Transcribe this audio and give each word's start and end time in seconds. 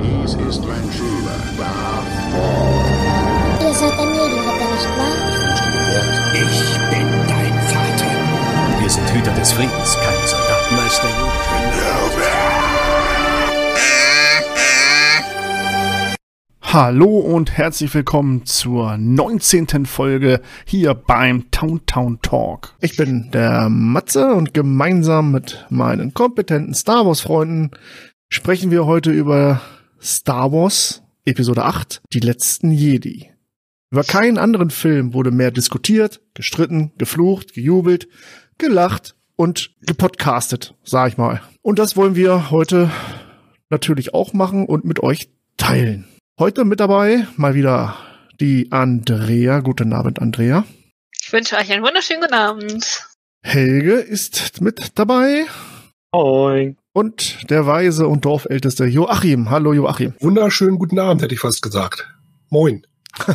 Dies 0.00 0.34
ist 0.34 0.64
mein 0.64 0.92
Schüler, 0.92 1.38
Darth 1.58 2.30
Maul. 2.30 2.84
Ihr 3.60 3.74
seid 3.74 3.98
ein 3.98 4.08
Jedi-Ritter, 4.14 4.68
nicht 4.72 4.88
wahr? 4.96 5.16
Ich 6.34 6.58
bin 6.90 7.08
dein 7.26 7.54
Vater. 7.66 8.10
Wir 8.80 8.90
sind 8.90 9.12
Hüter 9.12 9.32
des 9.32 9.52
Friedens, 9.52 9.96
keine 9.96 10.26
Soldaten. 10.26 10.76
Meister 10.76 11.08
Yoda. 11.08 11.88
Hallo 16.62 17.18
und 17.18 17.56
herzlich 17.56 17.92
willkommen 17.92 18.44
zur 18.44 18.96
19. 18.98 19.86
Folge 19.86 20.40
hier 20.64 20.94
beim 20.94 21.50
Town 21.50 21.80
Town 21.86 22.20
Talk. 22.22 22.74
Ich 22.80 22.96
bin 22.96 23.30
der 23.32 23.68
Matze 23.68 24.32
und 24.34 24.54
gemeinsam 24.54 25.32
mit 25.32 25.66
meinen 25.70 26.14
kompetenten 26.14 26.74
Star 26.74 27.04
Wars 27.04 27.22
Freunden 27.22 27.72
sprechen 28.28 28.70
wir 28.70 28.86
heute 28.86 29.10
über 29.10 29.60
Star 30.00 30.52
Wars 30.52 31.02
Episode 31.24 31.64
8, 31.64 32.02
die 32.12 32.20
letzten 32.20 32.70
Jedi. 32.70 33.30
Über 33.90 34.04
keinen 34.04 34.38
anderen 34.38 34.70
Film 34.70 35.12
wurde 35.12 35.30
mehr 35.30 35.50
diskutiert, 35.50 36.20
gestritten, 36.34 36.92
geflucht, 36.98 37.52
gejubelt, 37.54 38.08
gelacht 38.58 39.14
und 39.36 39.74
gepodcastet, 39.80 40.74
sag 40.84 41.10
ich 41.10 41.18
mal. 41.18 41.42
Und 41.62 41.78
das 41.78 41.96
wollen 41.96 42.14
wir 42.14 42.50
heute 42.50 42.90
natürlich 43.70 44.14
auch 44.14 44.32
machen 44.32 44.64
und 44.66 44.84
mit 44.84 45.02
euch 45.02 45.28
teilen. 45.58 46.06
Heute 46.38 46.64
mit 46.64 46.80
dabei 46.80 47.26
mal 47.36 47.54
wieder 47.54 47.96
die 48.40 48.72
Andrea. 48.72 49.60
Guten 49.60 49.92
Abend, 49.92 50.20
Andrea. 50.20 50.64
Ich 51.20 51.32
wünsche 51.32 51.56
euch 51.56 51.70
einen 51.70 51.84
wunderschönen 51.84 52.22
guten 52.22 52.34
Abend. 52.34 53.06
Helge 53.42 53.94
ist 53.94 54.60
mit 54.62 54.98
dabei. 54.98 55.44
Moin. 56.12 56.77
Und 56.92 57.50
der 57.50 57.66
weise 57.66 58.08
und 58.08 58.24
Dorfälteste 58.24 58.86
Joachim. 58.86 59.50
Hallo 59.50 59.72
Joachim. 59.72 60.14
Wunderschönen 60.20 60.78
guten 60.78 60.98
Abend, 60.98 61.22
hätte 61.22 61.34
ich 61.34 61.40
fast 61.40 61.62
gesagt. 61.62 62.08
Moin. 62.50 62.86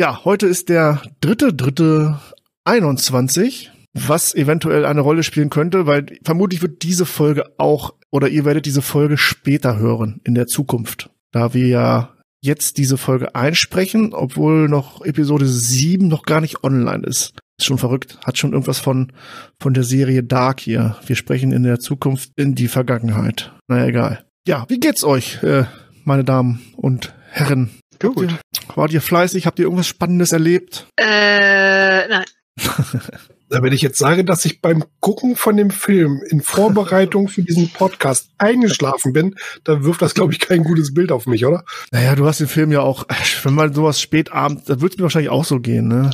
Ja, 0.00 0.24
heute 0.24 0.46
ist 0.46 0.68
der 0.68 1.02
dritte, 1.20 1.52
dritte 1.52 2.20
21, 2.62 3.72
was 3.94 4.32
eventuell 4.32 4.86
eine 4.86 5.00
Rolle 5.00 5.24
spielen 5.24 5.50
könnte, 5.50 5.86
weil 5.86 6.20
vermutlich 6.24 6.62
wird 6.62 6.84
diese 6.84 7.04
Folge 7.04 7.46
auch, 7.58 7.94
oder 8.12 8.28
ihr 8.28 8.44
werdet 8.44 8.64
diese 8.64 8.80
Folge 8.80 9.18
später 9.18 9.76
hören, 9.76 10.20
in 10.22 10.36
der 10.36 10.46
Zukunft. 10.46 11.10
Da 11.32 11.52
wir 11.52 11.66
ja 11.66 12.14
jetzt 12.40 12.78
diese 12.78 12.96
Folge 12.96 13.34
einsprechen, 13.34 14.12
obwohl 14.12 14.68
noch 14.68 15.04
Episode 15.04 15.46
7 15.46 16.06
noch 16.08 16.24
gar 16.24 16.40
nicht 16.40 16.64
online 16.64 17.04
ist. 17.06 17.34
Ist 17.58 17.66
schon 17.66 17.78
verrückt. 17.78 18.18
Hat 18.24 18.38
schon 18.38 18.52
irgendwas 18.52 18.78
von, 18.78 19.12
von 19.60 19.74
der 19.74 19.82
Serie 19.82 20.22
Dark 20.22 20.60
hier. 20.60 20.96
Wir 21.06 21.16
sprechen 21.16 21.52
in 21.52 21.64
der 21.64 21.80
Zukunft 21.80 22.30
in 22.36 22.54
die 22.54 22.68
Vergangenheit. 22.68 23.52
Naja, 23.66 23.86
egal. 23.86 24.24
Ja, 24.46 24.64
wie 24.68 24.78
geht's 24.78 25.04
euch, 25.04 25.42
äh, 25.42 25.64
meine 26.04 26.24
Damen 26.24 26.62
und 26.76 27.12
Herren? 27.30 27.70
Gut. 27.98 28.28
Wart 28.74 28.92
ihr 28.92 29.02
fleißig? 29.02 29.46
Habt 29.46 29.58
ihr 29.58 29.64
irgendwas 29.64 29.88
Spannendes 29.88 30.32
erlebt? 30.32 30.86
Äh, 30.96 32.06
nein. 32.08 32.24
Da 33.50 33.62
wenn 33.62 33.72
ich 33.72 33.80
jetzt 33.82 33.98
sage, 33.98 34.24
dass 34.24 34.44
ich 34.44 34.60
beim 34.60 34.84
Gucken 35.00 35.34
von 35.34 35.56
dem 35.56 35.70
Film 35.70 36.20
in 36.28 36.42
Vorbereitung 36.42 37.28
für 37.28 37.42
diesen 37.42 37.70
Podcast 37.70 38.28
eingeschlafen 38.36 39.12
bin, 39.14 39.36
dann 39.64 39.84
wirft 39.84 40.02
das, 40.02 40.14
glaube 40.14 40.32
ich, 40.34 40.38
kein 40.38 40.64
gutes 40.64 40.92
Bild 40.92 41.10
auf 41.12 41.26
mich, 41.26 41.46
oder? 41.46 41.64
Naja, 41.90 42.14
du 42.14 42.26
hast 42.26 42.40
den 42.40 42.48
Film 42.48 42.72
ja 42.72 42.80
auch, 42.80 43.04
wenn 43.44 43.54
man 43.54 43.72
sowas 43.72 44.00
spät 44.00 44.32
abend, 44.32 44.68
da 44.68 44.80
wird 44.80 44.92
es 44.92 44.98
mir 44.98 45.04
wahrscheinlich 45.04 45.30
auch 45.30 45.44
so 45.44 45.60
gehen, 45.60 45.88
ne? 45.88 46.10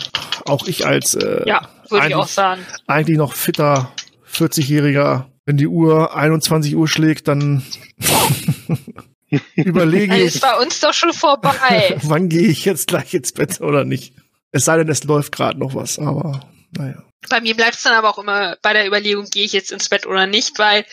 Auch 0.46 0.66
ich 0.68 0.86
als 0.86 1.14
äh, 1.14 1.42
Ja, 1.46 1.68
würde 1.88 1.96
ich 1.96 2.00
eigentlich- 2.02 2.14
auch 2.16 2.28
sagen. 2.28 2.60
eigentlich 2.86 3.18
noch 3.18 3.32
fitter 3.32 3.90
40-Jähriger, 4.32 5.24
wenn 5.46 5.56
die 5.56 5.66
Uhr 5.66 6.14
21 6.16 6.76
Uhr 6.76 6.86
schlägt, 6.88 7.26
dann 7.28 7.62
überlege 9.56 10.16
ich, 10.16 10.36
ist 10.36 10.40
bei 10.40 10.56
uns 10.62 10.80
doch 10.80 10.92
schon 10.94 11.12
vorbei. 11.12 11.96
wann 12.02 12.28
gehe 12.28 12.46
ich 12.48 12.64
jetzt 12.64 12.88
gleich 12.88 13.12
ins 13.14 13.32
Bett 13.32 13.60
oder 13.60 13.84
nicht. 13.84 14.14
Es 14.52 14.64
sei 14.66 14.76
denn, 14.78 14.88
es 14.88 15.04
läuft 15.04 15.32
gerade 15.32 15.58
noch 15.58 15.74
was, 15.74 15.98
aber 15.98 16.40
naja. 16.76 17.02
Bei 17.28 17.40
mir 17.40 17.54
bleibt 17.54 17.76
es 17.76 17.82
dann 17.82 17.94
aber 17.94 18.10
auch 18.10 18.18
immer 18.18 18.56
bei 18.62 18.72
der 18.72 18.86
Überlegung, 18.86 19.26
gehe 19.30 19.44
ich 19.44 19.52
jetzt 19.52 19.72
ins 19.72 19.88
Bett 19.88 20.06
oder 20.06 20.26
nicht, 20.26 20.58
weil 20.58 20.84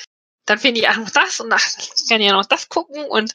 dann 0.46 0.59
finde 0.59 0.81
ich 0.81 0.90
ach 0.90 0.97
noch 0.97 1.09
das 1.09 1.40
und 1.40 1.52
ach, 1.52 1.66
ich 1.78 2.09
kann 2.09 2.22
ja 2.22 2.34
noch 2.34 2.46
das 2.46 2.69
gucken 2.69 3.03
und 3.06 3.31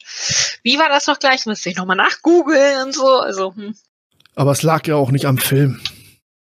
wie 0.63 0.77
war 0.77 0.89
das 0.89 1.07
noch 1.07 1.19
gleich? 1.19 1.45
Müsste 1.45 1.69
ich 1.69 1.77
nochmal 1.77 1.95
nachgoogeln 1.95 2.85
und 2.85 2.93
so. 2.93 3.07
Also, 3.07 3.55
hm. 3.55 3.75
Aber 4.35 4.51
es 4.51 4.61
lag 4.61 4.85
ja 4.87 4.95
auch 4.95 5.11
nicht 5.11 5.25
am 5.25 5.37
Film. 5.37 5.79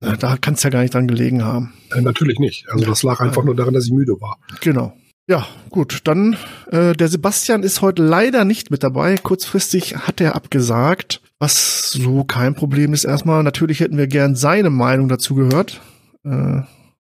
Ja, 0.03 0.15
Da 0.15 0.37
kann 0.37 0.55
es 0.55 0.63
ja 0.63 0.69
gar 0.69 0.81
nicht 0.81 0.93
dran 0.93 1.07
gelegen 1.07 1.43
haben. 1.43 1.73
Äh, 1.91 2.01
natürlich 2.01 2.39
nicht. 2.39 2.67
Also 2.69 2.85
das 2.85 3.03
lag 3.03 3.19
einfach 3.19 3.43
nur 3.43 3.55
daran, 3.55 3.73
dass 3.73 3.85
ich 3.85 3.91
müde 3.91 4.19
war. 4.19 4.39
Genau. 4.61 4.93
Ja, 5.29 5.45
gut, 5.69 6.01
dann 6.05 6.37
äh, 6.71 6.93
der 6.93 7.09
Sebastian 7.09 7.63
ist 7.63 7.81
heute 7.81 8.01
leider 8.01 8.45
nicht 8.45 8.71
mit 8.71 8.83
dabei. 8.83 9.17
Kurzfristig 9.17 9.97
hat 9.97 10.21
er 10.21 10.35
abgesagt, 10.35 11.21
was 11.39 11.91
so 11.91 12.23
kein 12.23 12.55
Problem 12.55 12.93
ist 12.93 13.03
erstmal. 13.03 13.43
Natürlich 13.43 13.81
hätten 13.81 13.97
wir 13.97 14.07
gern 14.07 14.35
seine 14.35 14.69
Meinung 14.69 15.09
dazu 15.09 15.35
gehört, 15.35 15.81
äh, 16.27 16.63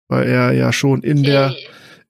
weil 0.07 0.27
er 0.27 0.51
ja 0.53 0.71
schon 0.71 1.03
in 1.03 1.23
der. 1.23 1.55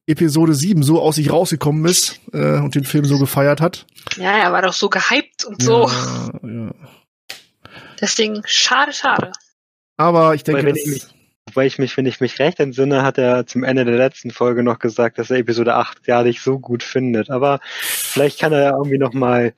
Episode 0.09 0.53
7 0.53 0.83
so 0.83 1.01
aus 1.01 1.17
sich 1.17 1.33
rausgekommen 1.33 1.83
ist 1.83 2.21
äh, 2.31 2.59
und 2.59 2.75
den 2.75 2.85
Film 2.85 3.03
so 3.03 3.19
gefeiert 3.19 3.59
hat. 3.59 3.85
Ja, 4.15 4.37
er 4.37 4.53
war 4.53 4.61
doch 4.61 4.71
so 4.71 4.87
gehypt 4.87 5.43
und 5.43 5.61
so. 5.61 5.89
Ja, 5.89 6.49
ja. 6.49 6.73
Deswegen 7.99 8.41
schade, 8.45 8.93
schade. 8.93 9.33
Aber 9.97 10.33
ich 10.33 10.45
denke, 10.45 10.59
Weil 10.59 10.67
wenn 10.67 10.75
das, 10.75 10.85
ich 10.85 11.07
Wobei 11.47 11.65
ich 11.65 11.79
mich, 11.79 11.95
wenn 11.95 12.05
ich 12.05 12.19
mich 12.19 12.39
recht 12.39 12.59
entsinne, 12.59 13.03
hat 13.03 13.17
er 13.17 13.47
zum 13.47 13.63
Ende 13.63 13.85
der 13.85 13.95
letzten 13.95 14.31
Folge 14.31 14.63
noch 14.63 14.79
gesagt, 14.79 15.17
dass 15.17 15.29
er 15.29 15.37
Episode 15.37 15.75
8 15.75 16.03
gar 16.03 16.23
nicht 16.23 16.41
so 16.41 16.59
gut 16.59 16.83
findet. 16.83 17.29
Aber 17.29 17.59
vielleicht 17.63 18.39
kann 18.39 18.51
er 18.51 18.63
ja 18.63 18.71
irgendwie 18.71 18.97
noch 18.97 19.13
mal 19.13 19.53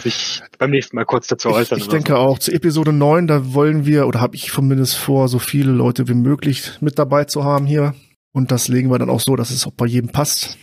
sich 0.00 0.42
beim 0.58 0.70
nächsten 0.70 0.96
Mal 0.96 1.04
kurz 1.04 1.26
dazu 1.26 1.48
ich, 1.50 1.54
äußern. 1.54 1.78
ich 1.78 1.84
oder 1.84 1.92
denke 1.96 2.18
auch, 2.18 2.38
zu 2.38 2.52
Episode 2.52 2.92
9, 2.92 3.26
da 3.26 3.54
wollen 3.54 3.86
wir, 3.86 4.06
oder 4.06 4.20
habe 4.20 4.36
ich 4.36 4.52
zumindest 4.52 4.96
vor, 4.96 5.28
so 5.28 5.38
viele 5.38 5.72
Leute 5.72 6.08
wie 6.08 6.14
möglich 6.14 6.72
mit 6.80 6.98
dabei 6.98 7.24
zu 7.24 7.44
haben 7.44 7.66
hier. 7.66 7.94
Und 8.32 8.50
das 8.50 8.68
legen 8.68 8.90
wir 8.90 8.98
dann 8.98 9.10
auch 9.10 9.20
so, 9.20 9.36
dass 9.36 9.50
es 9.50 9.66
auch 9.66 9.72
bei 9.72 9.86
jedem 9.86 10.10
passt, 10.10 10.56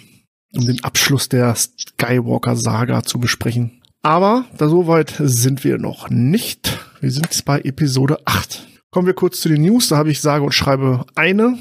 um 0.55 0.65
den 0.65 0.83
Abschluss 0.83 1.29
der 1.29 1.55
Skywalker-Saga 1.55 3.03
zu 3.03 3.19
besprechen. 3.19 3.81
Aber 4.01 4.45
da 4.57 4.69
soweit 4.69 5.15
sind 5.19 5.63
wir 5.63 5.77
noch 5.77 6.09
nicht. 6.09 6.79
Wir 7.01 7.11
sind 7.11 7.25
jetzt 7.25 7.45
bei 7.45 7.59
Episode 7.61 8.19
8. 8.25 8.65
Kommen 8.91 9.07
wir 9.07 9.13
kurz 9.13 9.41
zu 9.41 9.49
den 9.49 9.61
News. 9.61 9.89
Da 9.89 9.97
habe 9.97 10.09
ich 10.09 10.21
sage 10.21 10.43
und 10.43 10.53
schreibe 10.53 11.05
eine, 11.15 11.57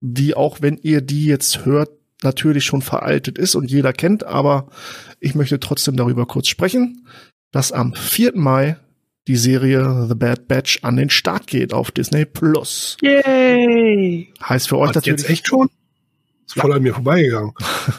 die 0.00 0.34
auch 0.34 0.62
wenn 0.62 0.78
ihr 0.78 1.00
die 1.00 1.26
jetzt 1.26 1.66
hört, 1.66 1.90
natürlich 2.24 2.64
schon 2.64 2.82
veraltet 2.82 3.38
ist 3.38 3.54
und 3.54 3.70
jeder 3.70 3.92
kennt, 3.92 4.24
aber 4.24 4.68
ich 5.20 5.34
möchte 5.34 5.60
trotzdem 5.60 5.96
darüber 5.96 6.26
kurz 6.26 6.48
sprechen, 6.48 7.06
dass 7.52 7.72
am 7.72 7.94
4. 7.94 8.32
Mai 8.34 8.76
die 9.26 9.36
Serie 9.36 10.06
The 10.08 10.14
Bad 10.14 10.48
Batch 10.48 10.80
an 10.82 10.96
den 10.96 11.08
Start 11.08 11.46
geht 11.46 11.72
auf 11.72 11.90
Disney 11.90 12.24
Plus. 12.24 12.96
Yay! 13.00 14.32
Heißt 14.46 14.68
für 14.68 14.78
euch 14.78 14.90
Was, 14.90 14.96
natürlich 14.96 15.20
jetzt 15.20 15.30
echt 15.30 15.48
schon? 15.48 15.70
Ist 16.46 16.60
voll 16.60 16.72
an 16.72 16.82
mir 16.82 16.94
vorbeigegangen. 16.94 17.52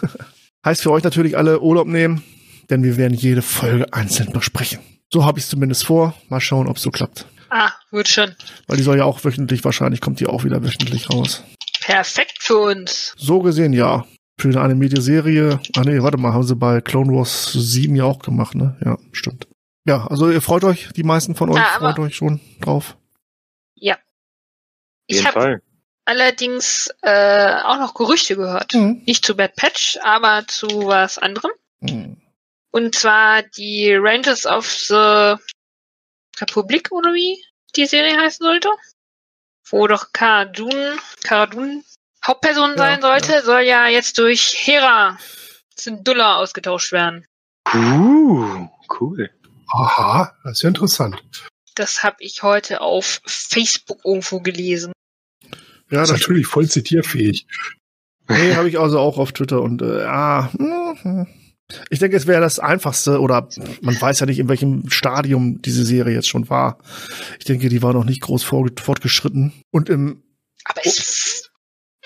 Heißt 0.65 0.83
für 0.83 0.91
euch 0.91 1.03
natürlich 1.03 1.37
alle 1.37 1.61
Urlaub 1.61 1.87
nehmen, 1.87 2.23
denn 2.69 2.83
wir 2.83 2.97
werden 2.97 3.13
jede 3.13 3.41
Folge 3.41 3.91
einzeln 3.93 4.31
besprechen. 4.33 4.79
So 5.11 5.23
habe 5.23 5.39
ich 5.39 5.45
es 5.45 5.49
zumindest 5.49 5.85
vor. 5.85 6.15
Mal 6.29 6.41
schauen, 6.41 6.67
ob 6.67 6.77
es 6.77 6.83
so 6.83 6.91
klappt. 6.91 7.25
Ah, 7.49 7.71
wird 7.91 8.07
schon. 8.07 8.35
Weil 8.67 8.77
die 8.77 8.83
soll 8.83 8.97
ja 8.97 9.05
auch 9.05 9.23
wöchentlich, 9.23 9.63
wahrscheinlich 9.63 10.01
kommt 10.01 10.19
die 10.19 10.27
auch 10.27 10.43
wieder 10.43 10.63
wöchentlich 10.63 11.09
raus. 11.09 11.43
Perfekt 11.85 12.37
für 12.41 12.57
uns. 12.57 13.13
So 13.15 13.41
gesehen, 13.41 13.71
ja. 13.71 14.07
Für 14.39 14.49
eine 14.49 14.61
Anime-Serie. 14.61 15.59
Ah 15.77 15.81
nee, 15.81 16.01
warte 16.01 16.17
mal, 16.17 16.33
haben 16.33 16.43
sie 16.43 16.55
bei 16.55 16.81
Clone 16.81 17.13
Wars 17.13 17.53
7 17.53 17.95
ja 17.95 18.05
auch 18.05 18.19
gemacht, 18.19 18.55
ne? 18.55 18.75
Ja, 18.83 18.97
stimmt. 19.11 19.47
Ja, 19.85 20.07
also 20.07 20.31
ihr 20.31 20.41
freut 20.41 20.63
euch, 20.63 20.89
die 20.95 21.03
meisten 21.03 21.35
von 21.35 21.51
euch 21.51 21.57
Ja, 21.57 21.77
freut 21.77 21.99
euch 21.99 22.15
schon 22.15 22.41
drauf. 22.59 22.97
Ja. 23.75 23.97
Ich 25.05 25.27
habe 25.27 25.61
allerdings 26.05 26.89
äh, 27.03 27.53
auch 27.63 27.77
noch 27.77 27.93
Gerüchte 27.93 28.35
gehört. 28.35 28.73
Mhm. 28.73 29.03
Nicht 29.05 29.23
zu 29.23 29.35
Bad 29.35 29.55
Patch, 29.55 29.99
aber 30.01 30.45
zu 30.47 30.67
was 30.87 31.19
anderem. 31.19 31.51
Mhm. 31.81 32.17
Und 32.71 32.95
zwar 32.95 33.43
die 33.43 33.93
Rangers 33.93 34.47
of 34.47 34.67
the 34.67 35.35
Republik 36.41 36.91
oder 36.91 37.13
wie 37.13 37.41
die 37.75 37.85
Serie 37.85 38.17
heißen 38.17 38.43
sollte. 38.43 38.69
Wo 39.69 39.87
doch 39.87 40.13
Cara 40.13 40.45
Dune 40.45 40.97
Hauptperson 42.25 42.71
Ja, 42.71 42.77
sein 42.77 43.01
sollte, 43.01 43.41
soll 43.43 43.61
ja 43.61 43.87
jetzt 43.87 44.17
durch 44.17 44.55
Hera 44.57 45.17
Syndulla 45.75 46.37
ausgetauscht 46.37 46.91
werden. 46.91 47.25
Uh, 47.73 48.67
cool. 48.99 49.29
Aha, 49.67 50.33
das 50.43 50.53
ist 50.53 50.61
ja 50.63 50.69
interessant. 50.69 51.21
Das 51.75 52.03
habe 52.03 52.17
ich 52.19 52.43
heute 52.43 52.81
auf 52.81 53.21
Facebook 53.25 53.99
irgendwo 54.05 54.39
gelesen. 54.39 54.93
Ja, 55.89 56.01
Das 56.01 56.11
natürlich 56.11 56.47
voll 56.47 56.69
zitierfähig. 56.69 57.47
nee, 58.27 58.55
habe 58.55 58.69
ich 58.69 58.79
also 58.79 58.99
auch 58.99 59.17
auf 59.17 59.33
Twitter 59.33 59.61
und 59.61 59.81
äh, 59.81 60.03
ja, 60.03 60.49
mhm. 60.57 61.27
Ich 61.89 61.99
denke, 61.99 62.17
es 62.17 62.27
wäre 62.27 62.41
das 62.41 62.59
einfachste 62.59 63.19
oder 63.19 63.47
man 63.81 63.99
weiß 63.99 64.19
ja 64.19 64.25
nicht, 64.25 64.39
in 64.39 64.49
welchem 64.49 64.89
Stadium 64.89 65.61
diese 65.61 65.83
Serie 65.83 66.13
jetzt 66.13 66.29
schon 66.29 66.49
war. 66.49 66.77
Ich 67.39 67.45
denke, 67.45 67.69
die 67.69 67.81
war 67.81 67.93
noch 67.93 68.05
nicht 68.05 68.21
groß 68.21 68.43
fortgeschritten 68.43 69.53
und 69.71 69.89
im 69.89 70.23
Aber 70.65 70.81
es 70.85 71.49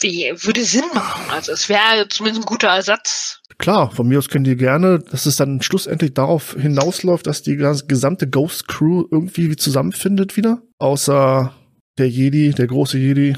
würde 0.01 0.63
Sinn 0.63 0.85
machen. 0.93 1.25
Also 1.29 1.51
es 1.51 1.67
wäre 1.67 2.07
zumindest 2.07 2.45
ein 2.45 2.47
guter 2.47 2.69
Ersatz. 2.69 3.41
klar, 3.57 3.91
von 3.91 4.07
mir 4.07 4.17
aus 4.17 4.29
könnt 4.29 4.47
ihr 4.47 4.55
gerne, 4.55 4.99
dass 4.99 5.25
es 5.25 5.35
dann 5.35 5.61
schlussendlich 5.61 6.13
darauf 6.13 6.55
hinausläuft, 6.57 7.27
dass 7.27 7.41
die 7.41 7.57
ganze, 7.57 7.85
gesamte 7.85 8.29
Ghost 8.29 8.69
Crew 8.69 9.05
irgendwie 9.11 9.57
zusammenfindet 9.57 10.37
wieder. 10.37 10.61
Außer 10.77 11.53
der 11.97 12.09
Jedi, 12.09 12.51
der 12.51 12.67
große 12.67 12.97
Jedi. 12.97 13.35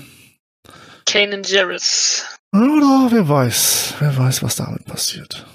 Kanan 1.07 1.41
Jarrus. 1.43 2.25
Oder 2.53 3.07
wer 3.09 3.27
weiß, 3.27 3.95
wer 3.99 4.15
weiß, 4.15 4.43
was 4.43 4.57
damit 4.57 4.85
passiert. 4.85 5.47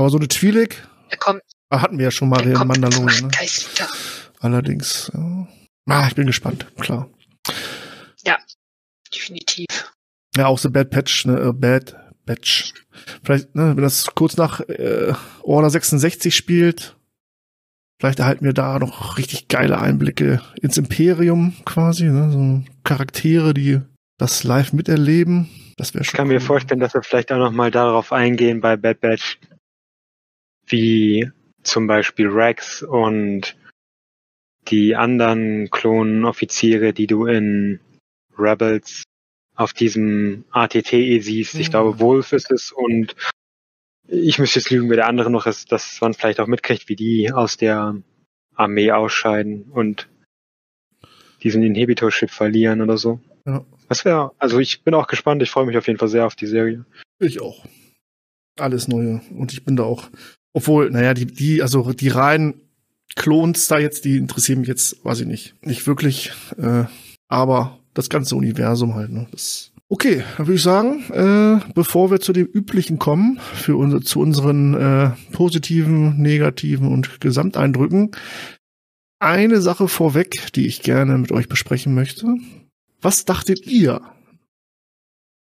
Aber 0.00 0.08
so 0.08 0.16
eine 0.16 0.28
Twi'lek 0.28 0.76
kommt, 1.18 1.42
hatten 1.70 1.98
wir 1.98 2.04
ja 2.06 2.10
schon 2.10 2.30
mal 2.30 2.40
in 2.40 2.54
Mandalorian. 2.54 3.26
Ne? 3.26 3.30
Allerdings. 4.38 5.12
Ja. 5.14 5.46
Ah, 5.90 6.06
ich 6.08 6.14
bin 6.14 6.26
gespannt, 6.26 6.66
klar. 6.78 7.10
Definitiv. 9.14 9.66
Ja, 10.36 10.46
auch 10.46 10.58
so 10.58 10.70
Bad 10.70 10.88
Patch, 10.88 11.26
ne, 11.26 11.38
äh, 11.38 11.52
Bad 11.52 11.96
Batch. 12.24 12.72
Vielleicht, 13.22 13.54
ne, 13.54 13.76
wenn 13.76 13.82
das 13.82 14.06
kurz 14.14 14.38
nach 14.38 14.60
äh, 14.60 15.12
Order 15.42 15.68
66 15.68 16.34
spielt, 16.34 16.96
vielleicht 18.00 18.20
erhalten 18.20 18.46
wir 18.46 18.54
da 18.54 18.78
noch 18.78 19.18
richtig 19.18 19.48
geile 19.48 19.78
Einblicke 19.80 20.40
ins 20.62 20.78
Imperium 20.78 21.56
quasi, 21.66 22.04
ne, 22.04 22.30
so 22.32 22.62
Charaktere, 22.84 23.52
die 23.52 23.80
das 24.16 24.44
live 24.44 24.72
miterleben. 24.72 25.50
Das 25.76 25.92
wäre 25.92 26.04
Ich 26.04 26.10
schon. 26.10 26.16
kann 26.16 26.28
cool. 26.28 26.34
mir 26.34 26.40
vorstellen, 26.40 26.80
dass 26.80 26.94
wir 26.94 27.02
vielleicht 27.02 27.32
auch 27.32 27.38
noch 27.38 27.52
mal 27.52 27.70
darauf 27.70 28.12
eingehen 28.12 28.62
bei 28.62 28.76
Bad 28.76 29.00
Batch, 29.00 29.38
wie 30.70 31.30
zum 31.62 31.86
Beispiel 31.86 32.28
Rex 32.28 32.82
und 32.82 33.56
die 34.68 34.94
anderen 34.96 35.70
Klonoffiziere, 35.70 36.92
die 36.92 37.06
du 37.06 37.26
in 37.26 37.80
Rebels 38.38 39.04
auf 39.56 39.72
diesem 39.72 40.44
ATTE 40.50 41.20
siehst. 41.20 41.54
Ich 41.56 41.68
Mhm. 41.68 41.70
glaube, 41.70 42.00
Wolf 42.00 42.32
ist 42.32 42.50
es 42.50 42.72
und 42.72 43.14
ich 44.08 44.38
müsste 44.38 44.58
jetzt 44.58 44.70
lügen, 44.70 44.88
wer 44.88 44.96
der 44.96 45.06
andere 45.06 45.30
noch 45.30 45.46
ist, 45.46 45.70
dass 45.72 46.00
man 46.00 46.14
vielleicht 46.14 46.40
auch 46.40 46.46
mitkriegt, 46.46 46.88
wie 46.88 46.96
die 46.96 47.32
aus 47.32 47.56
der 47.56 48.00
Armee 48.54 48.90
ausscheiden 48.92 49.64
und 49.70 50.08
diesen 51.42 51.62
Inhibitor-Chip 51.62 52.30
verlieren 52.30 52.80
oder 52.82 52.98
so. 52.98 53.20
Ja. 53.46 53.64
Das 53.88 54.04
wäre, 54.04 54.32
also 54.38 54.58
ich 54.58 54.82
bin 54.82 54.94
auch 54.94 55.06
gespannt, 55.06 55.42
ich 55.42 55.50
freue 55.50 55.66
mich 55.66 55.76
auf 55.76 55.86
jeden 55.86 55.98
Fall 55.98 56.08
sehr 56.08 56.26
auf 56.26 56.36
die 56.36 56.46
Serie. 56.46 56.84
Ich 57.18 57.40
auch. 57.40 57.64
Alles 58.58 58.88
Neue. 58.88 59.20
Und 59.30 59.52
ich 59.52 59.64
bin 59.64 59.76
da 59.76 59.84
auch, 59.84 60.10
obwohl, 60.52 60.90
naja, 60.90 61.14
die, 61.14 61.26
die, 61.26 61.62
also 61.62 61.92
die 61.92 62.08
reinen 62.08 62.54
Klons 63.16 63.68
da 63.68 63.78
jetzt, 63.78 64.04
die 64.04 64.16
interessieren 64.16 64.60
mich 64.60 64.68
jetzt, 64.68 65.04
weiß 65.04 65.20
ich 65.20 65.26
nicht, 65.26 65.54
nicht 65.64 65.86
wirklich. 65.86 66.32
Äh, 66.56 66.84
aber 67.28 67.78
das 67.94 68.08
ganze 68.08 68.36
Universum 68.36 68.94
halt, 68.94 69.10
ne? 69.10 69.26
Das 69.32 69.72
okay, 69.88 70.24
dann 70.36 70.46
würde 70.46 70.56
ich 70.56 70.62
sagen, 70.62 71.02
äh, 71.10 71.72
bevor 71.74 72.10
wir 72.10 72.20
zu 72.20 72.32
dem 72.32 72.46
Üblichen 72.46 72.98
kommen, 72.98 73.40
für 73.40 73.76
unsere, 73.76 74.02
zu 74.02 74.20
unseren 74.20 74.74
äh, 74.74 75.10
positiven, 75.32 76.20
negativen 76.20 76.88
und 76.88 77.20
Gesamteindrücken, 77.20 78.12
eine 79.18 79.60
Sache 79.60 79.88
vorweg, 79.88 80.52
die 80.54 80.66
ich 80.66 80.82
gerne 80.82 81.18
mit 81.18 81.32
euch 81.32 81.48
besprechen 81.48 81.94
möchte. 81.94 82.36
Was 83.02 83.24
dachtet 83.24 83.66
ihr 83.66 84.00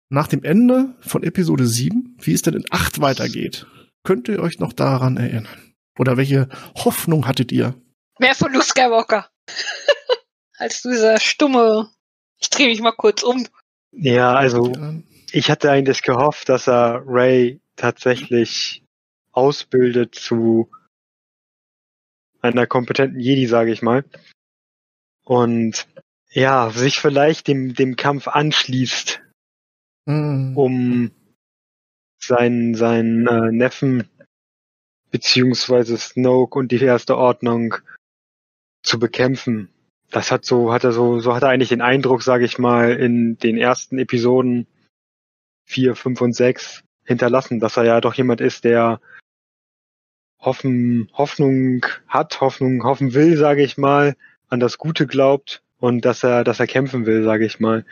nach 0.09 0.27
dem 0.27 0.43
Ende 0.43 0.95
von 0.99 1.23
Episode 1.23 1.65
7, 1.65 2.17
wie 2.19 2.33
es 2.33 2.41
denn 2.41 2.55
in 2.55 2.65
8 2.69 2.99
weitergeht? 2.99 3.67
Könnt 4.03 4.27
ihr 4.27 4.39
euch 4.39 4.59
noch 4.59 4.73
daran 4.73 5.17
erinnern? 5.17 5.73
Oder 5.97 6.17
welche 6.17 6.47
Hoffnung 6.75 7.27
hattet 7.27 7.51
ihr? 7.51 7.75
Mehr 8.19 8.35
von 8.35 8.51
Luke 8.53 8.65
Skywalker. 8.65 9.29
Als 10.57 10.81
dieser 10.81 11.19
stumme, 11.19 11.89
ich 12.39 12.49
drehe 12.49 12.67
mich 12.67 12.81
mal 12.81 12.91
kurz 12.91 13.23
um. 13.23 13.47
Ja, 13.91 14.33
also 14.33 14.73
ich 15.31 15.49
hatte 15.49 15.71
eigentlich 15.71 16.01
gehofft, 16.01 16.49
dass 16.49 16.67
er 16.67 17.01
Ray 17.05 17.61
tatsächlich 17.75 18.83
ausbildet 19.31 20.15
zu 20.15 20.69
einer 22.41 22.67
kompetenten 22.67 23.19
Jedi, 23.19 23.47
sage 23.47 23.71
ich 23.71 23.81
mal. 23.81 24.05
Und 25.23 25.87
ja, 26.31 26.69
sich 26.71 26.99
vielleicht 26.99 27.47
dem, 27.47 27.73
dem 27.73 27.95
Kampf 27.95 28.27
anschließt, 28.27 29.21
mm, 30.05 30.57
um 30.57 31.11
seinen, 32.19 32.75
seinen 32.75 33.27
äh, 33.27 33.51
Neffen 33.51 34.09
beziehungsweise 35.11 35.97
Snoke 35.97 36.57
und 36.57 36.71
die 36.71 36.81
erste 36.81 37.17
Ordnung 37.17 37.75
zu 38.83 38.99
bekämpfen. 38.99 39.69
Das 40.11 40.31
hat 40.31 40.45
so, 40.45 40.73
hat 40.73 40.83
er 40.83 40.91
so, 40.91 41.19
so 41.19 41.35
hat 41.35 41.43
er 41.43 41.49
eigentlich 41.49 41.69
den 41.69 41.81
Eindruck, 41.81 42.23
sage 42.23 42.45
ich 42.45 42.57
mal, 42.57 42.93
in 42.93 43.37
den 43.37 43.57
ersten 43.57 43.99
Episoden 43.99 44.67
vier, 45.65 45.95
fünf 45.95 46.21
und 46.21 46.33
sechs 46.33 46.83
hinterlassen, 47.05 47.59
dass 47.59 47.77
er 47.77 47.85
ja 47.85 48.01
doch 48.01 48.13
jemand 48.13 48.41
ist, 48.41 48.63
der 48.63 48.99
Hoffen, 50.39 51.09
Hoffnung 51.13 51.85
hat, 52.07 52.39
Hoffnung, 52.41 52.83
hoffen 52.83 53.13
will, 53.13 53.37
sage 53.37 53.63
ich 53.63 53.77
mal, 53.77 54.15
an 54.47 54.59
das 54.59 54.77
Gute 54.77 55.05
glaubt 55.05 55.61
und 55.79 56.05
dass 56.05 56.23
er, 56.23 56.43
dass 56.43 56.59
er 56.59 56.67
kämpfen 56.67 57.05
will, 57.05 57.23
sage 57.23 57.45
ich 57.45 57.59
mal. 57.59 57.85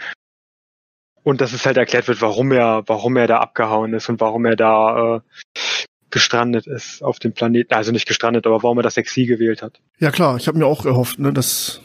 Und 1.27 1.41
dass 1.41 1.51
es 1.51 1.65
halt 1.65 1.75
erklärt 1.75 2.07
wird, 2.07 2.21
warum 2.21 2.53
er, 2.53 2.83
warum 2.85 3.17
er 3.17 3.27
da 3.27 3.39
abgehauen 3.39 3.93
ist 3.93 4.07
und 4.07 4.21
warum 4.21 4.45
er 4.45 4.55
da 4.55 5.17
äh, 5.17 5.19
gestrandet 6.09 6.67
ist 6.67 7.03
auf 7.03 7.19
dem 7.19 7.33
Planeten. 7.33 7.73
Also 7.73 7.91
nicht 7.91 8.07
gestrandet, 8.07 8.47
aber 8.47 8.63
warum 8.63 8.79
er 8.79 8.83
das 8.83 8.95
Exil 8.95 9.27
gewählt 9.27 9.61
hat. 9.61 9.81
ja 9.99 10.09
klar, 10.11 10.37
ich 10.37 10.47
habe 10.47 10.57
mir 10.57 10.65
auch 10.65 10.85
erhofft, 10.85 11.19
ne, 11.19 11.33
dass 11.33 11.81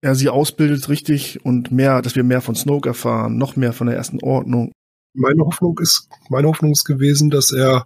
er 0.00 0.14
sie 0.14 0.30
ausbildet 0.30 0.88
richtig 0.88 1.44
und 1.44 1.70
mehr, 1.70 2.00
dass 2.00 2.16
wir 2.16 2.24
mehr 2.24 2.40
von 2.40 2.54
Snoke 2.54 2.88
erfahren, 2.88 3.36
noch 3.36 3.54
mehr 3.54 3.74
von 3.74 3.86
der 3.86 3.96
ersten 3.96 4.18
Ordnung. 4.22 4.72
Meine 5.12 5.44
Hoffnung 5.44 5.78
ist, 5.78 6.08
meine 6.30 6.48
Hoffnung 6.48 6.72
ist 6.72 6.84
gewesen, 6.84 7.28
dass 7.28 7.52
er, 7.52 7.84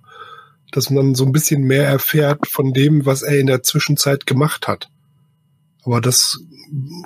dass 0.71 0.91
man 0.91 1.17
so 1.17 1.25
ein 1.27 1.33
bisschen 1.33 1.63
mehr 1.65 1.89
erfährt 1.89 2.47
von 2.47 2.73
dem, 2.73 3.05
was 3.05 3.23
er 3.23 3.41
in 3.41 3.49
der 3.49 3.65
Zwischenzeit 3.65 4.27
gemacht 4.27 4.69
hat. 4.69 4.91
Aber 5.83 6.01
das 6.01 6.39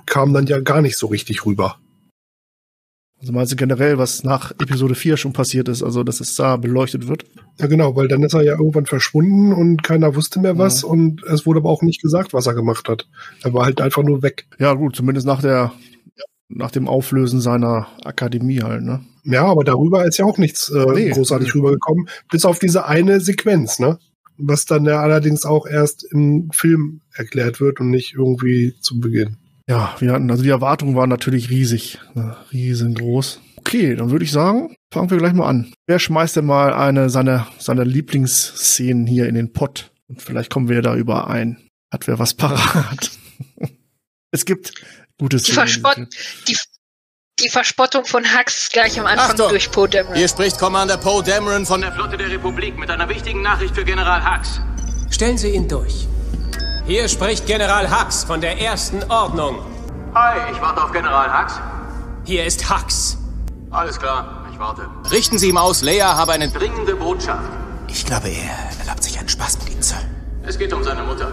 kam 0.04 0.34
dann 0.34 0.46
ja 0.46 0.60
gar 0.60 0.82
nicht 0.82 0.98
so 0.98 1.06
richtig 1.06 1.46
rüber. 1.46 1.78
Also 3.20 3.32
meinst 3.32 3.50
du 3.50 3.56
generell, 3.56 3.98
was 3.98 4.22
nach 4.22 4.52
Episode 4.52 4.94
4 4.94 5.16
schon 5.16 5.32
passiert 5.32 5.68
ist, 5.68 5.82
also 5.82 6.04
dass 6.04 6.20
es 6.20 6.36
da 6.36 6.56
beleuchtet 6.56 7.08
wird? 7.08 7.24
Ja, 7.58 7.66
genau, 7.66 7.96
weil 7.96 8.06
dann 8.06 8.22
ist 8.22 8.34
er 8.34 8.42
ja 8.44 8.52
irgendwann 8.52 8.86
verschwunden 8.86 9.52
und 9.52 9.82
keiner 9.82 10.14
wusste 10.14 10.38
mehr 10.38 10.56
was 10.56 10.82
Ja. 10.82 10.88
und 10.88 11.24
es 11.24 11.44
wurde 11.44 11.58
aber 11.58 11.68
auch 11.70 11.82
nicht 11.82 12.00
gesagt, 12.00 12.32
was 12.32 12.46
er 12.46 12.54
gemacht 12.54 12.88
hat. 12.88 13.08
Er 13.42 13.52
war 13.54 13.64
halt 13.64 13.80
einfach 13.80 14.04
nur 14.04 14.22
weg. 14.22 14.46
Ja, 14.60 14.72
gut, 14.74 14.94
zumindest 14.94 15.26
nach 15.26 15.40
der, 15.40 15.72
nach 16.48 16.70
dem 16.70 16.86
Auflösen 16.86 17.40
seiner 17.40 17.88
Akademie 18.04 18.60
halt, 18.62 18.84
ne? 18.84 19.00
Ja, 19.24 19.44
aber 19.46 19.64
darüber 19.64 20.06
ist 20.06 20.18
ja 20.18 20.24
auch 20.24 20.38
nichts 20.38 20.70
äh, 20.70 20.86
Nee. 20.94 21.10
großartig 21.10 21.52
rübergekommen, 21.56 22.08
bis 22.30 22.44
auf 22.44 22.60
diese 22.60 22.86
eine 22.86 23.18
Sequenz, 23.20 23.80
ne? 23.80 23.98
Was 24.38 24.64
dann 24.64 24.84
ja 24.84 25.00
allerdings 25.02 25.44
auch 25.44 25.66
erst 25.66 26.04
im 26.12 26.50
Film 26.52 27.00
erklärt 27.12 27.60
wird 27.60 27.80
und 27.80 27.90
nicht 27.90 28.14
irgendwie 28.14 28.74
zu 28.80 29.00
Beginn. 29.00 29.36
Ja, 29.68 29.94
wir 29.98 30.12
hatten, 30.12 30.30
also 30.30 30.42
die 30.42 30.48
Erwartungen 30.48 30.96
waren 30.96 31.10
natürlich 31.10 31.50
riesig, 31.50 31.98
ne, 32.14 32.36
riesengroß. 32.52 33.40
Okay, 33.56 33.94
dann 33.94 34.10
würde 34.10 34.24
ich 34.24 34.32
sagen, 34.32 34.74
fangen 34.90 35.10
wir 35.10 35.18
gleich 35.18 35.34
mal 35.34 35.46
an. 35.46 35.72
Wer 35.86 35.98
schmeißt 35.98 36.36
denn 36.36 36.46
mal 36.46 36.72
eine 36.72 37.10
seiner, 37.10 37.46
seiner 37.58 37.84
Lieblingsszenen 37.84 39.06
hier 39.06 39.28
in 39.28 39.34
den 39.34 39.52
Pott? 39.52 39.92
Und 40.08 40.22
vielleicht 40.22 40.50
kommen 40.50 40.70
wir 40.70 40.80
da 40.80 40.96
überein. 40.96 41.68
Hat 41.92 42.06
wer 42.06 42.18
was 42.18 42.32
parat? 42.32 43.10
es 44.30 44.46
gibt 44.46 44.72
gute 45.18 45.36
Die. 45.36 45.52
Verspott 45.52 45.98
die, 46.48 46.56
die 47.40 47.50
Verspottung 47.50 48.06
von 48.06 48.24
Hux 48.24 48.70
gleich 48.70 48.98
am 48.98 49.04
Anfang 49.04 49.32
Achtung! 49.32 49.50
durch 49.50 49.70
Poe 49.70 49.88
Dameron. 49.88 50.16
Hier 50.16 50.28
spricht 50.28 50.58
Commander 50.58 50.96
Poe 50.96 51.22
Dameron 51.22 51.66
von 51.66 51.82
der 51.82 51.92
Flotte 51.92 52.16
der 52.16 52.30
Republik 52.30 52.78
mit 52.78 52.90
einer 52.90 53.08
wichtigen 53.08 53.42
Nachricht 53.42 53.74
für 53.74 53.84
General 53.84 54.24
Hux. 54.24 54.60
Stellen 55.10 55.36
Sie 55.36 55.50
ihn 55.50 55.68
durch. 55.68 56.08
Hier 56.88 57.06
spricht 57.06 57.44
General 57.44 57.86
Hux 57.90 58.24
von 58.24 58.40
der 58.40 58.58
ersten 58.58 59.02
Ordnung. 59.10 59.58
Hi, 60.14 60.50
ich 60.50 60.58
warte 60.58 60.82
auf 60.82 60.90
General 60.90 61.28
Hux. 61.30 61.60
Hier 62.24 62.46
ist 62.46 62.70
Hux. 62.70 63.18
Alles 63.70 63.98
klar, 63.98 64.48
ich 64.50 64.58
warte. 64.58 64.88
Richten 65.10 65.38
Sie 65.38 65.50
ihm 65.50 65.58
aus, 65.58 65.82
Leia 65.82 66.16
habe 66.16 66.32
eine 66.32 66.48
dringende 66.48 66.96
Botschaft. 66.96 67.46
Ich 67.88 68.06
glaube, 68.06 68.30
er 68.30 68.80
erlaubt 68.80 69.02
sich 69.04 69.18
einen 69.18 69.28
Spaß 69.28 69.58
mit 69.58 69.72
Ihnen, 69.74 69.82
Sir. 69.82 70.00
Es 70.46 70.58
geht 70.58 70.72
um 70.72 70.82
seine 70.82 71.02
Mutter. 71.02 71.30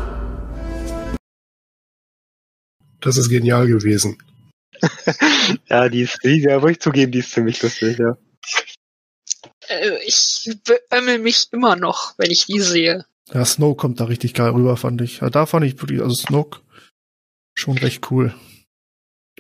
Das 3.00 3.16
ist 3.16 3.30
genial 3.30 3.66
gewesen. 3.68 4.18
Ja, 5.70 5.88
die 5.88 6.02
ist, 6.02 6.20
die, 6.22 6.42
ja, 6.42 6.60
muss 6.60 6.72
ich 6.72 6.82
zugeben, 6.82 7.14
die 7.14 7.20
ist 7.20 7.32
ziemlich 7.32 7.62
lustig, 7.64 7.98
ja. 7.98 8.18
Äh, 9.70 10.00
ich 10.06 10.52
beömmel 10.66 11.20
mich 11.20 11.48
immer 11.54 11.78
noch, 11.78 12.14
wenn 12.18 12.30
ich 12.30 12.46
die 12.46 12.60
sehe. 12.60 13.06
Ja, 13.34 13.44
Snoke 13.44 13.80
kommt 13.80 14.00
da 14.00 14.06
richtig 14.06 14.34
geil 14.34 14.52
rüber, 14.52 14.78
fand 14.78 15.02
ich. 15.02 15.20
Ja, 15.20 15.30
da 15.30 15.46
fand 15.46 15.66
ich 15.66 15.82
wirklich, 15.82 16.02
also 16.02 16.16
Snoke 16.16 16.62
schon 17.56 17.78
recht 17.78 18.12
cool. 18.12 18.36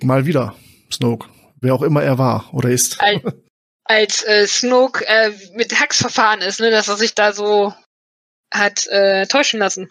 Mal 0.01 0.25
wieder 0.25 0.55
Snoke. 0.91 1.29
Wer 1.61 1.73
auch 1.73 1.81
immer 1.81 2.03
er 2.03 2.17
war 2.17 2.53
oder 2.53 2.69
ist. 2.69 2.99
Als, 3.01 3.21
als 3.83 4.23
äh, 4.25 4.47
Snoke 4.47 5.05
äh, 5.07 5.31
mit 5.53 5.79
Hux 5.79 5.97
verfahren 5.97 6.41
ist, 6.41 6.59
ne, 6.59 6.71
dass 6.71 6.87
er 6.87 6.97
sich 6.97 7.13
da 7.13 7.33
so 7.33 7.73
hat 8.53 8.87
äh, 8.87 9.27
täuschen 9.27 9.59
lassen. 9.59 9.89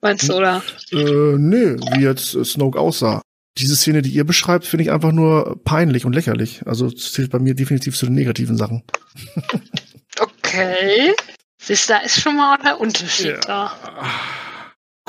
Meinst 0.00 0.28
du, 0.28 0.34
oder? 0.34 0.62
Äh, 0.92 1.36
nee, 1.38 1.76
wie 1.94 2.02
jetzt 2.02 2.32
Snoke 2.44 2.78
aussah. 2.78 3.22
Diese 3.58 3.74
Szene, 3.74 4.02
die 4.02 4.10
ihr 4.10 4.24
beschreibt, 4.24 4.66
finde 4.66 4.84
ich 4.84 4.92
einfach 4.92 5.12
nur 5.12 5.62
peinlich 5.64 6.04
und 6.04 6.12
lächerlich. 6.12 6.66
Also 6.66 6.86
es 6.86 7.12
zählt 7.12 7.30
bei 7.30 7.38
mir 7.38 7.54
definitiv 7.54 7.96
zu 7.96 8.06
den 8.06 8.14
negativen 8.14 8.56
Sachen. 8.56 8.82
Okay. 10.18 11.14
Siehst, 11.66 11.90
da 11.90 11.98
ist 11.98 12.20
schon 12.20 12.36
mal 12.36 12.56
der 12.58 12.80
Unterschied 12.80 13.38
da. 13.44 13.72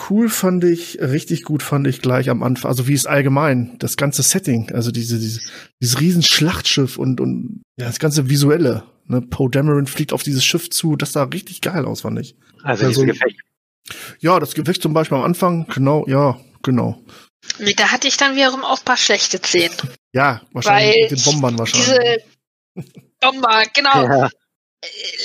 Cool 0.09 0.27
fand 0.27 0.63
ich, 0.63 0.99
richtig 0.99 1.43
gut 1.43 1.61
fand 1.61 1.85
ich 1.85 2.01
gleich 2.01 2.31
am 2.31 2.41
Anfang, 2.41 2.69
also 2.69 2.87
wie 2.87 2.95
es 2.95 3.05
allgemein, 3.05 3.77
das 3.77 3.95
ganze 3.95 4.23
Setting, 4.23 4.71
also 4.71 4.89
diese, 4.89 5.19
diese 5.19 5.41
dieses 5.79 5.99
riesen 5.99 6.23
Schlachtschiff 6.23 6.97
und, 6.97 7.21
und 7.21 7.61
ja, 7.77 7.85
das 7.85 7.99
ganze 7.99 8.27
Visuelle. 8.27 8.83
Ne? 9.05 9.21
Poe 9.21 9.51
Dameron 9.51 9.85
fliegt 9.85 10.13
auf 10.13 10.23
dieses 10.23 10.43
Schiff 10.43 10.71
zu, 10.71 10.95
das 10.95 11.11
sah 11.11 11.25
richtig 11.25 11.61
geil 11.61 11.85
aus, 11.85 12.01
fand 12.01 12.19
ich. 12.19 12.35
Also 12.63 12.83
Ja, 12.83 12.89
dieses 12.89 13.05
Gefecht. 13.05 13.39
Ja, 14.19 14.39
das 14.39 14.55
Gefecht 14.55 14.81
zum 14.81 14.93
Beispiel 14.93 15.17
am 15.17 15.23
Anfang, 15.23 15.67
genau, 15.67 16.05
ja, 16.07 16.39
genau. 16.63 17.03
Nee, 17.59 17.73
da 17.73 17.91
hatte 17.91 18.07
ich 18.07 18.17
dann 18.17 18.35
wiederum 18.35 18.63
auch 18.63 18.79
ein 18.79 18.85
paar 18.85 18.97
schlechte 18.97 19.37
Szenen. 19.37 19.75
Ja, 20.11 20.41
wahrscheinlich 20.53 20.95
Weil 20.95 21.01
mit 21.01 21.11
den 21.11 21.23
Bombern 21.23 21.59
wahrscheinlich. 21.59 22.23
Diese 22.75 22.85
Bomber, 23.21 23.63
genau. 23.75 24.07
Ja. 24.07 24.29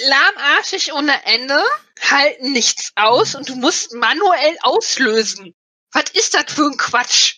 Lahmarschig 0.08 0.92
ohne 0.92 1.12
Ende, 1.24 1.62
halten 2.00 2.52
nichts 2.52 2.92
aus 2.96 3.34
und 3.34 3.48
du 3.48 3.56
musst 3.56 3.94
manuell 3.94 4.56
auslösen. 4.62 5.54
Was 5.92 6.04
ist 6.14 6.34
das 6.34 6.52
für 6.52 6.66
ein 6.66 6.76
Quatsch? 6.76 7.36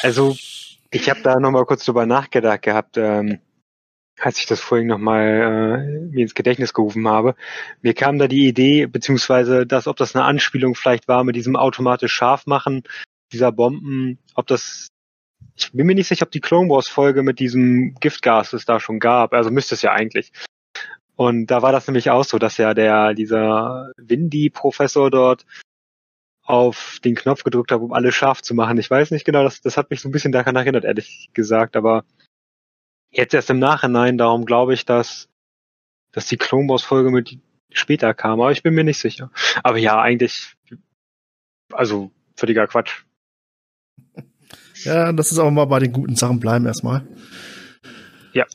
Also, 0.00 0.36
ich 0.90 1.08
habe 1.08 1.22
da 1.22 1.38
nochmal 1.38 1.64
kurz 1.64 1.84
drüber 1.84 2.06
nachgedacht 2.06 2.62
gehabt, 2.62 2.96
ähm, 2.96 3.40
als 4.18 4.38
ich 4.38 4.46
das 4.46 4.60
vorhin 4.60 4.88
nochmal 4.88 5.26
äh, 5.26 6.12
mir 6.12 6.22
ins 6.22 6.34
Gedächtnis 6.34 6.74
gerufen 6.74 7.08
habe. 7.08 7.34
Mir 7.80 7.94
kam 7.94 8.18
da 8.18 8.28
die 8.28 8.46
Idee, 8.46 8.86
beziehungsweise 8.86 9.66
das, 9.66 9.86
ob 9.86 9.96
das 9.96 10.14
eine 10.14 10.24
Anspielung 10.24 10.74
vielleicht 10.74 11.08
war 11.08 11.24
mit 11.24 11.36
diesem 11.36 11.56
automatisch 11.56 12.12
scharf 12.12 12.46
machen 12.46 12.82
dieser 13.32 13.50
Bomben, 13.50 14.18
ob 14.34 14.46
das 14.46 14.88
ich 15.56 15.72
bin 15.72 15.86
mir 15.86 15.94
nicht 15.94 16.08
sicher, 16.08 16.24
ob 16.24 16.30
die 16.30 16.40
Clone 16.40 16.68
Wars 16.68 16.88
Folge 16.88 17.22
mit 17.22 17.38
diesem 17.38 17.94
Giftgas 18.00 18.52
es 18.52 18.64
da 18.64 18.80
schon 18.80 18.98
gab. 18.98 19.34
Also 19.34 19.50
müsste 19.50 19.74
es 19.74 19.82
ja 19.82 19.92
eigentlich. 19.92 20.32
Und 21.16 21.46
da 21.46 21.62
war 21.62 21.72
das 21.72 21.86
nämlich 21.86 22.10
auch 22.10 22.24
so, 22.24 22.38
dass 22.38 22.56
ja 22.56 22.74
der, 22.74 23.14
dieser 23.14 23.92
Windy-Professor 23.96 25.10
dort 25.10 25.44
auf 26.42 26.98
den 27.04 27.14
Knopf 27.14 27.44
gedrückt 27.44 27.70
hat, 27.70 27.80
um 27.80 27.92
alles 27.92 28.14
scharf 28.14 28.42
zu 28.42 28.54
machen. 28.54 28.78
Ich 28.78 28.90
weiß 28.90 29.10
nicht 29.10 29.24
genau, 29.24 29.44
das, 29.44 29.60
das 29.60 29.76
hat 29.76 29.90
mich 29.90 30.00
so 30.00 30.08
ein 30.08 30.12
bisschen 30.12 30.32
daran 30.32 30.56
erinnert, 30.56 30.84
ehrlich 30.84 31.30
gesagt, 31.34 31.76
aber 31.76 32.04
jetzt 33.10 33.34
erst 33.34 33.50
im 33.50 33.58
Nachhinein, 33.58 34.18
darum 34.18 34.44
glaube 34.44 34.74
ich, 34.74 34.84
dass, 34.84 35.28
dass 36.10 36.26
die 36.26 36.38
Clone 36.38 36.68
Wars 36.68 36.82
Folge 36.82 37.10
mit 37.10 37.38
später 37.70 38.12
kam, 38.14 38.40
aber 38.40 38.52
ich 38.52 38.62
bin 38.62 38.74
mir 38.74 38.84
nicht 38.84 38.98
sicher. 38.98 39.30
Aber 39.62 39.78
ja, 39.78 40.00
eigentlich, 40.00 40.54
also 41.72 42.10
völliger 42.36 42.66
Quatsch. 42.66 43.04
Ja, 44.84 45.12
das 45.12 45.30
ist 45.30 45.38
auch 45.38 45.50
mal 45.50 45.66
bei 45.66 45.78
den 45.78 45.92
guten 45.92 46.16
Sachen 46.16 46.40
bleiben 46.40 46.66
erstmal. 46.66 47.06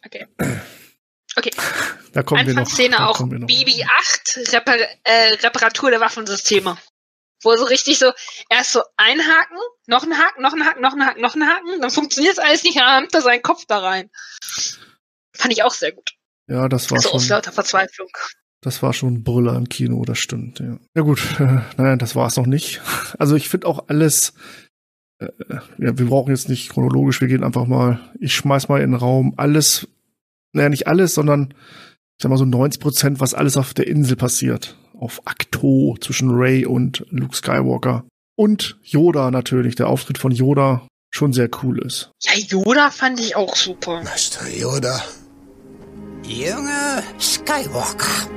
Okay. 0.04 0.28
Okay. 1.38 1.52
Da 2.18 2.24
kommen 2.24 2.48
wir 2.48 2.54
noch. 2.56 2.62
Anfangsszene 2.62 3.08
auch 3.08 3.20
wir 3.20 3.38
noch. 3.38 3.48
BB-8, 3.48 4.52
Repar 4.52 4.76
äh, 5.04 5.34
Reparatur 5.44 5.92
der 5.92 6.00
Waffensysteme. 6.00 6.76
Wo 7.44 7.56
so 7.56 7.66
richtig 7.66 8.00
so, 8.00 8.12
erst 8.50 8.72
so 8.72 8.82
ein 8.96 9.20
Haken, 9.20 9.56
noch 9.86 10.02
ein 10.02 10.18
Haken, 10.18 10.42
noch 10.42 10.52
ein 10.54 10.66
Haken, 10.66 10.82
noch 10.82 10.94
ein 10.94 11.06
Haken, 11.06 11.22
noch 11.22 11.36
ein 11.36 11.48
Haken, 11.48 11.80
dann 11.80 11.92
funktioniert 11.92 12.34
es 12.34 12.40
alles 12.40 12.64
nicht, 12.64 12.76
dann 12.76 12.86
rammt 12.86 13.14
er 13.14 13.22
seinen 13.22 13.44
Kopf 13.44 13.66
da 13.68 13.78
rein. 13.78 14.10
Fand 15.36 15.54
ich 15.54 15.62
auch 15.62 15.76
sehr 15.76 15.92
gut. 15.92 16.16
Ja, 16.48 16.68
das 16.68 16.90
war 16.90 17.00
So 17.02 17.12
aus 17.12 17.22
schon, 17.26 17.30
lauter 17.36 17.52
Verzweiflung. 17.52 18.10
das 18.62 18.82
war 18.82 18.94
schon 18.94 19.14
ein 19.14 19.24
Brüller 19.24 19.56
im 19.56 19.70
Kino, 19.70 20.04
das 20.04 20.18
stimmt, 20.18 20.58
ja. 20.60 20.80
Ja 20.96 21.04
gut, 21.04 21.22
äh, 21.40 21.60
nein, 21.78 22.00
das 22.00 22.16
war 22.16 22.26
es 22.26 22.36
noch 22.38 22.48
nicht. 22.48 22.82
Also 23.20 23.36
ich 23.36 23.48
finde 23.48 23.68
auch 23.68 23.90
alles, 23.90 24.34
äh, 25.20 25.28
ja, 25.78 25.96
wir 26.00 26.08
brauchen 26.08 26.32
jetzt 26.32 26.50
nicht 26.50 26.72
chronologisch, 26.72 27.22
wir 27.22 27.28
gehen 27.28 27.44
einfach 27.44 27.68
mal, 27.68 28.00
ich 28.20 28.34
schmeiß 28.34 28.70
mal 28.70 28.82
in 28.82 28.90
den 28.90 29.00
Raum 29.00 29.36
alles, 29.38 29.88
naja, 30.54 30.70
nicht 30.70 30.88
alles, 30.88 31.14
sondern 31.14 31.54
ich 32.18 32.24
sag 32.24 32.32
mal 32.32 32.38
so 32.38 32.46
90 32.46 32.82
Prozent, 32.82 33.20
was 33.20 33.36
alles 33.36 33.58
auf 33.58 33.76
der 33.76 33.86
Insel 33.86 34.16
passiert. 34.16 34.76
Auf 35.00 35.22
Akto 35.26 35.96
zwischen 36.02 36.32
Ray 36.32 36.66
und 36.66 37.06
Luke 37.12 37.36
Skywalker. 37.36 38.06
Und 38.36 38.80
Yoda 38.82 39.30
natürlich, 39.30 39.76
der 39.76 39.88
Auftritt 39.88 40.18
von 40.18 40.32
Yoda 40.32 40.88
schon 41.12 41.32
sehr 41.32 41.48
cool 41.62 41.78
ist. 41.78 42.10
Ja, 42.24 42.34
Yoda 42.34 42.90
fand 42.90 43.20
ich 43.20 43.36
auch 43.36 43.56
super. 43.56 44.02
Master 44.02 44.50
Yoda, 44.50 45.00
Junge 46.24 47.04
Skywalker. 47.20 48.28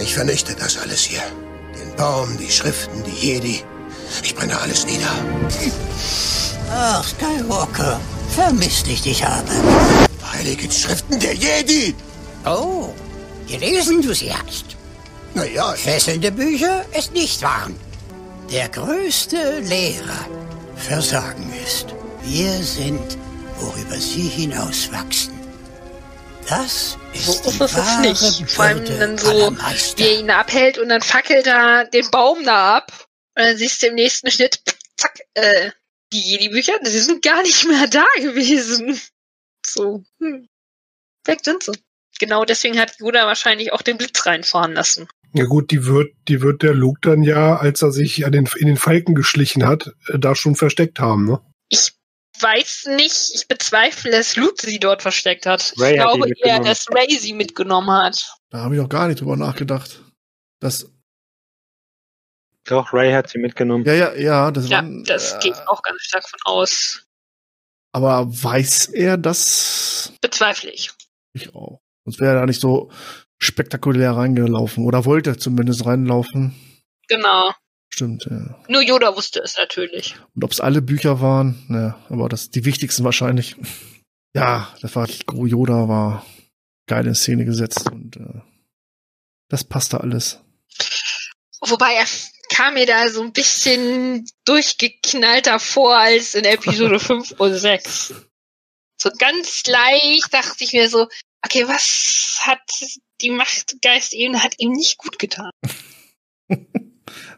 ich 0.00 0.14
vernichte 0.14 0.54
das 0.56 0.78
alles 0.78 1.00
hier. 1.00 1.22
Den 1.76 1.96
Baum, 1.96 2.38
die 2.38 2.52
Schriften, 2.52 3.02
die 3.02 3.26
Jedi. 3.26 3.64
Ich 4.22 4.32
brenne 4.36 4.56
alles 4.60 4.86
nieder. 4.86 5.10
Ach, 6.70 7.04
Skywalker, 7.04 8.00
vermisst 8.30 8.86
ich 8.86 9.02
dich 9.02 9.24
habe. 9.24 9.50
Heiligen 10.32 10.70
Schriften 10.70 11.18
der 11.18 11.34
Jedi! 11.34 11.96
Oh, 12.46 12.92
gelesen 13.48 14.02
du 14.02 14.14
sie 14.14 14.32
hast. 14.32 14.76
Naja. 15.34 15.72
Fesselnde 15.72 16.30
Bücher 16.30 16.84
ist 16.96 17.12
nicht 17.12 17.42
wahr. 17.42 17.70
Der 18.50 18.68
größte 18.68 19.60
Lehrer 19.60 20.28
Versagen 20.76 21.52
ist. 21.64 21.94
Wir 22.22 22.52
sind, 22.62 23.16
worüber 23.58 23.96
sie 23.96 24.28
hinauswachsen. 24.28 25.32
Das 26.48 26.98
ist 27.14 27.24
So 27.24 27.32
die 27.32 27.48
ist 27.48 27.60
es 27.60 27.74
wahre 27.74 28.00
nicht. 28.02 28.50
Vor 28.50 28.64
allem 28.64 28.84
dann 28.84 29.18
so, 29.18 29.56
er 29.98 30.18
ihn 30.18 30.30
abhält 30.30 30.78
und 30.78 30.90
dann 30.90 31.00
fackelt 31.00 31.46
er 31.46 31.86
den 31.86 32.10
Baum 32.10 32.44
da 32.44 32.76
ab. 32.76 32.92
Und 33.36 33.44
dann 33.44 33.56
siehst 33.56 33.82
du 33.82 33.86
im 33.86 33.94
nächsten 33.94 34.30
Schnitt, 34.30 34.60
zack, 34.98 35.20
äh, 35.34 35.70
die 36.12 36.20
Jedi-Bücher, 36.20 36.78
die 36.84 36.90
sind 36.90 37.22
gar 37.22 37.42
nicht 37.42 37.66
mehr 37.66 37.86
da 37.86 38.04
gewesen. 38.18 39.00
So, 39.66 40.04
hm. 40.20 40.48
Weg 41.24 41.40
sind 41.42 41.62
sie. 41.62 41.72
Genau 42.18 42.44
deswegen 42.44 42.78
hat 42.78 42.98
Yoda 42.98 43.26
wahrscheinlich 43.26 43.72
auch 43.72 43.82
den 43.82 43.98
Blitz 43.98 44.24
reinfahren 44.26 44.72
lassen. 44.72 45.08
Ja 45.32 45.44
gut, 45.44 45.70
die 45.72 45.84
wird, 45.86 46.12
die 46.28 46.42
wird 46.42 46.62
der 46.62 46.74
Luke 46.74 47.00
dann 47.02 47.22
ja, 47.22 47.56
als 47.56 47.82
er 47.82 47.90
sich 47.90 48.24
an 48.24 48.32
den, 48.32 48.48
in 48.56 48.66
den 48.66 48.76
Falken 48.76 49.14
geschlichen 49.16 49.66
hat, 49.66 49.92
äh, 50.06 50.18
da 50.18 50.34
schon 50.34 50.54
versteckt 50.54 51.00
haben, 51.00 51.26
ne? 51.26 51.40
Ich 51.70 51.92
weiß 52.38 52.86
nicht, 52.96 53.32
ich 53.34 53.48
bezweifle, 53.48 54.10
dass 54.12 54.36
Luke 54.36 54.54
sie 54.64 54.78
dort 54.78 55.02
versteckt 55.02 55.46
hat. 55.46 55.74
Ray 55.78 55.94
ich 55.94 56.00
hat 56.00 56.14
glaube 56.14 56.32
eher, 56.44 56.60
dass 56.60 56.86
Ray 56.90 57.18
sie 57.18 57.32
mitgenommen 57.32 57.90
hat. 57.90 58.32
Da 58.50 58.58
habe 58.58 58.76
ich 58.76 58.80
noch 58.80 58.88
gar 58.88 59.08
nicht 59.08 59.20
drüber 59.20 59.36
nachgedacht. 59.36 60.00
Das, 60.60 60.88
Doch, 62.66 62.92
Ray 62.92 63.12
hat 63.12 63.28
sie 63.28 63.38
mitgenommen. 63.38 63.84
ja, 63.84 63.94
ja, 63.94 64.14
ja, 64.14 64.50
das 64.50 64.68
Ja, 64.68 64.82
war, 64.82 65.02
das 65.04 65.32
äh, 65.32 65.48
ich 65.48 65.54
auch 65.66 65.82
ganz 65.82 66.00
stark 66.02 66.28
von 66.28 66.38
aus. 66.44 67.04
Aber 67.92 68.26
weiß 68.26 68.86
er 68.88 69.16
das? 69.16 70.12
Bezweifle 70.20 70.70
ich. 70.70 70.90
Ich 71.32 71.54
auch. 71.54 71.80
Sonst 72.04 72.20
wäre 72.20 72.34
er 72.34 72.40
da 72.40 72.46
nicht 72.46 72.60
so 72.60 72.90
spektakulär 73.38 74.12
reingelaufen. 74.12 74.84
Oder 74.84 75.04
wollte 75.04 75.36
zumindest 75.36 75.86
reinlaufen. 75.86 76.54
Genau. 77.08 77.52
Stimmt, 77.94 78.26
ja. 78.30 78.58
Nur 78.68 78.82
Yoda 78.82 79.14
wusste 79.16 79.40
es 79.40 79.56
natürlich. 79.56 80.16
Und 80.34 80.44
ob 80.44 80.50
es 80.50 80.60
alle 80.60 80.82
Bücher 80.82 81.20
waren, 81.20 81.64
ne, 81.68 81.94
aber 82.08 82.28
das 82.28 82.50
die 82.50 82.64
wichtigsten 82.64 83.04
wahrscheinlich. 83.04 83.56
Ja, 84.34 84.74
das 84.80 84.96
war 84.96 85.06
Gro 85.26 85.46
Yoda 85.46 85.88
war 85.88 86.26
geil 86.88 87.06
in 87.06 87.14
Szene 87.14 87.44
gesetzt 87.44 87.88
und 87.90 88.16
äh, 88.16 88.40
das 89.48 89.62
passte 89.62 90.00
alles. 90.00 90.40
Wobei 91.60 91.94
er 91.94 92.06
kam 92.50 92.74
mir 92.74 92.86
da 92.86 93.08
so 93.08 93.22
ein 93.22 93.32
bisschen 93.32 94.26
durchgeknallter 94.44 95.60
vor 95.60 95.96
als 95.96 96.34
in 96.34 96.44
Episode 96.44 96.98
5 96.98 97.32
und 97.38 97.54
6. 97.54 98.14
So 99.00 99.10
ganz 99.18 99.66
leicht 99.66 100.32
dachte 100.32 100.64
ich 100.64 100.72
mir 100.72 100.88
so, 100.88 101.08
okay, 101.44 101.66
was 101.68 102.40
hat 102.42 102.60
die 103.20 103.30
Machtgeist-Ebene 103.30 104.42
hat 104.42 104.54
ihm 104.58 104.72
nicht 104.72 104.98
gut 104.98 105.18
getan. 105.18 105.50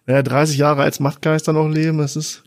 Ja, 0.06 0.22
30 0.22 0.56
Jahre 0.56 0.82
als 0.82 1.00
Machtgeister 1.00 1.52
noch 1.52 1.68
leben, 1.68 1.98
das 1.98 2.16
ist 2.16 2.44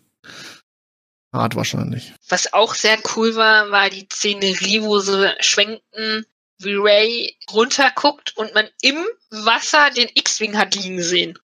hart 1.34 1.56
wahrscheinlich. 1.56 2.14
Was 2.30 2.54
auch 2.54 2.74
sehr 2.74 2.98
cool 3.16 3.36
war, 3.36 3.70
war 3.70 3.90
die 3.90 4.08
Szenerie, 4.12 4.82
wo 4.82 5.00
sie 5.00 5.36
schwenkten, 5.42 6.26
wie 6.60 6.76
Ray 6.76 7.38
runterguckt 7.52 8.36
und 8.38 8.54
man 8.54 8.68
im 8.82 9.06
Wasser 9.30 9.90
den 9.92 10.10
X-Wing 10.14 10.58
hat 10.58 10.76
liegen 10.76 11.02
sehen. 11.02 11.38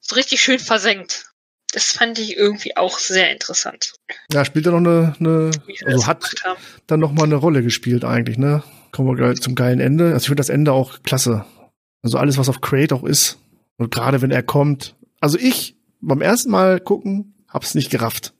So 0.00 0.16
richtig 0.16 0.40
schön 0.40 0.58
versenkt. 0.58 1.30
Das 1.72 1.92
fand 1.92 2.18
ich 2.18 2.36
irgendwie 2.36 2.76
auch 2.76 2.98
sehr 2.98 3.30
interessant. 3.30 3.94
Ja, 4.32 4.44
spielt 4.44 4.66
er 4.66 4.72
noch 4.72 4.78
eine, 4.78 5.14
eine 5.20 5.50
also 5.86 6.06
hat 6.06 6.34
dann 6.88 7.00
noch 7.00 7.12
mal 7.12 7.24
eine 7.24 7.36
Rolle 7.36 7.62
gespielt 7.62 8.04
eigentlich, 8.04 8.38
ne? 8.38 8.64
Kommen 8.92 9.16
wir 9.18 9.34
zum 9.36 9.54
geilen 9.54 9.80
Ende. 9.80 10.06
Also 10.06 10.18
ich 10.18 10.26
finde 10.26 10.40
das 10.40 10.48
Ende 10.48 10.72
auch 10.72 11.02
klasse. 11.02 11.44
Also 12.02 12.18
alles, 12.18 12.38
was 12.38 12.48
auf 12.48 12.60
Crate 12.60 12.94
auch 12.94 13.04
ist. 13.04 13.38
Und 13.76 13.90
gerade 13.90 14.20
wenn 14.22 14.30
er 14.30 14.42
kommt. 14.42 14.96
Also 15.20 15.38
ich 15.38 15.76
beim 16.00 16.22
ersten 16.22 16.50
Mal 16.50 16.80
gucken, 16.80 17.44
hab's 17.48 17.74
nicht 17.74 17.90
gerafft. 17.90 18.32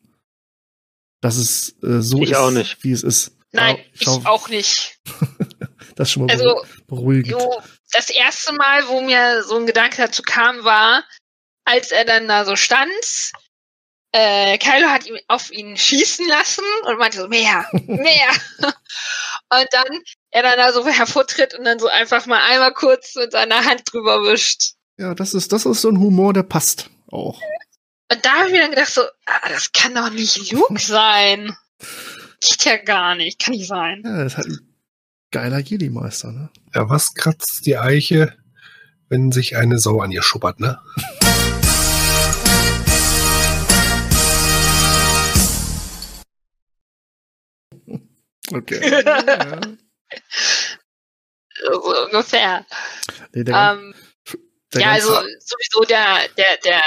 Dass 1.20 1.36
es 1.36 1.74
äh, 1.82 2.00
so 2.00 2.22
Ich 2.22 2.30
ist, 2.30 2.36
auch 2.36 2.50
nicht. 2.50 2.82
wie 2.82 2.92
es 2.92 3.02
ist. 3.02 3.36
Nein, 3.52 3.76
Ja, 3.76 3.82
ich 3.92 4.00
schau, 4.02 4.22
auch 4.24 4.48
nicht. 4.48 4.98
Das 5.96 6.08
ist 6.08 6.12
schon 6.12 6.24
mal 6.26 6.32
Also, 6.32 6.62
beruhigend. 6.86 7.32
Jo, 7.32 7.60
das 7.92 8.08
erste 8.08 8.54
Mal, 8.54 8.88
wo 8.88 9.02
mir 9.02 9.42
so 9.42 9.56
ein 9.58 9.66
Gedanke 9.66 9.96
dazu 9.98 10.22
kam, 10.22 10.64
war, 10.64 11.04
als 11.66 11.90
er 11.90 12.06
dann 12.06 12.26
da 12.26 12.46
so 12.46 12.56
stand, 12.56 12.90
äh, 14.12 14.56
Kylo 14.56 14.88
hat 14.88 15.06
ihn 15.06 15.18
auf 15.28 15.50
ihn 15.52 15.76
schießen 15.76 16.26
lassen 16.26 16.64
und 16.86 16.98
meinte 16.98 17.18
so, 17.18 17.28
mehr, 17.28 17.66
mehr. 17.72 18.30
und 18.62 19.66
dann 19.72 19.88
er 20.30 20.42
dann 20.42 20.58
da 20.58 20.72
so 20.72 20.86
hervortritt 20.88 21.54
und 21.58 21.64
dann 21.64 21.78
so 21.78 21.88
einfach 21.88 22.26
mal 22.26 22.40
einmal 22.50 22.72
kurz 22.72 23.14
mit 23.16 23.32
seiner 23.32 23.64
Hand 23.64 23.82
drüber 23.92 24.22
wischt. 24.24 24.74
Ja, 24.98 25.14
das 25.14 25.34
ist, 25.34 25.52
das 25.52 25.66
ist 25.66 25.80
so 25.80 25.88
ein 25.88 25.98
Humor, 25.98 26.32
der 26.32 26.42
passt 26.42 26.90
auch. 27.10 27.40
Und 28.12 28.24
da 28.24 28.32
habe 28.32 28.46
ich 28.46 28.52
mir 28.52 28.60
dann 28.60 28.70
gedacht 28.70 28.92
so, 28.92 29.02
ah, 29.02 29.48
das 29.48 29.72
kann 29.72 29.94
doch 29.94 30.10
nicht 30.10 30.52
Luke 30.52 30.78
sein. 30.80 31.56
Geht 32.40 32.64
ja 32.64 32.76
gar 32.76 33.14
nicht, 33.14 33.42
kann 33.42 33.54
nicht 33.54 33.68
sein. 33.68 34.02
Ja, 34.04 34.24
das 34.24 34.32
ist 34.32 34.38
halt 34.38 34.48
ein 34.48 34.76
geiler 35.30 35.58
Jedi-Meister, 35.58 36.32
ne? 36.32 36.50
Ja, 36.74 36.88
was 36.88 37.14
kratzt 37.14 37.66
die 37.66 37.76
Eiche, 37.76 38.36
wenn 39.08 39.30
sich 39.32 39.56
eine 39.56 39.78
Sau 39.78 40.00
an 40.00 40.10
ihr 40.10 40.22
schuppert, 40.22 40.60
ne? 40.60 40.80
Okay. 48.52 48.80
Ja. 50.12 50.20
So 51.62 52.04
ungefähr. 52.06 52.64
Nee, 53.34 53.44
der, 53.44 53.54
Ähm, 53.54 53.94
der 54.72 54.80
ja, 54.80 54.90
also 54.92 55.10
sowieso 55.10 55.84
der, 55.88 56.28
der, 56.38 56.56
der, 56.64 56.80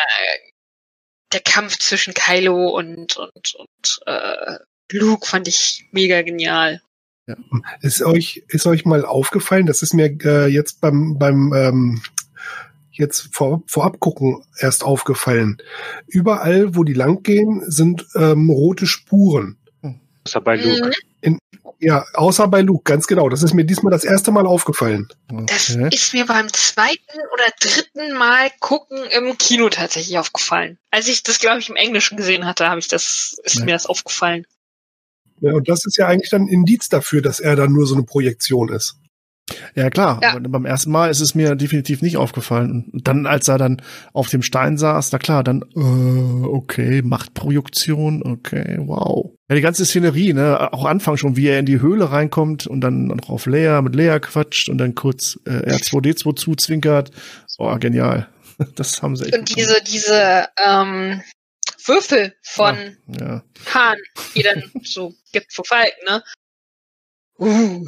der 1.32 1.42
Kampf 1.42 1.78
zwischen 1.78 2.14
Kylo 2.14 2.70
und, 2.70 3.18
und, 3.18 3.56
und 3.56 4.00
äh, 4.08 4.58
Luke 4.92 5.28
fand 5.28 5.48
ich 5.48 5.86
mega 5.92 6.22
genial. 6.22 6.82
Ist 7.82 8.02
euch, 8.02 8.44
ist 8.50 8.66
euch 8.68 8.86
mal 8.86 9.06
aufgefallen, 9.06 9.66
das 9.66 9.82
ist 9.82 9.94
mir 9.94 10.18
äh, 10.24 10.48
jetzt 10.48 10.82
beim, 10.82 11.18
beim 11.18 11.54
ähm, 11.54 12.02
jetzt 12.92 13.34
vor, 13.34 13.64
vorab 13.66 14.00
gucken 14.00 14.44
erst 14.58 14.84
aufgefallen. 14.84 15.58
Überall, 16.08 16.76
wo 16.76 16.84
die 16.84 16.94
lang 16.94 17.24
gehen, 17.24 17.64
sind 17.66 18.06
ähm, 18.16 18.50
rote 18.50 18.88
Spuren. 18.88 19.58
Außer 20.26 20.42
bei 20.42 20.58
Luke. 20.58 20.88
Mhm. 20.88 21.13
Ja, 21.84 22.06
außer 22.14 22.48
bei 22.48 22.62
Luke, 22.62 22.84
ganz 22.90 23.08
genau. 23.08 23.28
Das 23.28 23.44
ist 23.44 23.54
mir 23.54 23.66
diesmal 23.66 23.92
das 23.92 24.06
erste 24.06 24.32
Mal 24.32 24.46
aufgefallen. 24.46 25.10
Das 25.48 25.76
okay. 25.76 25.90
ist 25.94 26.14
mir 26.14 26.26
beim 26.26 26.48
zweiten 26.54 27.20
oder 27.34 27.44
dritten 27.60 28.18
Mal 28.18 28.50
gucken 28.62 29.00
im 29.12 29.38
Kino 29.38 29.68
tatsächlich 29.68 30.18
aufgefallen. 30.18 30.78
Als 30.92 31.10
ich 31.10 31.24
das, 31.24 31.40
glaube 31.40 31.60
ich, 31.60 31.70
im 31.70 31.76
Englischen 31.76 32.16
gesehen 32.16 32.46
hatte, 32.46 32.70
habe 32.70 32.80
ich 32.80 32.88
das, 32.88 33.38
ist 33.44 33.60
Ja. 33.60 33.66
mir 33.66 33.74
das 33.74 33.86
aufgefallen. 33.86 34.46
Ja, 35.42 35.52
und 35.52 35.68
das 35.68 35.86
ist 35.86 35.98
ja 35.98 36.08
eigentlich 36.08 36.30
dann 36.30 36.44
ein 36.44 36.48
Indiz 36.48 36.88
dafür, 36.88 37.22
dass 37.22 37.42
er 37.42 37.58
dann 37.58 37.74
nur 37.74 37.86
so 37.86 37.96
eine 37.96 38.04
Projektion 38.04 38.70
ist. 38.70 38.96
Ja, 39.76 39.90
klar. 39.90 40.20
Ja. 40.24 40.36
Aber 40.36 40.48
beim 40.48 40.66
ersten 40.66 40.90
Mal 40.90 41.10
ist 41.10 41.20
es 41.20 41.36
mir 41.36 41.56
definitiv 41.56 42.02
nicht 42.02 42.16
aufgefallen. 42.16 42.90
Und 42.94 43.08
dann, 43.10 43.26
als 43.26 43.50
er 43.50 43.58
dann 43.58 43.82
auf 44.14 44.30
dem 44.30 44.42
Stein 44.42 44.78
saß, 44.78 45.12
na 45.12 45.20
klar, 45.20 45.44
dann, 45.44 45.64
äh, 45.76 46.48
okay, 46.48 47.02
Machtprojektion, 47.02 48.24
okay, 48.24 48.78
wow. 48.80 49.33
Ja, 49.50 49.56
die 49.56 49.62
ganze 49.62 49.86
Szenerie, 49.86 50.34
ne, 50.34 50.72
auch 50.72 50.86
Anfang 50.86 51.18
schon, 51.18 51.36
wie 51.36 51.48
er 51.48 51.60
in 51.60 51.66
die 51.66 51.82
Höhle 51.82 52.12
reinkommt 52.12 52.66
und 52.66 52.80
dann 52.82 53.08
noch 53.08 53.30
auf 53.30 53.46
Lea, 53.46 53.82
mit 53.82 53.94
Lea 53.94 54.20
quatscht 54.22 54.70
und 54.70 54.78
dann 54.78 54.96
kurz 54.96 55.38
äh, 55.46 55.70
R2D2 55.76 56.36
zuzwinkert. 56.36 57.12
Oh, 57.58 57.76
genial. 57.78 58.28
Das 58.76 59.02
haben 59.02 59.16
sie 59.16 59.26
echt. 59.26 59.38
Und 59.38 59.58
diese, 59.58 59.82
diese 59.82 60.48
ähm, 60.64 61.24
Würfel 61.86 62.36
von 62.44 62.96
ja. 63.20 63.44
Hahn, 63.74 63.98
die 64.36 64.44
dann 64.44 64.64
so 64.84 65.14
gibt 65.32 65.52
für 65.52 65.64
Falken, 65.66 66.06
ne? 66.08 66.24
Uh. 67.40 67.86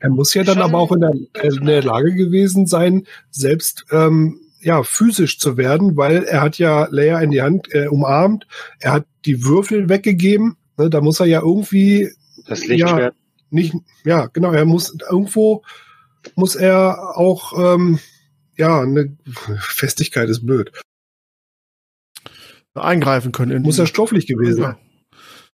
Er 0.00 0.08
muss 0.08 0.32
ja 0.32 0.42
dann 0.42 0.54
Schon- 0.54 0.62
aber 0.62 0.78
auch 0.78 0.90
in 0.92 1.00
der, 1.00 1.12
in 1.42 1.66
der 1.66 1.82
Lage 1.82 2.14
gewesen 2.14 2.66
sein, 2.66 3.06
selbst 3.30 3.84
ähm, 3.90 4.40
ja 4.60 4.82
physisch 4.82 5.38
zu 5.38 5.56
werden, 5.56 5.96
weil 5.96 6.24
er 6.24 6.40
hat 6.42 6.58
ja 6.58 6.86
Leia 6.90 7.20
in 7.20 7.30
die 7.30 7.42
Hand 7.42 7.72
äh, 7.74 7.86
umarmt, 7.88 8.46
er 8.80 8.92
hat 8.92 9.06
die 9.24 9.44
Würfel 9.44 9.88
weggegeben. 9.88 10.56
Ne, 10.76 10.90
da 10.90 11.00
muss 11.00 11.20
er 11.20 11.26
ja 11.26 11.40
irgendwie 11.40 12.10
Das 12.46 12.66
Lichtschwert. 12.66 13.14
nicht, 13.50 13.74
ja 14.04 14.26
genau, 14.26 14.52
er 14.52 14.64
muss 14.64 14.96
irgendwo 15.10 15.62
muss 16.36 16.54
er 16.56 17.16
auch 17.16 17.52
ähm, 17.74 17.98
ja 18.56 18.80
eine 18.82 19.16
Festigkeit 19.58 20.28
ist 20.28 20.44
blöd, 20.46 20.70
Eingreifen 22.74 23.32
können. 23.32 23.50
In 23.52 23.62
muss 23.62 23.78
er 23.78 23.86
stofflich 23.86 24.26
gewesen 24.26 24.62
sein. 24.62 24.76
Ja. 24.76 24.78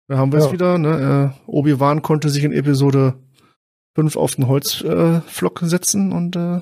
Da 0.08 0.18
haben 0.18 0.32
wir 0.32 0.40
es 0.40 0.46
Ja. 0.46 0.52
wieder, 0.54 0.78
ne? 0.78 1.34
Äh, 1.48 1.50
Obi-Wan 1.52 2.02
konnte 2.02 2.30
sich 2.30 2.44
in 2.46 2.54
Episode 2.54 3.16
5 3.96 4.16
auf 4.16 4.36
den 4.36 4.48
Holzflock 4.48 4.92
äh, 4.92 5.22
Flock 5.28 5.60
setzen 5.64 6.12
und 6.14 6.36
äh, 6.38 6.62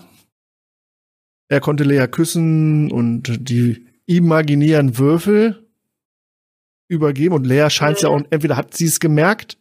er 1.50 1.62
konnte 1.62 1.84
Lea 1.84 2.08
küssen 2.08 2.92
und 2.92 3.50
die 3.50 3.88
imaginären 4.06 4.98
Würfel 4.98 5.68
übergeben 6.88 7.36
und 7.36 7.46
Lea 7.46 7.70
scheint 7.70 8.02
ja 8.02 8.10
auch, 8.10 8.22
entweder 8.30 8.56
hat 8.56 8.74
sie 8.74 8.86
es 8.86 9.00
gemerkt, 9.00 9.58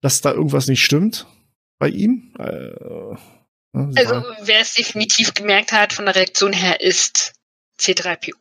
dass 0.00 0.20
da 0.20 0.32
irgendwas 0.32 0.68
nicht 0.68 0.84
stimmt 0.84 1.26
bei 1.78 1.88
ihm. 1.88 2.34
Äh, 2.38 2.44
ne, 3.72 3.92
Also, 3.96 4.22
wer 4.42 4.60
es 4.60 4.74
definitiv 4.74 5.34
gemerkt 5.34 5.72
hat 5.72 5.92
von 5.92 6.04
der 6.04 6.14
Reaktion 6.14 6.52
her, 6.52 6.80
ist 6.80 7.32
C3PO. 7.80 8.34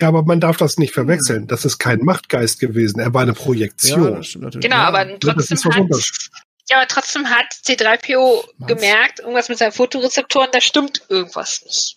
Ja, 0.00 0.08
aber 0.08 0.24
man 0.24 0.40
darf 0.40 0.56
das 0.56 0.78
nicht 0.78 0.92
verwechseln. 0.92 1.46
Das 1.46 1.64
ist 1.64 1.78
kein 1.78 2.00
Machtgeist 2.00 2.58
gewesen. 2.58 2.98
Er 2.98 3.14
war 3.14 3.22
eine 3.22 3.34
Projektion. 3.34 4.02
ja, 4.02 4.10
das 4.10 4.26
stimmt 4.26 4.44
natürlich. 4.44 4.64
Genau, 4.64 4.82
ja. 4.82 4.88
aber 4.88 5.04
das 5.04 5.46
trotzdem 5.46 5.88
hat. 5.88 6.30
Ja, 6.70 6.78
aber 6.78 6.88
trotzdem 6.88 7.28
hat 7.28 7.52
C3PO 7.64 8.44
Meinst- 8.58 8.68
gemerkt, 8.74 9.18
irgendwas 9.20 9.48
mit 9.48 9.58
seinen 9.58 9.72
Fotorezeptoren, 9.72 10.50
da 10.52 10.60
stimmt 10.60 11.02
irgendwas 11.08 11.62
nicht. 11.64 11.96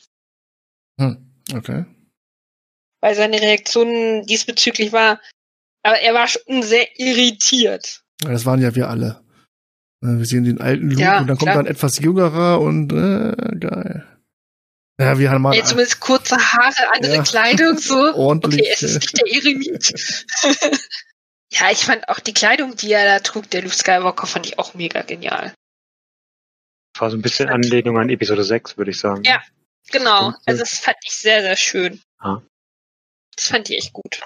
Hm, 1.00 1.32
okay. 1.54 1.86
Weil 3.02 3.16
seine 3.16 3.40
Reaktion 3.42 4.24
diesbezüglich 4.26 4.92
war, 4.92 5.22
aber 5.84 6.00
er 6.00 6.14
war 6.14 6.28
schon 6.28 6.64
sehr 6.64 6.88
irritiert. 7.00 8.02
Das 8.20 8.46
waren 8.46 8.62
ja 8.62 8.74
wir 8.76 8.90
alle. 8.90 9.24
Äh, 10.04 10.18
Wir 10.18 10.26
sehen 10.26 10.44
den 10.46 10.60
alten 10.62 10.90
Luke 10.90 11.02
Ja, 11.02 11.20
und 11.20 11.28
dann 11.28 11.38
kommt 11.38 11.52
klar. 11.52 11.64
dann 11.64 11.68
etwas 11.72 12.00
jüngerer 12.00 12.60
und 12.62 12.92
äh, 12.94 13.58
geil. 13.60 14.08
Ja, 15.00 15.20
wir 15.20 15.30
haben 15.30 15.42
mal 15.42 15.54
Ey, 15.54 15.62
zumindest 15.64 16.00
kurze 16.00 16.38
Haare, 16.38 16.90
andere 16.94 17.16
Ja. 17.18 17.24
Kleidung, 17.24 17.78
so. 17.78 17.96
ordentlich. 18.16 18.62
Okay, 18.62 18.72
es 18.74 18.82
ist 18.84 19.02
nicht 19.02 19.18
der 19.18 19.28
Eremit. 19.28 19.94
ja, 21.60 21.72
ich 21.72 21.86
fand 21.86 22.08
auch 22.10 22.20
die 22.20 22.34
Kleidung, 22.34 22.76
die 22.76 22.92
er 22.92 23.06
da 23.06 23.20
trug, 23.20 23.50
der 23.50 23.62
Luke 23.62 23.76
Skywalker, 23.76 24.28
fand 24.28 24.46
ich 24.46 24.60
auch 24.60 24.74
mega 24.74 25.02
genial. 25.02 25.54
War 26.98 27.10
so 27.12 27.18
ein 27.18 27.22
bisschen 27.22 27.50
Anlehnung 27.50 27.98
an 27.98 28.10
Episode 28.10 28.44
6, 28.44 28.78
würde 28.78 28.92
ich 28.92 29.00
sagen. 29.00 29.24
Ja. 29.24 29.42
Genau, 29.92 30.32
Stimmt. 30.32 30.38
also 30.48 30.60
das 30.62 30.80
fand 30.80 30.98
ich 31.04 31.12
sehr, 31.12 31.42
sehr 31.42 31.56
schön. 31.58 32.02
Ja. 32.24 32.42
Das 33.36 33.48
fand 33.50 33.70
ich 33.70 33.78
echt 33.78 33.94
gut. 33.94 34.22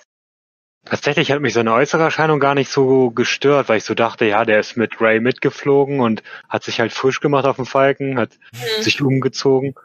Tatsächlich 0.85 1.31
hat 1.31 1.41
mich 1.41 1.53
seine 1.53 1.73
äußere 1.73 2.03
Erscheinung 2.03 2.39
gar 2.39 2.55
nicht 2.55 2.71
so 2.71 3.11
gestört, 3.11 3.67
weil 3.67 3.77
ich 3.79 3.83
so 3.83 3.93
dachte, 3.93 4.25
ja, 4.25 4.45
der 4.45 4.59
ist 4.59 4.77
mit 4.77 5.01
Ray 5.01 5.19
mitgeflogen 5.19 5.99
und 5.99 6.23
hat 6.47 6.63
sich 6.63 6.79
halt 6.79 6.93
frisch 6.93 7.19
gemacht 7.19 7.45
auf 7.45 7.57
dem 7.57 7.65
Falken, 7.65 8.17
hat 8.17 8.37
Mhm. 8.53 8.81
sich 8.83 9.01
umgezogen. 9.01 9.75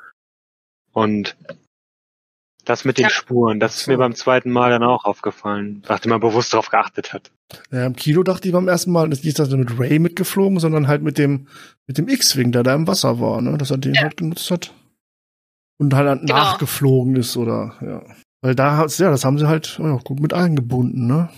Und 0.93 1.37
das 2.65 2.85
mit 2.85 2.99
den 2.99 3.05
Ja. 3.05 3.11
Spuren, 3.11 3.61
das 3.61 3.77
ist 3.77 3.87
mir 3.87 3.97
beim 3.99 4.15
zweiten 4.15 4.51
Mal 4.51 4.71
dann 4.71 4.83
auch 4.83 5.05
aufgefallen, 5.05 5.83
nachdem 5.89 6.11
man 6.11 6.21
bewusst 6.21 6.53
darauf 6.53 6.71
geachtet 6.71 7.13
hat. 7.13 7.31
Ja, 7.71 7.87
Im 7.87 7.95
Kino 7.97 8.23
dachte 8.23 8.49
ich 8.49 8.53
beim 8.55 8.69
ersten 8.69 8.91
Mal, 8.93 9.09
das 9.11 9.21
ist 9.21 9.25
nicht 9.39 9.39
mit 9.53 9.79
Ray 9.79 9.99
mitgeflogen, 9.99 10.59
sondern 10.61 10.89
halt 10.89 11.03
mit 11.03 11.19
dem, 11.19 11.49
mit 11.87 11.99
dem 11.99 12.09
X-Wing, 12.09 12.53
der 12.53 12.63
da 12.63 12.75
im 12.75 12.87
Wasser 12.87 13.21
war, 13.21 13.41
ne? 13.41 13.57
Dass 13.59 13.71
er 13.71 13.79
den 13.79 13.95
Ja. 13.95 14.03
halt 14.03 14.17
genutzt 14.17 14.51
hat. 14.51 14.73
Und 15.79 15.93
halt 15.95 16.07
dann 16.07 16.21
Genau. 16.21 16.35
nachgeflogen 16.35 17.17
ist, 17.17 17.37
oder, 17.37 17.77
ja. 17.81 18.03
Weil 18.43 18.55
da, 18.55 18.77
hat's- 18.77 18.99
ja, 18.99 19.11
das 19.11 19.25
haben 19.25 19.39
sie 19.39 19.49
halt 19.49 19.79
ja, 19.79 19.97
gut 20.05 20.21
mit 20.21 20.33
eingebunden, 20.33 21.07
ne? 21.07 21.31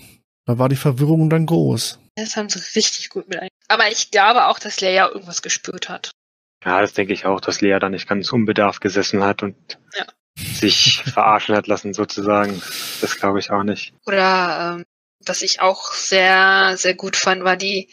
Da 0.45 0.57
war 0.59 0.69
die 0.69 0.75
Verwirrung 0.75 1.29
dann 1.29 1.45
groß. 1.45 1.99
Das 2.15 2.35
haben 2.37 2.49
sie 2.49 2.59
richtig 2.75 3.09
gut 3.09 3.27
mit 3.27 3.39
ein. 3.39 3.49
Aber 3.67 3.89
ich 3.91 4.11
glaube 4.11 4.47
auch, 4.47 4.59
dass 4.59 4.79
Leia 4.81 5.07
irgendwas 5.09 5.41
gespürt 5.41 5.89
hat. 5.89 6.11
Ja, 6.65 6.81
das 6.81 6.93
denke 6.93 7.13
ich 7.13 7.25
auch, 7.25 7.39
dass 7.41 7.61
Lea 7.61 7.77
da 7.79 7.89
nicht 7.89 8.07
ganz 8.09 8.31
unbedarft 8.33 8.81
gesessen 8.81 9.23
hat 9.23 9.43
und 9.43 9.55
Ja. 9.97 10.05
Sich 10.59 11.03
verarschen 11.13 11.55
hat 11.55 11.67
lassen, 11.67 11.93
sozusagen. 11.93 12.61
Das 13.01 13.17
glaube 13.17 13.39
ich 13.39 13.51
auch 13.51 13.63
nicht. 13.63 13.93
Oder 14.05 14.75
ähm, 14.77 14.85
was 15.25 15.41
ich 15.41 15.61
auch 15.61 15.91
sehr, 15.93 16.75
sehr 16.77 16.93
gut 16.93 17.15
fand, 17.15 17.43
war 17.43 17.55
die 17.57 17.91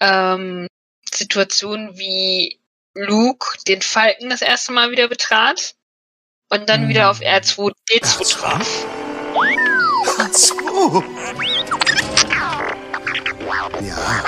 ähm, 0.00 0.66
Situation, 1.12 1.96
wie 1.96 2.60
Luke 2.94 3.58
den 3.66 3.82
Falken 3.82 4.30
das 4.30 4.42
erste 4.42 4.72
Mal 4.72 4.90
wieder 4.90 5.08
betrat 5.08 5.74
und 6.50 6.68
dann 6.68 6.84
Mhm. 6.84 6.88
wieder 6.88 7.10
auf 7.10 7.20
R2D2 7.20 8.32
traf. 8.32 8.86
So. 10.32 11.02
Ja. 13.82 14.24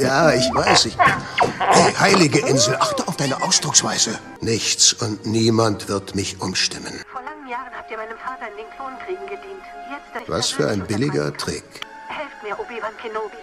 Ja, 0.00 0.32
ich 0.32 0.44
weiß. 0.54 0.86
Ich. 0.86 0.96
Hey, 0.98 1.92
heilige 1.94 2.40
Insel, 2.40 2.76
achte 2.76 3.06
auf 3.08 3.16
deine 3.16 3.42
Ausdrucksweise. 3.42 4.18
Nichts 4.40 4.92
und 4.92 5.26
niemand 5.26 5.88
wird 5.88 6.14
mich 6.14 6.40
umstimmen. 6.40 7.02
Vor 7.10 7.22
langen 7.22 7.48
Jahren 7.48 7.72
habt 7.76 7.90
ihr 7.90 7.96
meinem 7.96 8.18
Vater 8.18 8.48
in 8.50 8.56
den 8.56 8.70
Klonkriegen 8.76 9.26
gedient. 9.26 9.62
Jetzt, 9.90 10.28
Was 10.28 10.50
für 10.50 10.68
ein 10.68 10.86
billiger 10.86 11.36
Trick. 11.36 11.64
Helft 12.08 12.42
mir, 12.42 12.58
Obi-Wan 12.58 12.96
Kenobi. 12.98 13.36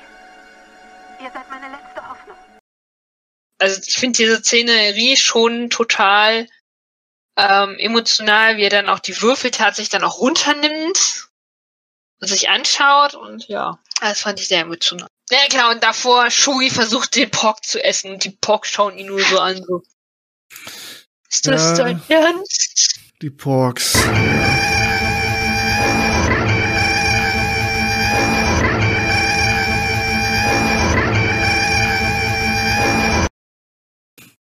Ihr 1.22 1.32
seid 1.34 1.50
meine 1.50 1.72
letzte 1.72 2.10
Hoffnung. 2.10 2.36
Also 3.60 3.82
ich 3.86 3.98
finde 3.98 4.18
diese 4.18 4.40
Szenerie 4.40 5.16
schon 5.18 5.70
total 5.70 6.48
ähm, 7.38 7.76
emotional, 7.80 8.58
wie 8.58 8.64
er 8.64 8.70
dann 8.70 8.90
auch 8.90 9.00
die 9.00 9.20
Würfel 9.22 9.52
tatsächlich 9.52 9.90
dann 9.90 10.04
auch 10.04 10.20
runternimmt 10.20 11.30
sich 12.28 12.50
anschaut 12.50 13.14
und 13.16 13.48
ja, 13.48 13.80
das 14.02 14.22
fand 14.22 14.40
ich 14.40 14.48
sehr 14.48 14.62
emotional. 14.62 15.08
Ja 15.32 15.40
klar, 15.50 15.72
und 15.72 15.84
davor 15.84 16.30
Shogi 16.30 16.70
versucht 16.70 17.16
den 17.16 17.30
Pork 17.32 17.64
zu 17.66 17.84
essen 17.84 18.12
und 18.14 18.24
die 18.24 18.32
Pork 18.32 18.66
schauen 18.66 18.98
ihn 18.98 19.08
nur 19.08 19.22
so 19.22 19.40
an, 19.40 19.64
so. 19.64 19.82
Ist 21.30 21.48
das 21.48 21.78
Ja. 21.78 21.84
dein 21.86 22.02
Ernst? 22.10 23.00
Die 23.22 23.30
Porks. 23.30 23.94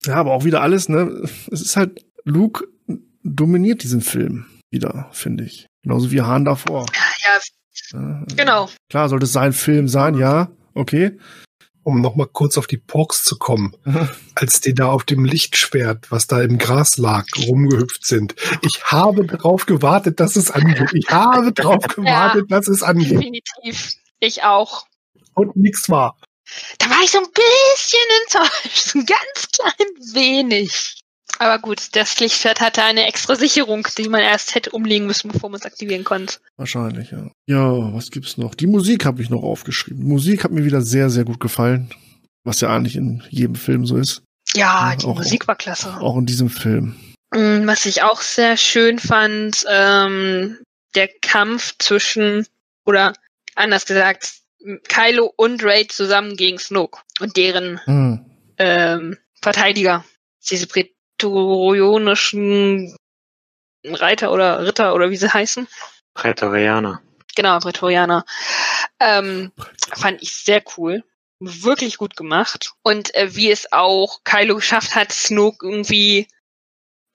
Ja, 0.05 0.15
aber 0.15 0.31
auch 0.33 0.45
wieder 0.45 0.61
alles, 0.61 0.89
ne? 0.89 1.23
Es 1.51 1.61
ist 1.61 1.75
halt, 1.75 2.05
Luke 2.23 2.67
dominiert 3.23 3.83
diesen 3.83 4.01
Film 4.01 4.45
wieder, 4.71 5.09
finde 5.11 5.43
ich. 5.43 5.67
Genauso 5.83 6.11
wie 6.11 6.21
Han 6.21 6.45
davor. 6.45 6.85
Ja, 6.93 7.33
Ja, 7.35 7.39
genau. 8.35 8.69
Klar, 8.89 9.09
sollte 9.09 9.25
es 9.25 9.33
sein 9.33 9.53
Film 9.53 9.87
sein, 9.87 10.17
ja, 10.17 10.49
okay. 10.73 11.17
Um 11.83 12.01
noch 12.01 12.15
mal 12.15 12.27
kurz 12.27 12.57
auf 12.57 12.67
die 12.67 12.77
Porks 12.77 13.23
zu 13.23 13.37
kommen, 13.37 13.73
als 14.35 14.61
die 14.61 14.73
da 14.73 14.87
auf 14.87 15.03
dem 15.05 15.25
Lichtschwert, 15.25 16.11
was 16.11 16.27
da 16.27 16.41
im 16.41 16.57
Gras 16.57 16.97
lag, 16.97 17.25
rumgehüpft 17.47 18.05
sind. 18.05 18.35
Ich 18.61 18.83
habe 18.85 19.25
darauf 19.25 19.65
gewartet, 19.65 20.19
dass 20.19 20.35
es 20.35 20.51
angeht. 20.51 20.91
Ich 20.93 21.09
habe 21.09 21.51
darauf 21.51 21.87
gewartet, 21.95 22.51
dass 22.51 22.67
es 22.67 22.83
angeht. 22.83 23.11
Definitiv. 23.11 23.93
Ich 24.19 24.43
auch. 24.43 24.85
Und 25.33 25.55
nichts 25.55 25.89
war. 25.89 26.17
Da 26.79 26.89
war 26.89 27.03
ich 27.03 27.11
so 27.11 27.19
ein 27.19 27.27
bisschen 27.31 28.01
enttäuscht. 28.23 28.91
Ein 28.95 29.05
ganz 29.05 29.47
klein 29.51 30.13
wenig. 30.13 31.01
Aber 31.39 31.57
gut, 31.59 31.95
das 31.95 32.19
Lichtschwert 32.19 32.59
hatte 32.59 32.83
eine 32.83 33.07
extra 33.07 33.35
Sicherung, 33.35 33.87
die 33.97 34.09
man 34.09 34.21
erst 34.21 34.55
hätte 34.55 34.71
umlegen 34.71 35.07
müssen, 35.07 35.31
bevor 35.31 35.49
man 35.49 35.59
es 35.59 35.65
aktivieren 35.65 36.03
konnte. 36.03 36.35
Wahrscheinlich, 36.57 37.11
ja. 37.11 37.31
Ja, 37.47 37.93
was 37.93 38.11
gibt's 38.11 38.37
noch? 38.37 38.55
Die 38.55 38.67
Musik 38.67 39.05
habe 39.05 39.21
ich 39.21 39.29
noch 39.29 39.41
aufgeschrieben. 39.43 40.01
Die 40.01 40.07
Musik 40.07 40.43
hat 40.43 40.51
mir 40.51 40.65
wieder 40.65 40.81
sehr, 40.81 41.09
sehr 41.09 41.23
gut 41.23 41.39
gefallen. 41.39 41.89
Was 42.43 42.59
ja 42.61 42.69
eigentlich 42.75 42.95
in 42.97 43.23
jedem 43.29 43.55
Film 43.55 43.85
so 43.85 43.95
ist. 43.97 44.21
Ja, 44.53 44.91
Ja, 44.91 44.95
die 44.97 45.05
auch- 45.05 45.15
Musik 45.17 45.47
war 45.47 45.55
klasse. 45.55 45.93
Auch 45.99 46.17
in 46.17 46.25
diesem 46.25 46.49
Film. 46.49 46.95
Mm, 47.33 47.65
Was 47.67 47.85
ich 47.85 48.01
auch 48.03 48.21
sehr 48.21 48.57
schön 48.57 48.99
fand, 48.99 49.63
ähm, 49.69 50.57
der 50.95 51.07
Kampf 51.21 51.75
zwischen, 51.79 52.45
oder 52.85 53.13
anders 53.55 53.85
gesagt, 53.85 54.33
Kylo 54.89 55.31
und 55.37 55.63
Ray 55.63 55.87
zusammen 55.87 56.35
gegen 56.35 56.57
Snoke 56.59 56.99
und 57.21 57.37
deren 57.37 57.79
Hm. 57.85 58.25
ähm, 58.57 59.17
Verteidiger. 59.41 60.03
Diese 60.49 60.67
prätorionischen 61.19 62.95
Reiter 63.85 64.31
oder 64.31 64.65
Ritter 64.65 64.95
oder 64.95 65.09
wie 65.09 65.17
sie 65.17 65.31
heißen. 65.31 65.67
Prätorianer. 66.13 67.01
Genau, 67.35 67.59
Prätorianer. 67.59 68.25
Ähm, 68.99 69.51
fand 69.95 70.21
ich 70.21 70.35
sehr 70.35 70.63
cool. 70.77 71.03
Wirklich 71.39 71.97
gut 71.97 72.15
gemacht. 72.17 72.73
Und 72.83 73.13
äh, 73.15 73.35
wie 73.35 73.51
es 73.51 73.71
auch 73.71 74.23
Kylo 74.23 74.55
geschafft 74.55 74.95
hat, 74.95 75.11
Snoke 75.11 75.65
irgendwie 75.65 76.27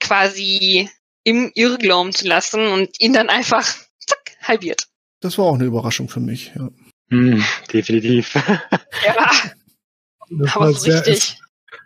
quasi 0.01 0.91
im 1.25 1.51
Irrglauben 1.55 2.13
zu 2.13 2.27
lassen 2.27 2.67
und 2.69 3.01
ihn 3.01 3.13
dann 3.13 3.29
einfach 3.29 3.67
zack, 3.99 4.37
halbiert. 4.43 4.85
Das 5.21 5.39
war 5.39 5.47
auch 5.47 5.55
eine 5.55 5.65
Überraschung 5.65 6.09
für 6.09 6.21
mich, 6.21 6.53
ja. 6.55 6.69
Hm, 7.11 7.45
definitiv. 7.73 8.35
Ja, 9.05 9.31
Das 10.31 10.57
aber 10.57 10.67
war 10.67 10.73
so 10.73 10.79
sehr, 10.79 11.01
es, 11.03 11.07
richtig. 11.07 11.44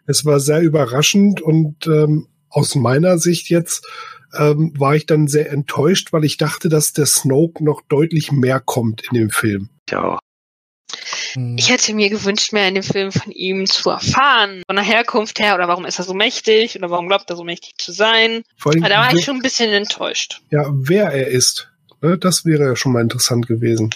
Es 0.09 0.25
war 0.25 0.41
sehr 0.41 0.61
überraschend 0.61 1.41
und 1.41 1.87
ähm, 1.87 2.27
aus 2.49 2.75
meiner 2.75 3.19
Sicht 3.19 3.49
jetzt 3.51 3.87
ähm, 4.37 4.73
war 4.77 4.97
ich 4.97 5.07
dann 5.07 5.29
sehr 5.29 5.51
enttäuscht, 5.53 6.13
weil 6.13 6.25
ich 6.25 6.37
dachte, 6.37 6.69
dass 6.69 6.93
der 6.93 7.07
Snoke 7.07 7.63
noch 7.63 7.83
deutlich 7.89 8.33
mehr 8.33 8.59
kommt 8.61 9.03
in 9.11 9.15
dem 9.19 9.31
Film. 9.31 9.71
Ja, 9.91 10.19
Hm. 11.35 11.57
Ich 11.59 11.71
hätte 11.71 11.95
mir 11.95 12.09
gewünscht, 12.09 12.53
mehr 12.53 12.69
in 12.69 12.75
dem 12.75 12.83
Film 12.83 13.13
von 13.13 13.31
ihm 13.33 13.67
zu 13.67 13.91
erfahren. 13.91 14.63
Von 14.67 14.77
der 14.77 14.85
Herkunft 14.85 15.39
her 15.39 15.55
oder 15.55 15.69
warum 15.69 15.85
ist 15.85 15.99
er 15.99 16.05
so 16.05 16.15
mächtig 16.15 16.77
oder 16.77 16.91
warum 16.91 17.09
glaubt 17.09 17.29
er 17.31 17.37
so 17.37 17.45
mächtig 17.45 17.75
zu 17.79 17.93
sein. 17.93 18.43
Vor 18.57 18.73
allem, 18.73 18.83
Aber 18.83 18.95
da 18.95 19.01
war 19.01 19.15
ich 19.15 19.25
schon 19.25 19.37
ein 19.37 19.43
bisschen 19.43 19.71
enttäuscht. 19.73 20.41
ja, 20.51 20.65
wer 20.73 21.11
er 21.13 21.29
ist. 21.29 21.71
Ne, 22.01 22.17
das 22.17 22.45
wäre 22.45 22.65
ja 22.65 22.77
schon 22.77 22.93
mal 22.93 23.03
interessant 23.03 23.47
gewesen. 23.47 23.91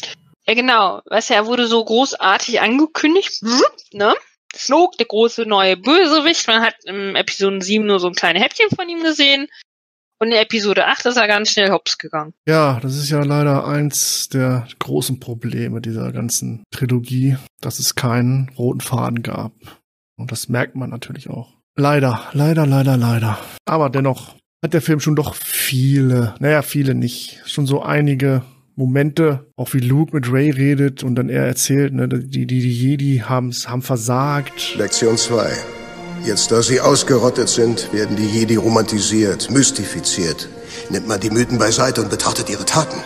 Ja, 0.46 0.55
genau. 0.55 1.01
Weißt 1.07 1.31
du, 1.31 1.35
er 1.35 1.46
wurde 1.46 1.66
so 1.68 1.85
großartig 1.85 2.61
angekündigt, 2.61 3.42
ne? 3.92 4.14
Snoke, 4.57 4.97
der 4.99 5.07
große 5.07 5.47
neue 5.47 5.77
Bösewicht. 5.77 6.47
Man 6.47 6.62
hat 6.62 6.77
im 6.85 7.17
Episode 7.17 7.61
7 7.62 7.85
nur 7.85 8.01
so 8.01 8.09
ein 8.09 8.15
kleines 8.15 8.43
Häppchen 8.43 8.69
von 8.75 8.88
ihm 8.88 9.03
gesehen. 9.03 9.49
Und 10.19 10.29
in 10.29 10.38
Episode 10.38 10.87
8 10.87 11.07
ist 11.07 11.17
er 11.17 11.27
ganz 11.27 11.51
schnell 11.51 11.71
hops 11.71 11.99
gegangen. 11.99 12.33
Ja, 12.47 12.79
das 12.81 12.97
ist 12.97 13.11
ja 13.11 13.25
leider 13.25 13.67
eins 13.67 14.29
der 14.29 14.69
großen 14.79 15.19
Probleme 15.19 15.81
dieser 15.81 16.12
ganzen 16.12 16.62
Trilogie, 16.71 17.37
dass 17.61 17.81
es 17.81 17.97
keinen 17.97 18.49
roten 18.51 18.81
Faden 18.81 19.23
gab. 19.25 19.53
Und 20.17 20.31
das 20.31 20.49
merkt 20.49 20.77
man 20.77 20.91
natürlich 20.91 21.29
auch. 21.29 21.55
Leider, 21.77 22.29
leider, 22.33 22.67
leider, 22.67 22.97
leider. 22.97 23.38
Aber 23.65 23.91
dennoch 23.91 24.37
hat 24.62 24.75
der 24.75 24.83
Film 24.83 25.01
schon 25.01 25.17
doch 25.17 25.35
viele, 25.35 26.37
naja, 26.38 26.62
viele 26.62 26.95
nicht, 26.95 27.41
schon 27.47 27.67
so 27.67 27.83
einige 27.83 28.45
Momente, 28.75 29.47
auch 29.57 29.75
wie 29.75 29.81
Luke 29.81 30.15
mit 30.15 30.33
Ray 30.33 30.51
redet 30.51 31.03
und 31.03 31.15
dann 31.15 31.29
er 31.29 31.47
erzählt, 31.47 31.93
ne, 31.93 32.09
die, 32.09 32.47
die, 32.47 32.61
die 32.61 32.73
Jedi 32.73 33.23
haben's, 33.27 33.69
haben 33.69 33.83
versagt. 33.83 34.75
Lektion 34.77 35.17
2. 35.17 35.51
Jetzt, 36.25 36.53
da 36.53 36.63
sie 36.63 36.81
ausgerottet 36.81 37.49
sind, 37.49 37.93
werden 37.93 38.17
die 38.17 38.27
Jedi 38.27 38.57
romantisiert, 38.57 39.51
mystifiziert. 39.51 40.49
Nimmt 40.89 41.09
man 41.09 41.21
die 41.21 41.31
Mythen 41.31 41.59
beiseite 41.59 42.01
und 42.01 42.11
betrachtet 42.11 42.49
ihre 42.49 42.65
Taten. 42.65 42.99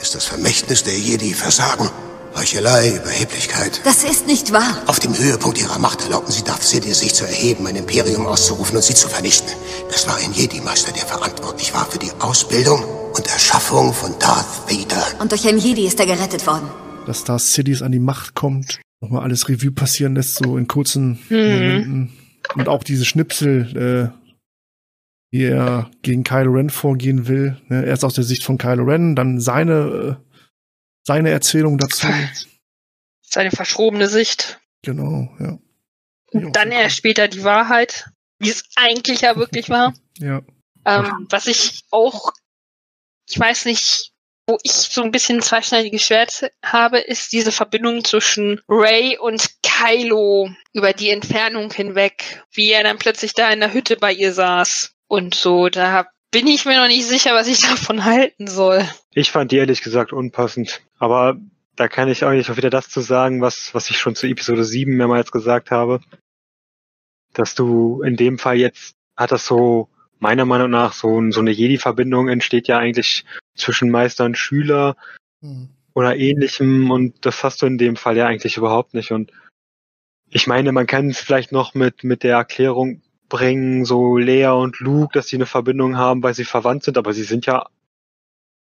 Ist 0.00 0.14
das 0.14 0.24
Vermächtnis 0.24 0.82
der 0.82 0.98
Jedi 0.98 1.32
Versagen? 1.32 1.88
Heuchelei, 2.34 2.96
Überheblichkeit. 2.96 3.80
Das 3.84 4.04
ist 4.04 4.26
nicht 4.26 4.52
wahr. 4.52 4.82
Auf 4.86 4.98
dem 5.00 5.16
Höhepunkt 5.16 5.60
ihrer 5.60 5.78
Macht 5.78 6.02
erlaubten 6.04 6.32
sie 6.32 6.42
Darth 6.44 6.62
Sidious 6.62 7.00
sich 7.00 7.14
zu 7.14 7.24
erheben, 7.24 7.66
ein 7.66 7.76
Imperium 7.76 8.26
auszurufen 8.26 8.76
und 8.76 8.82
sie 8.82 8.94
zu 8.94 9.08
vernichten. 9.08 9.50
Das 9.90 10.06
war 10.06 10.16
ein 10.16 10.32
Jedi-Meister, 10.32 10.92
der 10.92 11.02
verantwortlich 11.06 11.74
war 11.74 11.86
für 11.86 11.98
die 11.98 12.10
Ausbildung 12.20 12.82
und 13.14 13.26
Erschaffung 13.28 13.92
von 13.92 14.12
Darth 14.18 14.46
Vader. 14.70 15.02
Und 15.20 15.32
durch 15.32 15.46
einen 15.48 15.58
Jedi 15.58 15.86
ist 15.86 15.98
er 16.00 16.06
gerettet 16.06 16.46
worden. 16.46 16.68
dass 17.06 17.24
da 17.24 17.38
Cities 17.38 17.82
an 17.82 17.90
die 17.92 17.98
Macht 17.98 18.34
kommt, 18.34 18.80
nochmal 19.02 19.22
alles 19.24 19.48
Revue 19.48 19.72
passieren 19.72 20.14
lässt, 20.14 20.36
so 20.36 20.56
in 20.56 20.68
kurzen 20.68 21.18
Mhm. 21.28 21.36
Momenten. 21.36 22.12
Und 22.54 22.68
auch 22.68 22.84
diese 22.84 23.04
Schnipsel, 23.04 24.12
äh, 24.12 24.16
wie 25.32 25.44
er 25.44 25.90
gegen 26.02 26.22
Kylo 26.24 26.52
Ren 26.52 26.70
vorgehen 26.70 27.26
will. 27.28 27.56
Ne? 27.68 27.84
Erst 27.84 28.04
aus 28.04 28.14
der 28.14 28.24
Sicht 28.24 28.44
von 28.44 28.58
Kylo 28.58 28.84
Ren, 28.84 29.14
dann 29.16 29.40
seine, 29.40 30.18
äh, 30.20 30.29
seine 31.10 31.30
Erzählung 31.30 31.76
dazu. 31.76 32.06
Seine 33.20 33.50
verschrobene 33.50 34.06
Sicht. 34.06 34.60
Genau, 34.82 35.28
ja. 35.40 35.58
Und 36.30 36.54
dann 36.54 36.70
erst 36.70 36.98
später 36.98 37.26
die 37.26 37.42
Wahrheit, 37.42 38.08
wie 38.38 38.50
es 38.50 38.62
eigentlich 38.76 39.22
ja 39.22 39.36
wirklich 39.36 39.68
war. 39.68 39.92
Ja. 40.18 40.42
Ähm, 40.84 41.26
was 41.30 41.46
ich 41.46 41.84
auch, 41.90 42.32
ich 43.26 43.40
weiß 43.40 43.64
nicht, 43.64 44.12
wo 44.46 44.58
ich 44.62 44.72
so 44.72 45.02
ein 45.02 45.12
bisschen 45.12 45.38
ein 45.38 45.42
zweischneidiges 45.42 46.02
Schwert 46.02 46.50
habe, 46.62 46.98
ist 46.98 47.32
diese 47.32 47.52
Verbindung 47.52 48.04
zwischen 48.04 48.60
Ray 48.68 49.16
und 49.16 49.48
Kylo 49.62 50.50
über 50.74 50.92
die 50.92 51.08
Entfernung 51.08 51.72
hinweg, 51.72 52.44
wie 52.52 52.70
er 52.70 52.82
dann 52.82 52.98
plötzlich 52.98 53.32
da 53.32 53.50
in 53.50 53.60
der 53.60 53.72
Hütte 53.72 53.96
bei 53.96 54.12
ihr 54.12 54.34
saß 54.34 54.94
und 55.06 55.34
so. 55.34 55.70
Da 55.70 56.06
bin 56.30 56.46
ich 56.46 56.64
mir 56.64 56.76
noch 56.76 56.88
nicht 56.88 57.06
sicher, 57.06 57.34
was 57.34 57.48
ich 57.48 57.60
davon 57.60 58.04
halten 58.04 58.46
soll. 58.46 58.84
Ich 59.12 59.30
fand 59.30 59.52
die 59.52 59.56
ehrlich 59.56 59.82
gesagt 59.82 60.12
unpassend. 60.12 60.82
Aber 60.98 61.36
da 61.76 61.88
kann 61.88 62.08
ich 62.08 62.24
eigentlich 62.24 62.50
auch 62.50 62.56
wieder 62.56 62.70
das 62.70 62.88
zu 62.88 63.00
sagen, 63.00 63.40
was, 63.40 63.74
was 63.74 63.90
ich 63.90 63.98
schon 63.98 64.14
zu 64.14 64.26
Episode 64.26 64.64
7 64.64 64.96
mehrmals 64.96 65.32
gesagt 65.32 65.70
habe. 65.70 66.00
Dass 67.32 67.54
du 67.54 68.02
in 68.02 68.16
dem 68.16 68.38
Fall 68.38 68.56
jetzt 68.56 68.94
hat 69.16 69.32
das 69.32 69.46
so, 69.46 69.88
meiner 70.18 70.44
Meinung 70.44 70.70
nach, 70.70 70.92
so, 70.92 71.30
so 71.30 71.40
eine 71.40 71.50
Jedi-Verbindung 71.50 72.28
entsteht 72.28 72.68
ja 72.68 72.78
eigentlich 72.78 73.24
zwischen 73.54 73.90
Meister 73.90 74.24
und 74.24 74.36
Schüler 74.36 74.96
oder 75.94 76.16
ähnlichem 76.16 76.90
und 76.90 77.24
das 77.24 77.42
hast 77.42 77.62
du 77.62 77.66
in 77.66 77.78
dem 77.78 77.96
Fall 77.96 78.16
ja 78.16 78.26
eigentlich 78.26 78.56
überhaupt 78.56 78.94
nicht. 78.94 79.10
Und 79.10 79.32
ich 80.30 80.46
meine, 80.46 80.72
man 80.72 80.86
kann 80.86 81.08
es 81.08 81.20
vielleicht 81.20 81.52
noch 81.52 81.74
mit, 81.74 82.04
mit 82.04 82.22
der 82.22 82.36
Erklärung 82.36 83.02
bringen, 83.30 83.86
so 83.86 84.18
Lea 84.18 84.48
und 84.48 84.78
Luke, 84.80 85.12
dass 85.14 85.28
sie 85.28 85.36
eine 85.36 85.46
Verbindung 85.46 85.96
haben, 85.96 86.22
weil 86.22 86.34
sie 86.34 86.44
verwandt 86.44 86.84
sind, 86.84 86.98
aber 86.98 87.14
sie 87.14 87.22
sind 87.24 87.46
ja 87.46 87.66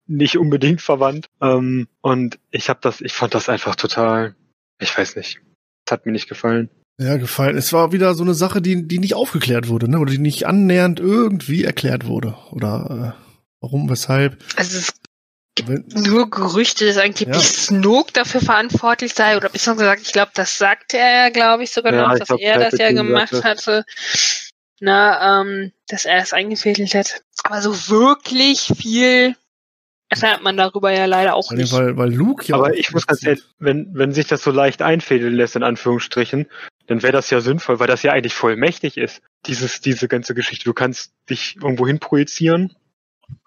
nicht 0.06 0.36
unbedingt 0.36 0.82
verwandt. 0.82 1.28
Ähm, 1.40 1.88
und 2.02 2.38
ich 2.50 2.68
habe 2.68 2.80
das, 2.82 3.00
ich 3.00 3.14
fand 3.14 3.34
das 3.34 3.48
einfach 3.48 3.76
total, 3.76 4.34
ich 4.78 4.96
weiß 4.96 5.16
nicht, 5.16 5.40
das 5.86 5.92
hat 5.92 6.04
mir 6.06 6.12
nicht 6.12 6.28
gefallen. 6.28 6.68
Ja, 7.00 7.16
gefallen. 7.16 7.56
Es 7.56 7.72
war 7.72 7.92
wieder 7.92 8.14
so 8.14 8.24
eine 8.24 8.34
Sache, 8.34 8.60
die, 8.60 8.86
die 8.88 8.98
nicht 8.98 9.14
aufgeklärt 9.14 9.68
wurde, 9.68 9.88
ne? 9.88 10.00
Oder 10.00 10.10
die 10.10 10.18
nicht 10.18 10.46
annähernd 10.46 10.98
irgendwie 10.98 11.62
erklärt 11.62 12.06
wurde. 12.06 12.36
Oder 12.50 13.14
äh, 13.16 13.22
warum, 13.60 13.88
weshalb. 13.88 14.42
Also 14.56 14.78
es 14.78 14.92
Wenn, 15.64 15.84
nur 15.94 16.28
Gerüchte, 16.28 16.86
dass 16.86 16.96
angeblich 16.96 17.36
Ja. 17.36 17.40
Snoke 17.40 18.12
dafür 18.12 18.40
verantwortlich 18.40 19.14
sei, 19.14 19.36
oder 19.36 19.48
beziehungsweise 19.48 19.90
gesagt, 19.90 20.06
ich 20.06 20.12
glaube, 20.12 20.32
das 20.34 20.58
sagte 20.58 20.98
er 20.98 21.24
ja, 21.24 21.28
glaube 21.30 21.62
ich, 21.62 21.70
sogar 21.70 21.94
Ja, 21.94 22.02
noch, 22.02 22.12
ich 22.14 22.18
dass 22.18 22.28
glaub, 22.28 22.40
er 22.40 22.58
das 22.58 22.78
ja 22.78 22.90
gemacht 22.90 23.30
sagt 23.30 23.44
hatte. 23.44 23.84
Na, 24.80 25.40
ähm, 25.42 25.72
dass 25.88 26.04
er 26.04 26.18
es 26.22 26.32
eingefädelt 26.32 26.94
hat. 26.94 27.22
Aber 27.44 27.60
so 27.62 27.72
wirklich 27.88 28.72
viel 28.76 29.34
erfährt 30.08 30.42
man 30.42 30.56
darüber 30.56 30.90
ja 30.92 31.04
leider 31.06 31.34
auch 31.34 31.50
Weil, 31.50 31.58
nicht. 31.58 31.72
weil, 31.72 31.96
weil 31.96 32.14
Luke 32.14 32.44
ja. 32.46 32.54
Aber 32.56 32.74
ich 32.74 32.92
muss 32.92 33.06
ganz 33.06 33.22
ehrlich, 33.24 33.42
wenn, 33.58 33.90
wenn 33.94 34.12
sich 34.12 34.26
das 34.26 34.42
so 34.42 34.50
leicht 34.50 34.80
einfädeln 34.80 35.34
lässt, 35.34 35.56
in 35.56 35.62
Anführungsstrichen, 35.62 36.46
dann 36.86 37.02
wäre 37.02 37.12
das 37.12 37.28
ja 37.30 37.40
sinnvoll, 37.40 37.78
weil 37.80 37.88
das 37.88 38.02
ja 38.02 38.12
eigentlich 38.12 38.34
voll 38.34 38.56
mächtig 38.56 38.96
ist, 38.96 39.20
dieses, 39.46 39.80
diese 39.80 40.08
ganze 40.08 40.34
Geschichte. 40.34 40.64
Du 40.64 40.72
kannst 40.72 41.12
dich 41.28 41.56
irgendwo 41.56 41.86
hin 41.86 41.98
projizieren. 41.98 42.74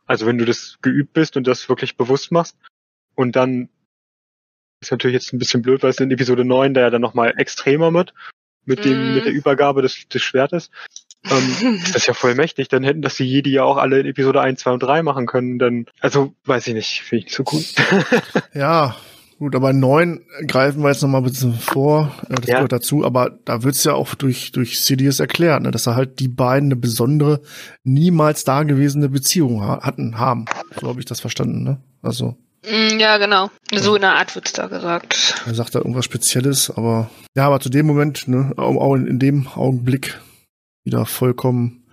Also 0.05 0.25
wenn 0.27 0.37
du 0.37 0.45
das 0.45 0.77
geübt 0.81 1.13
bist 1.13 1.37
und 1.37 1.47
das 1.47 1.67
wirklich 1.69 1.97
bewusst 1.97 2.31
machst. 2.31 2.55
Und 3.15 3.35
dann 3.35 3.69
ist 4.81 4.91
natürlich 4.91 5.13
jetzt 5.15 5.33
ein 5.33 5.39
bisschen 5.39 5.61
blöd, 5.61 5.81
weil 5.83 5.89
es 5.91 5.99
in 5.99 6.11
Episode 6.11 6.43
9 6.45 6.73
da 6.73 6.81
ja 6.81 6.89
dann 6.89 7.01
nochmal 7.01 7.33
extremer 7.37 7.93
wird. 7.93 8.13
Mit 8.65 8.85
dem, 8.85 9.13
Mm. 9.13 9.15
mit 9.15 9.25
der 9.25 9.33
Übergabe 9.33 9.81
des, 9.81 10.07
des 10.07 10.21
Schwertes. 10.21 10.69
Ähm, 11.29 11.79
das 11.81 11.95
ist 11.97 12.07
ja 12.07 12.13
voll 12.13 12.35
mächtig. 12.35 12.67
Dann 12.69 12.83
hätten 12.83 13.01
das 13.01 13.15
die 13.15 13.25
Jedi 13.25 13.51
ja 13.51 13.63
auch 13.63 13.77
alle 13.77 13.99
in 13.99 14.05
Episode 14.07 14.41
1, 14.41 14.59
2 14.61 14.71
und 14.71 14.83
3 14.83 15.03
machen 15.03 15.27
können. 15.27 15.59
Dann, 15.59 15.85
also, 15.99 16.33
weiß 16.45 16.67
ich 16.67 16.73
nicht, 16.73 17.01
finde 17.03 17.19
ich 17.19 17.25
nicht 17.25 17.35
so 17.35 17.43
gut. 17.43 17.65
Ja, 18.53 18.95
gut, 19.39 19.55
aber 19.55 19.69
in 19.71 19.79
neun 19.79 20.21
greifen 20.47 20.81
wir 20.83 20.89
jetzt 20.89 21.01
nochmal 21.01 21.21
ein 21.21 21.25
bisschen 21.25 21.53
vor, 21.53 22.11
das 22.29 22.47
Ja. 22.47 22.55
gehört 22.55 22.71
dazu, 22.71 23.05
aber 23.05 23.37
da 23.45 23.63
wird's 23.63 23.83
ja 23.83 23.93
auch 23.93 24.13
durch, 24.15 24.51
durch 24.51 24.83
Sidious 24.83 25.19
erklärt, 25.19 25.63
ne, 25.63 25.71
dass 25.71 25.87
er 25.87 25.95
halt 25.95 26.19
die 26.19 26.27
beiden 26.27 26.67
eine 26.67 26.75
besondere, 26.75 27.41
niemals 27.83 28.43
dagewesene 28.43 29.09
Beziehung 29.09 29.61
ha 29.63 29.79
hatten, 29.81 30.17
haben. 30.19 30.45
So 30.79 30.87
habe 30.87 30.99
ich 30.99 31.05
das 31.05 31.19
verstanden, 31.19 31.63
ne? 31.63 31.81
Also, 32.01 32.35
Mm, 32.63 32.99
Ja, 32.99 33.17
genau. 33.17 33.49
So 33.73 33.95
in 33.95 34.01
der 34.01 34.13
Art 34.17 34.35
wird's 34.35 34.53
da 34.53 34.67
gesagt. 34.67 35.33
er 35.47 35.55
sagt 35.55 35.73
da 35.73 35.79
irgendwas 35.79 36.05
Spezielles, 36.05 36.69
aber 36.69 37.09
ja, 37.35 37.47
aber 37.47 37.59
zu 37.59 37.69
dem 37.69 37.87
Moment, 37.87 38.27
ne, 38.27 38.53
auch, 38.57 38.75
auch 38.75 38.93
in, 38.93 39.07
in 39.07 39.17
dem 39.17 39.47
Augenblick 39.47 40.19
wieder 40.83 41.05
vollkommen 41.05 41.85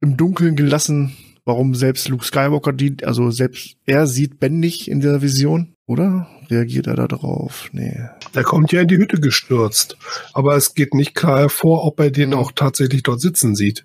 im 0.00 0.16
Dunkeln 0.16 0.54
gelassen, 0.56 1.16
warum 1.44 1.74
selbst 1.74 2.08
Luke 2.08 2.24
Skywalker 2.24 2.72
die, 2.72 2.96
also 3.04 3.30
selbst 3.30 3.76
er 3.86 4.06
sieht 4.06 4.38
Ben 4.38 4.60
nicht 4.60 4.88
in 4.88 5.00
der 5.00 5.22
Vision, 5.22 5.74
oder? 5.86 6.28
Reagiert 6.50 6.86
er 6.86 6.94
da 6.94 7.06
drauf? 7.08 7.68
Nee. 7.72 7.98
Der 8.34 8.42
kommt 8.44 8.70
ja 8.72 8.82
in 8.82 8.88
die 8.88 8.96
Hütte 8.98 9.18
gestürzt. 9.20 9.96
Aber 10.34 10.56
es 10.56 10.74
geht 10.74 10.94
nicht 10.94 11.14
klar 11.14 11.38
hervor, 11.40 11.84
ob 11.84 11.98
er 12.00 12.10
den 12.10 12.34
auch 12.34 12.52
tatsächlich 12.52 13.02
dort 13.02 13.20
sitzen 13.20 13.54
sieht. 13.54 13.84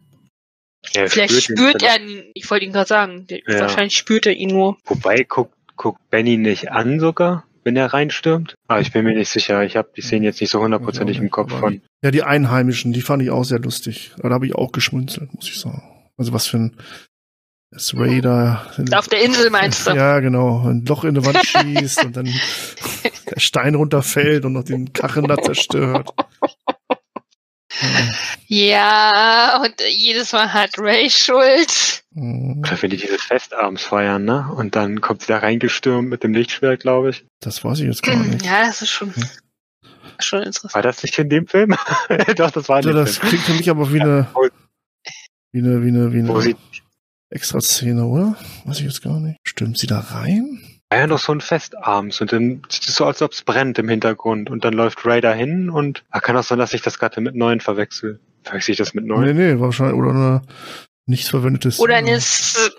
Ja, 0.93 1.07
Vielleicht 1.07 1.41
spürt 1.41 1.59
spürt 1.59 1.83
er 1.83 2.01
ihn, 2.01 2.23
ich 2.33 2.49
wollte 2.51 2.65
ihn 2.65 2.73
gerade 2.73 2.87
sagen, 2.89 3.25
Ja. 3.29 3.61
wahrscheinlich 3.61 3.95
spürt 3.97 4.25
er 4.25 4.33
ihn 4.33 4.49
nur. 4.49 4.77
Wobei, 4.85 5.23
guckt, 5.23 5.55
guckt 5.77 6.01
Benny 6.09 6.37
nicht 6.37 6.71
an 6.71 6.99
sogar, 6.99 7.45
wenn 7.63 7.75
er 7.75 7.93
reinstürmt? 7.93 8.55
Aber 8.67 8.81
ich 8.81 8.91
bin 8.91 9.05
mir 9.05 9.15
nicht 9.15 9.29
sicher. 9.29 9.63
Ich 9.63 9.75
habe 9.75 9.89
die 9.95 10.01
Szene 10.01 10.25
jetzt 10.25 10.41
nicht 10.41 10.49
so 10.49 10.59
hundertprozentig 10.59 11.17
im 11.17 11.29
Kopf 11.29 11.53
von. 11.53 11.81
Ja, 12.03 12.11
die 12.11 12.23
Einheimischen, 12.23 12.93
die 12.93 13.01
fand 13.01 13.23
ich 13.23 13.31
auch 13.31 13.43
sehr 13.43 13.59
lustig. 13.59 14.11
Da 14.17 14.29
habe 14.29 14.45
ich 14.45 14.55
auch 14.55 14.71
geschmunzelt, 14.71 15.33
muss 15.33 15.47
ich 15.47 15.59
sagen. 15.59 15.83
Also 16.17 16.33
was 16.33 16.47
für 16.47 16.57
ein 16.57 16.77
das 17.73 17.95
Ray 17.97 18.21
da 18.21 18.67
Auf 18.95 19.07
der 19.07 19.23
Insel 19.23 19.49
meinst 19.49 19.87
du? 19.87 19.91
Ja, 19.91 20.19
genau. 20.19 20.69
Ein 20.69 20.85
Loch 20.85 21.03
in 21.05 21.15
die 21.15 21.25
Wand 21.25 21.43
schießt 21.43 22.05
und 22.05 22.15
dann 22.15 22.25
der 23.31 23.39
Stein 23.39 23.73
runterfällt 23.73 24.45
und 24.45 24.53
noch 24.53 24.63
den 24.63 24.93
Kachen 24.93 25.27
da 25.27 25.37
zerstört. 25.37 26.13
Ja, 28.47 29.61
und 29.63 29.73
jedes 29.87 30.31
Mal 30.33 30.53
hat 30.53 30.77
Ray 30.77 31.09
Schuld. 31.09 32.03
Oder 32.15 32.81
wenn 32.81 32.89
die 32.89 32.97
dieses 32.97 33.23
Fest 33.23 33.53
abends 33.53 33.83
feiern, 33.83 34.25
ne? 34.25 34.47
Und 34.55 34.75
dann 34.75 35.01
kommt 35.01 35.21
sie 35.21 35.27
da 35.27 35.39
reingestürmt 35.39 36.09
mit 36.09 36.23
dem 36.23 36.33
Lichtschwert, 36.33 36.81
glaube 36.81 37.09
ich. 37.11 37.25
Das 37.39 37.63
weiß 37.63 37.79
ich 37.79 37.87
jetzt 37.87 38.03
gar 38.03 38.15
nicht. 38.15 38.45
Ja, 38.45 38.65
das 38.65 38.81
ist 38.81 38.91
schon, 38.91 39.13
schon 40.19 40.43
interessant. 40.43 40.75
War 40.75 40.81
das 40.81 41.01
nicht 41.03 41.17
in 41.17 41.29
dem 41.29 41.47
Film? 41.47 41.75
Doch, 42.35 42.51
das 42.51 42.69
war 42.69 42.79
in 42.79 42.87
dem 42.87 42.95
das 42.95 43.17
Film. 43.17 43.29
klingt 43.29 43.45
für 43.45 43.53
mich 43.53 43.69
aber 43.69 43.91
wie 43.91 44.01
eine, 44.01 44.27
wie 45.51 45.59
eine, 45.59 45.83
wie 45.83 45.87
eine, 45.87 46.13
wie 46.13 46.19
eine 46.19 46.55
extra 47.29 47.59
Szene, 47.61 48.05
oder? 48.05 48.35
Weiß 48.65 48.79
ich 48.79 48.85
jetzt 48.85 49.01
gar 49.01 49.19
nicht. 49.19 49.39
Stimmt 49.43 49.77
sie 49.77 49.87
da 49.87 49.99
rein? 49.99 50.72
War 50.93 50.99
ja 50.99 51.07
noch 51.07 51.19
so 51.19 51.31
ein 51.31 51.41
Fest 51.41 51.75
abends 51.75 52.21
und 52.21 52.31
dann 52.31 52.61
sieht 52.69 52.87
es 52.87 52.95
so, 52.95 53.05
als 53.05 53.21
ob 53.23 53.31
es 53.31 53.41
brennt 53.41 53.79
im 53.79 53.89
Hintergrund 53.89 54.49
und 54.49 54.63
dann 54.63 54.73
läuft 54.73 55.05
Ray 55.05 55.21
dahin 55.21 55.69
und 55.71 56.03
ah, 56.11 56.19
kann 56.19 56.37
auch 56.37 56.43
sein, 56.43 56.59
dass 56.59 56.73
ich 56.73 56.81
das 56.83 56.99
gerade 56.99 57.19
mit 57.19 57.35
neun 57.35 57.61
verwechsel. 57.61 58.19
Verwechsel 58.43 58.71
ich 58.73 58.77
das 58.77 58.93
mit 58.93 59.05
neun? 59.05 59.25
Nee, 59.25 59.33
nee, 59.33 59.59
wahrscheinlich, 59.59 59.95
oder 59.95 60.09
eine 60.11 60.41
nicht 61.07 61.27
verwendete 61.27 61.71
Szene. 61.71 61.83
Oder 61.83 61.95
eine, 61.95 62.11
S- 62.11 62.71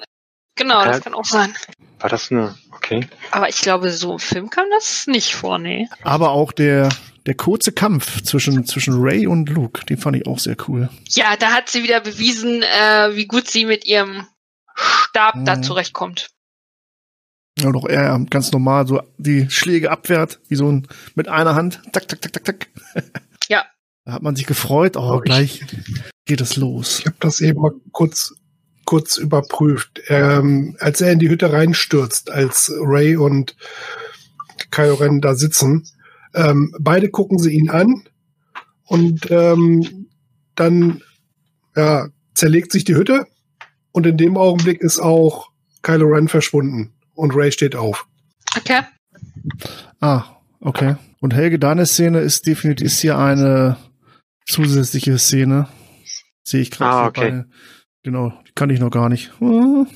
genau, 0.54 0.84
das 0.84 0.98
Ja. 0.98 1.02
kann 1.02 1.14
auch 1.14 1.24
sein. 1.24 1.54
War 1.98 2.08
das 2.10 2.30
eine, 2.30 2.54
okay. 2.72 3.08
Aber 3.32 3.48
ich 3.48 3.60
glaube, 3.60 3.90
so 3.90 4.12
im 4.12 4.18
Film 4.20 4.48
kam 4.50 4.66
das 4.70 5.06
nicht 5.08 5.34
vor, 5.34 5.58
nee. 5.58 5.88
Aber 6.02 6.30
auch 6.30 6.52
der, 6.52 6.90
der 7.26 7.34
kurze 7.34 7.72
Kampf 7.72 8.22
zwischen, 8.22 8.64
zwischen 8.66 8.94
Ray 9.02 9.26
und 9.26 9.48
Luke, 9.48 9.84
den 9.86 9.98
fand 9.98 10.16
ich 10.16 10.26
auch 10.26 10.38
sehr 10.38 10.56
cool. 10.68 10.88
Ja, 11.08 11.36
da 11.36 11.48
hat 11.52 11.68
sie 11.68 11.82
wieder 11.82 12.00
bewiesen, 12.00 12.62
äh, 12.62 13.16
wie 13.16 13.26
gut 13.26 13.48
sie 13.48 13.64
mit 13.64 13.86
ihrem 13.86 14.26
Stab 14.76 15.34
da 15.44 15.56
Mhm. 15.56 15.62
zurechtkommt. 15.64 16.28
Ja, 17.58 17.70
doch 17.70 17.86
er 17.86 18.18
ganz 18.30 18.50
normal 18.50 18.86
so 18.86 19.00
die 19.16 19.48
Schläge 19.48 19.90
abwehrt, 19.90 20.40
wie 20.48 20.56
so 20.56 20.70
ein, 20.70 20.88
mit 21.14 21.28
einer 21.28 21.54
Hand, 21.54 21.80
tak, 21.92 22.08
tak, 22.08 22.20
tak, 22.20 22.32
tak, 22.32 22.44
tak. 22.44 22.68
Ja. 23.48 23.64
Da 24.04 24.12
hat 24.12 24.22
man 24.22 24.36
sich 24.36 24.46
gefreut, 24.46 24.96
oh, 24.96 25.20
gleich 25.20 25.64
geht 26.24 26.40
es 26.40 26.56
los. 26.56 27.00
Ich 27.00 27.06
habe 27.06 27.16
das 27.20 27.40
eben 27.40 27.60
mal 27.60 27.72
kurz, 27.92 28.34
kurz 28.86 29.18
überprüft. 29.18 30.00
Ähm, 30.08 30.76
als 30.80 31.00
er 31.00 31.12
in 31.12 31.18
die 31.18 31.28
Hütte 31.28 31.52
reinstürzt, 31.52 32.30
als 32.30 32.72
Ray 32.80 33.16
und 33.16 33.54
Kylo 34.70 34.94
Ren 34.94 35.20
da 35.20 35.34
sitzen, 35.34 35.86
ähm, 36.34 36.74
beide 36.80 37.10
gucken 37.10 37.38
sie 37.38 37.52
ihn 37.52 37.70
an 37.70 38.04
und 38.84 39.30
ähm, 39.30 40.08
dann 40.54 41.02
ja, 41.76 42.08
zerlegt 42.34 42.72
sich 42.72 42.84
die 42.84 42.96
Hütte 42.96 43.26
und 43.92 44.06
in 44.06 44.16
dem 44.16 44.36
Augenblick 44.36 44.80
ist 44.80 44.98
auch 44.98 45.50
Kylo 45.82 46.08
Ren 46.08 46.28
verschwunden 46.28 46.94
und 47.14 47.32
Ray 47.34 47.52
steht 47.52 47.76
auf. 47.76 48.06
Okay. 48.56 48.80
Ah, 50.00 50.24
okay. 50.60 50.96
Und 51.20 51.34
Helge, 51.34 51.58
deine 51.58 51.86
Szene 51.86 52.20
ist 52.20 52.46
definitiv 52.46 52.86
ist 52.86 53.00
hier 53.00 53.18
eine 53.18 53.76
zusätzliche 54.46 55.18
Szene. 55.18 55.68
Sehe 56.46 56.60
ich 56.60 56.70
gerade. 56.70 56.96
Ah, 56.96 57.06
okay. 57.06 57.44
Genau, 58.02 58.32
die 58.46 58.52
kann 58.54 58.70
ich 58.70 58.80
noch 58.80 58.90
gar 58.90 59.08
nicht. 59.08 59.32
Hm. 59.40 59.86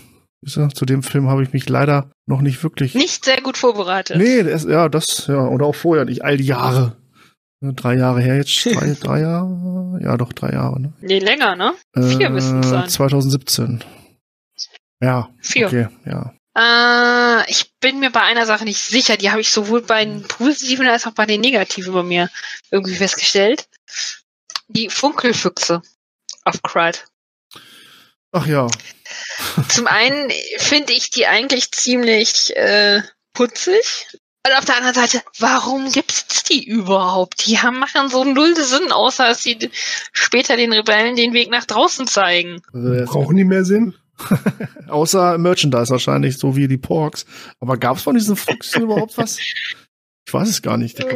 Zu 0.47 0.87
dem 0.87 1.03
Film 1.03 1.29
habe 1.29 1.43
ich 1.43 1.53
mich 1.53 1.69
leider 1.69 2.11
noch 2.27 2.41
nicht 2.41 2.63
wirklich. 2.63 2.95
Nicht 2.95 3.25
sehr 3.25 3.41
gut 3.43 3.59
vorbereitet. 3.59 4.17
Nee, 4.17 4.45
das, 4.45 4.65
ja, 4.65 4.89
das, 4.89 5.27
ja, 5.27 5.47
oder 5.47 5.67
auch 5.67 5.75
vorher 5.75 6.05
nicht, 6.05 6.25
all 6.25 6.37
die 6.37 6.45
Jahre. 6.45 6.97
Ne, 7.61 7.75
Drei 7.75 7.97
Jahre 7.97 8.21
her 8.21 8.37
jetzt, 8.37 8.65
drei, 8.73 8.95
drei 8.99 9.21
Jahre, 9.21 9.99
ja 10.01 10.17
doch, 10.17 10.33
drei 10.33 10.51
Jahre, 10.53 10.81
ne? 10.81 10.93
Nee, 11.01 11.19
länger, 11.19 11.57
ne? 11.57 11.75
Vier 11.93 12.31
müssen 12.31 12.61
es 12.61 12.67
Äh, 12.69 12.71
sein. 12.71 12.89
2017. 12.89 13.85
Ja, 15.03 15.29
Vier. 15.41 15.67
okay, 15.67 15.89
ja. 16.07 16.33
Äh, 16.59 17.51
ich 17.51 17.73
bin 17.81 18.01
mir 18.01 18.11
bei 18.11 18.23
einer 18.23 18.47
Sache 18.47 18.65
nicht 18.65 18.81
sicher. 18.81 19.17
Die 19.17 19.31
habe 19.31 19.41
ich 19.41 19.51
sowohl 19.51 19.83
bei 19.83 20.05
den 20.05 20.23
positiven 20.23 20.89
als 20.89 21.07
auch 21.07 21.13
bei 21.13 21.25
den 21.25 21.41
negativen 21.41 21.95
bei 21.95 22.03
mir 22.03 22.31
irgendwie 22.71 22.97
festgestellt. 22.97 23.69
Die 24.67 24.91
Funkelfüchse 24.91 25.83
auf 26.45 26.63
Cride. 26.63 26.99
Ach 28.33 28.47
ja, 28.47 28.67
Zum 29.69 29.87
einen 29.87 30.31
finde 30.59 30.93
ich 30.93 31.11
die 31.11 31.27
eigentlich 31.27 31.71
ziemlich 31.71 32.55
äh, 32.57 33.03
putzig. 33.33 34.09
Und 34.47 34.57
auf 34.57 34.65
der 34.65 34.77
anderen 34.77 34.95
Seite, 34.95 35.23
warum 35.39 35.91
gibt's 35.91 36.43
die 36.45 36.65
überhaupt? 36.65 37.47
Die 37.47 37.59
haben, 37.59 37.79
machen 37.79 38.09
so 38.09 38.25
null 38.25 38.55
Sinn, 38.57 38.93
außer 38.93 39.29
dass 39.29 39.43
sie 39.43 39.71
später 40.13 40.57
den 40.57 40.73
Rebellen 40.73 41.17
den 41.17 41.33
Weg 41.33 41.51
nach 41.51 41.65
draußen 41.65 42.07
zeigen. 42.07 42.63
also 42.73 43.05
Brauchen 43.05 43.37
die 43.37 43.45
mehr 43.45 43.65
Sinn? 43.65 43.95
außer 44.89 45.39
Merchandise 45.39 45.91
wahrscheinlich, 45.91 46.39
so 46.39 46.57
wie 46.57 46.69
die 46.69 46.79
Porks. 46.79 47.25
Aber 47.61 47.77
gab 47.77 47.97
es 47.97 48.03
von 48.03 48.15
diesen 48.15 48.37
Füchsen 48.37 48.83
überhaupt 48.83 49.17
was? 49.19 49.39
Ich 49.39 50.35
weiß 50.35 50.49
es 50.49 50.61
gar 50.63 50.77
nicht. 50.77 50.99
Nee, 50.99 51.07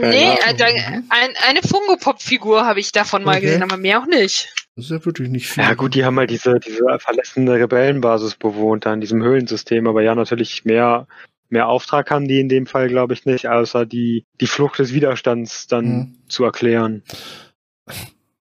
da, 0.56 0.64
ein, 0.64 1.34
eine 1.48 1.60
Fungo-Pop-Figur 1.62 2.64
habe 2.64 2.80
ich 2.80 2.92
davon 2.92 3.24
mal 3.24 3.36
Okay. 3.36 3.42
gesehen, 3.46 3.62
aber 3.62 3.76
mehr 3.76 4.00
auch 4.00 4.06
nicht. 4.06 4.54
Das 4.76 4.86
ist 4.86 4.90
ja 4.90 5.04
wirklich 5.04 5.28
nicht 5.28 5.48
viel. 5.48 5.62
Ja 5.62 5.74
gut, 5.74 5.94
die 5.94 6.04
haben 6.04 6.18
halt 6.18 6.30
diese, 6.30 6.58
diese 6.58 6.84
verlassene 6.98 7.52
Rebellenbasis 7.56 8.36
bewohnt, 8.36 8.86
da 8.86 8.94
in 8.94 9.02
diesem 9.02 9.22
Höhlensystem, 9.22 9.86
aber 9.86 10.00
ja, 10.02 10.14
natürlich 10.14 10.64
mehr, 10.64 11.06
mehr 11.50 11.68
Auftrag 11.68 12.10
haben 12.10 12.26
die 12.26 12.40
in 12.40 12.48
dem 12.48 12.64
Fall, 12.66 12.88
glaube 12.88 13.12
ich, 13.12 13.26
nicht, 13.26 13.48
außer 13.48 13.84
die, 13.84 14.24
die 14.40 14.46
Flucht 14.46 14.78
des 14.78 14.94
Widerstands 14.94 15.66
dann 15.66 15.84
Mhm. 15.84 16.16
zu 16.28 16.44
erklären. 16.44 17.02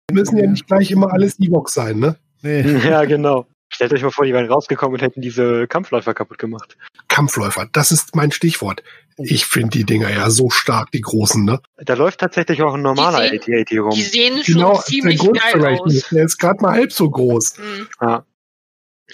Müssen 0.09 0.37
ja 0.37 0.47
nicht 0.47 0.67
gleich 0.67 0.91
immer 0.91 1.11
alles 1.11 1.37
Evox 1.39 1.73
sein, 1.73 1.99
ne? 1.99 2.15
Nee. 2.41 2.61
ja, 2.89 3.03
genau. 3.05 3.45
Stellt 3.73 3.93
euch 3.93 4.03
mal 4.03 4.11
vor, 4.11 4.25
die 4.25 4.33
wären 4.33 4.47
rausgekommen 4.51 4.95
und 4.95 5.01
hätten 5.01 5.21
diese 5.21 5.65
Kampfläufer 5.67 6.13
kaputt 6.13 6.37
gemacht. 6.37 6.77
Kampfläufer, 7.07 7.67
das 7.71 7.91
ist 7.91 8.15
mein 8.15 8.31
Stichwort. 8.31 8.83
Ich 9.17 9.45
finde 9.45 9.69
die 9.77 9.83
Dinger 9.85 10.09
ja 10.09 10.29
so 10.29 10.49
stark, 10.49 10.91
die 10.91 11.01
großen, 11.01 11.43
ne? 11.45 11.61
Da 11.77 11.93
läuft 11.93 12.19
tatsächlich 12.19 12.61
auch 12.63 12.73
ein 12.73 12.81
normaler 12.81 13.29
sehen- 13.29 13.39
AT-AT 13.39 13.79
rum. 13.79 13.91
Die 13.91 14.01
sehen 14.01 14.41
Genau, 14.45 14.75
schon 14.75 14.83
ziemlich 14.85 15.21
der 15.21 15.31
geil 15.33 15.79
aus. 15.79 16.05
der 16.11 16.25
ist 16.25 16.37
gerade 16.37 16.61
mal 16.61 16.73
halb 16.73 16.91
so 16.91 17.09
groß. 17.09 17.57
Mhm. 17.59 17.87
Ja. 18.01 18.25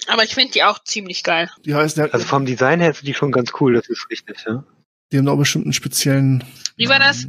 Aber 0.06 0.24
ich 0.24 0.34
finde 0.34 0.52
die 0.52 0.62
auch 0.64 0.82
ziemlich 0.84 1.24
geil. 1.24 1.50
Die 1.64 1.74
heißen 1.74 2.04
ja, 2.04 2.10
Also 2.12 2.24
vom 2.26 2.46
Design 2.46 2.80
her 2.80 2.94
sind 2.94 3.06
die 3.06 3.14
schon 3.14 3.32
ganz 3.32 3.52
cool, 3.60 3.74
das 3.74 3.88
ist 3.88 4.06
richtig, 4.10 4.44
ja. 4.46 4.64
die 5.12 5.18
haben 5.18 5.26
da 5.26 5.34
bestimmt 5.34 5.66
einen 5.66 5.72
speziellen. 5.72 6.44
Wie 6.76 6.88
war 6.88 6.98
das? 7.00 7.26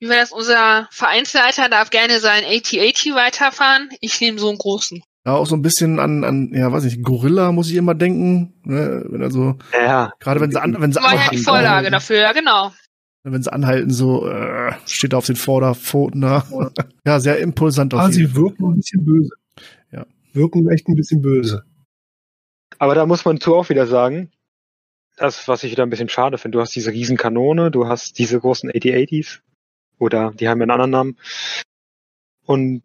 Wie 0.00 0.08
war 0.08 0.16
das? 0.16 0.30
Unser 0.32 0.86
Vereinsleiter 0.92 1.68
darf 1.68 1.90
gerne 1.90 2.20
sein 2.20 2.44
AT-AT 2.44 3.14
weiterfahren. 3.14 3.88
Ich 4.00 4.20
nehme 4.20 4.38
so 4.38 4.48
einen 4.48 4.58
großen. 4.58 5.02
Ja, 5.28 5.34
auch 5.34 5.46
so 5.46 5.56
ein 5.56 5.60
bisschen 5.60 6.00
an, 6.00 6.24
an, 6.24 6.54
ja, 6.54 6.72
weiß 6.72 6.84
nicht, 6.84 7.02
Gorilla 7.02 7.52
muss 7.52 7.68
ich 7.68 7.76
immer 7.76 7.94
denken, 7.94 8.54
ne, 8.64 9.04
wenn 9.10 9.20
er 9.20 9.30
so, 9.30 9.58
Ja, 9.74 10.10
gerade 10.20 10.40
wenn 10.40 10.50
sie 10.50 10.58
an, 10.58 10.74
wenn 10.80 10.90
sie 10.90 11.02
War 11.02 11.16
ja 11.16 11.28
die 11.30 11.36
Vorlage 11.36 11.90
dafür, 11.90 12.16
ja 12.16 12.32
genau. 12.32 12.72
wenn 13.24 13.42
sie 13.42 13.52
anhalten, 13.52 13.90
so, 13.90 14.26
äh, 14.26 14.72
steht 14.86 15.12
er 15.12 15.18
auf 15.18 15.26
den 15.26 15.36
Vorderpfoten 15.36 16.22
da. 16.22 16.46
Ja, 17.04 17.20
sehr 17.20 17.40
impulsant 17.40 17.92
auf 17.92 18.00
Ah, 18.00 18.10
sie 18.10 18.34
wirken 18.34 18.70
ein 18.70 18.76
bisschen 18.76 19.04
böse. 19.04 19.28
Ja. 19.92 20.06
Wirken 20.32 20.66
echt 20.70 20.88
ein 20.88 20.94
bisschen 20.94 21.20
böse. 21.20 21.62
Aber 22.78 22.94
da 22.94 23.04
muss 23.04 23.26
man 23.26 23.38
zu 23.38 23.54
auch 23.54 23.68
wieder 23.68 23.86
sagen, 23.86 24.30
das, 25.18 25.46
was 25.46 25.62
ich 25.62 25.72
wieder 25.72 25.82
ein 25.82 25.90
bisschen 25.90 26.08
schade 26.08 26.38
finde, 26.38 26.56
du 26.56 26.62
hast 26.62 26.74
diese 26.74 26.90
Riesenkanone, 26.90 27.70
du 27.70 27.86
hast 27.86 28.18
diese 28.18 28.40
großen 28.40 28.70
8080s, 28.70 29.40
oder 29.98 30.32
die 30.32 30.48
haben 30.48 30.62
einen 30.62 30.70
anderen 30.70 30.90
Namen. 30.90 31.18
Und 32.46 32.82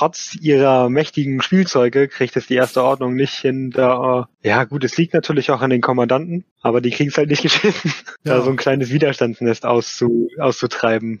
trotz 0.00 0.34
ihrer 0.40 0.88
mächtigen 0.88 1.42
Spielzeuge 1.42 2.08
kriegt 2.08 2.34
es 2.36 2.46
die 2.46 2.54
erste 2.54 2.82
Ordnung 2.82 3.14
nicht 3.14 3.34
hin, 3.34 3.70
da, 3.70 4.28
ja 4.42 4.64
gut, 4.64 4.82
es 4.82 4.96
liegt 4.96 5.12
natürlich 5.12 5.50
auch 5.50 5.60
an 5.60 5.68
den 5.68 5.82
Kommandanten, 5.82 6.44
aber 6.62 6.80
die 6.80 6.88
kriegen 6.90 7.10
es 7.10 7.18
halt 7.18 7.28
nicht 7.28 7.42
geschissen, 7.42 7.92
Ja. 8.24 8.36
da 8.36 8.42
so 8.42 8.48
ein 8.48 8.56
kleines 8.56 8.88
Widerstandsnest 8.90 9.66
auszu, 9.66 10.28
auszutreiben. 10.38 11.20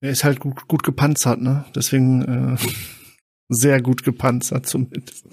Er 0.00 0.10
ist 0.10 0.24
halt 0.24 0.40
gut, 0.40 0.66
gut 0.66 0.82
gepanzert, 0.82 1.40
ne? 1.40 1.64
Deswegen 1.76 2.56
äh, 2.58 2.66
sehr 3.48 3.80
gut 3.80 4.02
gepanzert 4.02 4.66
zumindest. 4.66 5.24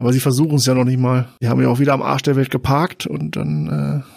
Aber 0.00 0.12
sie 0.12 0.20
versuchen 0.20 0.56
es 0.56 0.66
ja 0.66 0.74
noch 0.74 0.84
nicht 0.84 0.98
mal. 0.98 1.28
Die 1.40 1.46
haben 1.48 1.62
ja 1.62 1.68
auch 1.68 1.78
wieder 1.78 1.92
am 1.92 2.02
Arsch 2.02 2.22
der 2.22 2.34
Welt 2.34 2.50
geparkt 2.50 3.06
und 3.06 3.36
dann, 3.36 4.02
äh, 4.04 4.08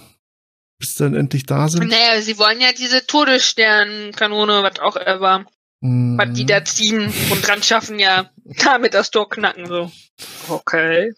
bis 0.79 0.95
dann 0.95 1.13
endlich 1.13 1.45
da 1.45 1.67
sind. 1.69 1.87
Naja, 1.87 2.19
sie 2.21 2.39
wollen 2.39 2.59
ja 2.59 2.69
diese 2.75 3.05
Todessternkanone, 3.05 4.63
was 4.63 4.79
auch 4.79 4.95
ever, 4.97 5.39
Mhm. 5.39 5.45
Was 5.81 6.33
die 6.33 6.45
da 6.45 6.63
ziehen 6.63 7.13
und 7.31 7.47
dran 7.47 7.61
schaffen, 7.61 7.99
ja, 7.99 8.29
damit 8.63 8.93
das 8.93 9.11
Tor 9.11 9.29
knacken, 9.29 9.67
so. 9.67 9.91
Okay. 10.49 11.13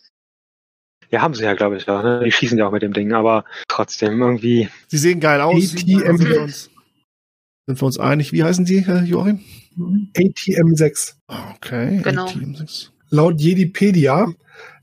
Ja, 1.09 1.21
haben 1.21 1.33
sie 1.33 1.43
ja, 1.43 1.53
glaube 1.53 1.77
ich, 1.77 1.87
auch, 1.87 2.03
ne? 2.03 2.21
Die 2.23 2.31
schießen 2.31 2.57
ja 2.57 2.67
auch 2.67 2.71
mit 2.71 2.81
dem 2.81 2.91
Ding, 2.91 3.13
aber 3.13 3.45
trotzdem 3.67 4.21
irgendwie, 4.21 4.69
Sie 4.87 4.97
sehen 4.97 5.19
geil 5.19 5.39
aus. 5.39 5.73
ATM. 5.73 6.17
Sind 6.17 6.29
wir 6.29 6.41
uns, 6.41 6.69
sind 7.65 7.81
wir 7.81 7.85
uns 7.85 7.99
einig? 7.99 8.33
Wie 8.33 8.43
heißen 8.43 8.65
die, 8.65 8.85
Herr 8.85 9.03
Joachim? 9.03 9.39
ATM 10.17 10.75
6. 10.75 11.17
Okay. 11.27 12.01
Genau. 12.03 12.25
ATM6. 12.27 12.89
Laut 13.09 13.39
Jedipedia 13.39 14.27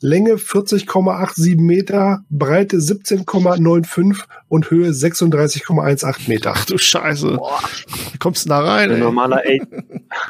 Länge 0.00 0.34
40,87 0.34 1.60
Meter, 1.60 2.20
Breite 2.30 2.76
17,95 2.78 4.24
und 4.48 4.70
Höhe 4.70 4.90
36,18 4.90 6.28
Meter. 6.28 6.52
Ach 6.56 6.64
du 6.66 6.78
Scheiße. 6.78 7.38
Wie 8.12 8.18
kommst 8.18 8.44
du 8.44 8.48
da 8.50 8.60
rein? 8.60 8.90
ein 8.90 8.96
ey? 8.96 9.00
normaler, 9.02 9.38
A- 9.38 9.82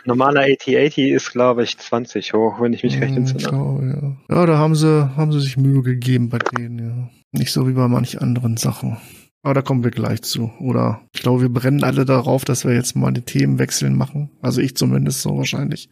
normaler 0.05 0.43
AT-80 0.43 1.15
ist, 1.15 1.33
glaube 1.33 1.65
ich, 1.65 1.77
20 1.79 2.33
hoch, 2.35 2.61
wenn 2.61 2.73
ich 2.73 2.83
mich 2.83 3.01
recht 3.01 3.11
Hm, 3.13 3.19
entsinne. 3.19 3.41
schau, 3.41 3.81
ja. 3.83 4.17
ja, 4.37 4.47
da 4.47 4.59
haben 4.59 4.75
sie, 4.75 5.11
haben 5.17 5.33
sie 5.33 5.41
sich 5.41 5.57
Mühe 5.57 5.83
gegeben 5.83 6.29
bei 6.29 6.39
denen, 6.39 6.79
ja. 6.79 7.11
Nicht 7.33 7.53
so 7.53 7.67
wie 7.69 7.73
bei 7.73 7.89
manch 7.89 8.21
anderen 8.21 8.57
Sachen. 8.57 8.97
Aber 9.43 9.55
da 9.55 9.61
kommen 9.63 9.83
wir 9.85 9.91
gleich 9.91 10.23
zu. 10.23 10.53
Oder 10.61 11.03
ich 11.13 11.21
glaube, 11.21 11.43
wir 11.43 11.49
brennen 11.51 11.85
alle 11.85 12.05
darauf, 12.05 12.45
dass 12.47 12.65
wir 12.65 12.73
jetzt 12.75 12.97
mal 12.97 13.11
die 13.13 13.23
Themenwechseln 13.23 13.95
machen. 13.97 14.31
Also 14.41 14.61
ich 14.63 14.77
zumindest 14.77 15.21
so 15.21 15.37
wahrscheinlich. 15.37 15.91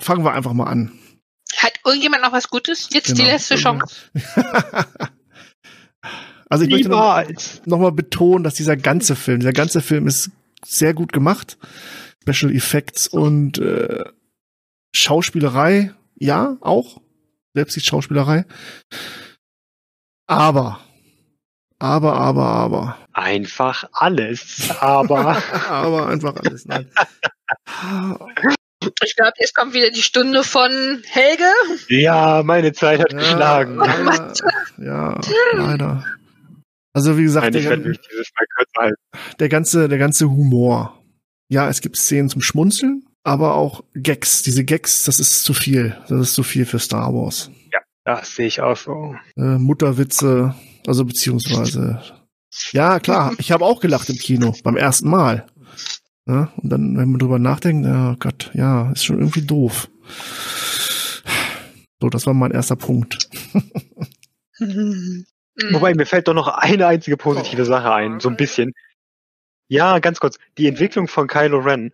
Fangen 0.00 0.24
wir 0.24 0.32
einfach 0.32 0.52
mal 0.54 0.64
an. 0.64 0.90
Hat 1.56 1.72
irgendjemand 1.84 2.22
noch 2.22 2.32
was 2.32 2.48
Gutes? 2.48 2.88
Jetzt 2.92 3.10
die 3.10 3.22
Genau. 3.22 3.28
letzte 3.32 3.56
Chance. 3.56 3.94
Also 6.48 6.64
ich 6.66 6.70
möchte 6.70 6.90
noch, 6.90 6.98
Niemals. 7.18 7.62
noch 7.64 7.78
mal 7.78 7.92
betonen, 7.92 8.44
dass 8.44 8.52
dieser 8.52 8.76
ganze 8.76 9.16
Film, 9.16 9.40
dieser 9.40 9.54
ganze 9.54 9.80
Film 9.80 10.06
ist 10.06 10.30
sehr 10.62 10.92
gut 10.92 11.10
gemacht. 11.10 11.56
Special 12.28 12.54
Effects 12.54 13.08
und 13.08 13.56
äh, 13.56 14.04
Schauspielerei, 14.94 15.94
ja, 16.18 16.58
auch. 16.60 17.00
Selbst 17.54 17.76
die 17.76 17.80
Schauspielerei. 17.80 18.44
Aber, 20.26 20.80
aber, 21.78 22.16
aber, 22.16 22.44
aber, 22.44 22.98
Einfach 23.14 23.84
alles, 23.92 24.68
aber 24.80 25.42
aber 25.70 26.08
einfach 26.08 26.36
alles. 26.36 26.66
Nein. 26.66 26.90
Ich 29.04 29.16
glaube, 29.16 29.32
jetzt 29.38 29.54
kommt 29.54 29.74
wieder 29.74 29.90
die 29.90 30.02
Stunde 30.02 30.44
von 30.44 31.02
Helge. 31.08 31.44
ja, 31.88 32.42
meine 32.44 32.72
Zeit 32.72 33.00
hat 33.00 33.10
geschlagen. 33.10 33.78
Ja, 34.78 35.20
ja, 35.20 35.20
leider. 35.54 36.04
Also 36.94 37.16
wie 37.16 37.22
gesagt, 37.22 37.44
Nein, 37.44 37.52
der, 37.54 37.64
werde 37.64 37.88
mich 37.88 38.00
dieses 38.00 38.30
Mal 38.38 38.46
kürzer 38.56 38.80
halten. 38.80 39.36
der 39.38 39.48
ganze, 39.48 39.88
der 39.88 39.98
ganze 39.98 40.30
Humor. 40.30 41.02
Ja, 41.48 41.68
es 41.68 41.80
gibt 41.80 41.96
Szenen 41.96 42.28
zum 42.28 42.42
Schmunzeln, 42.42 43.04
aber 43.24 43.54
auch 43.54 43.82
Gags. 43.94 44.42
Diese 44.42 44.64
Gags, 44.64 45.04
das 45.04 45.20
ist 45.20 45.44
zu 45.44 45.54
viel. 45.54 45.96
Das 46.08 46.20
ist 46.20 46.34
zu 46.34 46.42
viel 46.42 46.66
für 46.66 46.78
Star 46.78 47.12
Wars. 47.14 47.50
Das 48.04 48.34
sehe 48.34 48.46
ich 48.46 48.60
auch 48.60 48.76
so. 48.76 49.14
Äh, 49.36 49.58
Mutterwitze, 49.58 50.54
also 50.86 51.04
beziehungsweise. 51.04 52.02
Ja, 52.72 52.98
klar, 52.98 53.32
ich 53.38 53.52
habe 53.52 53.64
auch 53.64 53.80
gelacht 53.80 54.10
im 54.10 54.16
Kino 54.16 54.54
beim 54.64 54.76
ersten 54.76 55.08
Mal. 55.08 55.46
Ja, 56.26 56.52
und 56.56 56.70
dann, 56.70 56.96
wenn 56.96 57.10
man 57.10 57.18
drüber 57.18 57.38
nachdenkt, 57.38 57.86
ja 57.86 58.16
Gott, 58.18 58.50
ja, 58.54 58.92
ist 58.92 59.04
schon 59.04 59.18
irgendwie 59.18 59.42
doof. 59.42 59.88
So, 62.00 62.08
das 62.08 62.26
war 62.26 62.34
mein 62.34 62.52
erster 62.52 62.76
Punkt. 62.76 63.28
Wobei, 65.70 65.94
mir 65.94 66.06
fällt 66.06 66.28
doch 66.28 66.34
noch 66.34 66.48
eine 66.48 66.86
einzige 66.86 67.16
positive 67.16 67.64
Sache 67.64 67.92
ein, 67.92 68.20
so 68.20 68.28
ein 68.28 68.36
bisschen. 68.36 68.72
Ja, 69.68 69.98
ganz 69.98 70.20
kurz. 70.20 70.38
Die 70.58 70.68
Entwicklung 70.68 71.08
von 71.08 71.26
Kylo 71.26 71.58
Ren 71.58 71.92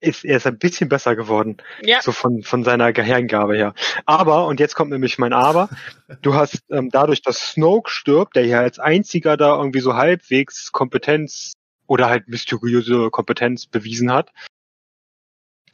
ist, 0.00 0.24
er 0.24 0.38
ist 0.38 0.46
ein 0.46 0.58
bisschen 0.58 0.88
besser 0.88 1.14
geworden. 1.16 1.58
Ja. 1.82 2.02
So 2.02 2.12
von, 2.12 2.42
von 2.42 2.64
seiner 2.64 2.92
Gehirngabe 2.92 3.56
her. 3.56 3.74
Aber, 4.06 4.46
und 4.46 4.60
jetzt 4.60 4.74
kommt 4.74 4.90
nämlich 4.90 5.18
mein 5.18 5.32
Aber, 5.32 5.68
du 6.22 6.34
hast 6.34 6.62
ähm, 6.70 6.90
dadurch, 6.90 7.22
dass 7.22 7.52
Snoke 7.52 7.90
stirbt, 7.90 8.36
der 8.36 8.46
ja 8.46 8.60
als 8.60 8.78
einziger 8.78 9.36
da 9.36 9.56
irgendwie 9.56 9.80
so 9.80 9.94
halbwegs 9.94 10.72
Kompetenz 10.72 11.52
oder 11.90 12.08
halt 12.08 12.28
mysteriöse 12.28 13.10
Kompetenz 13.10 13.66
bewiesen 13.66 14.12
hat, 14.12 14.32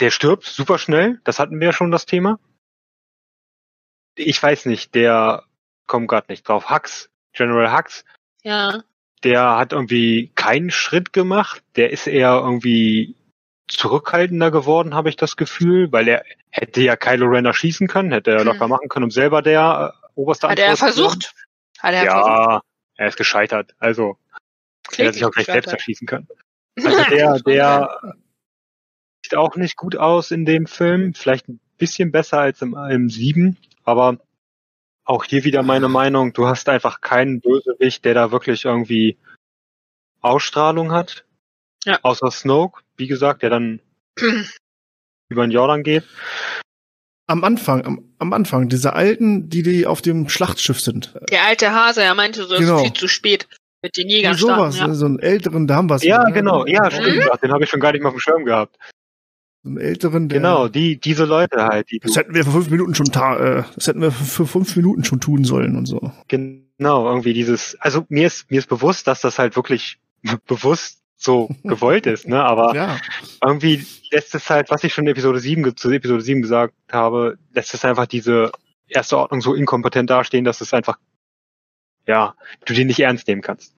der 0.01 0.11
stirbt 0.11 0.45
super 0.45 0.79
schnell, 0.79 1.21
das 1.25 1.39
hatten 1.39 1.61
wir 1.61 1.67
ja 1.67 1.73
schon 1.75 1.91
das 1.91 2.07
Thema. 2.07 2.39
Ich 4.15 4.43
weiß 4.43 4.65
nicht, 4.65 4.95
der 4.95 5.45
kommt 5.87 6.09
gerade 6.09 6.33
nicht 6.33 6.49
drauf. 6.49 6.71
Hux, 6.71 7.11
General 7.35 7.77
Hux, 7.77 8.07
Ja. 8.43 8.83
der 9.25 9.59
hat 9.59 9.73
irgendwie 9.75 10.33
keinen 10.35 10.71
Schritt 10.71 11.13
gemacht. 11.13 11.63
Der 11.77 11.91
ist 11.91 12.07
eher 12.07 12.33
irgendwie 12.33 13.15
zurückhaltender 13.69 14.51
geworden, 14.51 14.95
habe 14.95 15.11
ich 15.11 15.17
das 15.17 15.37
Gefühl, 15.37 15.93
weil 15.93 16.09
er 16.09 16.25
hätte 16.51 16.81
ja 16.81 16.97
Kylo 16.97 17.27
Ren 17.27 17.45
erschießen 17.45 17.89
können, 17.89 18.11
hätte 18.13 18.31
er 18.31 18.41
Hm. 18.41 18.47
locker 18.47 18.69
machen 18.69 18.89
können, 18.89 19.05
um 19.05 19.11
selber 19.11 19.43
der 19.43 19.93
äh, 20.03 20.09
oberste 20.15 20.49
Hat 20.49 20.59
er 20.59 20.71
Anführer 20.71 20.93
zu 20.93 20.97
werden. 20.97 21.11
versucht? 21.11 21.35
Hat 21.81 21.93
er 21.95 22.11
versucht? 22.11 22.27
Ja, 22.27 22.63
er 22.97 23.09
ist 23.09 23.19
gescheitert. 23.19 23.75
Also 23.79 24.17
er 24.93 25.05
hätte 25.07 25.13
sich 25.15 25.25
auch 25.25 25.31
gleich 25.31 25.47
selbst 25.47 25.73
erschießen 25.73 26.07
können. 26.07 26.29
Also 26.85 27.05
der, 27.05 27.39
der 27.41 28.15
sieht 29.25 29.35
auch 29.35 29.57
nicht 29.57 29.77
gut 29.77 29.97
aus 29.97 30.31
in 30.31 30.45
dem 30.45 30.67
Film. 30.67 31.15
Vielleicht 31.15 31.49
ein 31.49 31.59
bisschen 31.79 32.13
besser 32.13 32.39
als 32.39 32.61
im, 32.61 32.75
im 32.75 33.09
7, 33.09 33.57
aber 33.85 34.19
auch 35.05 35.25
hier 35.25 35.45
wieder 35.45 35.63
meine 35.63 35.89
Meinung, 35.89 36.35
du 36.35 36.47
hast 36.47 36.69
einfach 36.69 37.01
keinen 37.01 37.41
Bösewicht, 37.41 38.05
der 38.05 38.13
da 38.13 38.31
wirklich 38.31 38.67
irgendwie 38.67 39.17
Ausstrahlung 40.21 40.93
hat. 40.93 41.25
Ja. 41.85 41.99
Außer 42.03 42.31
Snoke, 42.31 42.83
wie 42.97 43.07
gesagt, 43.07 43.43
der 43.43 43.51
dann 43.51 43.81
über 45.29 45.47
den 45.47 45.51
Jordan 45.51 45.83
geht. 45.83 46.05
Am 47.29 47.43
Anfang, 47.43 47.87
am, 47.87 48.15
am 48.19 48.33
Anfang, 48.33 48.69
diese 48.69 48.93
alten, 48.93 49.49
die, 49.49 49.63
die 49.63 49.87
auf 49.87 50.03
dem 50.03 50.29
Schlachtschiff 50.29 50.81
sind. 50.81 51.15
Der 51.31 51.45
alte 51.45 51.73
Hase, 51.73 52.03
er 52.03 52.15
meinte 52.15 52.45
so, 52.45 52.55
es 52.55 52.61
Genau. 52.61 52.77
ist 52.77 52.83
viel 52.83 52.93
zu 52.93 53.09
spät 53.09 53.49
mit 53.87 53.97
den 53.97 54.09
Jägern 54.09 54.35
sowas, 54.35 54.77
starten. 54.77 54.93
Ja. 54.93 54.97
so 54.97 55.07
einen 55.07 55.19
älteren, 55.19 55.67
da 55.67 55.77
haben 55.77 55.89
wir 55.91 55.97
Ja, 55.99 56.25
genau, 56.31 56.67
ja, 56.67 56.91
stimmt. 56.91 57.29
Ach, 57.33 57.37
Den 57.39 57.53
habe 57.53 57.65
ich 57.65 57.71
schon 57.71 57.81
gar 57.81 57.93
nicht 57.93 58.03
mal 58.03 58.09
auf 58.11 58.15
dem 58.15 58.21
Schirm 58.21 58.45
gehabt. 58.45 58.77
So 59.63 59.71
einen 59.71 59.79
älteren, 59.79 60.29
der, 60.29 60.39
Genau, 60.41 60.69
die, 60.69 60.99
diese 61.01 61.25
Leute 61.25 61.65
halt, 61.65 61.91
die 61.91 61.99
Das 61.99 62.17
hätten 62.17 62.35
wir 62.35 62.45
vor 62.45 62.53
fünf 62.53 62.71
Minuten 62.71 62.95
schon, 62.95 63.07
ta 63.07 63.37
äh, 63.39 63.65
das 63.75 63.87
hätten 63.89 64.01
wir 64.01 64.13
für 64.13 64.47
fünf 64.47 64.77
Minuten 64.77 65.05
schon 65.05 65.21
tun 65.21 65.45
sollen 65.45 65.77
und 65.77 65.87
so. 65.87 66.13
Genau, 66.29 67.09
irgendwie 67.09 67.33
dieses, 67.33 67.77
also 67.81 68.05
mir 68.09 68.27
ist, 68.27 68.51
mir 68.51 68.59
ist 68.59 68.69
bewusst, 68.69 69.07
dass 69.07 69.21
das 69.23 69.39
halt 69.39 69.57
wirklich 69.57 69.99
bewusst 70.47 71.01
so 71.17 71.49
gewollt 71.65 72.07
ist, 72.07 72.29
ne, 72.29 72.45
aber 72.45 72.75
Ja, 72.75 72.99
irgendwie 73.43 73.85
lässt 74.11 74.35
es 74.35 74.51
halt, 74.51 74.71
was 74.71 74.85
ich 74.85 74.93
schon 74.93 75.05
in 75.07 75.11
Episode 75.13 75.41
7, 75.41 75.63
ge- 75.63 75.75
zu 75.75 75.91
Episode 75.91 76.21
7 76.23 76.43
gesagt 76.43 76.75
habe, 76.93 77.39
lässt 77.55 77.73
es 77.75 77.85
einfach 77.85 78.07
diese 78.07 78.53
erste 78.87 79.17
Ordnung 79.19 79.41
so 79.41 79.55
inkompetent 79.55 80.11
dastehen, 80.11 80.45
dass 80.45 80.61
es 80.61 80.73
einfach, 80.75 80.99
ja, 82.07 82.35
du 82.67 82.75
den 82.75 82.87
nicht 82.87 83.01
ernst 83.01 83.27
nehmen 83.27 83.43
kannst. 83.43 83.75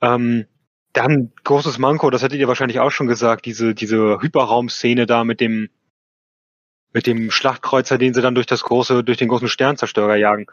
Ähm, 0.00 0.46
dann 0.92 1.32
großes 1.44 1.78
Manko, 1.78 2.10
das 2.10 2.22
hattet 2.22 2.40
ihr 2.40 2.48
wahrscheinlich 2.48 2.80
auch 2.80 2.90
schon 2.90 3.06
gesagt, 3.06 3.46
diese, 3.46 3.74
diese 3.74 4.20
Hyperraumszene 4.20 5.06
da 5.06 5.24
mit 5.24 5.40
dem, 5.40 5.70
mit 6.92 7.06
dem 7.06 7.30
Schlachtkreuzer, 7.30 7.98
den 7.98 8.14
sie 8.14 8.22
dann 8.22 8.34
durch 8.34 8.46
das 8.46 8.62
große, 8.62 9.04
durch 9.04 9.18
den 9.18 9.28
großen 9.28 9.48
Sternzerstörer 9.48 10.16
jagen. 10.16 10.46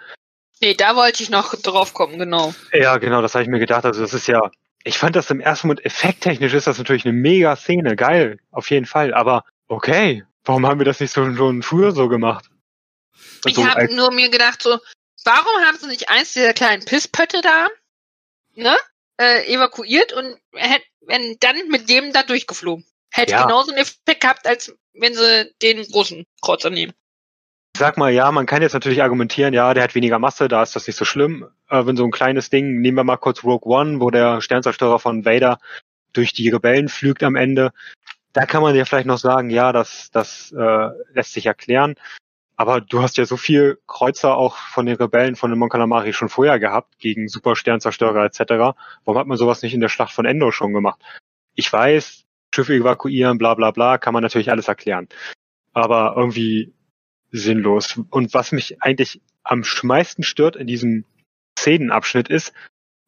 Nee, 0.62 0.76
da 0.76 0.96
wollte 0.96 1.24
ich 1.24 1.30
noch 1.30 1.56
drauf 1.56 1.94
kommen, 1.94 2.20
genau. 2.20 2.54
Ja, 2.72 2.98
genau, 2.98 3.22
das 3.22 3.34
habe 3.34 3.44
ich 3.44 3.50
mir 3.50 3.60
gedacht. 3.60 3.86
Also 3.86 4.02
das 4.02 4.14
ist 4.14 4.28
ja, 4.28 4.52
ich 4.84 4.98
fand 4.98 5.16
das 5.16 5.32
im 5.32 5.40
ersten 5.40 5.68
Moment 5.68 5.86
effekttechnisch 5.86 6.54
ist 6.54 6.68
das 6.68 6.78
natürlich 6.78 7.06
eine 7.06 7.14
mega 7.14 7.56
Szene, 7.56 7.96
geil, 7.96 8.40
auf 8.52 8.70
jeden 8.70 8.86
Fall. 8.86 9.14
Aber 9.14 9.44
okay, 9.68 10.24
Warum 10.48 10.66
haben 10.66 10.80
wir 10.80 10.86
das 10.86 11.02
nicht 11.02 11.12
so 11.12 11.26
schon 11.36 11.62
früher 11.62 11.92
so 11.92 12.08
gemacht? 12.08 12.46
Also, 13.44 13.62
ich 13.62 13.68
habe 13.68 13.94
nur 13.94 14.14
mir 14.14 14.30
gedacht 14.30 14.64
so, 14.64 14.80
warum 15.26 15.66
haben 15.66 15.78
sie 15.78 15.88
nicht 15.88 16.10
eins 16.10 16.32
dieser 16.32 16.54
kleinen 16.54 16.86
Pisspötte 16.86 17.42
da, 17.42 17.68
ne, 18.56 18.78
äh, 19.18 19.52
evakuiert 19.54 20.14
und 20.14 20.38
wenn 21.02 21.38
dann 21.40 21.68
mit 21.70 21.90
dem 21.90 22.14
da 22.14 22.24
durchgeflogen? 22.24 22.86
Hätte 23.12 23.34
ja. 23.34 23.44
genauso 23.44 23.72
einen 23.72 23.82
Effekt 23.82 24.22
gehabt, 24.22 24.48
als 24.48 24.76
wenn 24.94 25.14
sie 25.14 25.54
den 25.62 25.84
großen 25.84 26.26
Kreuzer 26.42 26.70
nehmen. 26.70 26.94
Ich 27.76 27.80
sag 27.80 27.98
mal, 27.98 28.12
ja, 28.12 28.32
man 28.32 28.48
kann 28.48 28.64
jetzt 28.64 28.74
natürlich 28.74 29.04
argumentieren, 29.04 29.54
ja, 29.54 29.74
der 29.74 29.84
hat 29.84 29.94
weniger 29.94 30.18
Masse, 30.18 30.48
da 30.48 30.64
ist 30.64 30.76
das 30.76 30.88
nicht 30.88 30.96
so 30.96 31.06
schlimm. 31.06 31.48
Äh, 31.70 31.86
wenn 31.86 31.96
so 31.96 32.04
ein 32.04 32.12
kleines 32.12 32.50
Ding, 32.50 32.82
nehmen 32.82 32.98
wir 32.98 33.04
mal 33.04 33.18
kurz 33.18 33.44
Rogue 33.44 33.72
One, 33.72 34.00
wo 34.02 34.10
der 34.10 34.42
Sternzerstörer 34.42 35.00
von 35.00 35.26
Vader 35.26 35.60
durch 36.14 36.34
die 36.34 36.50
Rebellen 36.50 36.90
flügt 36.90 37.24
am 37.24 37.36
Ende. 37.36 37.72
Da 38.34 38.46
kann 38.46 38.62
man 38.62 38.76
ja 38.76 38.86
vielleicht 38.86 39.06
noch 39.06 39.20
sagen, 39.20 39.50
ja, 39.50 39.72
das, 39.72 40.10
das 40.12 40.52
äh, 40.52 40.90
lässt 41.14 41.34
sich 41.34 41.46
erklären. 41.46 41.96
Aber 42.60 42.82
du 42.82 43.04
hast 43.04 43.18
ja 43.18 43.26
so 43.26 43.38
viel 43.38 43.80
Kreuzer 43.86 44.36
auch 44.36 44.58
von 44.58 44.88
den 44.88 44.96
Rebellen 44.96 45.36
von 45.36 45.52
den 45.52 45.60
Mon 45.60 45.70
Calamari 45.70 46.12
schon 46.12 46.28
vorher 46.28 46.60
gehabt, 46.60 46.98
gegen 46.98 47.28
Super 47.28 47.56
Sternzerstörer 47.56 48.26
etc. 48.26 48.76
Warum 49.06 49.18
hat 49.20 49.28
man 49.28 49.38
sowas 49.38 49.62
nicht 49.62 49.76
in 49.76 49.80
der 49.80 49.90
Schlacht 49.90 50.12
von 50.12 50.26
Endor 50.26 50.52
schon 50.52 50.74
gemacht? 50.74 51.00
Ich 51.54 51.72
weiß, 51.72 52.26
Schiffe 52.54 52.74
evakuieren, 52.74 53.38
bla 53.38 53.54
bla 53.54 53.70
bla, 53.70 54.00
kann 54.00 54.14
man 54.14 54.24
natürlich 54.24 54.50
alles 54.50 54.68
erklären. 54.68 55.08
Aber 55.72 56.16
irgendwie 56.18 56.74
sinnlos. 57.32 58.02
Und 58.10 58.34
was 58.34 58.52
mich 58.52 58.82
eigentlich 58.82 59.22
am 59.44 59.64
meisten 59.84 60.24
stört 60.24 60.56
in 60.56 60.66
diesem 60.66 61.06
Szenenabschnitt 61.60 62.28
ist, 62.28 62.54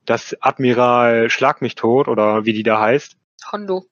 dass 0.05 0.37
Admiral 0.41 1.31
Schlag 1.31 1.61
mich 1.61 1.73
tot 1.73 2.07
oder 2.07 2.45
wie 2.45 2.53
die 2.53 2.63
da 2.63 2.79
heißt. 2.79 3.17
Hondo. 3.51 3.85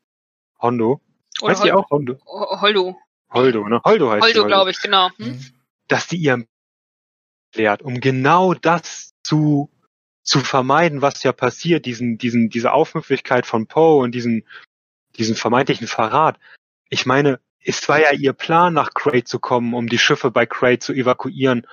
Hondo. 0.60 1.02
Oder 1.42 1.52
heißt 1.52 1.62
Hol 1.62 1.68
die 1.68 1.74
auch 1.74 1.90
Hondo? 1.90 2.20
Holdo. 2.26 2.96
Holdo, 3.30 3.68
ne? 3.68 3.82
Holdo 3.84 4.12
heißt 4.12 4.24
Holdo, 4.24 4.46
glaube 4.46 4.72
ich, 4.72 4.82
genau. 4.82 5.10
Hm? 5.18 5.40
Dass 5.88 6.08
die 6.08 6.18
ihrem 6.18 6.48
lehrt, 7.56 7.82
um 7.82 8.00
genau 8.00 8.54
das 8.54 9.14
zu 9.24 9.70
zu 10.24 10.42
vermeiden, 10.42 11.02
was 11.02 11.24
ja 11.24 11.32
passiert, 11.32 11.86
diesen 11.86 12.18
diesen 12.18 12.50
diese 12.50 12.74
Aufmüpfigkeit 12.74 13.46
von 13.46 13.68
Poe 13.68 14.02
und 14.04 14.12
diesen 14.12 14.46
diesen 15.18 15.36
vermeintlichen 15.36 15.88
Verrat. 15.88 16.38
Ich 16.90 17.06
meine, 17.06 17.40
es 17.64 17.88
war 17.90 18.00
ja 18.00 18.12
ihr 18.12 18.34
Plan, 18.34 18.74
nach 18.74 18.94
Crate 18.94 19.26
zu 19.26 19.40
kommen, 19.40 19.74
um 19.74 19.88
die 19.88 19.98
Schiffe 19.98 20.32
bei 20.32 20.46
Crate 20.46 20.80
zu 20.80 20.94
evakuieren 20.94 21.68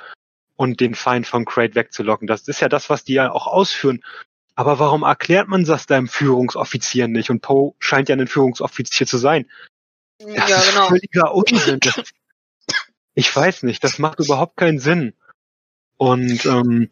und 0.57 0.81
den 0.81 0.95
Feind 0.95 1.27
von 1.27 1.45
Crate 1.45 1.75
wegzulocken. 1.75 2.27
Das 2.27 2.49
ist 2.49 2.61
ja 2.61 2.69
das, 2.69 2.91
was 2.91 3.05
die 3.05 3.15
ja 3.15 3.31
auch 3.31 3.47
ausführen. 3.47 4.03
Aber 4.57 4.79
warum 4.79 5.03
erklärt 5.03 5.49
man 5.49 5.65
das 5.65 5.87
deinem 5.87 6.09
Führungsoffizier 6.09 7.09
nicht? 7.09 7.31
Und 7.31 7.43
Poe 7.43 7.75
scheint 7.79 8.09
ja 8.09 8.17
ein 8.17 8.27
Führungsoffizier 8.27 9.07
zu 9.07 9.19
sein. 9.19 9.47
Das 10.19 10.49
ja, 10.51 10.61
genau. 10.61 10.83
ist 10.83 10.89
völliger 10.89 11.35
Unsinn. 11.35 11.81
Ich 13.17 13.37
weiß 13.37 13.62
nicht, 13.62 13.85
das 13.85 14.01
macht 14.01 14.19
überhaupt 14.19 14.57
keinen 14.57 14.81
Sinn. 14.81 15.15
Und 15.99 16.45
ähm, 16.47 16.91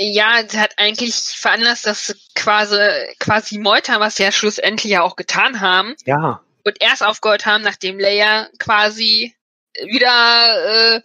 ja, 0.00 0.42
sie 0.44 0.58
hat 0.58 0.76
eigentlich 0.78 1.14
veranlasst, 1.14 1.86
dass 1.86 2.08
sie 2.08 2.14
quasi 2.34 2.76
quasi 3.20 3.58
Meuter, 3.58 4.00
was 4.00 4.16
sie 4.16 4.24
ja 4.24 4.32
schlussendlich 4.32 4.90
ja 4.90 5.02
auch 5.02 5.14
getan 5.14 5.60
haben. 5.60 5.94
Ja 6.06 6.42
und 6.64 6.80
erst 6.80 7.02
aufgehört 7.04 7.46
haben, 7.46 7.62
nachdem 7.62 7.98
Leia 7.98 8.48
quasi 8.58 9.34
wieder 9.74 10.96
äh, 10.96 11.00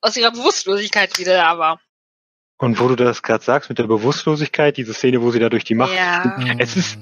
aus 0.00 0.16
ihrer 0.16 0.32
Bewusstlosigkeit 0.32 1.18
wieder 1.18 1.34
da 1.34 1.58
war. 1.58 1.80
Und 2.58 2.78
wo 2.80 2.88
du 2.88 2.96
das 2.96 3.22
gerade 3.22 3.44
sagst 3.44 3.68
mit 3.68 3.78
der 3.78 3.86
Bewusstlosigkeit, 3.86 4.76
diese 4.76 4.94
Szene, 4.94 5.22
wo 5.22 5.30
sie 5.30 5.38
da 5.38 5.48
durch 5.48 5.64
die 5.64 5.74
Macht, 5.74 5.94
ja. 5.94 6.36
es 6.58 6.76
ist 6.76 6.98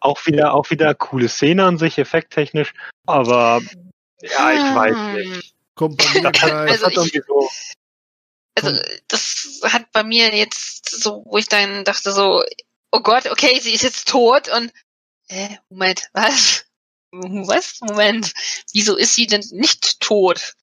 auch 0.00 0.26
wieder 0.26 0.54
auch 0.54 0.70
wieder 0.70 0.94
coole 0.94 1.28
Szene 1.28 1.64
an 1.64 1.78
sich, 1.78 1.98
effekttechnisch, 1.98 2.72
aber 3.06 3.60
ja, 4.20 4.52
ich 4.52 4.74
weiß 4.74 4.96
Hm. 4.96 5.14
nicht. 5.14 5.54
Kommt 5.74 5.98
bei 5.98 6.20
mir 6.20 6.32
das 6.32 6.42
hat 6.42 6.92
irgendwie 6.92 7.22
so, 7.26 7.48
Also 8.56 8.76
das 9.06 9.60
hat 9.64 9.92
bei 9.92 10.02
mir 10.02 10.34
jetzt 10.34 10.90
so, 10.90 11.22
wo 11.24 11.38
ich 11.38 11.46
dann 11.46 11.84
dachte 11.84 12.10
so, 12.12 12.42
oh 12.90 13.00
Gott, 13.00 13.30
okay, 13.30 13.58
sie 13.60 13.72
ist 13.72 13.82
jetzt 13.82 14.08
tot 14.08 14.48
und 14.48 14.72
äh, 15.28 15.56
Moment, 15.68 16.08
was? 16.12 16.64
Was? 17.10 17.78
Moment, 17.80 18.32
wieso 18.72 18.96
ist 18.96 19.14
sie 19.14 19.26
denn 19.26 19.44
nicht 19.52 20.00
tot? 20.00 20.54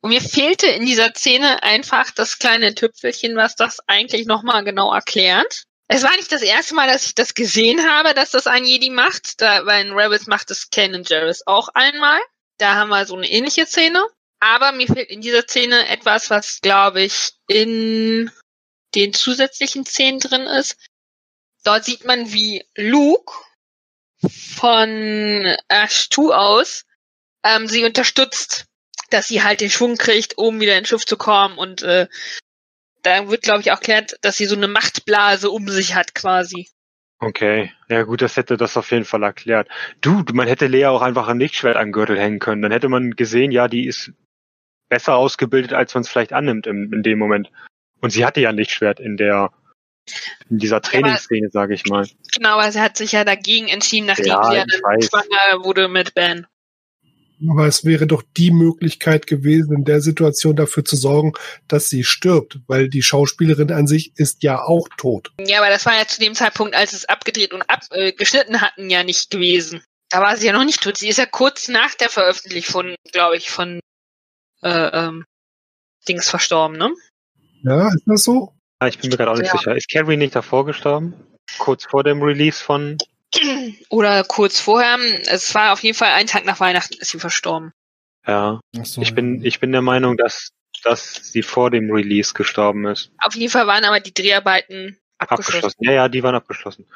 Und 0.00 0.10
mir 0.10 0.20
fehlte 0.20 0.66
in 0.66 0.86
dieser 0.86 1.14
Szene 1.14 1.62
einfach 1.62 2.10
das 2.10 2.38
kleine 2.38 2.74
Tüpfelchen, 2.74 3.36
was 3.36 3.56
das 3.56 3.80
eigentlich 3.86 4.26
nochmal 4.26 4.64
genau 4.64 4.92
erklärt. 4.92 5.64
Es 5.90 6.02
war 6.02 6.14
nicht 6.16 6.30
das 6.30 6.42
erste 6.42 6.74
Mal, 6.74 6.86
dass 6.86 7.06
ich 7.06 7.14
das 7.14 7.34
gesehen 7.34 7.88
habe, 7.88 8.12
dass 8.12 8.30
das 8.30 8.46
ein 8.46 8.64
Jedi 8.64 8.90
macht. 8.90 9.40
Da, 9.40 9.62
bei 9.62 9.82
den 9.82 9.94
Rebels 9.94 10.26
macht 10.26 10.50
es 10.50 10.68
Kanan 10.68 11.04
Jarrus 11.04 11.46
auch 11.46 11.70
einmal. 11.72 12.20
Da 12.58 12.74
haben 12.74 12.90
wir 12.90 13.06
so 13.06 13.16
eine 13.16 13.30
ähnliche 13.30 13.64
Szene. 13.64 14.06
Aber 14.38 14.72
mir 14.72 14.86
fehlt 14.86 15.08
in 15.08 15.22
dieser 15.22 15.42
Szene 15.42 15.88
etwas, 15.88 16.30
was, 16.30 16.60
glaube 16.60 17.02
ich, 17.02 17.32
in 17.48 18.30
den 18.94 19.14
zusätzlichen 19.14 19.84
Szenen 19.86 20.20
drin 20.20 20.42
ist. 20.42 20.76
Dort 21.64 21.84
sieht 21.84 22.04
man, 22.04 22.32
wie 22.32 22.64
Luke 22.76 23.32
von 24.20 25.56
Ash 25.68 26.08
2 26.10 26.34
aus 26.34 26.84
ähm, 27.44 27.66
sie 27.66 27.84
unterstützt, 27.84 28.66
dass 29.10 29.28
sie 29.28 29.42
halt 29.42 29.60
den 29.60 29.70
Schwung 29.70 29.96
kriegt, 29.96 30.36
um 30.38 30.60
wieder 30.60 30.76
ins 30.76 30.88
Schiff 30.88 31.06
zu 31.06 31.16
kommen 31.16 31.56
und 31.56 31.82
äh, 31.82 32.08
da 33.02 33.28
wird, 33.28 33.42
glaube 33.42 33.60
ich, 33.60 33.72
auch 33.72 33.80
klärt, 33.80 34.16
dass 34.22 34.36
sie 34.36 34.46
so 34.46 34.56
eine 34.56 34.68
Machtblase 34.68 35.50
um 35.50 35.68
sich 35.68 35.94
hat 35.94 36.14
quasi. 36.14 36.68
okay. 37.20 37.72
Ja 37.88 38.02
gut, 38.02 38.22
das 38.22 38.36
hätte 38.36 38.56
das 38.56 38.76
auf 38.76 38.90
jeden 38.90 39.04
Fall 39.04 39.22
erklärt. 39.22 39.68
Du, 40.00 40.22
man 40.32 40.46
hätte 40.48 40.66
Lea 40.66 40.86
auch 40.86 41.02
einfach 41.02 41.28
ein 41.28 41.38
Lichtschwert 41.40 41.76
den 41.76 41.92
Gürtel 41.92 42.18
hängen 42.18 42.38
können. 42.38 42.62
Dann 42.62 42.72
hätte 42.72 42.88
man 42.88 43.12
gesehen, 43.12 43.50
ja, 43.50 43.66
die 43.68 43.86
ist 43.86 44.12
besser 44.88 45.16
ausgebildet, 45.16 45.72
als 45.72 45.94
man 45.94 46.02
es 46.02 46.08
vielleicht 46.08 46.32
annimmt 46.32 46.66
in, 46.66 46.92
in 46.92 47.02
dem 47.02 47.18
Moment. 47.18 47.50
Und 48.00 48.10
sie 48.10 48.24
hatte 48.24 48.40
ja 48.40 48.50
ein 48.50 48.56
Lichtschwert 48.56 49.00
in 49.00 49.16
der 49.16 49.50
in 50.48 50.58
dieser 50.58 50.80
Trainingsszene, 50.80 51.50
sage 51.50 51.74
ich 51.74 51.84
mal. 51.86 52.06
Genau, 52.34 52.50
aber 52.58 52.72
sie 52.72 52.80
hat 52.80 52.96
sich 52.96 53.12
ja 53.12 53.24
dagegen 53.24 53.68
entschieden, 53.68 54.06
nachdem 54.06 54.26
Ja, 54.26 54.42
sie 54.44 54.56
ja 54.56 54.64
dann 54.66 54.80
weiß. 54.82 55.06
schwanger 55.06 55.64
wurde 55.64 55.88
mit 55.88 56.14
Ben. 56.14 56.46
Aber 57.48 57.66
es 57.66 57.84
wäre 57.84 58.06
doch 58.06 58.22
die 58.36 58.50
Möglichkeit 58.50 59.26
gewesen, 59.26 59.72
in 59.76 59.84
der 59.84 60.00
Situation 60.00 60.56
dafür 60.56 60.84
zu 60.84 60.96
sorgen, 60.96 61.34
dass 61.68 61.88
sie 61.88 62.02
stirbt, 62.02 62.58
weil 62.66 62.88
die 62.88 63.02
Schauspielerin 63.02 63.70
an 63.70 63.86
sich 63.86 64.12
ist 64.16 64.42
ja 64.42 64.62
auch 64.62 64.88
tot. 64.96 65.32
Ja, 65.40 65.58
aber 65.58 65.70
das 65.70 65.86
war 65.86 65.96
ja 65.96 66.06
zu 66.06 66.20
dem 66.20 66.34
Zeitpunkt, 66.34 66.74
als 66.74 66.92
es 66.92 67.04
abgedreht 67.04 67.52
und 67.52 67.62
ab, 67.62 67.82
äh, 67.90 68.12
hatten, 68.12 68.90
ja 68.90 69.04
nicht 69.04 69.30
gewesen. 69.30 69.82
Da 70.10 70.20
war 70.20 70.36
sie 70.36 70.46
ja 70.46 70.52
noch 70.52 70.64
nicht 70.64 70.82
tot. 70.82 70.96
Sie 70.96 71.08
ist 71.08 71.18
ja 71.18 71.26
kurz 71.26 71.68
nach 71.68 71.94
der 71.94 72.08
Veröffentlichung 72.08 72.72
von, 72.72 72.94
glaube 73.12 73.36
ich, 73.36 73.50
von 73.50 73.80
äh, 74.62 74.68
ähm, 74.68 75.24
Dings 76.08 76.28
verstorben, 76.30 76.76
ne? 76.76 76.92
Ja, 77.62 77.88
ist 77.88 78.04
das 78.06 78.24
so? 78.24 78.54
Ah, 78.78 78.88
ich 78.88 78.98
bin 78.98 79.10
mir 79.10 79.16
gerade 79.16 79.30
auch 79.30 79.36
nicht 79.36 79.52
Ja. 79.52 79.58
sicher. 79.58 79.76
Ist 79.76 79.90
Carrie 79.90 80.16
nicht 80.16 80.34
davor 80.34 80.64
gestorben? 80.64 81.14
Kurz 81.58 81.84
vor 81.84 82.04
dem 82.04 82.22
Release 82.22 82.62
von 82.62 82.96
Oder 83.90 84.24
kurz 84.24 84.60
vorher. 84.60 84.98
Es 85.26 85.54
war 85.54 85.72
auf 85.72 85.82
jeden 85.82 85.96
Fall 85.96 86.12
ein 86.12 86.26
Tag 86.26 86.44
nach 86.44 86.60
Weihnachten 86.60 86.94
ist 86.98 87.10
sie 87.10 87.18
verstorben. 87.18 87.72
Ja. 88.26 88.60
So, 88.82 89.00
Ich 89.00 89.14
bin, 89.14 89.44
ich 89.44 89.60
bin 89.60 89.72
der 89.72 89.82
Meinung, 89.82 90.16
dass, 90.16 90.50
dass 90.82 91.14
sie 91.32 91.42
vor 91.42 91.70
dem 91.70 91.90
Release 91.90 92.34
gestorben 92.34 92.86
ist. 92.86 93.10
Auf 93.22 93.34
jeden 93.34 93.50
Fall 93.50 93.66
waren 93.66 93.84
aber 93.84 94.00
die 94.00 94.14
Dreharbeiten 94.14 94.98
abgeschlossen. 95.18 95.56
Abgeschlossen. 95.56 95.84
Ja, 95.84 95.92
ja, 95.92 96.08
die 96.08 96.22
waren 96.22 96.34
abgeschlossen. 96.34 96.86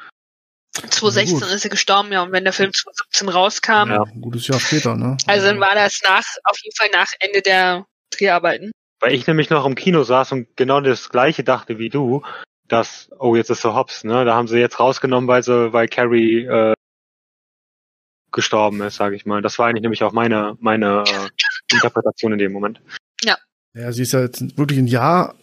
2016 0.75 1.39
Gut. 1.39 1.49
ist 1.49 1.61
sie 1.61 1.69
gestorben, 1.69 2.11
ja. 2.11 2.23
Und 2.23 2.31
wenn 2.31 2.43
der 2.43 2.53
Film 2.53 2.71
2017 2.73 3.29
rauskam, 3.29 3.91
Ja. 3.91 4.03
Ein 4.03 4.21
gutes 4.21 4.47
Jahr 4.47 4.59
später, 4.59 4.95
ne? 4.95 5.17
also 5.27 5.45
dann 5.45 5.59
war 5.59 5.75
das 5.75 6.01
nach, 6.03 6.23
auf 6.45 6.57
jeden 6.63 6.75
Fall 6.75 6.89
nach 6.91 7.11
Ende 7.19 7.41
der 7.41 7.85
Dreharbeiten. 8.11 8.71
Weil 8.99 9.13
ich 9.13 9.27
nämlich 9.27 9.49
noch 9.49 9.65
im 9.65 9.75
Kino 9.75 10.03
saß 10.03 10.31
und 10.31 10.55
genau 10.55 10.81
das 10.81 11.09
gleiche 11.09 11.43
dachte 11.43 11.77
wie 11.77 11.89
du, 11.89 12.23
dass, 12.73 13.09
oh, 13.19 13.35
jetzt 13.35 13.49
ist 13.49 13.61
so 13.61 13.73
Hobbs, 13.73 14.03
ne? 14.03 14.25
Da 14.25 14.35
haben 14.35 14.47
sie 14.47 14.59
jetzt 14.59 14.79
rausgenommen, 14.79 15.27
weil 15.27 15.43
sie, 15.43 15.73
weil 15.73 15.87
Carrie 15.87 16.45
äh, 16.45 16.73
gestorben 18.31 18.81
ist, 18.81 18.95
sage 18.95 19.15
ich 19.15 19.25
mal. 19.25 19.41
Das 19.41 19.59
war 19.59 19.67
eigentlich 19.67 19.83
nämlich 19.83 20.03
auch 20.03 20.11
meine, 20.11 20.57
meine 20.59 21.03
äh, 21.07 21.29
Interpretation 21.73 22.33
in 22.33 22.39
dem 22.39 22.51
Moment. 22.51 22.81
Ja, 23.75 23.91
sie 23.91 24.03
ist 24.03 24.13
ja 24.13 24.21
jetzt 24.21 24.57
wirklich 24.57 24.77
ein 24.77 24.87
Jahr 24.87 25.35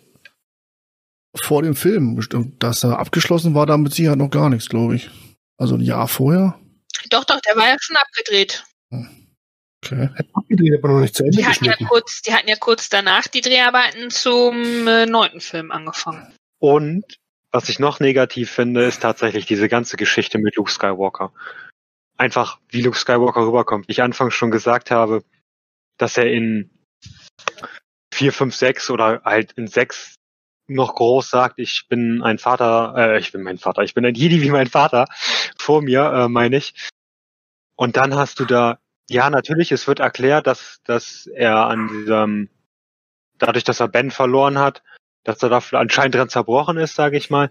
vor 1.35 1.62
dem 1.62 1.74
Film. 1.74 2.16
Und 2.16 2.62
dass 2.62 2.85
er 2.85 2.99
abgeschlossen 2.99 3.55
war, 3.55 3.66
damit 3.66 3.95
sie 3.95 4.09
halt 4.09 4.18
noch 4.18 4.31
gar 4.31 4.49
nichts, 4.49 4.68
glaube 4.68 4.97
ich. 4.97 5.11
Also 5.59 5.74
ein 5.74 5.81
Jahr 5.81 6.07
vorher. 6.07 6.59
Doch, 7.11 7.24
doch, 7.24 7.41
der 7.41 7.57
war 7.57 7.68
ja 7.68 7.76
schon 7.81 7.97
abgedreht. 7.97 8.64
Okay. 9.83 10.11
Abgedreht, 10.33 10.74
aber 10.78 10.89
noch 10.89 11.01
nicht 11.01 11.14
zu 11.14 11.24
Ende 11.24 11.39
Die 11.39 11.47
hatten 11.47 11.64
ja 11.64 11.74
kurz, 11.89 12.22
die 12.22 12.33
hatten 12.33 12.49
ja 12.49 12.57
kurz 12.57 12.89
danach 12.89 13.26
die 13.26 13.41
Dreharbeiten 13.41 14.11
zum 14.11 14.87
äh, 14.87 15.07
neunten 15.07 15.41
Film 15.41 15.70
angefangen. 15.70 16.33
Und 16.59 17.05
was 17.53 17.68
ich 17.68 17.78
noch 17.78 18.01
negativ 18.01 18.51
finde, 18.51 18.84
ist 18.84 19.03
tatsächlich 19.03 19.46
diese 19.46 19.68
ganze 19.68 19.96
Geschichte 19.96 20.38
mit 20.38 20.57
Luke 20.57 20.70
Skywalker. 20.70 21.32
Einfach, 22.16 22.61
wie 22.68 22.82
Luke 22.82 22.96
Skywalker 22.96 23.46
rüberkommt. 23.46 23.88
Wie 23.88 23.92
ich 23.92 24.03
anfangs 24.03 24.34
schon 24.34 24.51
gesagt 24.51 24.90
habe, 24.90 25.24
dass 25.98 26.16
er 26.16 26.26
in 26.26 26.70
4, 28.12 28.32
5, 28.32 28.55
6 28.55 28.90
oder 28.90 29.22
halt 29.24 29.53
in 29.53 29.66
6 29.66 30.14
noch 30.68 30.94
groß 30.94 31.28
sagt, 31.30 31.59
ich 31.59 31.86
bin 31.88 32.22
ein 32.22 32.38
Vater, 32.38 32.94
äh, 32.96 33.18
ich 33.18 33.32
bin 33.32 33.42
mein 33.42 33.59
Vater, 33.59 33.82
ich 33.82 33.94
bin 33.94 34.05
ein 34.07 34.14
Jedi 34.14 34.40
wie 34.42 34.51
mein 34.51 34.68
Vater, 34.68 35.07
vor 35.59 35.82
mir, 35.82 36.05
äh, 36.12 36.28
meine 36.28 36.57
ich. 36.57 36.74
Und 37.76 37.96
dann 37.96 38.14
hast 38.14 38.38
du 38.40 38.44
da 38.44 38.78
Ja, 39.11 39.28
natürlich, 39.28 39.72
es 39.72 39.88
wird 39.88 39.98
erklärt, 39.98 40.46
dass, 40.46 40.80
dass 40.84 41.26
er 41.26 41.66
an 41.66 41.88
diesem, 41.88 42.48
dadurch, 43.38 43.64
dass 43.64 43.80
er 43.80 43.88
Ben 43.88 44.12
verloren 44.12 44.59
hat, 44.59 44.84
dass 45.25 45.43
er 45.43 45.49
dafür 45.49 45.79
anscheinend 45.79 46.14
dran 46.14 46.29
zerbrochen 46.29 46.79
ist, 46.79 46.95
sage 46.95 47.16
ich 47.16 47.31
mal. 47.31 47.51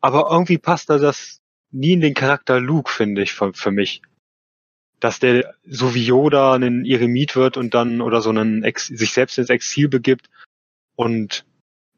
Aber 0.00 0.30
irgendwie 0.30 0.58
passt 0.58 0.90
da 0.90 0.98
das 0.98 1.40
nie 1.70 1.92
in 1.92 2.00
den 2.00 2.14
Charakter 2.14 2.60
Luke, 2.60 2.90
finde 2.90 3.22
ich, 3.22 3.32
für, 3.32 3.52
für 3.52 3.70
mich. 3.70 4.02
Dass 5.00 5.18
der 5.18 5.54
so 5.64 5.94
wie 5.94 6.04
Yoda 6.04 6.54
ein 6.54 6.84
Eremit 6.84 7.36
wird 7.36 7.56
und 7.56 7.74
dann 7.74 8.00
oder 8.00 8.20
so 8.20 8.30
einen 8.30 8.62
Ex 8.62 8.86
sich 8.86 9.12
selbst 9.12 9.38
ins 9.38 9.50
Exil 9.50 9.88
begibt 9.88 10.30
und 10.96 11.44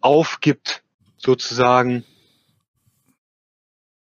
aufgibt, 0.01 0.83
sozusagen. 1.17 2.05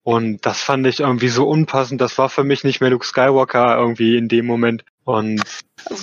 Und 0.02 0.44
das 0.44 0.62
fand 0.62 0.86
ich 0.86 1.00
irgendwie 1.00 1.28
so 1.28 1.48
unpassend. 1.48 2.00
Das 2.00 2.18
war 2.18 2.28
für 2.28 2.44
mich 2.44 2.64
nicht 2.64 2.80
mehr 2.80 2.90
Luke 2.90 3.06
Skywalker 3.06 3.76
irgendwie 3.78 4.16
in 4.16 4.28
dem 4.28 4.46
Moment. 4.46 4.84
Und 5.04 5.42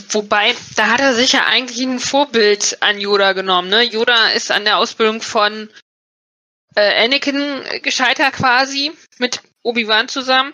Wobei, 0.10 0.54
da 0.76 0.88
hat 0.88 1.00
er 1.00 1.14
sich 1.14 1.32
ja 1.32 1.46
eigentlich 1.46 1.82
ein 1.86 2.00
Vorbild 2.00 2.78
an 2.82 3.00
Yoda 3.00 3.34
genommen. 3.34 3.70
Ne? 3.70 3.84
Yoda 3.84 4.30
ist 4.30 4.52
an 4.52 4.66
der 4.66 4.78
Ausbildung 4.78 5.22
von 5.22 5.70
äh, 6.76 7.06
Anakin 7.06 7.64
gescheitert 7.82 8.34
quasi 8.34 8.92
mit 9.18 9.42
Obi-Wan 9.64 10.10
zusammen. 10.10 10.54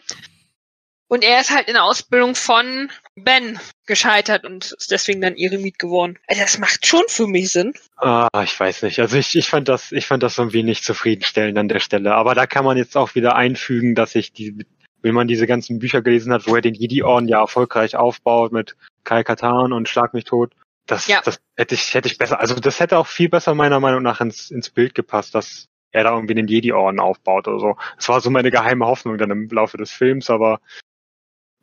Und 1.07 1.23
er 1.23 1.39
ist 1.39 1.51
halt 1.51 1.67
in 1.67 1.75
der 1.75 1.83
Ausbildung 1.83 2.33
von 2.33 2.89
Ben 3.15 3.59
gescheitert 3.85 4.43
und 4.43 4.71
ist 4.71 4.89
deswegen 4.89 5.21
dann 5.21 5.35
Eremit 5.35 5.77
geworden. 5.77 6.17
Also 6.27 6.41
das 6.41 6.57
macht 6.57 6.87
schon 6.87 7.03
für 7.07 7.27
mich 7.27 7.51
Sinn. 7.51 7.73
Ah, 7.97 8.27
ich 8.43 8.59
weiß 8.59 8.81
nicht. 8.81 8.99
Also 8.99 9.15
ich, 9.17 9.35
ich 9.35 9.47
fand 9.47 9.67
das, 9.67 9.91
ich 9.91 10.07
fand 10.07 10.23
das 10.23 10.39
irgendwie 10.39 10.63
nicht 10.63 10.83
zufriedenstellend 10.83 11.57
an 11.59 11.67
der 11.67 11.79
Stelle. 11.79 12.15
Aber 12.15 12.33
da 12.33 12.47
kann 12.47 12.65
man 12.65 12.77
jetzt 12.77 12.97
auch 12.97 13.13
wieder 13.13 13.35
einfügen, 13.35 13.93
dass 13.93 14.15
ich 14.15 14.33
die, 14.33 14.65
wenn 15.06 15.14
man 15.14 15.28
diese 15.28 15.45
ganzen 15.45 15.78
Bücher 15.78 16.01
gelesen 16.01 16.34
hat, 16.34 16.47
wo 16.47 16.56
er 16.56 16.62
den 16.62 16.74
Jedi-Orden 16.74 17.28
ja 17.28 17.39
erfolgreich 17.39 17.95
aufbaut 17.95 18.51
mit 18.51 18.76
Kai 19.03 19.24
Katan 19.24 19.72
und 19.72 19.88
Schlag 19.88 20.16
mich 20.16 20.24
tot. 20.24 20.53
Das, 20.88 21.06
ja. 21.06 21.22
das 21.24 21.39
hätte 21.56 21.76
ich, 21.76 21.93
hätte 21.93 22.08
ich 22.08 22.18
besser, 22.18 22.39
also 22.39 22.56
das 22.56 22.80
hätte 22.80 22.97
auch 22.97 23.06
viel 23.06 23.30
besser 23.30 23.53
meiner 23.53 23.80
Meinung 23.80 24.01
nach 24.01 24.20
ins, 24.20 24.49
ins 24.49 24.72
Bild 24.72 24.95
gepasst, 24.95 25.36
dass 25.36 25.68
er 25.91 26.06
da 26.06 26.16
irgendwie 26.16 26.34
den 26.34 26.47
Jedi-Orden 26.47 26.99
aufbaut 26.99 27.47
oder 27.47 27.60
so. 27.60 27.78
Das 27.97 28.10
war 28.10 28.20
so 28.20 28.32
meine 28.32 28.49
geheime 28.49 28.88
Hoffnung 28.88 29.20
dann 29.20 29.30
im 29.30 29.47
Laufe 29.47 29.78
des 29.78 29.91
Films, 29.91 30.32
aber 30.32 30.60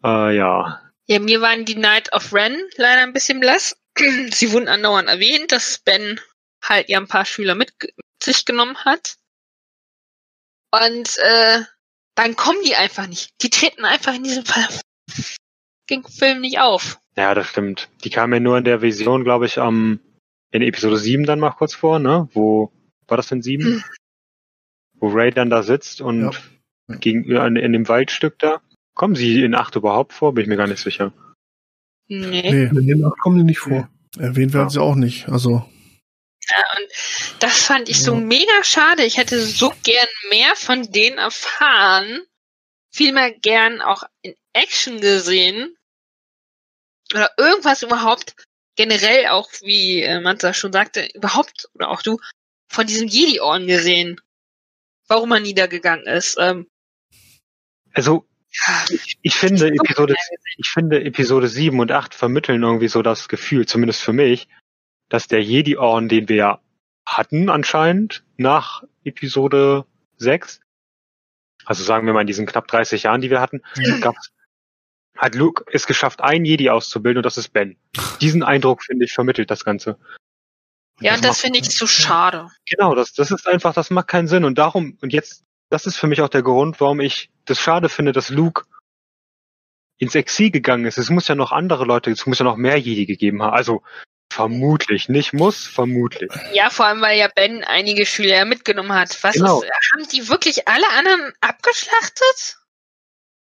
äh, 0.04 0.36
ja. 0.36 0.80
Ja, 1.06 1.18
mir 1.18 1.40
waren 1.40 1.64
die 1.64 1.74
Night 1.74 2.12
of 2.12 2.32
Ren 2.32 2.56
leider 2.76 3.02
ein 3.02 3.12
bisschen 3.12 3.40
blass. 3.40 3.76
Sie 4.30 4.52
wurden 4.52 4.68
andauernd 4.68 5.08
erwähnt, 5.08 5.50
dass 5.50 5.78
Ben 5.78 6.20
halt 6.62 6.88
ja 6.88 6.98
ein 6.98 7.08
paar 7.08 7.24
Schüler 7.24 7.56
mit 7.56 7.72
sich 8.22 8.44
genommen 8.44 8.76
hat. 8.84 9.16
Und 10.70 11.18
äh, 11.18 11.62
dann 12.14 12.36
kommen 12.36 12.58
die 12.64 12.74
einfach 12.74 13.06
nicht. 13.06 13.30
Die 13.42 13.50
treten 13.50 13.84
einfach 13.84 14.14
in 14.14 14.24
diesem 14.24 14.44
Fall 14.44 14.66
Film 16.08 16.40
nicht 16.40 16.58
auf. 16.58 16.98
Ja, 17.16 17.34
das 17.34 17.48
stimmt. 17.48 17.90
Die 18.04 18.10
kamen 18.10 18.32
ja 18.32 18.40
nur 18.40 18.56
in 18.56 18.64
der 18.64 18.80
Vision, 18.80 19.24
glaube 19.24 19.44
ich, 19.44 19.58
am 19.58 20.00
in 20.50 20.62
Episode 20.62 20.96
7 20.96 21.24
dann 21.24 21.40
mal 21.40 21.50
kurz 21.50 21.74
vor, 21.74 21.98
ne? 21.98 22.28
Wo 22.32 22.72
war 23.08 23.16
das 23.16 23.28
denn 23.28 23.42
7? 23.42 23.64
Hm. 23.64 23.84
Wo 24.94 25.08
Ray 25.08 25.30
dann 25.30 25.50
da 25.50 25.62
sitzt 25.62 26.00
und 26.00 26.32
ja. 26.88 26.96
gegen 26.96 27.24
in, 27.24 27.56
in 27.56 27.72
dem 27.72 27.88
Waldstück 27.88 28.38
da. 28.38 28.60
Kommen 28.94 29.14
sie 29.14 29.42
in 29.42 29.54
8 29.54 29.76
überhaupt 29.76 30.12
vor? 30.12 30.34
Bin 30.34 30.42
ich 30.42 30.48
mir 30.48 30.56
gar 30.56 30.66
nicht 30.66 30.82
sicher. 30.82 31.12
Nee. 32.08 32.28
nee 32.28 32.64
in 32.64 32.86
den 32.86 33.04
8 33.04 33.18
kommen 33.18 33.38
die 33.38 33.44
nicht 33.44 33.58
vor. 33.58 33.88
Erwähnt 34.18 34.52
werden 34.52 34.66
ja. 34.66 34.70
sie 34.70 34.80
auch 34.80 34.94
nicht. 34.94 35.28
Also. 35.28 35.64
Ja, 36.50 36.64
und 36.76 36.88
das 37.40 37.64
fand 37.64 37.88
ich 37.88 38.02
so 38.02 38.14
mega 38.14 38.64
schade. 38.64 39.04
Ich 39.04 39.16
hätte 39.16 39.40
so 39.40 39.72
gern 39.84 40.08
mehr 40.30 40.56
von 40.56 40.90
denen 40.90 41.18
erfahren. 41.18 42.22
Vielmehr 42.90 43.30
gern 43.30 43.80
auch 43.80 44.02
in 44.22 44.34
Action 44.52 45.00
gesehen. 45.00 45.76
Oder 47.12 47.30
irgendwas 47.36 47.82
überhaupt 47.82 48.34
generell 48.76 49.28
auch, 49.28 49.50
wie 49.60 50.02
äh, 50.02 50.20
Manza 50.20 50.52
schon 50.54 50.72
sagte, 50.72 51.08
überhaupt, 51.14 51.68
oder 51.74 51.90
auch 51.90 52.02
du, 52.02 52.18
von 52.68 52.86
diesem 52.86 53.08
Jedi-Orden 53.08 53.66
gesehen. 53.66 54.20
Warum 55.08 55.32
er 55.32 55.40
niedergegangen 55.40 56.06
ist. 56.06 56.36
Ähm, 56.40 56.68
also, 57.92 58.26
ich, 58.90 59.18
ich 59.22 59.34
finde 59.34 59.68
Episode, 59.68 60.14
ich 60.56 60.68
finde 60.68 61.04
Episode 61.04 61.48
7 61.48 61.78
und 61.80 61.92
8 61.92 62.14
vermitteln 62.14 62.62
irgendwie 62.62 62.88
so 62.88 63.02
das 63.02 63.28
Gefühl, 63.28 63.66
zumindest 63.66 64.00
für 64.00 64.12
mich, 64.12 64.48
dass 65.12 65.28
der 65.28 65.42
Jedi-Orden, 65.42 66.08
den 66.08 66.30
wir 66.30 66.36
ja 66.36 66.60
hatten 67.04 67.50
anscheinend 67.50 68.24
nach 68.38 68.82
Episode 69.04 69.84
6, 70.16 70.60
also 71.66 71.84
sagen 71.84 72.06
wir 72.06 72.14
mal 72.14 72.22
in 72.22 72.26
diesen 72.26 72.46
knapp 72.46 72.66
30 72.66 73.02
Jahren, 73.02 73.20
die 73.20 73.28
wir 73.28 73.42
hatten, 73.42 73.60
hat 75.18 75.34
Luke 75.34 75.64
es 75.70 75.86
geschafft, 75.86 76.22
einen 76.22 76.46
Jedi 76.46 76.70
auszubilden 76.70 77.18
und 77.18 77.26
das 77.26 77.36
ist 77.36 77.50
Ben. 77.50 77.76
Diesen 78.22 78.42
Eindruck, 78.42 78.82
finde 78.82 79.04
ich, 79.04 79.12
vermittelt 79.12 79.50
das 79.50 79.66
Ganze. 79.66 79.98
Ja, 81.00 81.14
und 81.14 81.22
das, 81.22 81.32
das 81.32 81.40
finde 81.42 81.58
ich 81.58 81.76
so 81.76 81.86
schade. 81.86 82.48
Genau, 82.66 82.94
das, 82.94 83.12
das 83.12 83.30
ist 83.30 83.46
einfach, 83.46 83.74
das 83.74 83.90
macht 83.90 84.08
keinen 84.08 84.28
Sinn. 84.28 84.44
Und 84.44 84.56
darum, 84.56 84.96
und 85.02 85.12
jetzt 85.12 85.44
das 85.68 85.84
ist 85.84 85.98
für 85.98 86.06
mich 86.06 86.22
auch 86.22 86.30
der 86.30 86.42
Grund, 86.42 86.80
warum 86.80 87.00
ich 87.00 87.30
das 87.44 87.60
schade 87.60 87.90
finde, 87.90 88.12
dass 88.12 88.30
Luke 88.30 88.64
ins 89.98 90.14
Exil 90.14 90.50
gegangen 90.50 90.86
ist. 90.86 90.96
Es 90.96 91.10
muss 91.10 91.28
ja 91.28 91.34
noch 91.34 91.52
andere 91.52 91.84
Leute, 91.84 92.10
es 92.10 92.24
muss 92.24 92.38
ja 92.38 92.44
noch 92.44 92.56
mehr 92.56 92.78
Jedi 92.78 93.04
gegeben 93.04 93.42
haben. 93.42 93.52
Also 93.52 93.82
vermutlich, 94.32 95.08
nicht 95.08 95.32
muss, 95.32 95.66
vermutlich. 95.66 96.30
Ja, 96.52 96.70
vor 96.70 96.86
allem, 96.86 97.00
weil 97.00 97.18
ja 97.18 97.28
Ben 97.34 97.62
einige 97.64 98.06
Schüler 98.06 98.44
mitgenommen 98.44 98.92
hat. 98.92 99.16
Was 99.22 99.34
genau. 99.34 99.62
ist, 99.62 99.70
haben 99.92 100.08
die 100.12 100.28
wirklich 100.28 100.68
alle 100.68 100.88
anderen 100.96 101.32
abgeschlachtet? 101.40 102.58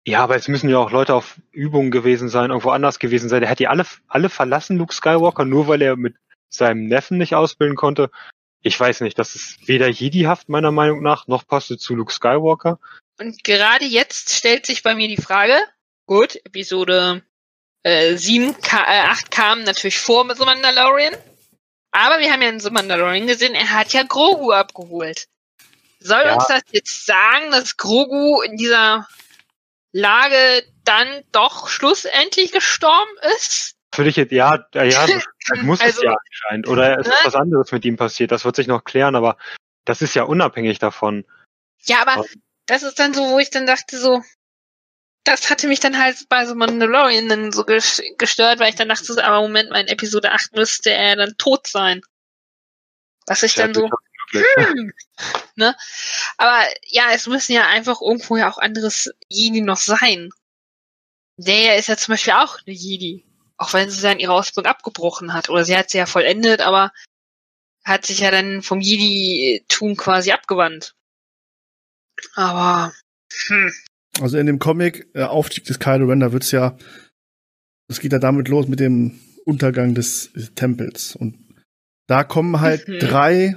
Ja, 0.05 0.21
aber 0.21 0.35
es 0.35 0.47
müssen 0.47 0.69
ja 0.69 0.77
auch 0.77 0.91
Leute 0.91 1.13
auf 1.13 1.39
Übungen 1.51 1.89
gewesen 1.89 2.29
sein, 2.29 2.49
irgendwo 2.49 2.71
anders 2.71 2.99
gewesen 2.99 3.29
sein. 3.29 3.41
Er 3.41 3.49
hat 3.49 3.59
die 3.59 3.67
alle, 3.67 3.85
alle 4.07 4.29
verlassen, 4.29 4.77
Luke 4.77 4.93
Skywalker, 4.93 5.45
nur 5.45 5.67
weil 5.67 5.81
er 5.81 5.95
mit 5.95 6.15
seinem 6.49 6.87
Neffen 6.87 7.17
nicht 7.17 7.35
ausbilden 7.35 7.75
konnte 7.75 8.11
ich 8.63 8.79
weiß 8.79 9.01
nicht, 9.01 9.19
das 9.19 9.35
ist 9.35 9.67
weder 9.67 9.89
Jedi-haft 9.89 10.49
meiner 10.49 10.71
Meinung 10.71 11.03
nach, 11.03 11.27
noch 11.27 11.45
passt 11.45 11.69
es 11.69 11.79
zu 11.79 11.95
Luke 11.95 12.13
Skywalker. 12.13 12.79
Und 13.19 13.43
gerade 13.43 13.85
jetzt 13.85 14.31
stellt 14.31 14.65
sich 14.65 14.83
bei 14.83 14.95
mir 14.95 15.09
die 15.09 15.21
Frage, 15.21 15.55
gut, 16.07 16.37
Episode 16.45 17.23
äh, 17.83 18.15
7, 18.15 18.59
Ka 18.61 18.83
äh, 18.83 19.01
8 19.01 19.31
kam 19.31 19.63
natürlich 19.63 19.99
vor 19.99 20.23
mit 20.23 20.37
The 20.37 20.45
Mandalorian, 20.45 21.15
aber 21.91 22.19
wir 22.19 22.31
haben 22.31 22.41
ja 22.41 22.49
in 22.49 22.59
The 22.59 22.71
Mandalorian 22.71 23.27
gesehen, 23.27 23.55
er 23.55 23.71
hat 23.71 23.93
ja 23.93 24.03
Grogu 24.03 24.51
abgeholt. 24.51 25.27
Soll 25.99 26.23
ja. 26.25 26.35
uns 26.35 26.47
das 26.47 26.61
jetzt 26.71 27.05
sagen, 27.05 27.51
dass 27.51 27.77
Grogu 27.77 28.41
in 28.41 28.57
dieser 28.57 29.07
Lage 29.93 30.63
dann 30.83 31.07
doch 31.31 31.69
schlussendlich 31.69 32.51
gestorben 32.51 33.11
ist? 33.35 33.75
Für 33.93 34.03
dich 34.03 34.15
jetzt, 34.15 34.31
ja, 34.31 34.65
ja, 34.73 35.05
muss 35.61 35.79
also, 35.79 36.01
es 36.01 36.03
ja 36.03 36.15
anscheinend. 36.15 36.67
Oder 36.67 36.99
ist 36.99 37.07
ne? 37.07 37.13
was 37.23 37.35
anderes 37.35 37.71
mit 37.71 37.85
ihm 37.85 37.95
passiert. 37.95 38.31
Das 38.31 38.43
wird 38.43 38.55
sich 38.55 38.67
noch 38.67 38.83
klären, 38.83 39.15
aber 39.15 39.37
das 39.85 40.01
ist 40.01 40.15
ja 40.15 40.23
unabhängig 40.23 40.79
davon. 40.79 41.25
Ja, 41.83 42.01
aber 42.01 42.25
das 42.65 42.83
ist 42.83 42.97
dann 42.97 43.13
so, 43.13 43.29
wo 43.29 43.39
ich 43.39 43.51
dann 43.51 43.67
dachte, 43.67 43.97
so, 43.97 44.23
das 45.23 45.49
hatte 45.49 45.67
mich 45.67 45.79
dann 45.79 45.97
halt 45.97 46.27
bei 46.29 46.45
so 46.45 46.55
Mandalorian 46.55 47.29
dann 47.29 47.51
so 47.51 47.63
gestört, 47.65 48.59
weil 48.59 48.69
ich 48.69 48.75
dann 48.75 48.89
dachte, 48.89 49.23
aber 49.23 49.41
Moment 49.41 49.69
mal, 49.69 49.81
in 49.81 49.87
Episode 49.87 50.31
8 50.31 50.53
müsste 50.55 50.91
er 50.91 51.15
dann 51.15 51.35
tot 51.37 51.67
sein. 51.67 52.01
Was 53.25 53.43
ich 53.43 53.53
dann 53.55 53.73
so, 53.73 53.89
hm, 54.31 54.93
ne? 55.55 55.75
Aber 56.37 56.67
ja, 56.87 57.11
es 57.13 57.27
müssen 57.27 57.53
ja 57.53 57.67
einfach 57.67 58.01
irgendwo 58.01 58.35
ja 58.35 58.51
auch 58.51 58.57
anderes 58.57 59.11
Jedi 59.29 59.61
noch 59.61 59.77
sein. 59.77 60.29
Der 61.37 61.77
ist 61.77 61.87
ja 61.87 61.97
zum 61.97 62.13
Beispiel 62.13 62.33
auch 62.33 62.57
eine 62.65 62.75
Jedi. 62.75 63.25
Auch 63.57 63.73
wenn 63.73 63.89
sie 63.89 64.01
dann 64.01 64.19
ihre 64.19 64.33
Ausbildung 64.33 64.69
abgebrochen 64.69 65.33
hat. 65.33 65.49
Oder 65.49 65.63
sie 65.63 65.77
hat 65.77 65.89
sie 65.89 65.99
ja 65.99 66.05
vollendet, 66.05 66.61
aber 66.61 66.91
hat 67.85 68.05
sich 68.05 68.19
ja 68.19 68.31
dann 68.31 68.61
vom 68.61 68.81
Jedi-Tum 68.81 69.95
quasi 69.95 70.31
abgewandt. 70.31 70.95
Aber, 72.35 72.93
hm. 73.47 73.73
Also 74.21 74.37
in 74.37 74.45
dem 74.45 74.59
Comic 74.59 75.07
äh, 75.13 75.23
Aufstieg 75.23 75.65
des 75.65 75.79
Kylo 75.79 76.05
Ren, 76.07 76.19
da 76.19 76.31
wird's 76.31 76.51
ja, 76.51 76.77
es 77.89 77.99
geht 77.99 78.13
ja 78.13 78.19
damit 78.19 78.47
los 78.47 78.67
mit 78.67 78.79
dem 78.79 79.19
Untergang 79.45 79.93
des, 79.93 80.31
Tempels. 80.55 81.15
Und 81.15 81.35
da 82.07 82.23
kommen 82.23 82.61
halt 82.61 82.87
mhm. 82.87 82.99
drei, 82.99 83.55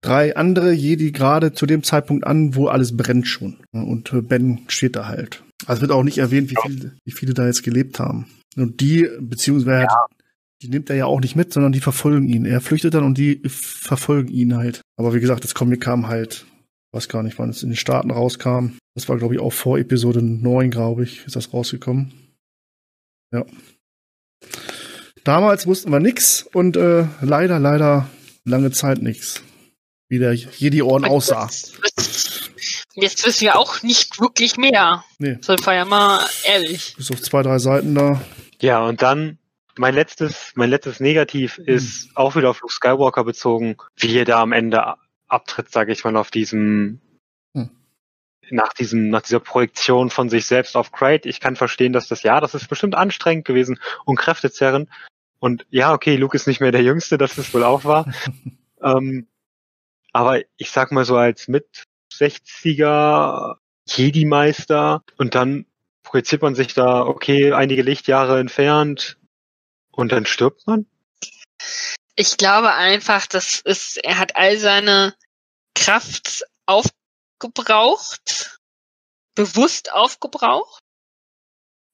drei 0.00 0.36
andere 0.36 0.72
Jedi 0.72 1.12
gerade 1.12 1.52
zu 1.52 1.66
dem 1.66 1.82
Zeitpunkt 1.82 2.26
an, 2.26 2.54
wo 2.54 2.66
alles 2.68 2.96
brennt 2.96 3.26
schon. 3.26 3.58
Und 3.72 4.10
Ben 4.28 4.60
steht 4.68 4.96
da 4.96 5.06
halt. 5.06 5.42
Also 5.66 5.82
wird 5.82 5.92
auch 5.92 6.02
nicht 6.02 6.18
erwähnt, 6.18 6.50
wie 6.50 6.56
viele, 6.62 6.92
wie 7.04 7.12
viele 7.12 7.34
da 7.34 7.46
jetzt 7.46 7.62
gelebt 7.62 8.00
haben. 8.00 8.26
Und 8.56 8.80
die, 8.80 9.08
beziehungsweise, 9.20 9.84
ja. 9.84 10.06
die 10.62 10.68
nimmt 10.68 10.90
er 10.90 10.96
ja 10.96 11.06
auch 11.06 11.20
nicht 11.20 11.36
mit, 11.36 11.52
sondern 11.52 11.72
die 11.72 11.80
verfolgen 11.80 12.28
ihn. 12.28 12.44
Er 12.44 12.60
flüchtet 12.60 12.94
dann 12.94 13.04
und 13.04 13.16
die 13.16 13.40
verfolgen 13.46 14.28
ihn 14.28 14.56
halt. 14.56 14.80
Aber 14.96 15.14
wie 15.14 15.20
gesagt, 15.20 15.44
das 15.44 15.54
Comic 15.54 15.80
kam 15.80 16.08
halt, 16.08 16.46
weiß 16.92 17.08
gar 17.08 17.22
nicht, 17.22 17.38
wann 17.38 17.50
es 17.50 17.62
in 17.62 17.70
den 17.70 17.76
Staaten 17.76 18.10
rauskam. 18.10 18.72
Das 18.94 19.08
war, 19.08 19.16
glaube 19.16 19.34
ich, 19.34 19.40
auch 19.40 19.52
vor 19.52 19.78
Episode 19.78 20.22
9, 20.22 20.70
glaube 20.70 21.04
ich, 21.04 21.24
ist 21.26 21.36
das 21.36 21.52
rausgekommen. 21.52 22.12
Ja. 23.32 23.44
Damals 25.24 25.66
wussten 25.66 25.90
wir 25.90 26.00
nix 26.00 26.42
und 26.52 26.76
äh, 26.76 27.06
leider, 27.20 27.58
leider 27.58 28.08
lange 28.44 28.70
Zeit 28.72 29.00
nix. 29.00 29.42
Wie 30.08 30.18
der 30.18 30.34
Jedi-Orden 30.34 31.06
aussah. 31.06 31.48
Jetzt 32.94 33.24
wissen 33.26 33.40
wir 33.40 33.58
auch 33.58 33.82
nicht 33.82 34.20
wirklich 34.20 34.56
mehr. 34.58 35.04
Nee. 35.18 35.38
Sind 35.40 35.64
wir 35.64 35.74
ja 35.74 35.84
mal 35.86 36.26
ehrlich. 36.44 36.94
Bis 36.96 37.10
auf 37.10 37.22
zwei, 37.22 37.42
drei 37.42 37.58
Seiten 37.58 37.94
da 37.94 38.20
Ja, 38.60 38.84
und 38.84 39.00
dann 39.00 39.38
mein 39.78 39.94
letztes, 39.94 40.52
mein 40.54 40.68
letztes 40.68 41.00
Negativ 41.00 41.56
ist 41.56 42.04
Hm. 42.04 42.10
auch 42.16 42.36
wieder 42.36 42.50
auf 42.50 42.60
Luke 42.60 42.74
Skywalker 42.74 43.24
bezogen, 43.24 43.76
wie 43.96 44.18
er 44.18 44.26
da 44.26 44.42
am 44.42 44.52
Ende 44.52 44.96
abtritt, 45.28 45.70
sage 45.70 45.92
ich 45.92 46.04
mal, 46.04 46.16
auf 46.16 46.30
diesem. 46.30 47.00
Nach 48.50 48.72
diesem, 48.72 49.10
nach 49.10 49.22
dieser 49.22 49.40
Projektion 49.40 50.10
von 50.10 50.28
sich 50.28 50.46
selbst 50.46 50.76
auf 50.76 50.92
Crate. 50.92 51.28
Ich 51.28 51.40
kann 51.40 51.56
verstehen, 51.56 51.92
dass 51.92 52.08
das, 52.08 52.22
ja, 52.22 52.40
das 52.40 52.54
ist 52.54 52.68
bestimmt 52.68 52.94
anstrengend 52.94 53.44
gewesen 53.44 53.78
und 54.04 54.16
kräftezerrend. 54.16 54.88
Und 55.38 55.66
ja, 55.70 55.92
okay, 55.92 56.16
Luke 56.16 56.36
ist 56.36 56.46
nicht 56.46 56.60
mehr 56.60 56.72
der 56.72 56.82
Jüngste, 56.82 57.18
das 57.18 57.38
ist 57.38 57.52
wohl 57.54 57.64
auch 57.64 57.84
wahr. 57.84 58.12
ähm, 58.82 59.26
aber 60.12 60.40
ich 60.56 60.70
sag 60.70 60.92
mal 60.92 61.04
so 61.04 61.16
als 61.16 61.48
mit 61.48 61.84
60er 62.12 63.56
Jedi-Meister 63.88 65.02
und 65.16 65.34
dann 65.34 65.66
projiziert 66.02 66.42
man 66.42 66.54
sich 66.54 66.74
da, 66.74 67.00
okay, 67.00 67.52
einige 67.52 67.82
Lichtjahre 67.82 68.38
entfernt 68.38 69.18
und 69.90 70.12
dann 70.12 70.26
stirbt 70.26 70.66
man? 70.66 70.86
Ich 72.16 72.36
glaube 72.36 72.72
einfach, 72.72 73.26
das 73.26 73.60
ist, 73.60 73.96
er 74.04 74.18
hat 74.18 74.36
all 74.36 74.58
seine 74.58 75.14
Kraft 75.74 76.44
aufgebraucht, 77.42 78.58
bewusst 79.34 79.92
aufgebraucht, 79.92 80.80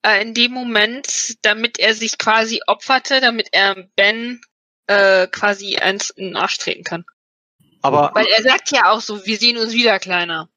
äh, 0.04 0.22
in 0.22 0.34
dem 0.34 0.52
Moment, 0.52 1.36
damit 1.44 1.78
er 1.78 1.94
sich 1.94 2.18
quasi 2.18 2.60
opferte, 2.66 3.20
damit 3.20 3.48
er 3.52 3.88
Ben 3.96 4.40
äh, 4.86 5.26
quasi 5.28 5.76
eins 5.76 6.10
in 6.10 6.26
den 6.26 6.36
Arsch 6.36 6.58
treten 6.58 6.84
kann. 6.84 7.04
Aber 7.82 8.10
Weil 8.14 8.26
er 8.26 8.42
sagt 8.42 8.70
ja 8.72 8.90
auch 8.90 9.00
so, 9.00 9.24
wir 9.26 9.38
sehen 9.38 9.56
uns 9.58 9.72
wieder 9.72 9.98
kleiner. 9.98 10.48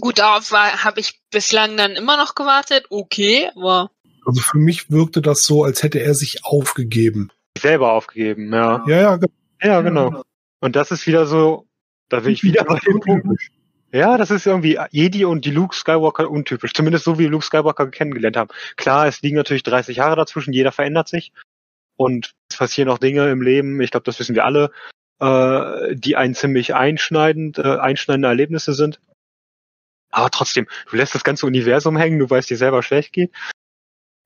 Gut, 0.00 0.18
darauf 0.18 0.50
habe 0.50 1.00
ich 1.00 1.20
bislang 1.30 1.76
dann 1.76 1.92
immer 1.92 2.16
noch 2.16 2.34
gewartet, 2.34 2.86
okay, 2.90 3.50
aber 3.54 3.90
Also 4.26 4.40
für 4.40 4.58
mich 4.58 4.90
wirkte 4.90 5.22
das 5.22 5.44
so, 5.44 5.62
als 5.64 5.82
hätte 5.82 6.00
er 6.00 6.14
sich 6.14 6.44
aufgegeben. 6.44 7.30
selber 7.56 7.92
aufgegeben, 7.92 8.52
ja. 8.52 8.84
Ja, 8.88 9.00
ja, 9.00 9.16
ge- 9.16 9.28
Ja, 9.62 9.80
genau. 9.82 10.22
Und 10.60 10.74
das 10.76 10.90
ist 10.90 11.06
wieder 11.06 11.26
so, 11.26 11.68
da 12.08 12.20
bin 12.20 12.32
ich 12.32 12.42
wieder 12.42 12.64
bei 12.64 12.78
dem 12.80 12.98
Punkt. 13.00 13.40
Ja, 13.94 14.18
das 14.18 14.32
ist 14.32 14.44
irgendwie 14.44 14.76
Jedi 14.90 15.24
und 15.24 15.44
die 15.44 15.52
Luke 15.52 15.72
Skywalker 15.72 16.28
untypisch. 16.28 16.72
Zumindest 16.74 17.04
so, 17.04 17.16
wie 17.16 17.24
wir 17.24 17.30
Luke 17.30 17.44
Skywalker 17.44 17.86
kennengelernt 17.92 18.36
haben. 18.36 18.50
Klar, 18.74 19.06
es 19.06 19.22
liegen 19.22 19.36
natürlich 19.36 19.62
30 19.62 19.98
Jahre 19.98 20.16
dazwischen, 20.16 20.52
jeder 20.52 20.72
verändert 20.72 21.06
sich. 21.06 21.32
Und 21.94 22.32
es 22.50 22.56
passieren 22.56 22.88
auch 22.88 22.98
Dinge 22.98 23.30
im 23.30 23.40
Leben, 23.40 23.80
ich 23.80 23.92
glaube, 23.92 24.02
das 24.02 24.18
wissen 24.18 24.34
wir 24.34 24.44
alle, 24.44 24.72
äh, 25.20 25.94
die 25.94 26.16
einen 26.16 26.34
ziemlich 26.34 26.74
einschneidend, 26.74 27.58
äh, 27.58 27.78
einschneidende 27.78 28.26
Erlebnisse 28.26 28.74
sind. 28.74 28.98
Aber 30.10 30.30
trotzdem, 30.30 30.66
du 30.90 30.96
lässt 30.96 31.14
das 31.14 31.22
ganze 31.22 31.46
Universum 31.46 31.96
hängen, 31.96 32.18
du 32.18 32.28
weißt 32.28 32.50
dir 32.50 32.56
selber 32.56 32.82
schlecht 32.82 33.12
geht. 33.12 33.30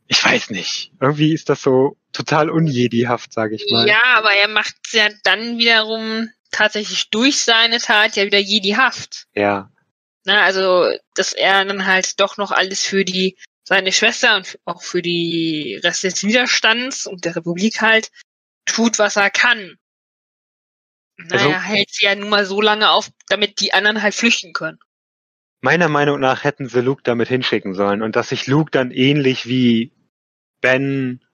Ich 0.07 0.25
weiß 0.25 0.49
nicht. 0.49 0.93
Irgendwie 0.99 1.35
ist 1.35 1.51
das 1.51 1.61
so 1.61 1.99
total 2.13 2.49
unjedihaft, 2.49 3.35
sage 3.35 3.57
ich 3.57 3.67
mal. 3.71 3.87
ja, 3.87 4.01
aber 4.15 4.33
er 4.33 4.49
macht 4.49 4.77
ja 4.93 5.09
dann 5.25 5.59
wiederum 5.59 6.31
tatsächlich 6.51 7.11
durch 7.11 7.45
seine 7.45 7.79
Tat 7.79 8.17
ja 8.17 8.25
wieder 8.25 8.39
Jedi-haft. 8.39 9.27
Ja. 9.35 9.71
Na, 10.25 10.43
also, 10.43 10.91
dass 11.15 11.33
er 11.33 11.65
dann 11.65 11.87
halt 11.87 12.21
doch 12.21 12.37
noch 12.37 12.51
alles 12.51 12.83
für 12.85 13.05
die, 13.05 13.37
seine 13.65 13.93
Schwester 13.93 14.37
und 14.37 14.59
auch 14.65 14.83
für 14.83 15.03
die 15.03 15.81
Rest 15.83 16.05
des 16.05 16.23
Widerstands 16.25 17.07
und 17.07 17.25
der 17.25 17.37
Republik 17.37 17.81
halt 17.81 18.11
tut, 18.67 18.99
was 18.99 19.17
er 19.17 19.31
kann. 19.31 19.77
Naja, 21.17 21.33
Also- 21.33 21.49
er 21.51 21.63
hält 21.63 21.91
sie 21.91 22.05
ja 22.07 22.15
nun 22.15 22.29
mal 22.29 22.45
so 22.47 22.61
lange 22.61 22.91
auf, 22.91 23.11
damit 23.29 23.61
die 23.61 23.73
anderen 23.73 24.03
halt 24.03 24.15
flüchten 24.15 24.53
können. 24.53 24.79
Meiner 25.61 25.89
Meinung 25.89 26.21
nach 26.21 26.45
hätten 26.45 26.69
sie 26.69 26.81
Luke 26.81 27.03
damit 27.03 27.29
hinschicken 27.29 27.75
sollen 27.75 28.03
und 28.03 28.15
dass 28.15 28.29
sich 28.29 28.47
Luke 28.47 28.71
dann 28.71 28.93
ähnlich 28.93 29.47
wie 29.47 29.93
Ben, 30.61 31.25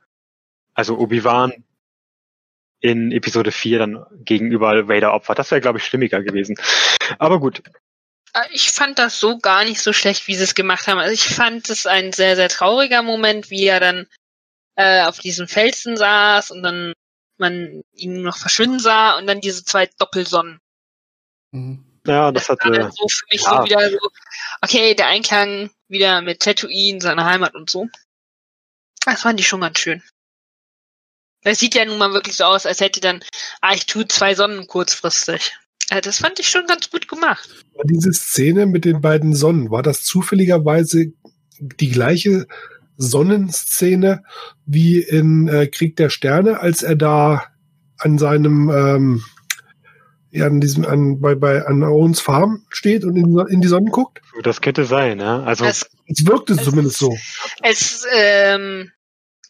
also 0.73 0.97
Obi-Wan, 0.99 1.65
in 2.81 3.13
Episode 3.13 3.53
4 3.53 3.79
dann 3.79 4.07
gegenüber 4.25 4.89
Vader 4.89 5.15
opfert. 5.15 5.39
Das 5.39 5.51
wäre, 5.51 5.61
glaube 5.61 5.79
ich, 5.79 5.85
stimmiger 5.85 6.23
gewesen. 6.23 6.57
Aber 7.19 7.41
gut. 7.41 7.63
Äh, 8.35 8.43
Ich 8.53 8.71
fand 8.71 8.99
das 8.99 9.21
so 9.21 9.39
gar 9.39 9.65
nicht 9.65 9.81
so 9.81 9.93
schlecht, 9.93 10.27
wie 10.29 10.35
sie 10.35 10.45
es 10.45 10.55
gemacht 10.55 10.87
haben. 10.87 10.99
Also 10.99 11.13
ich 11.13 11.25
fand 11.35 11.71
es 11.71 11.87
ein 11.87 12.13
sehr, 12.13 12.37
sehr 12.37 12.49
trauriger 12.49 13.03
Moment, 13.03 13.51
wie 13.51 13.65
er 13.67 13.81
dann 13.81 14.07
äh, 14.77 15.05
auf 15.05 15.19
diesem 15.19 15.49
Felsen 15.49 15.97
saß 15.97 16.51
und 16.51 16.63
dann 16.63 16.93
man 17.37 17.83
ihn 17.93 18.23
noch 18.23 18.37
verschwinden 18.37 18.79
sah 18.79 19.17
und 19.19 19.27
dann 19.27 19.41
diese 19.41 19.65
zwei 19.65 19.87
Doppelsonnen. 19.99 20.61
Mhm. 21.53 21.85
Ja, 22.07 22.33
das 22.33 22.49
war 22.49 22.57
hatte. 22.59 22.71
dann 22.71 22.93
so 22.93 23.09
für 23.09 23.25
mich 23.31 23.43
ja. 23.43 23.57
so 23.57 23.65
wieder 23.65 23.91
so, 23.91 23.99
okay, 24.61 24.95
der 24.95 25.07
Einklang 25.07 25.71
wieder 25.89 26.21
mit 26.21 26.41
Tatooine, 26.41 27.01
seiner 27.01 27.25
Heimat 27.25 27.55
und 27.55 27.71
so. 27.71 27.89
Das 29.07 29.23
fand 29.23 29.41
ich 29.41 29.49
schon 29.49 29.63
ganz 29.63 29.79
schön. 29.79 30.03
Es 31.45 31.59
sieht 31.59 31.75
ja 31.75 31.85
nun 31.85 31.99
mal 31.99 32.13
wirklich 32.13 32.37
so 32.37 32.45
aus, 32.45 32.67
als 32.67 32.81
hätte 32.81 33.01
dann, 33.01 33.21
ah, 33.61 33.75
ich 33.75 33.87
tue 33.87 34.09
zwei 34.09 34.35
Sonnen 34.35 34.67
kurzfristig. 34.67 35.53
Äh, 35.91 36.01
Das 36.01 36.19
fand 36.19 36.41
ich 36.41 36.49
schon 36.49 36.67
ganz 36.67 36.91
gut 36.91 37.07
gemacht. 37.07 37.49
War 37.75 37.85
diese 37.85 38.13
Szene 38.13 38.67
mit 38.67 38.85
den 38.85 39.01
beiden 39.01 39.35
Sonnen, 39.35 39.71
war 39.71 39.83
das 39.83 40.03
zufälligerweise 40.05 41.13
die 41.61 41.91
gleiche 41.91 42.47
Sonnenszene 42.97 44.23
wie 44.67 45.01
in 45.01 45.49
äh, 45.49 45.67
Krieg 45.67 45.97
der 45.97 46.11
Sterne, 46.11 46.61
als 46.61 46.83
er 46.83 46.97
da 46.97 47.45
an 47.99 48.19
seinem, 48.19 48.71
ähm, 48.71 49.25
ja, 50.31 50.47
an 50.47 50.61
diesem, 50.61 50.85
an, 50.85 51.21
bei, 51.21 51.35
bei, 51.35 51.65
an 51.65 51.83
Owens 51.83 52.21
Farm 52.21 52.65
steht 52.71 53.05
und 53.05 53.17
in, 53.17 53.39
in 53.49 53.61
die 53.61 53.69
Sonne 53.69 53.91
guckt? 53.91 54.21
Das 54.43 54.61
könnte 54.61 54.85
sein, 54.85 55.21
ja. 55.21 55.43
Also, 55.43 55.65
Es, 55.65 55.87
Es 56.07 56.27
wirkte 56.27 56.57
zumindest 56.57 56.99
so. 56.99 57.15
es 57.63 58.05
ähm, 58.15 58.91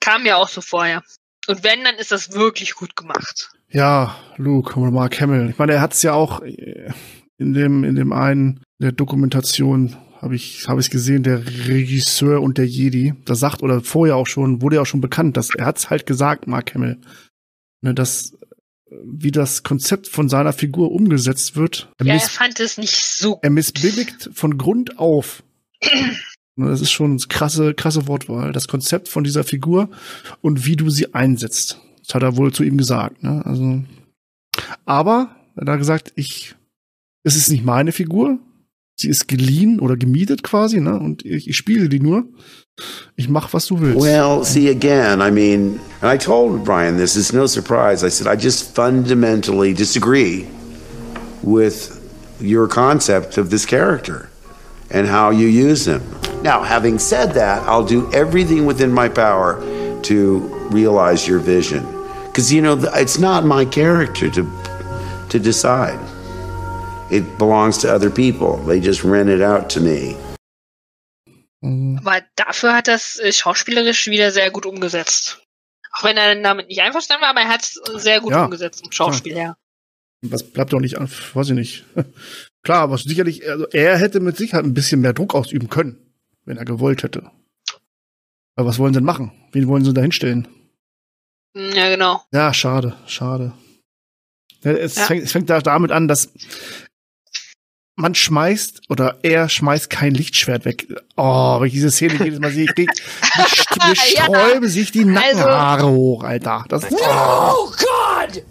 kam 0.00 0.26
ja 0.26 0.36
auch 0.36 0.48
so 0.48 0.60
vorher. 0.60 1.02
Und 1.46 1.62
wenn, 1.64 1.84
dann 1.84 1.96
ist 1.96 2.12
das 2.12 2.32
wirklich 2.32 2.74
gut 2.74 2.96
gemacht. 2.96 3.50
Ja, 3.70 4.16
Luke 4.36 4.78
oder 4.78 4.90
Mark 4.90 5.20
Hamill. 5.20 5.50
Ich 5.50 5.58
meine, 5.58 5.72
er 5.72 5.80
hat's 5.80 6.02
ja 6.02 6.12
auch 6.12 6.42
äh, 6.42 6.90
in 7.38 7.52
dem 7.54 7.84
in 7.84 7.94
dem 7.96 8.12
einen 8.12 8.60
der 8.80 8.92
Dokumentation 8.92 9.96
habe 10.20 10.36
ich 10.36 10.68
habe 10.68 10.80
ich 10.80 10.90
gesehen, 10.90 11.22
der 11.22 11.44
Regisseur 11.68 12.40
und 12.40 12.56
der 12.56 12.66
Jedi, 12.66 13.14
da 13.24 13.34
sagt 13.34 13.62
oder 13.62 13.82
vorher 13.82 14.16
auch 14.16 14.26
schon 14.26 14.62
wurde 14.62 14.76
ja 14.76 14.82
auch 14.82 14.86
schon 14.86 15.00
bekannt, 15.02 15.36
dass 15.36 15.54
er 15.54 15.66
hat's 15.66 15.90
halt 15.90 16.06
gesagt, 16.06 16.46
Mark 16.46 16.74
Hamill, 16.74 16.98
ne, 17.82 17.94
dass 17.94 18.32
äh, 18.90 18.96
wie 19.04 19.32
das 19.32 19.62
Konzept 19.62 20.08
von 20.08 20.28
seiner 20.28 20.52
Figur 20.52 20.92
umgesetzt 20.92 21.56
wird. 21.56 21.90
Er, 21.98 22.06
Ja, 22.06 22.14
er 22.14 22.20
fand 22.20 22.58
es 22.60 22.78
nicht 22.78 23.04
so. 23.04 23.38
er 23.42 23.50
missbilligt 23.50 24.30
von 24.32 24.56
Grund 24.56 24.98
auf. 24.98 25.42
Ne, 26.56 26.68
Das 26.68 26.80
ist 26.80 26.92
schon 26.92 27.12
eine 27.12 27.20
krasse, 27.28 27.74
krasse 27.74 28.06
Wortwahl. 28.06 28.52
Das 28.52 28.68
Konzept 28.68 29.08
von 29.08 29.24
dieser 29.24 29.44
Figur 29.44 29.88
und 30.40 30.66
wie 30.66 30.76
du 30.76 30.90
sie 30.90 31.14
einsetzt. 31.14 31.80
Das 32.06 32.14
hat 32.14 32.22
er 32.22 32.36
wohl 32.36 32.52
zu 32.52 32.62
ihm 32.62 32.76
gesagt. 32.76 33.22
Ne? 33.22 33.44
Also, 33.44 33.82
aber 34.84 35.34
er 35.56 35.72
hat 35.72 35.78
gesagt, 35.78 36.12
ich, 36.16 36.54
es 37.24 37.36
ist 37.36 37.50
nicht 37.50 37.64
meine 37.64 37.92
Figur. 37.92 38.38
Sie 38.96 39.08
ist 39.08 39.26
geliehen 39.26 39.80
oder 39.80 39.96
gemietet 39.96 40.44
quasi, 40.44 40.80
ne? 40.80 40.96
Und 40.96 41.24
ich, 41.24 41.48
ich 41.48 41.56
spiele 41.56 41.88
die 41.88 41.98
nur. 41.98 42.26
Ich 43.16 43.28
mach, 43.28 43.52
was 43.52 43.66
du 43.66 43.80
willst. 43.80 44.00
Well, 44.00 44.44
see, 44.44 44.68
again, 44.68 45.20
I 45.20 45.32
mean, 45.32 45.80
and 46.00 46.12
I 46.12 46.16
told 46.16 46.64
Brian 46.64 46.96
this, 46.96 47.16
it's 47.16 47.32
no 47.32 47.46
surprise. 47.46 48.06
I 48.06 48.10
said, 48.10 48.28
I 48.28 48.40
just 48.40 48.76
fundamentally 48.76 49.74
disagree 49.74 50.46
with 51.42 52.00
your 52.40 52.68
concept 52.68 53.36
of 53.36 53.50
this 53.50 53.66
character 53.66 54.28
and 54.94 55.06
how 55.06 55.30
you 55.30 55.46
use 55.48 55.86
him. 55.86 56.00
Now, 56.42 56.62
having 56.62 56.98
said 56.98 57.34
that, 57.34 57.62
I'll 57.68 57.84
do 57.84 58.10
everything 58.12 58.64
within 58.66 58.92
my 58.92 59.08
power 59.08 59.60
to 60.02 60.38
realize 60.70 61.26
your 61.26 61.40
vision. 61.40 61.84
Because, 62.26 62.52
you 62.52 62.60
know, 62.62 62.74
it's 62.94 63.18
not 63.18 63.44
my 63.44 63.64
character 63.64 64.30
to, 64.30 64.46
to 65.30 65.38
decide. 65.38 65.98
It 67.10 67.38
belongs 67.38 67.78
to 67.78 67.88
other 67.92 68.10
people. 68.10 68.56
They 68.66 68.80
just 68.80 69.04
rent 69.04 69.28
it 69.28 69.40
out 69.42 69.68
to 69.70 69.80
me. 69.80 70.16
Mhm. 71.62 71.98
Aber 72.04 72.22
dafür 72.36 72.74
hat 72.74 72.88
das 72.88 73.18
äh, 73.18 73.32
schauspielerisch 73.32 74.06
wieder 74.08 74.30
sehr 74.30 74.50
gut 74.50 74.66
umgesetzt. 74.66 75.40
Auch 75.92 76.04
wenn 76.04 76.16
er 76.16 76.34
damit 76.42 76.68
nicht 76.68 76.82
einverstanden 76.82 77.22
war, 77.22 77.30
aber 77.30 77.40
er 77.40 77.48
hat 77.48 77.62
es 77.62 77.80
sehr 78.02 78.20
gut 78.20 78.32
Ja. 78.32 78.44
umgesetzt 78.44 78.82
im 78.84 78.92
Schauspiel, 78.92 79.36
ja. 79.36 79.56
Was 80.22 80.42
bleibt 80.42 80.72
doch 80.72 80.80
nicht 80.80 80.98
an, 80.98 81.08
weiß 81.34 81.50
ich 81.50 81.54
nicht. 81.54 81.84
Klar, 82.64 82.80
aber 82.80 82.98
sicherlich, 82.98 83.48
also 83.48 83.66
er 83.68 83.96
hätte 83.98 84.20
mit 84.20 84.36
Sicherheit 84.36 84.64
ein 84.64 84.74
bisschen 84.74 85.00
mehr 85.00 85.12
Druck 85.12 85.34
ausüben 85.34 85.68
können, 85.68 85.98
wenn 86.44 86.56
er 86.56 86.64
gewollt 86.64 87.02
hätte. 87.02 87.30
Aber 88.56 88.68
was 88.68 88.78
wollen 88.78 88.94
sie 88.94 88.98
denn 89.00 89.06
machen? 89.06 89.32
Wen 89.52 89.68
wollen 89.68 89.84
sie 89.84 89.92
da 89.94 90.00
hinstellen? 90.00 90.48
Ja, 91.56 91.88
genau. 91.90 92.22
Ja, 92.32 92.52
schade, 92.54 92.96
schade. 93.06 93.52
Es, 94.62 94.96
Ja. 94.96 95.04
Fängt, 95.04 95.22
es 95.24 95.32
fängt 95.32 95.50
da 95.50 95.60
damit 95.60 95.92
an, 95.92 96.08
dass 96.08 96.30
man 97.96 98.14
schmeißt 98.14 98.82
oder 98.88 99.18
er 99.22 99.48
schmeißt 99.48 99.88
kein 99.90 100.14
Lichtschwert 100.14 100.64
weg. 100.64 100.86
Oh, 101.16 101.60
wenn 101.60 101.66
ich 101.68 101.74
diese 101.74 101.90
Szene 101.90 102.14
jedes 102.24 102.40
Mal 102.40 102.50
sehe, 102.50 102.64
ich 102.64 102.74
krieg, 102.74 102.88
mir, 102.88 103.44
st- 103.44 103.86
mir 103.86 103.94
Ja. 104.14 104.24
sträuben 104.24 104.68
sich 104.68 104.90
die 104.90 105.04
Nackenhaare 105.04 105.86
hoch, 105.90 106.24
Alter. 106.24 106.64
Das, 106.68 106.90
No, 106.90 106.96
God! 106.98 108.42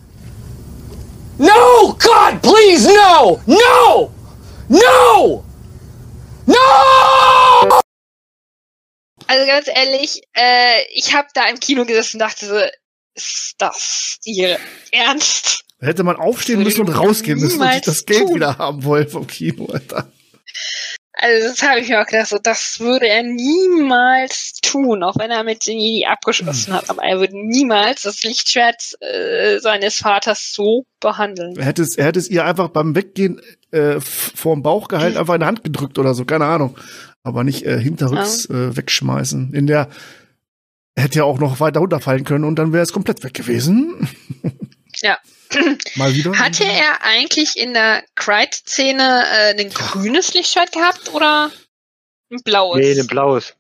No, 1.38 1.94
God, 2.00 2.42
please, 2.42 2.88
no! 2.88 3.42
No! 3.48 4.12
No! 4.70 5.44
No! 6.46 7.80
Also 9.26 9.48
ganz 9.48 9.68
ehrlich, 9.68 10.22
äh, 10.36 10.84
ich 10.94 11.14
habe 11.16 11.28
da 11.34 11.48
im 11.50 11.60
Kino 11.60 11.86
gesessen 11.86 12.18
und 12.18 12.28
dachte 12.28 12.46
so, 12.46 12.60
ist 13.16 13.56
das 13.58 14.20
ihr 14.26 14.60
Ernst? 14.92 15.64
Da 15.80 15.88
hätte 15.88 16.04
man 16.04 16.18
aufstehen 16.18 16.62
müssen 16.62 16.82
und 16.82 16.90
rausgehen 16.90 17.40
müssen 17.40 17.62
und 17.62 17.72
sich 17.74 17.82
das 17.82 18.06
Geld 18.06 18.28
tun. 18.28 18.36
wieder 18.36 18.58
haben 18.58 18.84
wollen 18.84 19.10
vom 19.10 19.26
Kino, 19.26 19.66
Alter. 19.72 20.12
Also 21.16 21.48
das 21.50 21.62
habe 21.62 21.80
ich 21.80 21.90
mir 21.90 22.02
auch 22.02 22.08
gedacht, 22.08 22.28
so, 22.28 22.38
das 22.42 22.80
würde 22.80 23.08
er 23.08 23.22
niemals 23.22 24.54
tun, 24.62 25.04
auch 25.04 25.16
wenn 25.18 25.30
er 25.30 25.44
mit 25.44 25.66
den 25.68 25.80
Jedi 25.80 26.06
abgeschlossen 26.06 26.74
hat. 26.74 26.90
Aber 26.90 27.04
er 27.04 27.20
würde 27.20 27.38
niemals 27.38 28.02
das 28.02 28.24
Lichtschwert 28.24 28.98
äh, 29.00 29.60
seines 29.60 29.98
Vaters 29.98 30.54
so 30.54 30.86
behandeln. 31.00 31.56
Er 31.56 31.66
hätte 31.66 31.84
es, 31.84 31.96
er 31.96 32.06
hätte 32.06 32.20
es 32.20 32.30
ihr 32.30 32.46
einfach 32.46 32.70
beim 32.70 32.96
Weggehen 32.96 33.42
äh, 33.72 34.00
vorm 34.02 34.64
Bauch 34.64 34.88
gehalten, 34.88 35.18
einfach 35.18 35.36
in 35.36 35.42
die 35.42 35.46
Hand 35.46 35.64
gedrückt 35.64 36.00
oder 36.00 36.16
so, 36.16 36.26
keine 36.26 36.46
Ahnung. 36.46 36.78
Aber 37.22 37.44
nicht 37.44 37.64
äh, 37.64 37.80
hinterrücks 37.80 38.48
äh, 38.48 38.76
wegschmeißen. 38.76 39.54
In 39.54 39.68
der 39.68 39.90
er 40.96 41.04
hätte 41.04 41.20
ja 41.20 41.24
auch 41.24 41.40
noch 41.40 41.60
weiter 41.60 41.80
runterfallen 41.80 42.24
können 42.24 42.44
und 42.44 42.56
dann 42.56 42.72
wäre 42.72 42.84
es 42.84 42.94
komplett 42.94 43.24
weg 43.24 43.34
gewesen. 43.34 44.08
Ja. 45.02 45.18
Mal 45.96 46.14
wieder. 46.14 46.38
Hatte 46.38 46.64
er 46.66 47.02
eigentlich 47.04 47.58
in 47.58 47.74
der 47.74 48.04
Cried-Szene 48.16 49.24
äh, 49.56 49.60
ein 49.62 49.70
grünes 49.70 50.34
Lichtschwert 50.34 50.72
gehabt 50.72 51.14
oder 51.14 51.52
ein 52.32 52.40
blaues? 52.44 52.78
Nee, 52.80 53.00
ein 53.00 53.08
blaues. 53.08 53.54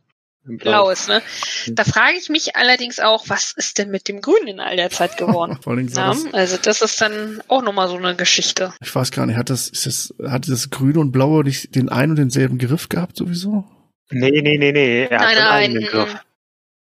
Ein 0.46 0.58
Blaues, 0.58 1.08
ne? 1.08 1.22
Da 1.68 1.86
frage 1.86 2.18
ich 2.18 2.28
mich 2.28 2.58
allerdings 2.58 3.00
auch, 3.00 3.30
was 3.30 3.54
ist 3.54 3.78
denn 3.78 3.90
mit 3.92 4.10
dem 4.10 4.20
Grün 4.20 4.46
in 4.46 4.60
all 4.60 4.76
der 4.76 4.90
Zeit 4.90 5.16
geworden? 5.16 5.58
Vor 5.64 5.78
Dingen 5.78 5.88
sah 5.88 6.08
ja, 6.08 6.14
das- 6.14 6.34
also 6.34 6.58
das 6.58 6.82
ist 6.82 7.00
dann 7.00 7.42
auch 7.48 7.62
nochmal 7.62 7.88
so 7.88 7.96
eine 7.96 8.14
Geschichte. 8.18 8.74
Ich 8.82 8.94
weiß 8.94 9.12
gar 9.12 9.26
nicht, 9.26 9.38
hat 9.38 9.50
das, 9.50 9.70
ist 9.70 9.86
das, 9.86 10.14
hat 10.30 10.50
das 10.50 10.70
Grüne 10.70 11.00
und 11.00 11.14
Blaue 11.14 11.46
nicht 11.46 11.76
den 11.76 11.88
einen 11.88 12.12
und 12.12 12.18
denselben 12.18 12.58
Griff 12.58 12.90
gehabt 12.90 13.16
sowieso? 13.16 13.64
Nee, 14.10 14.42
nee, 14.42 14.58
nee, 14.58 14.74
nee. 14.74 15.04
Er 15.06 15.20
hat 15.20 15.28
nein, 15.28 15.38
einen 15.38 15.38
nein, 15.38 15.52
eigenen 15.54 15.86
Griff. 15.86 16.16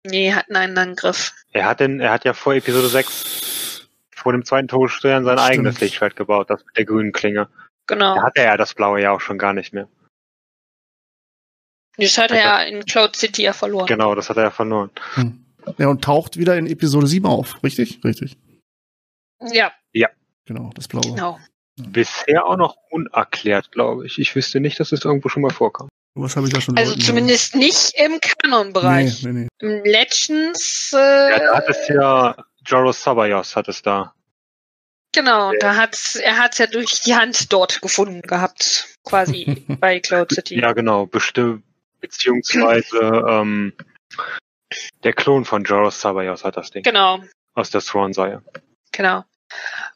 nee, 0.07 0.33
hat 0.33 0.45
einen 0.49 0.57
anderen 0.57 0.95
Griff. 0.95 1.31
Er 1.53 1.65
hat, 1.65 1.81
den, 1.81 1.99
er 1.99 2.11
hat 2.13 2.25
ja 2.25 2.33
vor 2.33 2.55
Episode 2.55 2.87
6 2.87 3.25
vor 4.21 4.31
dem 4.31 4.45
zweiten 4.45 4.67
Todesstern 4.67 5.23
sein 5.25 5.37
Stimmt. 5.37 5.49
eigenes 5.51 5.79
Lichtschwert 5.81 6.15
gebaut, 6.15 6.49
das 6.49 6.63
mit 6.65 6.77
der 6.77 6.85
grünen 6.85 7.11
Klinge. 7.11 7.49
Genau. 7.87 8.15
Da 8.15 8.23
hat 8.23 8.37
er 8.37 8.45
ja 8.45 8.57
das 8.57 8.73
blaue 8.73 9.01
ja 9.01 9.11
auch 9.11 9.21
schon 9.21 9.37
gar 9.37 9.53
nicht 9.53 9.73
mehr. 9.73 9.87
Das 11.97 12.17
hat 12.17 12.31
er 12.31 12.37
ja 12.39 12.61
in 12.63 12.85
Cloud 12.85 13.15
City 13.15 13.43
ja 13.43 13.53
verloren. 13.53 13.85
Genau, 13.87 14.15
das 14.15 14.29
hat 14.29 14.37
er 14.37 14.43
ja 14.43 14.51
verloren. 14.51 14.89
Hm. 15.15 15.43
Ja, 15.77 15.87
und 15.89 16.03
taucht 16.03 16.37
wieder 16.37 16.57
in 16.57 16.65
Episode 16.67 17.05
7 17.07 17.25
auf, 17.25 17.61
richtig? 17.63 17.99
Richtig. 18.03 18.37
Ja, 19.51 19.71
Ja. 19.93 20.09
Genau, 20.45 20.71
das 20.73 20.87
Blaue. 20.87 21.03
genau. 21.03 21.39
Bisher 21.77 22.45
auch 22.45 22.57
noch 22.57 22.75
unerklärt, 22.89 23.71
glaube 23.71 24.05
ich. 24.05 24.19
Ich 24.19 24.35
wüsste 24.35 24.59
nicht, 24.59 24.79
dass 24.79 24.91
es 24.91 25.05
irgendwo 25.05 25.29
schon 25.29 25.41
mal 25.43 25.51
vorkam. 25.51 25.87
Was 26.15 26.35
habe 26.35 26.47
ich 26.47 26.53
da 26.53 26.59
schon 26.59 26.77
Also 26.77 26.91
Leuten- 26.91 27.03
zumindest 27.03 27.55
nicht 27.55 27.93
im 27.95 28.19
Kanon-Bereich. 28.19 29.23
Nee, 29.23 29.31
nee, 29.31 29.47
nee. 29.61 29.67
Im 29.67 29.83
Legends, 29.83 30.91
äh, 30.93 30.97
Ja, 31.31 31.39
da 31.39 31.55
hat 31.57 31.69
es 31.69 31.87
ja 31.87 32.35
Joros 32.65 33.01
Sabayos 33.03 33.55
hat 33.55 33.67
es 33.67 33.81
da. 33.81 34.13
genau, 35.13 35.51
da 35.59 35.75
hat's, 35.75 36.15
er 36.15 36.37
hat's 36.37 36.57
ja 36.57 36.67
durch 36.67 37.01
die 37.01 37.15
Hand 37.15 37.51
dort 37.51 37.81
gefunden 37.81 38.21
gehabt, 38.21 38.87
quasi 39.03 39.65
bei 39.79 39.99
Cloud 39.99 40.31
City. 40.31 40.59
Ja, 40.59 40.73
genau, 40.73 41.05
bestimmt, 41.05 41.63
beziehungsweise 41.99 42.97
ähm, 43.29 43.73
der 45.03 45.13
Klon 45.13 45.43
von 45.45 45.63
Joros 45.63 45.99
Sabayos 45.99 46.43
hat 46.43 46.55
das 46.57 46.71
Ding. 46.71 46.83
Genau, 46.83 47.19
Aus 47.53 47.71
der 47.71 47.81
Thrawn-Reihe. 47.81 48.41
genau. 48.91 49.23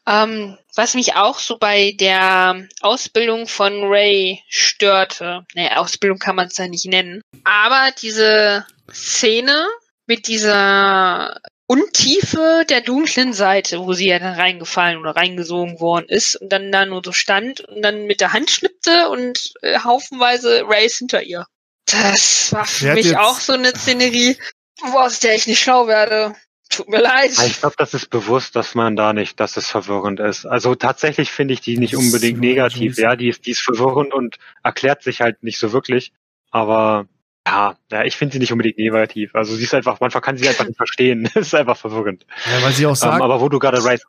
Ähm, 0.06 0.58
was 0.74 0.94
mich 0.94 1.14
auch 1.16 1.38
so 1.38 1.56
bei 1.56 1.92
der 1.98 2.68
Ausbildung 2.82 3.46
von 3.46 3.84
Ray 3.84 4.42
störte, 4.48 5.46
naja, 5.54 5.78
Ausbildung 5.78 6.18
kann 6.18 6.36
man 6.36 6.48
es 6.48 6.58
ja 6.58 6.68
nicht 6.68 6.84
nennen, 6.84 7.22
aber 7.44 7.90
diese 8.02 8.66
Szene 8.92 9.66
mit 10.06 10.28
dieser 10.28 11.40
Untiefe 11.68 12.64
der 12.68 12.80
dunklen 12.80 13.32
Seite, 13.32 13.80
wo 13.80 13.92
sie 13.92 14.06
ja 14.08 14.18
dann 14.18 14.34
reingefallen 14.34 14.98
oder 14.98 15.16
reingesogen 15.16 15.80
worden 15.80 16.06
ist 16.08 16.36
und 16.36 16.48
dann 16.50 16.70
da 16.70 16.86
nur 16.86 17.02
so 17.04 17.12
stand 17.12 17.60
und 17.60 17.82
dann 17.82 18.04
mit 18.06 18.20
der 18.20 18.32
Hand 18.32 18.50
schnippte 18.50 19.08
und 19.08 19.52
äh, 19.62 19.78
haufenweise 19.80 20.62
Rays 20.68 20.98
hinter 20.98 21.22
ihr. 21.24 21.46
Das 21.86 22.52
war 22.52 22.64
für 22.64 22.94
mich 22.94 23.06
jetzt- 23.06 23.16
auch 23.18 23.38
so 23.40 23.52
eine 23.54 23.70
Szenerie, 23.74 24.36
wo 24.80 24.98
aus 24.98 25.18
der 25.20 25.34
ich 25.34 25.46
nicht 25.46 25.60
schlau 25.60 25.86
werde. 25.88 26.34
Tut 26.68 26.88
mir 26.88 27.00
leid. 27.00 27.30
Ah, 27.36 27.46
Ich 27.46 27.60
glaube, 27.60 27.76
das 27.78 27.94
ist 27.94 28.10
bewusst, 28.10 28.56
dass 28.56 28.74
man 28.74 28.96
da 28.96 29.12
nicht, 29.12 29.38
dass 29.38 29.56
es 29.56 29.68
verwirrend 29.68 30.18
ist. 30.18 30.46
Also 30.46 30.74
tatsächlich 30.74 31.30
finde 31.30 31.54
ich 31.54 31.60
die 31.60 31.78
nicht 31.78 31.94
Das 31.94 32.00
unbedingt 32.00 32.40
negativ. 32.40 32.98
Ja, 32.98 33.14
die 33.14 33.28
ist, 33.28 33.46
die 33.46 33.52
ist 33.52 33.62
verwirrend 33.62 34.12
und 34.12 34.36
erklärt 34.64 35.02
sich 35.04 35.20
halt 35.20 35.42
nicht 35.44 35.58
so 35.60 35.72
wirklich. 35.72 36.12
Aber 36.50 37.06
ja, 37.46 37.78
ja 37.90 38.04
ich 38.04 38.16
finde 38.16 38.34
sie 38.34 38.38
nicht 38.40 38.52
unbedingt 38.52 38.78
negativ. 38.78 39.34
Also 39.34 39.54
sie 39.54 39.64
ist 39.64 39.74
einfach, 39.74 40.00
man 40.00 40.10
kann 40.10 40.36
sie 40.36 40.48
einfach 40.48 40.66
nicht 40.66 40.76
verstehen. 40.76 41.26
Es 41.26 41.34
ist 41.48 41.54
einfach 41.54 41.76
verwirrend. 41.76 42.26
Ja, 42.44 42.62
weil 42.62 42.72
sie 42.72 42.86
auch 42.86 42.90
Ähm, 42.90 42.96
sagt, 42.96 43.22
aber 43.22 43.40
wo 43.40 43.48
du 43.48 43.58
gerade 43.58 43.78
Rise 43.78 44.04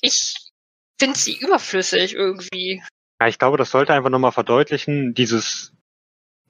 Ich 0.00 0.34
finde 0.98 1.18
sie 1.18 1.36
überflüssig 1.36 2.14
irgendwie. 2.14 2.82
Ja, 3.20 3.26
ich 3.26 3.38
glaube, 3.38 3.56
das 3.56 3.70
sollte 3.70 3.92
einfach 3.92 4.10
nochmal 4.10 4.32
verdeutlichen, 4.32 5.12
dieses, 5.12 5.72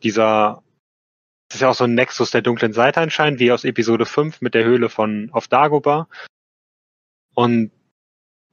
dieser, 0.02 0.62
das 1.48 1.56
ist 1.56 1.60
ja 1.62 1.70
auch 1.70 1.74
so 1.74 1.84
ein 1.84 1.94
Nexus 1.94 2.30
der 2.30 2.42
dunklen 2.42 2.74
Seite 2.74 3.00
anscheinend, 3.00 3.40
wie 3.40 3.50
aus 3.50 3.64
Episode 3.64 4.04
5 4.04 4.42
mit 4.42 4.52
der 4.52 4.64
Höhle 4.64 4.90
von 4.90 5.30
auf 5.32 5.48
Dagobah. 5.48 6.08
Und 7.34 7.70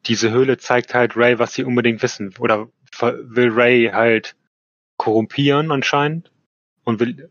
diese 0.06 0.32
Höhle 0.32 0.58
zeigt 0.58 0.94
halt 0.94 1.18
Ray, 1.18 1.40
was 1.40 1.54
sie 1.54 1.66
unbedingt 1.66 2.02
wissen. 2.04 2.34
Oder 2.40 2.70
will 3.00 3.50
Ray 3.52 3.90
halt 3.92 4.38
korrumpieren 4.98 5.72
anscheinend 5.72 6.32
und 6.86 7.02
will, 7.02 7.30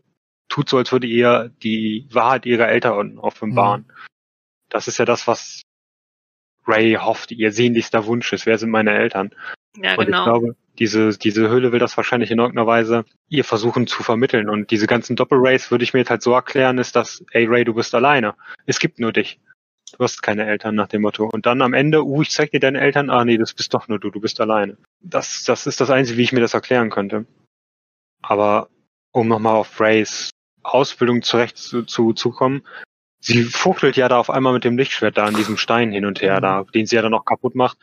tut 0.55 0.69
so, 0.69 0.77
als 0.77 0.93
würde 0.93 1.05
ihr 1.05 1.51
die 1.63 2.07
Wahrheit 2.11 2.45
ihrer 2.45 2.69
Eltern 2.69 3.17
offenbaren. 3.17 3.91
Das 4.69 4.87
ist 4.87 4.97
ja 4.97 5.03
das, 5.03 5.27
was 5.27 5.63
Ray 6.65 6.93
hofft, 6.93 7.33
ihr 7.33 7.51
sehnlichster 7.51 8.05
Wunsch 8.05 8.31
ist. 8.31 8.45
Wer 8.45 8.57
sind 8.57 8.69
meine 8.69 8.93
Eltern? 8.93 9.31
Ja, 9.75 9.97
Und 9.97 10.05
genau. 10.05 10.19
ich 10.19 10.23
glaube, 10.23 10.55
diese, 10.79 11.17
diese 11.17 11.49
Höhle 11.49 11.73
will 11.73 11.79
das 11.79 11.97
wahrscheinlich 11.97 12.31
in 12.31 12.39
irgendeiner 12.39 12.67
Weise 12.67 13.03
ihr 13.27 13.43
versuchen 13.43 13.85
zu 13.85 14.01
vermitteln. 14.01 14.47
Und 14.47 14.71
diese 14.71 14.87
ganzen 14.87 15.17
Doppelrays 15.17 15.71
würde 15.71 15.83
ich 15.83 15.93
mir 15.93 15.99
jetzt 15.99 16.09
halt 16.09 16.21
so 16.21 16.31
erklären, 16.31 16.77
ist, 16.77 16.95
dass, 16.95 17.25
ey 17.31 17.45
Ray, 17.47 17.65
du 17.65 17.73
bist 17.73 17.93
alleine. 17.93 18.35
Es 18.65 18.79
gibt 18.79 18.97
nur 18.97 19.11
dich. 19.11 19.41
Du 19.97 20.05
hast 20.05 20.23
keine 20.23 20.45
Eltern 20.45 20.75
nach 20.75 20.87
dem 20.87 21.01
Motto. 21.01 21.29
Und 21.29 21.45
dann 21.45 21.61
am 21.61 21.73
Ende, 21.73 22.05
uh, 22.05 22.21
ich 22.21 22.31
zeig 22.31 22.51
dir 22.51 22.61
deine 22.61 22.79
Eltern, 22.79 23.09
ah 23.09 23.25
nee, 23.25 23.37
das 23.37 23.53
bist 23.53 23.73
doch 23.73 23.89
nur 23.89 23.99
du, 23.99 24.09
du 24.09 24.21
bist 24.21 24.39
alleine. 24.39 24.77
Das, 25.01 25.43
das 25.43 25.67
ist 25.67 25.81
das 25.81 25.89
Einzige, 25.89 26.17
wie 26.17 26.23
ich 26.23 26.31
mir 26.31 26.39
das 26.39 26.53
erklären 26.53 26.89
könnte. 26.89 27.25
Aber 28.21 28.69
um 29.11 29.27
nochmal 29.27 29.55
auf 29.55 29.81
Rays 29.81 30.29
Ausbildung 30.73 31.21
zurecht 31.21 31.57
zu, 31.57 31.83
zu, 31.83 32.13
zu 32.13 32.31
kommen, 32.31 32.63
sie 33.19 33.43
fuchtelt 33.43 33.97
ja 33.97 34.07
da 34.07 34.17
auf 34.17 34.29
einmal 34.29 34.53
mit 34.53 34.63
dem 34.63 34.77
Lichtschwert 34.77 35.17
da 35.17 35.25
an 35.25 35.35
diesem 35.35 35.57
Stein 35.57 35.91
hin 35.91 36.05
und 36.05 36.21
her, 36.21 36.41
da, 36.41 36.63
den 36.63 36.85
sie 36.85 36.95
ja 36.95 37.01
dann 37.01 37.13
auch 37.13 37.25
kaputt 37.25 37.55
macht 37.55 37.77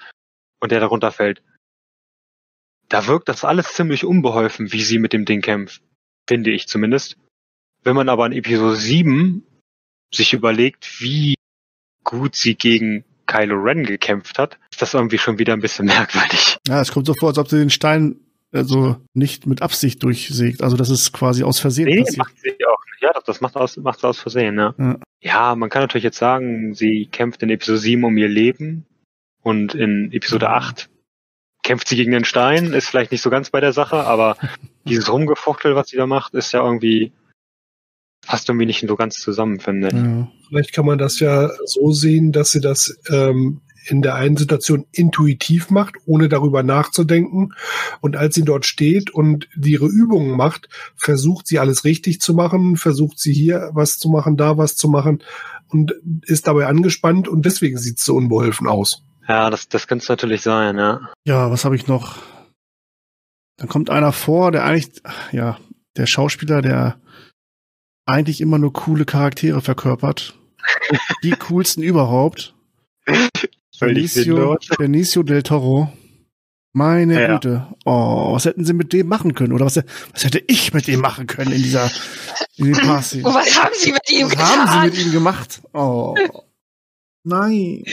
und 0.60 0.72
der 0.72 0.80
darunter 0.80 1.12
fällt. 1.12 1.42
Da 2.88 3.06
wirkt 3.06 3.28
das 3.28 3.44
alles 3.44 3.72
ziemlich 3.72 4.04
unbeholfen, 4.04 4.72
wie 4.72 4.82
sie 4.82 4.98
mit 4.98 5.12
dem 5.12 5.24
Ding 5.24 5.40
kämpft. 5.40 5.82
Finde 6.28 6.50
ich 6.50 6.68
zumindest. 6.68 7.16
Wenn 7.82 7.96
man 7.96 8.08
aber 8.08 8.26
in 8.26 8.32
Episode 8.32 8.76
7 8.76 9.46
sich 10.12 10.34
überlegt, 10.34 11.00
wie 11.00 11.34
gut 12.04 12.36
sie 12.36 12.54
gegen 12.54 13.04
Kylo 13.26 13.56
Ren 13.56 13.84
gekämpft 13.84 14.38
hat, 14.38 14.58
ist 14.70 14.82
das 14.82 14.94
irgendwie 14.94 15.18
schon 15.18 15.38
wieder 15.38 15.54
ein 15.54 15.60
bisschen 15.60 15.86
merkwürdig. 15.86 16.58
ja, 16.68 16.80
es 16.80 16.92
kommt 16.92 17.06
so 17.06 17.14
vor, 17.14 17.30
als 17.30 17.38
ob 17.38 17.48
sie 17.48 17.58
den 17.58 17.70
Stein 17.70 18.20
also 18.52 18.96
nicht 19.14 19.46
mit 19.46 19.62
Absicht 19.62 20.02
durchsägt. 20.02 20.62
Also 20.62 20.76
das 20.76 20.90
ist 20.90 21.12
quasi 21.12 21.42
aus 21.42 21.58
Versehen 21.58 21.86
Nee, 21.86 22.00
passiert. 22.00 22.18
macht 22.18 22.38
sie 22.38 22.50
auch 22.66 22.84
nicht. 22.90 23.02
Ja, 23.02 23.12
das, 23.12 23.24
das 23.24 23.40
macht 23.40 23.56
aus, 23.56 23.76
macht 23.78 24.00
sie 24.00 24.06
aus 24.08 24.18
Versehen, 24.18 24.56
ja. 24.58 24.74
Ja. 24.78 24.98
Ja, 25.24 25.54
man 25.54 25.70
kann 25.70 25.82
natürlich 25.82 26.04
jetzt 26.04 26.18
sagen, 26.18 26.74
sie 26.74 27.06
kämpft 27.06 27.42
in 27.42 27.50
Episode 27.50 27.78
7 27.78 28.04
um 28.04 28.16
ihr 28.16 28.28
Leben 28.28 28.86
und 29.42 29.74
in 29.74 30.12
Episode 30.12 30.50
8 30.50 30.90
kämpft 31.62 31.88
sie 31.88 31.96
gegen 31.96 32.10
den 32.12 32.24
Stein, 32.24 32.72
ist 32.72 32.88
vielleicht 32.88 33.12
nicht 33.12 33.22
so 33.22 33.30
ganz 33.30 33.50
bei 33.50 33.60
der 33.60 33.72
Sache, 33.72 34.04
aber 34.04 34.36
dieses 34.88 35.10
Rumgefuchtel, 35.12 35.76
was 35.76 35.88
sie 35.88 35.96
da 35.96 36.06
macht, 36.06 36.34
ist 36.34 36.52
ja 36.52 36.64
irgendwie 36.64 37.12
passt 38.26 38.48
irgendwie 38.48 38.66
nicht 38.66 38.86
so 38.86 38.96
ganz 38.96 39.16
zusammen, 39.16 39.58
finde 39.60 39.88
ich. 39.88 39.94
Ja. 39.94 40.28
Vielleicht 40.48 40.72
kann 40.72 40.86
man 40.86 40.98
das 40.98 41.18
ja 41.20 41.50
so 41.64 41.92
sehen, 41.92 42.32
dass 42.32 42.52
sie 42.52 42.60
das 42.60 42.98
ähm, 43.10 43.60
in 43.86 44.02
der 44.02 44.14
einen 44.14 44.36
Situation 44.36 44.86
intuitiv 44.92 45.70
macht, 45.70 45.96
ohne 46.06 46.28
darüber 46.28 46.62
nachzudenken. 46.62 47.54
Und 48.00 48.16
als 48.16 48.34
sie 48.34 48.44
dort 48.44 48.66
steht 48.66 49.10
und 49.10 49.48
ihre 49.62 49.86
Übungen 49.86 50.36
macht, 50.36 50.68
versucht 50.96 51.46
sie 51.46 51.58
alles 51.58 51.84
richtig 51.84 52.20
zu 52.20 52.34
machen, 52.34 52.76
versucht 52.76 53.18
sie 53.18 53.32
hier 53.32 53.70
was 53.72 53.98
zu 53.98 54.08
machen, 54.08 54.36
da 54.36 54.56
was 54.56 54.76
zu 54.76 54.88
machen 54.88 55.22
und 55.68 55.94
ist 56.26 56.46
dabei 56.46 56.66
angespannt 56.66 57.28
und 57.28 57.46
deswegen 57.46 57.78
sieht 57.78 57.98
es 57.98 58.04
so 58.04 58.14
unbeholfen 58.14 58.66
aus. 58.66 59.02
Ja, 59.28 59.50
das, 59.50 59.68
das 59.68 59.86
könnte 59.86 60.02
es 60.02 60.08
natürlich 60.08 60.42
sein, 60.42 60.76
ja. 60.76 61.00
Ja, 61.24 61.50
was 61.50 61.64
habe 61.64 61.76
ich 61.76 61.86
noch? 61.86 62.18
Dann 63.56 63.68
kommt 63.68 63.90
einer 63.90 64.12
vor, 64.12 64.50
der 64.50 64.64
eigentlich, 64.64 65.02
ja, 65.30 65.58
der 65.96 66.06
Schauspieler, 66.06 66.62
der 66.62 67.00
eigentlich 68.06 68.40
immer 68.40 68.58
nur 68.58 68.72
coole 68.72 69.04
Charaktere 69.04 69.60
verkörpert. 69.60 70.34
Die 71.22 71.30
coolsten 71.48 71.82
überhaupt. 71.82 72.54
Völlig 73.82 74.14
Benicio. 74.14 74.58
Benicio 74.78 75.22
del 75.22 75.42
Toro. 75.42 75.92
Meine 76.74 77.20
Ja. 77.20 77.34
Güte. 77.34 77.66
Oh, 77.84 78.32
was 78.32 78.46
hätten 78.46 78.64
sie 78.64 78.72
mit 78.72 78.92
dem 78.92 79.06
machen 79.06 79.34
können? 79.34 79.52
Oder 79.52 79.66
was, 79.66 79.76
was 80.12 80.24
hätte 80.24 80.42
ich 80.46 80.72
mit 80.72 80.86
dem 80.86 81.00
machen 81.00 81.26
können 81.26 81.52
in 81.52 81.62
dieser 81.62 81.90
In. 82.56 82.74
Und 82.74 82.76
was 82.88 83.12
haben 83.62 83.74
sie 83.76 83.92
mit 83.92 84.10
ihm 84.10 84.26
Was 84.26 84.30
getan? 84.32 84.70
haben 84.70 84.90
sie 84.90 84.96
mit 84.96 85.06
ihm 85.06 85.12
gemacht? 85.12 85.60
Oh. 85.74 86.14
Nein. 87.24 87.84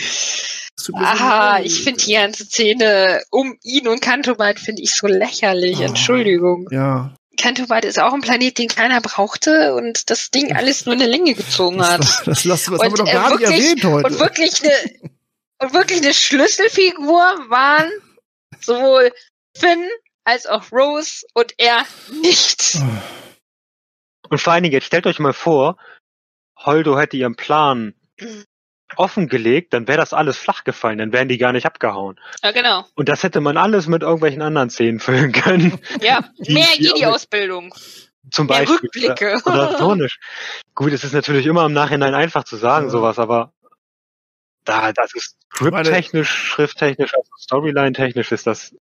Aha, 0.94 1.60
ich 1.62 1.84
finde 1.84 2.02
die 2.04 2.14
ganze 2.14 2.46
Szene 2.46 3.22
um 3.32 3.58
ihn 3.64 3.88
und 3.88 4.02
Cantobite 4.02 4.62
finde 4.64 4.82
ich 4.82 4.94
so 4.94 5.08
lächerlich. 5.08 5.80
Oh. 5.80 5.84
Entschuldigung. 5.84 6.68
Ja. 6.72 7.14
Cantobite 7.38 7.88
ist 7.88 8.00
auch 8.00 8.14
ein 8.14 8.22
Planet, 8.22 8.58
den 8.58 8.70
keiner 8.70 9.02
brauchte 9.02 9.76
und 9.76 10.10
das 10.10 10.30
Ding 10.32 10.54
alles 10.56 10.86
nur 10.86 10.96
eine 10.96 11.06
Länge 11.06 11.34
gezogen 11.34 11.82
hat. 11.86 12.00
Das, 12.00 12.24
das, 12.24 12.44
das, 12.44 12.64
das 12.66 12.68
haben 12.68 12.82
wir 12.82 12.90
doch 12.92 13.06
gar 13.12 13.38
nicht 13.38 13.44
erwähnt 13.50 13.84
heute. 13.84 14.08
Und 14.08 14.20
wirklich 14.20 14.54
eine, 14.64 15.12
und 15.60 15.74
wirklich 15.74 16.02
eine 16.02 16.14
Schlüsselfigur 16.14 17.22
waren 17.50 17.90
sowohl 18.62 19.12
Finn 19.56 19.88
als 20.24 20.46
auch 20.48 20.72
Rose 20.72 21.26
und 21.34 21.54
er 21.58 21.86
nicht. 22.22 22.78
Und 24.30 24.40
vor 24.40 24.54
allen 24.54 24.64
Dingen, 24.64 24.74
jetzt 24.74 24.86
stellt 24.86 25.08
euch 25.08 25.20
mal 25.20 25.34
vor, 25.34 25.78
Holdo 26.58 26.98
hätte 27.00 27.18
ihren 27.18 27.36
Plan 27.36 27.94
offengelegt, 28.96 29.74
dann 29.74 29.88
wäre 29.88 29.98
das 29.98 30.14
alles 30.14 30.38
flach 30.38 30.64
gefallen, 30.64 30.98
dann 30.98 31.14
wären 31.14 31.28
die 31.30 31.38
gar 31.38 31.52
nicht 31.52 31.66
abgehauen. 31.66 32.20
Ja, 32.44 32.52
genau. 32.52 32.86
Und 32.96 33.08
das 33.10 33.24
hätte 33.24 33.40
man 33.42 33.58
alles 33.58 33.88
mit 33.88 34.02
irgendwelchen 34.02 34.42
anderen 34.42 34.70
Szenen 34.70 35.00
füllen 35.00 35.32
können. 35.32 35.80
Ja, 36.02 36.30
mehr 36.48 36.66
die 36.78 36.84
Jedi-Ausbildung. 36.86 37.74
Zum 38.32 38.48
Mehr 38.48 38.60
Beispiel. 38.60 38.78
Rückblicke. 38.78 39.42
Oder 39.46 39.72
ironisch. 39.80 40.20
Gut, 40.76 40.92
es 40.92 41.04
ist 41.04 41.14
natürlich 41.14 41.46
immer 41.46 41.66
im 41.66 41.74
Nachhinein 41.74 42.14
einfach 42.14 42.44
zu 42.44 42.58
sagen, 42.58 42.88
Ja. 42.88 42.92
sowas, 42.92 43.18
aber 43.18 43.54
da, 44.66 44.92
das 44.94 45.14
ist 45.16 45.38
scripttechnisch, 45.54 46.30
schrifttechnisch, 46.30 47.14
also 47.16 47.30
Storyline-technisch 47.40 48.32
ist 48.32 48.48
das 48.48 48.76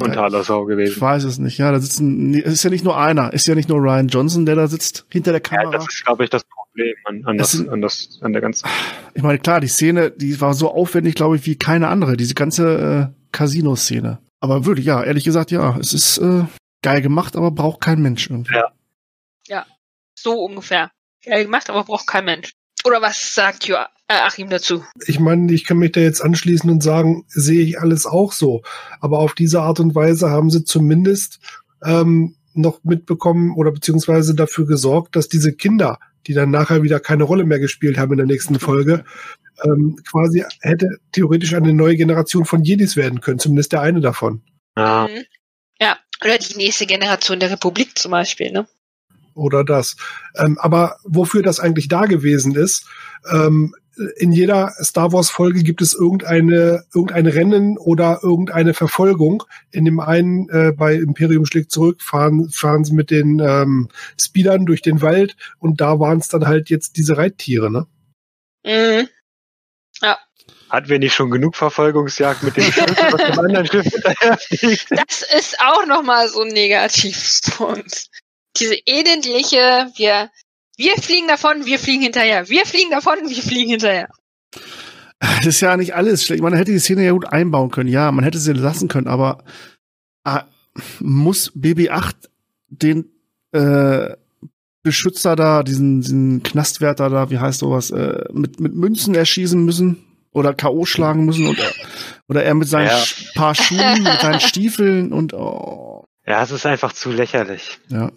unter 0.00 0.24
aller 0.24 0.42
Sau 0.42 0.62
Ich 0.62 0.68
gewesen. 0.68 1.00
weiß 1.00 1.24
es 1.24 1.38
nicht. 1.38 1.58
Ja, 1.58 1.70
da 1.70 1.78
sitzen, 1.80 2.34
es 2.34 2.54
ist 2.54 2.64
ja 2.64 2.70
nicht 2.70 2.84
nur 2.84 2.98
einer. 2.98 3.28
Es 3.32 3.42
ist 3.42 3.46
ja 3.46 3.54
nicht 3.54 3.68
nur 3.68 3.78
Ryan 3.78 4.08
Johnson, 4.08 4.44
der 4.44 4.56
da 4.56 4.66
sitzt 4.66 5.06
hinter 5.10 5.30
der 5.32 5.40
Ja, 5.40 5.48
Kamera. 5.58 5.70
das 5.78 5.86
ist, 5.88 6.04
glaube 6.04 6.24
ich, 6.24 6.30
das 6.30 6.42
Problem 6.44 6.94
an, 7.04 7.24
an, 7.26 7.36
Das 7.38 7.50
das, 7.52 7.58
sind- 7.60 7.68
an, 7.70 7.80
das, 7.80 8.18
an 8.22 8.32
der 8.32 8.42
ganzen. 8.42 8.68
ich 9.14 9.22
meine, 9.22 9.38
klar, 9.38 9.60
die 9.60 9.68
Szene, 9.68 10.10
die 10.10 10.40
war 10.40 10.54
so 10.54 10.70
aufwendig, 10.72 11.14
glaube 11.14 11.36
ich, 11.36 11.46
wie 11.46 11.56
keine 11.56 11.88
andere. 11.88 12.16
Diese 12.16 12.34
ganze 12.34 13.12
äh, 13.14 13.28
Casino-Szene. 13.30 14.18
Aber 14.40 14.66
wirklich, 14.66 14.86
ja, 14.86 15.02
ehrlich 15.02 15.24
gesagt, 15.24 15.50
ja, 15.52 15.78
es 15.78 15.92
ist 15.92 16.18
äh, 16.18 16.44
geil 16.82 17.00
gemacht, 17.00 17.36
aber 17.36 17.50
braucht 17.52 17.80
kein 17.80 18.02
Mensch 18.02 18.28
irgendwie. 18.28 18.54
Ja. 18.54 18.72
So 20.16 20.44
ungefähr. 20.44 20.90
Geil 21.24 21.44
gemacht, 21.44 21.68
aber 21.68 21.84
braucht 21.84 22.06
kein 22.06 22.24
Mensch. 22.24 22.52
Oder 22.84 23.00
was 23.00 23.34
sagt 23.34 23.66
jo 23.66 23.76
äh, 24.08 24.14
Achim 24.14 24.50
dazu? 24.50 24.84
Ich 25.06 25.18
meine, 25.18 25.52
ich 25.52 25.64
kann 25.64 25.78
mich 25.78 25.92
da 25.92 26.00
jetzt 26.00 26.20
anschließen 26.20 26.68
und 26.70 26.82
sagen, 26.82 27.24
sehe 27.28 27.64
ich 27.64 27.80
alles 27.80 28.06
auch 28.06 28.32
so. 28.32 28.62
Aber 29.00 29.18
auf 29.18 29.34
diese 29.34 29.62
Art 29.62 29.80
und 29.80 29.94
Weise 29.94 30.30
haben 30.30 30.50
sie 30.50 30.64
zumindest 30.64 31.40
ähm, 31.82 32.36
noch 32.52 32.84
mitbekommen 32.84 33.54
oder 33.56 33.72
beziehungsweise 33.72 34.34
dafür 34.34 34.66
gesorgt, 34.66 35.16
dass 35.16 35.28
diese 35.28 35.52
Kinder, 35.54 35.98
die 36.26 36.34
dann 36.34 36.50
nachher 36.50 36.82
wieder 36.82 37.00
keine 37.00 37.24
Rolle 37.24 37.44
mehr 37.44 37.58
gespielt 37.58 37.98
haben 37.98 38.12
in 38.12 38.18
der 38.18 38.26
nächsten 38.26 38.58
Folge, 38.60 39.04
ähm, 39.64 39.96
quasi 40.08 40.44
hätte 40.60 40.88
theoretisch 41.12 41.54
eine 41.54 41.72
neue 41.72 41.96
Generation 41.96 42.44
von 42.44 42.62
Jedis 42.62 42.96
werden 42.96 43.20
können, 43.20 43.38
zumindest 43.38 43.72
der 43.72 43.80
eine 43.80 44.00
davon. 44.00 44.42
Ja. 44.76 45.08
Mhm. 45.08 45.24
Ja, 45.80 45.98
oder 46.22 46.38
die 46.38 46.56
nächste 46.56 46.86
Generation 46.86 47.40
der 47.40 47.50
Republik 47.50 47.98
zum 47.98 48.12
Beispiel, 48.12 48.52
ne? 48.52 48.66
Oder 49.34 49.64
das. 49.64 49.96
Ähm, 50.36 50.58
aber 50.58 50.96
wofür 51.04 51.42
das 51.42 51.60
eigentlich 51.60 51.88
da 51.88 52.06
gewesen 52.06 52.54
ist, 52.54 52.86
ähm, 53.30 53.74
in 54.16 54.32
jeder 54.32 54.72
Star 54.82 55.12
Wars 55.12 55.30
Folge 55.30 55.62
gibt 55.62 55.80
es 55.80 55.94
irgendeine 55.94 56.84
irgendein 56.92 57.26
Rennen 57.26 57.78
oder 57.78 58.20
irgendeine 58.22 58.74
Verfolgung. 58.74 59.44
In 59.70 59.84
dem 59.84 60.00
einen 60.00 60.48
äh, 60.48 60.72
bei 60.72 60.94
Imperium 60.94 61.46
schlägt 61.46 61.70
zurück 61.70 62.02
fahren 62.02 62.50
fahren 62.50 62.84
sie 62.84 62.92
mit 62.92 63.10
den 63.10 63.38
ähm, 63.38 63.88
Speedern 64.20 64.66
durch 64.66 64.82
den 64.82 65.00
Wald 65.00 65.36
und 65.60 65.80
da 65.80 66.00
waren 66.00 66.18
es 66.18 66.28
dann 66.28 66.46
halt 66.46 66.70
jetzt 66.70 66.96
diese 66.96 67.16
Reittiere, 67.16 67.70
ne? 67.70 67.86
Mhm. 68.66 69.08
Hatten 70.74 70.88
wir 70.88 70.98
nicht 70.98 71.14
schon 71.14 71.30
genug 71.30 71.54
Verfolgungsjagd 71.54 72.42
mit 72.42 72.56
dem 72.56 72.64
Schiff, 72.64 72.96
was 73.12 73.22
dem 73.22 73.38
anderen 73.38 73.64
Schiff 73.64 73.86
hinterherfliegt? 73.86 74.86
Das 74.90 75.22
ist 75.22 75.60
auch 75.60 75.86
nochmal 75.86 76.28
so 76.28 76.42
ein 76.42 76.48
Negativpunkt. 76.48 78.08
Diese 78.58 78.76
elendliche, 78.86 79.90
wir, 79.96 80.30
wir 80.76 80.94
fliegen 80.96 81.28
davon, 81.28 81.64
wir 81.66 81.78
fliegen 81.78 82.02
hinterher. 82.02 82.48
Wir 82.48 82.66
fliegen 82.66 82.90
davon, 82.90 83.16
wir 83.26 83.42
fliegen 83.42 83.70
hinterher. 83.70 84.08
Das 85.18 85.46
ist 85.46 85.60
ja 85.60 85.76
nicht 85.76 85.94
alles 85.94 86.24
schlecht. 86.24 86.42
Man 86.42 86.52
hätte 86.54 86.72
die 86.72 86.78
Szene 86.78 87.04
ja 87.04 87.12
gut 87.12 87.26
einbauen 87.26 87.70
können. 87.70 87.88
Ja, 87.88 88.12
man 88.12 88.24
hätte 88.24 88.38
sie 88.38 88.52
lassen 88.52 88.88
können, 88.88 89.06
aber 89.08 89.42
ah, 90.24 90.44
muss 91.00 91.52
BB-8 91.54 92.12
den 92.68 93.10
äh, 93.52 94.16
Beschützer 94.82 95.34
da, 95.34 95.62
diesen, 95.62 96.02
diesen 96.02 96.42
Knastwärter 96.42 97.08
da, 97.08 97.30
wie 97.30 97.38
heißt 97.38 97.60
sowas, 97.60 97.90
äh, 97.90 98.24
mit, 98.32 98.60
mit 98.60 98.74
Münzen 98.74 99.14
erschießen 99.14 99.64
müssen 99.64 100.04
oder 100.32 100.52
K.O. 100.52 100.84
schlagen 100.84 101.24
müssen 101.24 101.46
oder, 101.46 101.72
oder 102.28 102.44
er 102.44 102.54
mit 102.54 102.68
seinen 102.68 102.88
Ja. 102.88 103.02
Paar 103.34 103.54
Schuhen, 103.54 104.02
mit 104.02 104.20
seinen 104.20 104.40
Stiefeln 104.40 105.12
und 105.12 105.32
oh, 105.32 106.04
Ja, 106.26 106.42
es 106.42 106.50
ist 106.50 106.66
einfach 106.66 106.92
zu 106.92 107.10
lächerlich. 107.12 107.78
ja. 107.88 108.10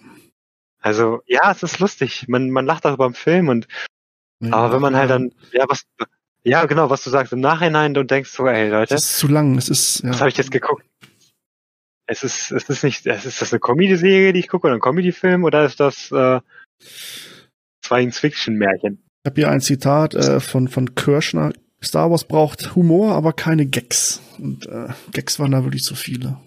Also, 0.80 1.21
ja, 1.25 1.51
es 1.51 1.63
ist 1.63 1.80
lustig. 1.80 2.25
Man, 2.28 2.49
man 2.49 2.65
lacht 2.65 2.86
darüber 2.86 3.05
im 3.05 3.13
Film 3.13 3.49
und, 3.49 3.67
Nee, 4.39 4.51
aber 4.51 4.73
wenn 4.73 4.82
man 4.82 4.95
halt 4.95 5.09
dann, 5.09 5.32
ja, 5.51 5.65
was, 5.67 5.84
ja, 6.43 6.65
genau, 6.65 6.89
was 6.89 7.03
du 7.03 7.09
sagst, 7.09 7.34
im 7.34 7.39
Nachhinein, 7.39 7.93
du 7.93 8.03
denkst 8.03 8.30
so, 8.30 8.45
ey, 8.45 8.69
Leute, 8.69 8.93
Es 8.93 9.03
ist 9.03 9.17
zu 9.17 9.28
lang, 9.28 9.57
es 9.57 9.67
ist, 9.67 10.03
ja. 10.03 10.11
was 10.11 10.19
habe 10.19 10.30
ich 10.30 10.38
jetzt 10.38 10.51
geguckt? 10.51 10.86
Es 12.05 12.23
ist, 12.23 12.51
es 12.51 12.69
ist 12.69 12.84
nicht, 12.84 13.05
es 13.07 13.25
ist 13.25 13.41
das 13.41 13.51
eine 13.51 13.59
Comedy-Serie, 13.59 14.34
die 14.34 14.39
ich 14.39 14.47
gucke, 14.47 14.67
oder 14.67 14.75
ein 14.75 14.80
Comedy-Film, 14.80 15.43
oder 15.43 15.65
ist 15.65 15.80
das, 15.80 16.11
äh, 16.11 16.39
Science-Fiction-Märchen? 17.84 19.03
Ich 19.23 19.30
habe 19.30 19.41
hier 19.41 19.49
ein 19.49 19.61
Zitat 19.61 20.13
äh, 20.13 20.39
von, 20.39 20.67
von 20.67 20.93
Kirschner. 20.95 21.51
Star 21.84 22.09
Wars 22.09 22.25
braucht 22.25 22.75
Humor, 22.75 23.13
aber 23.13 23.34
keine 23.34 23.65
Gags. 23.65 24.21
Und 24.38 24.67
äh, 24.67 24.89
Gags 25.11 25.39
waren 25.39 25.51
da 25.51 25.63
wirklich 25.63 25.84
zu 25.84 25.95
viele. 25.95 26.38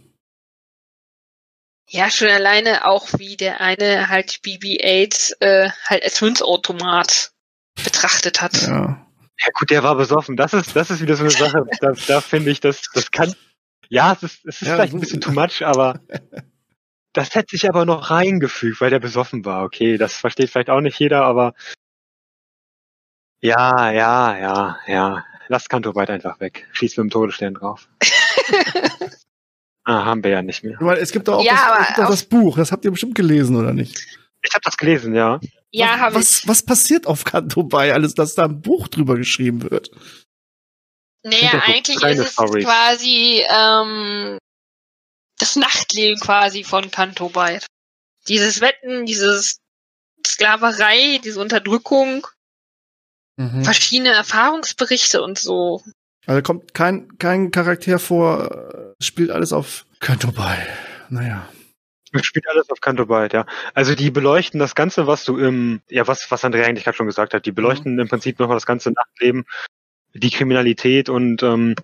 Ja, 1.92 2.08
schon 2.08 2.28
alleine 2.28 2.86
auch 2.86 3.08
wie 3.18 3.36
der 3.36 3.60
eine 3.60 4.08
halt 4.08 4.40
BB-8 4.44 5.40
äh, 5.40 5.70
halt 5.86 6.04
als 6.04 6.20
Münzautomat 6.20 7.32
betrachtet 7.82 8.40
hat. 8.40 8.62
Ja. 8.62 9.06
Ja 9.40 9.46
gut, 9.58 9.70
der 9.70 9.82
war 9.82 9.96
besoffen. 9.96 10.36
Das 10.36 10.52
ist, 10.52 10.76
das 10.76 10.90
ist 10.90 11.00
wieder 11.00 11.16
so 11.16 11.24
eine 11.24 11.30
Sache. 11.30 11.64
Da, 11.80 11.92
da 12.06 12.20
finde 12.20 12.50
ich, 12.50 12.60
das, 12.60 12.82
das 12.94 13.10
kann, 13.10 13.34
ja, 13.88 14.12
es 14.12 14.22
ist, 14.22 14.44
es 14.44 14.62
ist 14.62 14.68
Ja, 14.68 14.74
vielleicht 14.74 14.92
ein 14.92 15.00
bisschen 15.00 15.20
too 15.20 15.32
much, 15.32 15.64
aber 15.64 15.98
das 17.12 17.34
hätte 17.34 17.56
sich 17.56 17.68
aber 17.68 17.84
noch 17.84 18.10
reingefügt, 18.10 18.80
weil 18.80 18.90
der 18.90 19.00
besoffen 19.00 19.44
war. 19.44 19.64
Okay, 19.64 19.96
das 19.96 20.14
versteht 20.14 20.50
vielleicht 20.50 20.70
auch 20.70 20.82
nicht 20.82 20.98
jeder, 20.98 21.24
aber 21.24 21.54
ja, 23.40 23.90
ja, 23.90 24.38
ja, 24.38 24.78
ja. 24.86 25.24
Lass 25.48 25.68
Kanto 25.68 25.96
weit 25.96 26.10
einfach 26.10 26.38
weg. 26.38 26.68
Schieß 26.72 26.98
mit 26.98 27.04
dem 27.04 27.10
Todesstern 27.10 27.54
drauf. 27.54 27.88
ah, 29.90 30.04
haben 30.04 30.22
wir 30.24 30.30
ja 30.30 30.42
nicht 30.42 30.62
mehr. 30.64 30.76
Meine, 30.80 31.00
es 31.00 31.12
gibt 31.12 31.28
doch 31.28 31.38
auch, 31.38 31.44
Ja, 31.44 31.52
das, 31.54 31.62
aber 31.64 31.80
es 31.80 31.86
gibt 31.88 31.98
auf- 32.00 32.08
das 32.10 32.24
Buch, 32.24 32.56
das 32.56 32.72
habt 32.72 32.84
ihr 32.84 32.90
bestimmt 32.90 33.14
gelesen, 33.14 33.56
oder 33.56 33.72
nicht? 33.72 33.98
Ich 34.42 34.52
habe 34.54 34.62
das 34.64 34.76
gelesen, 34.76 35.14
ja. 35.14 35.40
Ja, 35.72 35.98
habe 35.98 36.12
ich. 36.12 36.20
was, 36.20 36.48
was 36.48 36.62
passiert 36.64 37.06
auf 37.06 37.24
Kanto 37.24 37.62
bei 37.62 37.92
alles, 37.92 38.14
dass 38.14 38.34
da 38.34 38.44
ein 38.44 38.60
Buch 38.60 38.88
drüber 38.88 39.16
geschrieben 39.16 39.70
wird? 39.70 39.90
Naja, 41.22 41.50
so 41.52 41.58
eigentlich 41.58 42.02
ist 42.02 42.18
es 42.18 42.32
Stories. 42.32 42.64
quasi 42.64 43.44
ähm, 43.48 44.38
das 45.38 45.56
Nachtleben 45.56 46.18
quasi 46.18 46.64
von 46.64 46.90
Cantobite. 46.90 47.66
Dieses 48.28 48.60
Wetten, 48.60 49.04
dieses 49.06 49.58
Sklaverei, 50.26 51.20
diese 51.22 51.40
Unterdrückung, 51.40 52.26
Mhm. 53.36 53.64
verschiedene 53.64 54.10
Erfahrungsberichte 54.10 55.22
und 55.22 55.38
so. 55.38 55.82
Also 56.30 56.42
kommt 56.42 56.74
kein, 56.74 57.18
kein 57.18 57.50
Charakter 57.50 57.98
vor, 57.98 58.94
äh, 59.00 59.04
spielt 59.04 59.32
alles 59.32 59.52
auf 59.52 59.84
Kanto 59.98 60.30
bei. 60.30 60.64
Naja. 61.08 61.48
Es 62.12 62.24
spielt 62.24 62.46
alles 62.48 62.70
auf 62.70 62.80
Kanto 62.80 63.04
Byte, 63.06 63.32
ja. 63.32 63.46
Also 63.74 63.96
die 63.96 64.12
beleuchten 64.12 64.60
das 64.60 64.76
Ganze, 64.76 65.08
was 65.08 65.24
du 65.24 65.38
im, 65.38 65.80
ja, 65.88 66.06
was, 66.06 66.30
was 66.30 66.44
Andrea 66.44 66.66
eigentlich 66.66 66.84
gerade 66.84 66.96
schon 66.96 67.08
gesagt 67.08 67.34
hat, 67.34 67.46
die 67.46 67.50
beleuchten 67.50 67.98
im 67.98 68.06
Prinzip 68.08 68.38
nochmal 68.38 68.54
das 68.56 68.64
ganze 68.64 68.92
Nachtleben, 68.92 69.44
die 70.14 70.30
Kriminalität 70.30 71.08
und 71.08 71.42
ähm, 71.42 71.74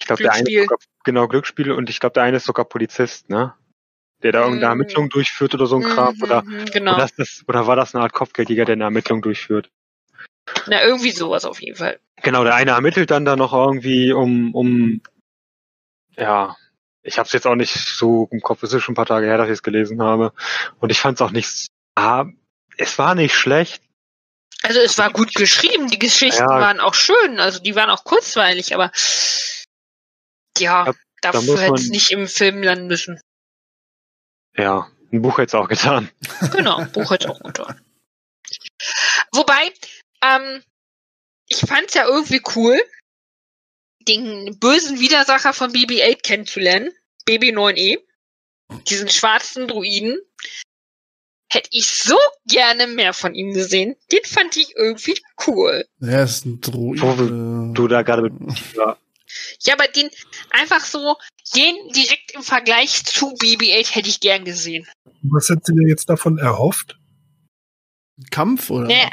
ich 0.00 0.06
glaube 0.06 0.22
der 0.22 0.34
eine 0.34 0.48
ist 0.48 0.62
sogar, 0.62 0.78
genau 1.02 1.26
Glücksspiel 1.26 1.72
und 1.72 1.90
ich 1.90 1.98
glaube 1.98 2.12
der 2.12 2.22
eine 2.22 2.36
ist 2.36 2.46
sogar 2.46 2.66
Polizist, 2.66 3.28
ne? 3.28 3.54
Der 4.22 4.30
da 4.30 4.42
irgendeine 4.44 4.66
Mhm. 4.76 4.80
Ermittlung 4.82 5.08
durchführt 5.08 5.52
oder 5.54 5.66
so 5.66 5.78
ein 5.78 5.82
Kram 5.82 6.14
Mhm, 6.14 6.22
oder, 6.22 6.42
mhm, 6.44 6.64
genau. 6.66 6.94
oder, 6.94 7.04
ist 7.06 7.18
das, 7.18 7.42
oder 7.48 7.66
war 7.66 7.74
das 7.74 7.92
eine 7.92 8.04
Art 8.04 8.12
Kopfgeldjäger, 8.12 8.66
der 8.66 8.74
eine 8.74 8.84
Ermittlung 8.84 9.20
durchführt? 9.20 9.68
Na, 10.66 10.82
irgendwie 10.82 11.10
sowas 11.12 11.44
auf 11.44 11.60
jeden 11.60 11.76
Fall. 11.76 12.00
Genau, 12.22 12.44
der 12.44 12.54
eine 12.54 12.72
ermittelt 12.72 13.10
dann 13.10 13.24
da 13.24 13.36
noch 13.36 13.52
irgendwie 13.52 14.12
um, 14.12 14.54
um, 14.54 15.00
ja, 16.16 16.56
ich 17.02 17.18
habe 17.18 17.26
es 17.26 17.32
jetzt 17.32 17.46
auch 17.46 17.54
nicht 17.54 17.72
so 17.74 18.28
im 18.30 18.40
Kopf, 18.40 18.62
es 18.62 18.72
ist 18.72 18.82
schon 18.82 18.92
ein 18.92 18.96
paar 18.96 19.06
Tage 19.06 19.26
her, 19.26 19.38
dass 19.38 19.46
ich 19.46 19.54
es 19.54 19.62
gelesen 19.62 20.02
habe. 20.02 20.32
Und 20.80 20.90
ich 20.90 21.00
fand 21.00 21.16
es 21.18 21.22
auch 21.22 21.30
nicht, 21.30 21.68
ah, 21.94 22.26
es 22.76 22.98
war 22.98 23.14
nicht 23.14 23.34
schlecht. 23.34 23.82
Also 24.62 24.80
es 24.80 24.98
war 24.98 25.10
gut 25.10 25.34
geschrieben, 25.34 25.88
die 25.88 25.98
Geschichten 25.98 26.42
Ja. 26.42 26.60
waren 26.60 26.80
auch 26.80 26.92
schön, 26.94 27.40
also 27.40 27.58
die 27.60 27.74
waren 27.74 27.88
auch 27.88 28.04
kurzweilig, 28.04 28.74
aber 28.74 28.92
ja, 30.58 30.84
Ja, 30.86 30.92
da 31.22 31.32
dafür 31.32 31.58
hätte 31.58 31.74
es 31.74 31.88
nicht 31.88 32.10
im 32.10 32.28
Film 32.28 32.62
landen 32.62 32.86
müssen. 32.86 33.18
Ja, 34.56 34.90
Ein 35.12 35.22
Buch 35.22 35.38
hätte 35.38 35.46
es 35.46 35.54
auch 35.54 35.68
getan. 35.68 36.10
Genau, 36.52 36.84
Buch 36.92 37.10
hätte 37.10 37.30
auch 37.30 37.40
getan. 37.40 37.80
Wobei, 39.32 39.72
ähm, 40.36 40.62
ich 41.48 41.58
fand's 41.58 41.94
ja 41.94 42.06
irgendwie 42.06 42.42
cool, 42.54 42.80
den 44.06 44.58
bösen 44.58 45.00
Widersacher 45.00 45.52
von 45.52 45.72
BB-8 45.72 46.22
kennenzulernen, 46.22 46.90
BB-9E, 47.26 47.98
diesen 48.88 49.08
schwarzen 49.08 49.68
Druiden. 49.68 50.18
Hätte 51.52 51.68
ich 51.72 51.88
so 51.88 52.16
gerne 52.46 52.86
mehr 52.86 53.12
von 53.12 53.34
ihm 53.34 53.52
gesehen. 53.52 53.96
Den 54.12 54.22
fand 54.24 54.56
ich 54.56 54.76
irgendwie 54.76 55.20
cool. 55.48 55.84
Er 56.00 56.22
ist 56.22 56.46
ein 56.46 56.60
Druid. 56.60 57.02
Wo 57.02 57.72
du 57.74 57.88
da 57.88 58.02
gerade 58.02 58.22
mit, 58.22 58.34
ja. 58.76 58.96
Ja, 59.60 59.74
aber 59.74 59.88
den 59.88 60.10
einfach 60.50 60.84
so, 60.84 61.16
den 61.54 61.74
direkt 61.92 62.32
im 62.32 62.42
Vergleich 62.42 63.04
zu 63.04 63.34
BB-8 63.34 63.94
hätte 63.94 64.08
ich 64.08 64.20
gern 64.20 64.44
gesehen. 64.44 64.86
Was 65.22 65.48
hättest 65.48 65.68
du 65.68 65.74
dir 65.74 65.88
jetzt 65.88 66.08
davon 66.08 66.38
erhofft? 66.38 66.98
Kampf 68.30 68.70
oder? 68.70 68.86
Naja, 68.86 69.10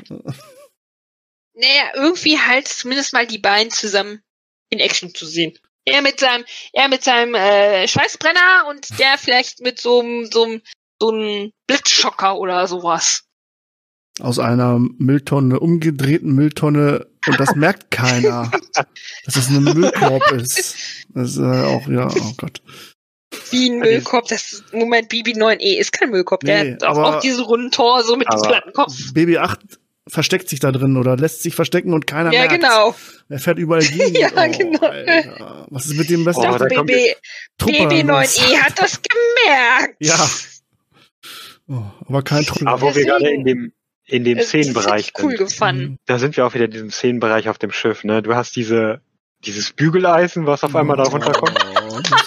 naja, 1.57 1.91
irgendwie 1.95 2.37
halt 2.39 2.67
zumindest 2.67 3.13
mal 3.13 3.25
die 3.27 3.39
beiden 3.39 3.71
zusammen 3.71 4.21
in 4.69 4.79
Action 4.79 5.13
zu 5.13 5.25
sehen. 5.25 5.57
Er 5.85 6.01
mit 6.01 6.19
seinem, 6.19 6.43
er 6.73 6.89
mit 6.89 7.03
seinem 7.03 7.33
äh, 7.33 7.87
Schweißbrenner 7.87 8.65
und 8.69 8.99
der 8.99 9.17
vielleicht 9.17 9.61
mit 9.61 9.79
so 9.79 10.01
einem, 10.01 10.25
so 10.29 10.43
einem, 10.43 10.61
so 11.01 11.09
einem 11.11 11.51
Blitzschocker 11.67 12.37
oder 12.37 12.67
sowas. 12.67 13.23
Aus 14.19 14.39
einer 14.39 14.79
Mülltonne, 14.79 15.59
umgedrehten 15.59 16.33
Mülltonne 16.33 17.07
und 17.27 17.39
das 17.39 17.55
merkt 17.55 17.91
keiner, 17.91 18.51
dass 19.25 19.35
es 19.35 19.47
ein 19.49 19.63
Müllkorb 19.63 20.31
ist. 20.33 20.75
Das 21.09 21.31
ist 21.31 21.37
äh, 21.37 21.41
auch, 21.63 21.87
ja, 21.87 22.07
oh 22.09 22.33
Gott. 22.37 22.61
Wie 23.51 23.69
ein 23.69 23.79
Müllkorb, 23.79 24.27
das 24.27 24.63
Moment, 24.73 25.11
BB9E 25.11 25.77
ist 25.77 25.93
kein 25.93 26.09
Müllkorb, 26.09 26.41
der 26.41 26.63
Nee, 26.63 26.73
hat 26.73 26.83
auch, 26.83 26.97
aber- 26.97 27.17
auch 27.17 27.21
diesen 27.21 27.43
runden 27.45 27.71
Tor 27.71 28.03
so 28.03 28.17
mit 28.17 28.27
dem 28.27 28.33
aber- 28.39 28.47
platten 28.47 28.73
Kopf. 28.73 29.13
Baby 29.13 29.37
8 29.37 29.59
versteckt 30.09 30.49
sich 30.49 30.59
da 30.59 30.71
drin 30.71 30.97
oder 30.97 31.15
lässt 31.17 31.43
sich 31.43 31.55
verstecken 31.55 31.93
und 31.93 32.07
keiner 32.07 32.31
Ja, 32.33 32.41
merkt. 32.41 32.55
genau. 32.55 32.95
Er 33.29 33.39
fährt 33.39 33.57
überall 33.59 33.83
gegen. 33.83 34.15
Ja, 34.19 34.29
oh, 34.35 34.51
genau. 34.57 34.79
Alter. 34.87 35.67
Was 35.69 35.85
ist 35.85 35.95
mit 35.95 36.09
dem 36.09 36.25
was 36.25 36.37
Oh, 36.37 36.41
BB, 36.41 37.15
Trupper 37.57 37.89
BB9E 37.89 38.57
hat 38.61 38.79
das 38.79 38.99
gemerkt. 39.01 39.95
Ja. 39.99 40.29
Oh, 41.69 41.83
aber 42.07 42.21
kein 42.23 42.45
Trupper. 42.45 42.67
Aber 42.67 42.81
wo 42.81 42.95
wir 42.95 43.05
gerade 43.05 43.29
in 43.29 43.43
dem, 43.43 43.73
in 44.05 44.23
dem 44.23 44.39
Szenenbereich 44.39 45.11
ich 45.15 45.23
cool 45.23 45.35
sind, 45.37 45.49
gefunden. 45.49 45.99
da 46.05 46.17
sind 46.19 46.37
wir 46.37 46.45
auch 46.45 46.53
wieder 46.53 46.65
in 46.65 46.71
diesem 46.71 46.91
Szenenbereich 46.91 47.49
auf 47.49 47.57
dem 47.57 47.71
Schiff, 47.71 48.03
ne? 48.05 48.21
Du 48.21 48.33
hast 48.35 48.55
diese, 48.55 49.01
dieses 49.45 49.73
Bügeleisen, 49.73 50.45
was 50.47 50.63
auf 50.63 50.75
einmal 50.75 50.95
da 50.95 51.03
runterkommt. 51.03 51.57
Oh, 51.89 51.99
das. 51.99 52.25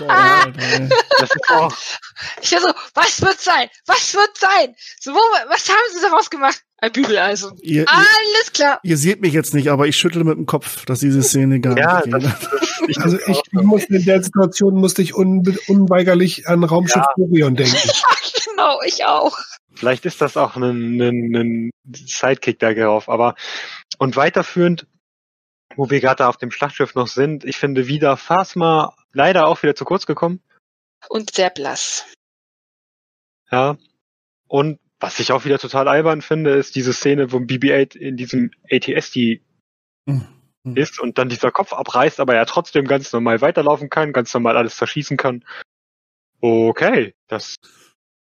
Das 1.18 1.30
ist 1.34 1.50
auch, 1.50 1.74
Ich 2.42 2.52
war 2.52 2.60
so, 2.60 2.72
was 2.94 3.22
wird 3.22 3.40
sein? 3.40 3.68
Was 3.86 4.14
wird 4.14 4.36
sein? 4.36 4.74
So, 5.00 5.12
wo, 5.12 5.18
was 5.48 5.68
haben 5.68 5.78
sie 5.94 6.02
daraus 6.02 6.28
gemacht? 6.28 6.62
Ein 6.82 6.92
Bügeleisen. 6.92 7.56
Ihr, 7.60 7.82
ihr, 7.82 7.88
Alles 7.88 8.52
klar. 8.52 8.80
ihr 8.82 8.96
seht 8.96 9.20
mich 9.20 9.32
jetzt 9.34 9.52
nicht, 9.54 9.68
aber 9.68 9.86
ich 9.86 9.96
schüttle 9.96 10.24
mit 10.24 10.36
dem 10.38 10.46
Kopf, 10.46 10.84
dass 10.86 11.00
diese 11.00 11.22
Szene 11.22 11.60
gar 11.60 11.76
ja, 11.76 12.00
nicht 12.00 12.12
das, 12.12 12.22
geht. 12.22 12.32
das, 12.32 12.88
ich, 12.88 12.98
Also 13.00 13.18
ich 13.26 13.42
musste 13.52 13.96
in 13.96 14.04
der 14.04 14.22
Situation 14.22 14.74
musste 14.74 15.02
ich 15.02 15.14
unbe 15.14 15.56
unweigerlich 15.68 16.48
an 16.48 16.64
Raumschiff 16.64 16.96
Ja. 16.96 17.24
Orion 17.24 17.56
denken. 17.56 17.76
Genau, 18.50 18.80
ich 18.84 19.04
auch. 19.06 19.38
Vielleicht 19.74 20.04
ist 20.04 20.20
das 20.20 20.36
auch 20.36 20.56
ein, 20.56 21.00
ein, 21.00 21.34
ein 21.34 21.70
Sidekick 21.94 22.58
da 22.58 22.74
drauf, 22.74 23.08
aber 23.08 23.34
und 23.98 24.16
weiterführend, 24.16 24.86
wo 25.76 25.88
wir 25.88 26.00
gerade 26.00 26.26
auf 26.26 26.36
dem 26.36 26.50
Schlachtschiff 26.50 26.94
noch 26.94 27.06
sind, 27.06 27.44
ich 27.44 27.56
finde 27.56 27.86
wieder 27.86 28.16
Phasma 28.18 28.94
leider 29.12 29.46
auch 29.46 29.62
wieder 29.62 29.74
zu 29.74 29.84
kurz 29.86 30.04
gekommen. 30.04 30.42
Und 31.08 31.34
sehr 31.34 31.48
blass. 31.50 32.04
Ja. 33.50 33.78
Und 34.48 34.78
was 35.00 35.18
ich 35.18 35.32
auch 35.32 35.44
wieder 35.44 35.58
total 35.58 35.88
albern 35.88 36.22
finde, 36.22 36.50
ist 36.50 36.76
diese 36.76 36.92
Szene, 36.92 37.32
wo 37.32 37.38
BB-8 37.38 37.96
in 37.96 38.16
diesem 38.16 38.50
ATSD 38.70 39.40
Hm. 40.64 40.76
ist 40.76 41.00
und 41.00 41.16
dann 41.16 41.28
dieser 41.28 41.50
Kopf 41.50 41.72
abreißt, 41.72 42.20
aber 42.20 42.34
er 42.34 42.44
trotzdem 42.46 42.84
ganz 42.84 43.12
normal 43.12 43.40
weiterlaufen 43.40 43.88
kann, 43.88 44.12
ganz 44.12 44.32
normal 44.34 44.56
alles 44.56 44.76
zerschießen 44.76 45.16
kann. 45.16 45.44
Okay, 46.40 47.14
das 47.28 47.56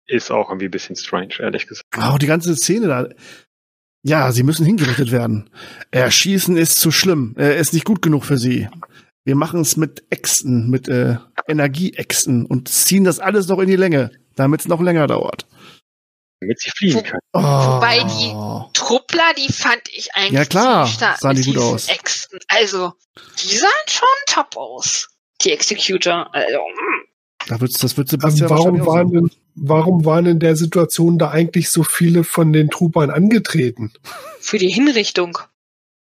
ist 0.07 0.31
auch 0.31 0.49
irgendwie 0.49 0.67
ein 0.67 0.71
bisschen 0.71 0.97
strange, 0.97 1.35
ehrlich 1.41 1.67
gesagt. 1.67 1.87
Auch 1.99 2.19
die 2.19 2.27
ganze 2.27 2.55
Szene 2.55 2.87
da. 2.87 3.09
Ja, 4.03 4.33
sie 4.33 4.43
müssen 4.43 4.65
hingerichtet 4.65 5.11
werden. 5.13 5.51
Erschießen 5.91 6.57
ist 6.57 6.81
zu 6.81 6.91
schlimm. 6.91 7.35
Er 7.37 7.57
ist 7.57 7.75
nicht 7.75 7.85
gut 7.85 8.01
genug 8.01 8.25
für 8.25 8.39
sie. 8.39 8.69
Wir 9.25 9.37
machen 9.37 9.61
es 9.61 9.77
mit 9.77 10.05
Äxten, 10.11 10.71
mit 10.71 10.89
äh, 10.89 11.17
Energieäxten 11.47 12.47
und 12.47 12.69
ziehen 12.69 13.05
das 13.05 13.19
alles 13.19 13.49
noch 13.49 13.59
in 13.59 13.69
die 13.69 13.77
Länge, 13.77 14.11
damit 14.37 14.61
es 14.61 14.69
noch 14.69 14.81
länger 14.81 15.07
dauert. 15.07 15.47
Damit 16.41 16.61
sie 16.61 16.71
fliehen 16.71 16.97
Wo- 16.97 17.03
können. 17.03 17.21
Oh. 17.33 17.41
Wobei 17.41 18.03
die 18.05 18.79
Truppler, 18.79 19.35
die 19.37 19.53
fand 19.53 19.83
ich 19.93 20.15
eigentlich 20.15 20.33
Ja, 20.33 20.45
klar, 20.45 20.87
stark 20.87 21.19
sahen 21.19 21.37
die 21.37 21.45
gut 21.45 21.59
aus. 21.59 21.89
Äxten. 21.89 22.39
Also, 22.49 22.95
die 23.43 23.57
sahen 23.57 23.71
schon 23.87 24.09
top 24.27 24.57
aus. 24.57 25.09
Die 25.43 25.53
Executor. 25.53 26.29
Also, 26.35 26.59
mm. 26.59 27.11
Da 27.49 27.61
wird's, 27.61 27.79
das 27.79 27.97
wird 27.97 28.13
Ähm, 28.13 28.21
Sebastian 28.21 28.51
warum, 28.51 28.65
wahrscheinlich 28.65 28.83
auch 28.83 28.95
waren 28.95 29.13
denn, 29.13 29.31
warum 29.55 30.05
waren 30.05 30.27
in 30.27 30.39
der 30.41 30.57
Situation 30.57 31.19
da 31.19 31.31
eigentlich 31.31 31.71
so 31.71 31.83
viele 31.83 32.25
von 32.25 32.53
den 32.53 32.71
Troopern 32.71 33.11
angetreten? 33.11 33.93
für 34.41 34.59
die 34.59 34.71
Hinrichtung. 34.71 35.39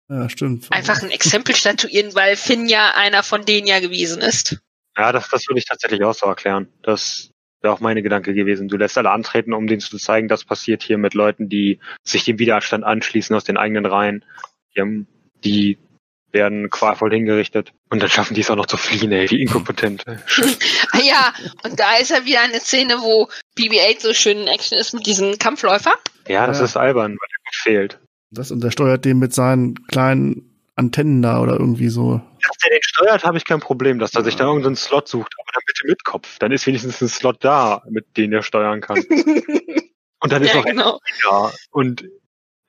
Ja, 0.08 0.28
stimmt. 0.28 0.70
Einfach 0.70 1.02
ein 1.02 1.10
Exempel 1.10 1.56
statuieren, 1.56 2.14
weil 2.14 2.36
Finn 2.36 2.68
ja 2.68 2.92
einer 2.94 3.22
von 3.22 3.44
denen 3.44 3.66
ja 3.66 3.80
gewesen 3.80 4.20
ist. 4.20 4.60
Ja, 4.96 5.10
das, 5.10 5.28
das 5.30 5.48
würde 5.48 5.58
ich 5.58 5.64
tatsächlich 5.64 6.02
auch 6.04 6.14
so 6.14 6.26
erklären. 6.26 6.68
Das 6.82 7.30
wäre 7.62 7.72
auch 7.72 7.80
meine 7.80 8.02
Gedanke 8.02 8.34
gewesen. 8.34 8.68
Du 8.68 8.76
lässt 8.76 8.98
alle 8.98 9.10
antreten, 9.10 9.52
um 9.52 9.66
denen 9.66 9.80
zu 9.80 9.96
zeigen, 9.96 10.28
das 10.28 10.44
passiert 10.44 10.82
hier 10.82 10.98
mit 10.98 11.14
Leuten, 11.14 11.48
die 11.48 11.78
sich 12.02 12.24
dem 12.24 12.38
Widerstand 12.38 12.84
anschließen 12.84 13.34
aus 13.34 13.44
den 13.44 13.56
eigenen 13.56 13.86
Reihen. 13.86 14.24
Die, 14.74 14.80
haben, 14.80 15.06
die 15.44 15.78
werden 16.32 16.70
qualvoll 16.70 17.10
hingerichtet. 17.10 17.72
Und 17.90 18.02
dann 18.02 18.08
schaffen 18.08 18.34
die 18.34 18.40
es 18.40 18.50
auch 18.50 18.56
noch 18.56 18.66
zu 18.66 18.76
fliehen, 18.76 19.12
ey, 19.12 19.30
wie 19.30 19.42
inkompetent. 19.42 20.02
Ah 20.06 20.16
ja, 21.02 21.32
und 21.64 21.78
da 21.78 21.96
ist 21.96 22.10
ja 22.10 22.24
wieder 22.24 22.40
eine 22.40 22.60
Szene, 22.60 22.94
wo 23.00 23.28
BB-8 23.58 24.00
so 24.00 24.14
schön 24.14 24.38
in 24.38 24.46
Action 24.48 24.78
ist 24.78 24.94
mit 24.94 25.06
diesem 25.06 25.38
Kampfläufer. 25.38 25.92
Ja, 26.28 26.46
das 26.46 26.58
Ja. 26.58 26.64
ist 26.64 26.76
albern, 26.76 27.12
weil 27.12 27.28
der 27.28 27.38
Kopf 27.44 27.62
fehlt. 27.62 27.98
Das 28.30 28.50
und 28.50 28.64
er 28.64 28.70
steuert 28.70 29.04
den 29.04 29.18
mit 29.18 29.34
seinen 29.34 29.74
kleinen 29.88 30.51
Antennen 30.74 31.22
da 31.22 31.40
oder 31.40 31.58
irgendwie 31.58 31.88
so. 31.88 32.20
Dass 32.46 32.56
der 32.58 32.70
den 32.70 32.82
steuert, 32.82 33.24
habe 33.24 33.36
ich 33.36 33.44
kein 33.44 33.60
Problem, 33.60 33.98
dass 33.98 34.14
er 34.14 34.24
sich 34.24 34.36
da 34.36 34.44
irgendeinen 34.44 34.76
Slot 34.76 35.08
sucht, 35.08 35.34
aber 35.38 35.50
dann 35.52 35.62
bitte 35.66 35.86
mit 35.86 36.04
Kopf. 36.04 36.38
Dann 36.38 36.52
ist 36.52 36.66
wenigstens 36.66 37.00
ein 37.00 37.08
Slot 37.08 37.44
da, 37.44 37.82
mit 37.90 38.16
dem 38.16 38.32
er 38.32 38.42
steuern 38.42 38.80
kann. 38.80 38.96
Und 40.20 40.32
dann 40.32 40.42
ist 40.42 40.50
ja, 40.50 40.56
noch 40.56 40.64
genau. 40.64 41.00
Ja, 41.28 41.50
und 41.72 42.04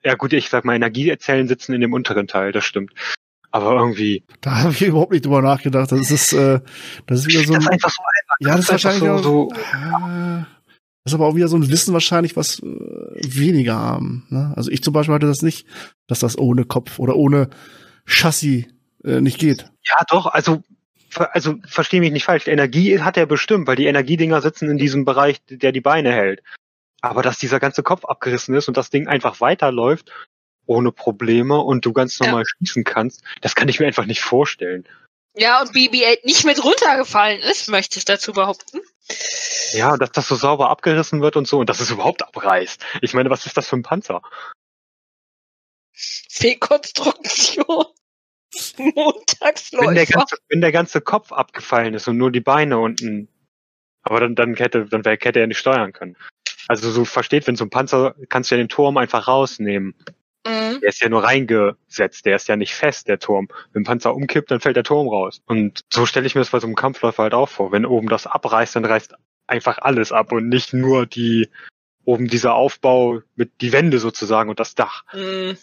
ja 0.02 0.14
gut, 0.16 0.32
ich 0.32 0.48
sag 0.48 0.64
mal, 0.64 0.74
Energiezellen 0.74 1.46
sitzen 1.46 1.72
in 1.72 1.80
dem 1.80 1.92
unteren 1.92 2.26
Teil, 2.26 2.50
das 2.50 2.64
stimmt. 2.64 2.92
Aber 3.52 3.76
irgendwie, 3.76 4.24
Da 4.40 4.62
habe 4.62 4.72
ich 4.72 4.82
überhaupt 4.82 5.12
nicht 5.12 5.24
drüber 5.24 5.40
nachgedacht. 5.40 5.92
Das 5.92 6.10
ist, 6.10 6.32
äh, 6.32 6.58
das 7.06 7.20
ist 7.20 7.28
wieder 7.28 7.44
so 7.44 7.54
das 7.54 7.68
ein, 7.68 7.76
ist 7.76 7.84
einfach 7.84 7.90
so 7.90 8.02
albern. 8.02 8.36
ja, 8.40 8.56
das 8.56 8.64
ist 8.64 8.70
einfach 8.72 9.00
wahrscheinlich 9.00 9.22
so, 9.22 9.48
auch, 9.48 9.54
so 9.54 9.62
Ah, 9.72 10.46
das 11.04 11.12
ist 11.12 11.14
aber 11.14 11.26
auch 11.26 11.36
wieder 11.36 11.46
so 11.46 11.56
ein 11.56 11.70
Wissen 11.70 11.92
wahrscheinlich, 11.94 12.34
was 12.34 12.58
äh, 12.58 12.64
weniger 12.64 13.76
haben. 13.76 14.26
Ne? 14.30 14.52
Also 14.56 14.72
ich 14.72 14.82
zum 14.82 14.92
Beispiel 14.92 15.14
hatte 15.14 15.28
das 15.28 15.42
nicht, 15.42 15.66
dass 16.08 16.18
das 16.18 16.36
ohne 16.36 16.64
Kopf 16.64 16.98
oder 16.98 17.14
ohne 17.14 17.50
Chassis 18.06 18.64
äh, 19.04 19.20
nicht 19.20 19.38
geht. 19.38 19.70
ja 19.84 19.98
doch, 20.08 20.26
also 20.26 20.62
ver- 21.10 21.34
also 21.34 21.56
verstehe 21.66 22.00
mich 22.00 22.12
nicht 22.12 22.24
falsch, 22.24 22.46
Energie 22.48 23.00
hat 23.00 23.16
er 23.16 23.26
bestimmt, 23.26 23.66
weil 23.66 23.76
die 23.76 23.86
Energiedinger 23.86 24.40
sitzen 24.42 24.70
in 24.70 24.78
diesem 24.78 25.04
Bereich, 25.04 25.38
der 25.48 25.72
die 25.72 25.80
Beine 25.80 26.12
hält. 26.12 26.42
Aber 27.00 27.22
dass 27.22 27.38
dieser 27.38 27.60
ganze 27.60 27.82
Kopf 27.82 28.04
abgerissen 28.06 28.54
ist 28.54 28.68
und 28.68 28.76
das 28.76 28.90
Ding 28.90 29.08
einfach 29.08 29.40
weiterläuft 29.40 30.10
ohne 30.66 30.90
Probleme 30.92 31.58
und 31.60 31.84
du 31.84 31.92
ganz 31.92 32.18
Ja. 32.18 32.26
normal 32.26 32.44
schießen 32.46 32.84
kannst, 32.84 33.22
das 33.42 33.54
kann 33.54 33.68
ich 33.68 33.78
mir 33.80 33.86
einfach 33.86 34.06
nicht 34.06 34.22
vorstellen. 34.22 34.88
Ja, 35.36 35.60
und 35.60 35.72
BB-8 35.72 36.24
nicht 36.24 36.44
mit 36.46 36.64
runtergefallen 36.64 37.40
ist, 37.40 37.68
möchte 37.68 37.98
ich 37.98 38.04
dazu 38.06 38.32
behaupten. 38.32 38.80
Ja, 39.72 39.96
dass 39.98 40.12
das 40.12 40.28
so 40.28 40.36
sauber 40.36 40.70
abgerissen 40.70 41.20
wird 41.20 41.36
und 41.36 41.46
so 41.48 41.58
und 41.58 41.68
dass 41.68 41.80
es 41.80 41.90
überhaupt 41.90 42.22
abreißt. 42.22 42.82
Ich 43.02 43.12
meine, 43.12 43.28
was 43.30 43.44
ist 43.44 43.56
das 43.56 43.68
für 43.68 43.76
ein 43.76 43.82
Panzer? 43.82 44.22
Fehlkonstruktion. 46.30 47.86
Wenn 48.76 48.94
der, 48.94 49.04
Montagsläufer. 49.04 50.04
ganze, 50.06 50.36
wenn 50.48 50.60
der 50.60 50.70
ganze 50.70 51.00
Kopf 51.00 51.32
abgefallen 51.32 51.94
ist 51.94 52.06
und 52.06 52.16
nur 52.16 52.30
die 52.30 52.40
Beine 52.40 52.78
unten, 52.78 53.28
aber 54.02 54.20
dann, 54.20 54.36
dann 54.36 54.54
hätte, 54.54 54.86
dann 54.86 55.02
hätte 55.02 55.40
er 55.40 55.46
nicht 55.48 55.58
steuern 55.58 55.92
können. 55.92 56.16
Also 56.68 56.90
so 56.90 57.04
versteht, 57.04 57.46
wenn 57.46 57.56
so 57.56 57.64
ein 57.64 57.70
Panzer, 57.70 58.14
kannst 58.28 58.50
du 58.50 58.54
ja 58.54 58.62
den 58.62 58.68
Turm 58.68 58.96
einfach 58.96 59.26
rausnehmen. 59.26 59.94
Mhm. 60.46 60.80
Der 60.80 60.88
ist 60.88 61.00
ja 61.00 61.08
nur 61.08 61.24
reingesetzt, 61.24 62.26
der 62.26 62.36
ist 62.36 62.48
ja 62.48 62.56
nicht 62.56 62.74
fest, 62.74 63.08
der 63.08 63.18
Turm. 63.18 63.48
Wenn 63.72 63.82
ein 63.82 63.86
Panzer 63.86 64.14
umkippt, 64.14 64.50
dann 64.50 64.60
fällt 64.60 64.76
der 64.76 64.84
Turm 64.84 65.08
raus. 65.08 65.40
Und 65.46 65.80
so 65.92 66.06
stelle 66.06 66.26
ich 66.26 66.34
mir 66.34 66.42
das 66.42 66.50
bei 66.50 66.60
so 66.60 66.66
einem 66.66 66.76
Kampfläufer 66.76 67.22
halt 67.22 67.34
auch 67.34 67.48
vor. 67.48 67.72
Wenn 67.72 67.86
oben 67.86 68.08
das 68.08 68.26
abreißt, 68.26 68.76
dann 68.76 68.84
reißt 68.84 69.14
einfach 69.46 69.78
alles 69.78 70.12
ab 70.12 70.32
und 70.32 70.48
nicht 70.48 70.72
nur 70.72 71.06
die, 71.06 71.48
oben 72.04 72.28
dieser 72.28 72.54
Aufbau 72.54 73.22
mit 73.34 73.60
die 73.60 73.72
Wände 73.72 73.98
sozusagen 73.98 74.50
und 74.50 74.60
das 74.60 74.74
Dach. 74.74 75.04
Mhm. 75.12 75.56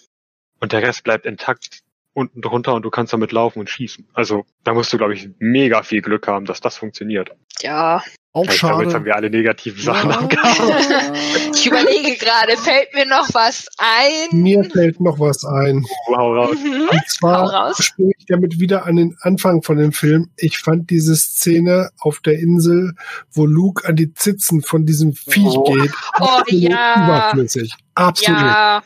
Und 0.61 0.71
der 0.71 0.81
Rest 0.83 1.03
bleibt 1.03 1.25
intakt 1.25 1.81
unten 2.13 2.41
drunter 2.41 2.73
und 2.73 2.83
du 2.83 2.89
kannst 2.89 3.13
damit 3.13 3.31
laufen 3.31 3.59
und 3.59 3.69
schießen. 3.69 4.07
Also 4.13 4.45
da 4.63 4.73
musst 4.73 4.91
du, 4.91 4.97
glaube 4.97 5.13
ich, 5.13 5.29
mega 5.39 5.81
viel 5.81 6.01
Glück 6.01 6.27
haben, 6.27 6.45
dass 6.45 6.59
das 6.59 6.77
funktioniert. 6.77 7.31
Ja. 7.61 8.03
Auch 8.33 8.45
ich 8.45 8.55
schade. 8.55 8.83
Jetzt 8.83 8.93
haben 8.93 9.05
wir 9.05 9.15
alle 9.15 9.29
negativen 9.29 9.81
Sachen 9.81 10.09
Ja. 10.09 10.27
Ich 11.53 11.67
überlege 11.67 12.15
gerade, 12.17 12.57
fällt 12.57 12.93
mir 12.93 13.05
noch 13.05 13.27
was 13.33 13.67
ein? 13.77 14.41
Mir 14.41 14.63
fällt 14.63 14.99
noch 14.99 15.19
was 15.19 15.43
ein. 15.45 15.85
Hau 16.07 16.33
raus. 16.33 16.55
Mhm. 16.63 16.89
Und 16.89 17.09
zwar 17.09 17.73
springe 17.81 18.11
ich 18.17 18.25
damit 18.25 18.59
wieder 18.59 18.85
an 18.85 18.95
den 18.97 19.15
Anfang 19.21 19.63
von 19.63 19.77
dem 19.77 19.91
Film. 19.91 20.31
Ich 20.37 20.57
fand 20.59 20.89
diese 20.89 21.15
Szene 21.15 21.91
auf 21.99 22.19
der 22.19 22.39
Insel, 22.39 22.93
wo 23.31 23.45
Luke 23.45 23.87
an 23.87 23.95
die 23.95 24.13
Zitzen 24.13 24.61
von 24.61 24.85
diesem 24.85 25.13
Viech 25.13 25.45
Oh. 25.45 25.63
geht, 25.63 25.91
Oh, 26.19 26.23
absolut 26.25 26.63
ja. 26.71 27.03
überflüssig. 27.05 27.73
Absolut. 27.95 28.41
Ja. 28.41 28.83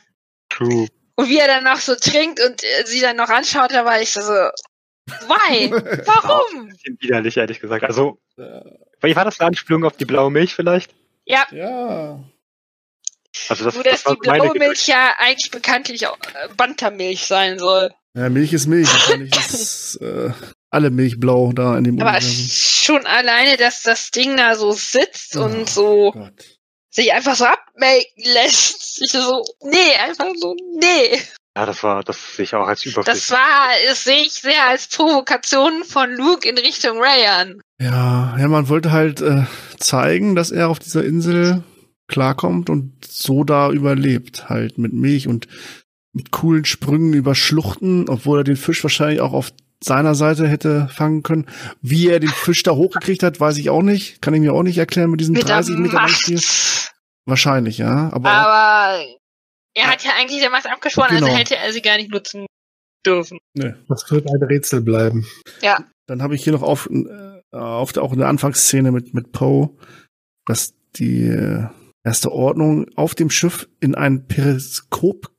True. 0.50 0.88
Und 1.16 1.30
wie 1.30 1.38
er 1.40 1.48
dann 1.48 1.64
noch 1.64 1.80
so 1.80 1.96
trinkt 1.96 2.40
und 2.42 2.64
äh, 2.64 2.86
sie 2.86 3.00
dann 3.02 3.16
noch 3.16 3.30
anschaut, 3.30 3.72
da 3.72 3.86
war 3.86 4.02
ich 4.02 4.12
so, 4.12 4.22
why? 4.22 5.72
Warum? 6.06 6.70
Bisschen 6.70 6.98
widerlich, 7.00 7.38
ehrlich 7.38 7.60
gesagt. 7.60 7.84
Also, 7.86 8.20
weil 8.38 9.16
war 9.16 9.26
das 9.26 9.40
eine 9.40 9.48
Anspielung 9.48 9.86
auf 9.86 9.96
die 9.98 10.06
blaue 10.06 10.32
Milch 10.32 10.54
vielleicht? 10.56 10.94
Ja, 11.26 11.48
Ja. 11.52 12.20
Also 13.50 13.66
das, 13.66 13.76
nur 13.76 13.84
dass 13.84 14.04
das 14.04 14.14
die 14.14 14.20
blaue 14.20 14.38
meine 14.38 14.60
Milch 14.60 14.88
ja 14.88 15.14
eigentlich 15.20 15.52
bekanntlich 15.52 16.08
auch 16.08 16.18
äh, 16.18 16.48
Bantermilch 16.56 17.26
sein 17.26 17.60
soll. 17.60 17.94
Ja, 18.16 18.30
Milch 18.30 18.54
ist 18.54 18.66
Milch. 18.68 18.90
Wahrscheinlich 18.92 19.36
ist 19.46 19.98
äh, 20.02 20.32
alle 20.70 20.90
Milch 20.90 21.20
blau 21.20 21.52
da 21.54 21.78
in 21.78 21.84
dem 21.84 22.00
Aber 22.02 22.12
Universum. 22.12 22.48
schon 22.50 23.06
alleine, 23.06 23.58
dass 23.58 23.84
das 23.84 24.12
Ding 24.12 24.38
da 24.38 24.56
so 24.56 24.72
sitzt 24.72 25.36
Oh 25.36 25.44
und 25.44 25.70
so 25.70 26.12
Gott. 26.14 26.55
Sich 26.96 27.14
einfach 27.14 27.36
so 27.36 27.46
abmelken 27.46 28.24
lässt. 28.24 29.02
Ich 29.02 29.12
so, 29.12 29.44
nee, 29.64 29.96
einfach 30.02 30.32
so, 30.36 30.56
nee. 30.80 31.20
Ja, 31.58 31.66
das 31.66 31.84
war, 31.84 32.04
das 32.04 32.36
sehe 32.36 32.44
ich 32.44 32.56
auch 32.56 32.68
als 32.68 32.86
überflüssig. 32.86 33.28
Das 33.28 33.32
war, 33.32 33.70
das 33.88 34.04
sehe 34.04 34.24
ich 34.24 34.34
sehr 34.34 34.68
als 34.68 34.88
Provokation 34.88 35.84
von 35.84 36.12
Luke 36.12 36.48
in 36.48 36.58
Richtung 36.58 36.98
Ray 36.98 37.26
an. 37.28 37.62
Ja, 37.80 38.38
ja, 38.38 38.48
man 38.48 38.68
wollte 38.70 38.92
halt 38.92 39.22
äh, 39.22 39.44
zeigen, 39.78 40.36
dass 40.36 40.52
er 40.52 40.70
auf 40.70 40.80
dieser 40.80 41.04
Insel 41.04 41.64
klarkommt 42.08 42.70
und 42.70 42.94
so 43.06 43.44
da 43.44 43.72
überlebt, 43.72 44.50
halt 44.50 44.78
mit 44.78 44.94
Milch 44.94 45.28
und 45.28 45.48
mit 46.14 46.32
coolen 46.32 46.66
Sprüngen 46.66 47.14
über 47.14 47.36
Schluchten, 47.36 48.10
obwohl 48.10 48.40
er 48.40 48.44
den 48.44 48.58
Fisch 48.58 48.84
wahrscheinlich 48.84 49.22
auch 49.22 49.34
auf 49.34 49.52
seiner 49.84 50.16
Seite 50.16 50.48
hätte 50.48 50.88
fangen 50.90 51.22
können. 51.24 51.46
Wie 51.82 52.08
er 52.10 52.20
den 52.20 52.30
Fisch 52.30 52.64
da 52.64 52.72
hochgekriegt 52.72 53.24
hat, 53.24 53.40
weiß 53.40 53.58
ich 53.58 53.70
auch 53.70 53.82
nicht. 53.82 54.22
Kann 54.22 54.34
ich 54.34 54.40
mir 54.42 54.54
auch 54.54 54.64
nicht 54.64 54.78
erklären 54.78 55.12
mit 55.12 55.20
diesem 55.20 55.34
Mit 55.34 55.48
der 55.48 55.56
30 55.58 55.78
Meter 55.78 56.08
Spiel. 56.08 56.36
Macht. 56.36 56.94
Wahrscheinlich, 57.26 57.78
ja. 57.78 58.10
Aber, 58.14 58.30
Aber 58.30 59.04
er 59.76 59.88
hat 59.88 60.04
ja 60.04 60.12
eigentlich 60.20 60.40
der 60.42 60.50
Macht 60.50 60.68
abgeschworen, 60.72 61.10
Genau. 61.10 61.26
also 61.28 61.38
hätte 61.38 61.58
er 61.58 61.72
sie 61.74 61.82
gar 61.82 61.98
nicht 61.98 62.12
nutzen 62.12 62.46
dürfen. 63.06 63.38
ne. 63.56 63.78
Das 63.88 64.10
wird 64.12 64.28
ein 64.28 64.44
Rätsel 64.44 64.82
bleiben. 64.82 65.26
Ja. 65.62 65.84
Dann 66.08 66.22
habe 66.22 66.36
ich 66.36 66.44
hier 66.44 66.54
noch 66.54 66.62
auf, 66.64 66.88
äh, 66.92 67.56
auf 67.56 67.92
der, 67.94 68.04
auch 68.04 68.14
in 68.14 68.20
der 68.20 68.28
Anfangsszene 68.28 68.92
mit, 68.92 69.14
mit 69.14 69.32
Poe, 69.32 69.76
dass 70.46 70.74
die 70.96 71.24
äh, 71.28 71.68
erste 72.04 72.32
Ordnung 72.32 72.88
auf 72.96 73.16
dem 73.16 73.30
Schiff 73.30 73.68
in 73.80 73.96
ein 73.96 74.28
Periskop 74.28 75.32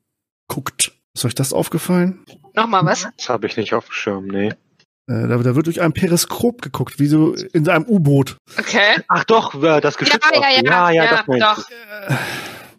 guckt. 0.48 0.95
Ist 1.16 1.24
euch 1.24 1.34
das 1.34 1.54
aufgefallen? 1.54 2.22
Nochmal 2.54 2.84
was? 2.84 3.08
Das 3.16 3.30
habe 3.30 3.46
ich 3.46 3.56
nicht 3.56 3.72
auf 3.72 3.86
dem 3.86 3.92
Schirm, 3.92 4.26
nee. 4.26 4.48
Äh, 4.48 5.28
da, 5.28 5.38
da 5.38 5.56
wird 5.56 5.64
durch 5.66 5.80
ein 5.80 5.94
Periskop 5.94 6.60
geguckt, 6.60 7.00
wie 7.00 7.06
so 7.06 7.32
in 7.54 7.66
einem 7.70 7.86
U-Boot. 7.86 8.36
Okay. 8.58 9.00
Ach 9.08 9.24
doch, 9.24 9.54
äh, 9.54 9.80
das 9.80 9.94
Ja, 9.94 9.98
Geschütz. 10.00 10.22
ja, 10.34 10.40
ja, 10.42 10.50
ja, 10.62 10.90
ja, 10.90 11.04
ja, 11.04 11.10
das 11.16 11.26
meinst 11.26 11.42
doch. 11.46 11.64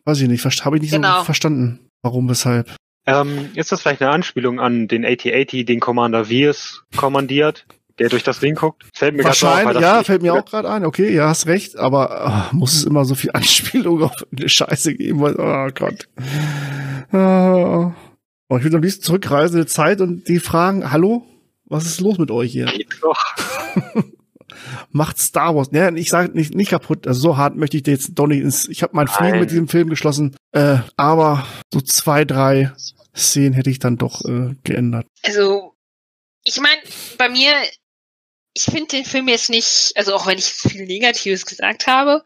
Weiß 0.06 0.22
ich 0.22 0.28
nicht, 0.28 0.46
habe 0.66 0.76
ich 0.76 0.84
nicht 0.84 0.92
Genau. 0.92 1.18
so 1.18 1.24
verstanden. 1.24 1.80
Warum, 2.04 2.30
weshalb? 2.30 2.76
Ähm, 3.08 3.50
ist 3.56 3.72
das 3.72 3.82
vielleicht 3.82 4.04
eine 4.04 4.12
Anspielung 4.12 4.60
an 4.60 4.88
den 4.88 5.04
AT-80, 5.04 5.66
den 5.66 5.80
Commander 5.80 6.26
Viers 6.26 6.84
kommandiert, 6.96 7.66
der 7.98 8.10
durch 8.10 8.22
das 8.22 8.40
Ding 8.40 8.54
guckt? 8.54 8.84
Fällt 8.94 9.16
mir 9.16 9.24
grad 9.24 9.32
auf, 9.32 9.42
Wahrscheinlich, 9.42 9.74
das 9.74 9.82
ja, 9.82 10.04
fällt 10.04 10.22
mir 10.22 10.36
auch 10.36 10.46
gerade 10.46 10.70
ein. 10.70 10.86
Okay, 10.86 11.12
ja, 11.12 11.28
hast 11.30 11.48
recht, 11.48 11.76
aber 11.76 12.12
ah, 12.12 12.50
muss 12.52 12.76
es 12.76 12.84
immer 12.84 13.04
so 13.04 13.16
viel 13.16 13.32
Anspielung 13.34 14.04
auf 14.04 14.14
eine 14.32 14.48
Scheiße 14.48 14.94
geben? 14.94 15.22
Weil, 15.22 15.36
oh 15.40 15.72
Gott. 15.74 16.08
Ah. 17.12 17.94
Oh, 18.50 18.58
ich 18.58 18.64
würde 18.64 18.78
am 18.78 18.84
liebsten 18.84 19.04
zurückreisen 19.04 19.60
in 19.60 19.66
die 19.66 19.72
Zeit 19.72 20.00
und 20.00 20.28
die 20.28 20.40
fragen, 20.40 20.92
hallo, 20.92 21.26
was 21.66 21.86
ist 21.86 22.00
los 22.00 22.18
mit 22.18 22.32
euch 22.32 22.52
hier? 22.52 22.72
Doch. 23.02 23.20
Macht 24.92 25.20
Star 25.20 25.56
Wars. 25.56 25.70
Ja, 25.72 25.94
ich 25.94 26.10
sage 26.10 26.32
nicht, 26.34 26.56
nicht 26.56 26.70
kaputt. 26.70 27.08
Also 27.08 27.20
so 27.20 27.38
hart 27.38 27.56
möchte 27.56 27.78
ich 27.78 27.84
dir 27.84 27.92
jetzt 27.92 28.12
doch 28.16 28.28
nicht 28.28 28.42
ins. 28.42 28.68
Ich 28.70 28.84
habe 28.84 28.96
meinen 28.96 29.10
Frieden 29.10 29.40
mit 29.40 29.52
diesem 29.52 29.68
Film 29.68 29.90
geschlossen. 29.90 30.36
Äh, 30.54 30.78
aber 30.96 31.46
so 31.74 31.82
zwei, 31.82 32.24
drei 32.24 32.72
Szenen 33.16 33.54
hätte 33.54 33.70
ich 33.70 33.80
dann 33.80 33.98
doch 33.98 34.24
äh, 34.24 34.56
geändert. 34.64 35.08
Also, 35.24 35.76
ich 36.44 36.60
meine, 36.62 36.82
bei 37.18 37.30
mir, 37.30 37.52
ich 38.54 38.64
finde 38.64 38.88
den 38.88 39.06
Film 39.06 39.28
jetzt 39.28 39.50
nicht, 39.50 39.92
also 39.96 40.16
auch 40.16 40.26
wenn 40.26 40.38
ich 40.38 40.46
viel 40.46 40.86
Negatives 40.86 41.46
gesagt 41.46 41.88
habe, 41.88 42.24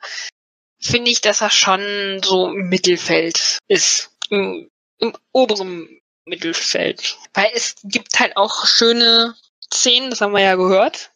finde 0.80 1.09
ich, 1.09 1.22
dass 1.22 1.41
er 1.41 1.49
schon 1.49 2.22
so 2.24 2.49
im 2.49 2.69
Mittelfeld 2.69 3.59
ist. 3.67 4.11
Im, 4.30 4.69
im 4.99 5.13
oberen 5.32 6.01
Mittelfeld. 6.26 7.17
Weil 7.34 7.51
es 7.53 7.76
gibt 7.84 8.19
halt 8.19 8.38
auch 8.38 8.65
schöne 8.65 9.36
Szenen, 9.74 10.09
das 10.09 10.22
haben 10.22 10.34
wir 10.34 10.41
ja 10.41 10.55
gehört. 10.55 11.11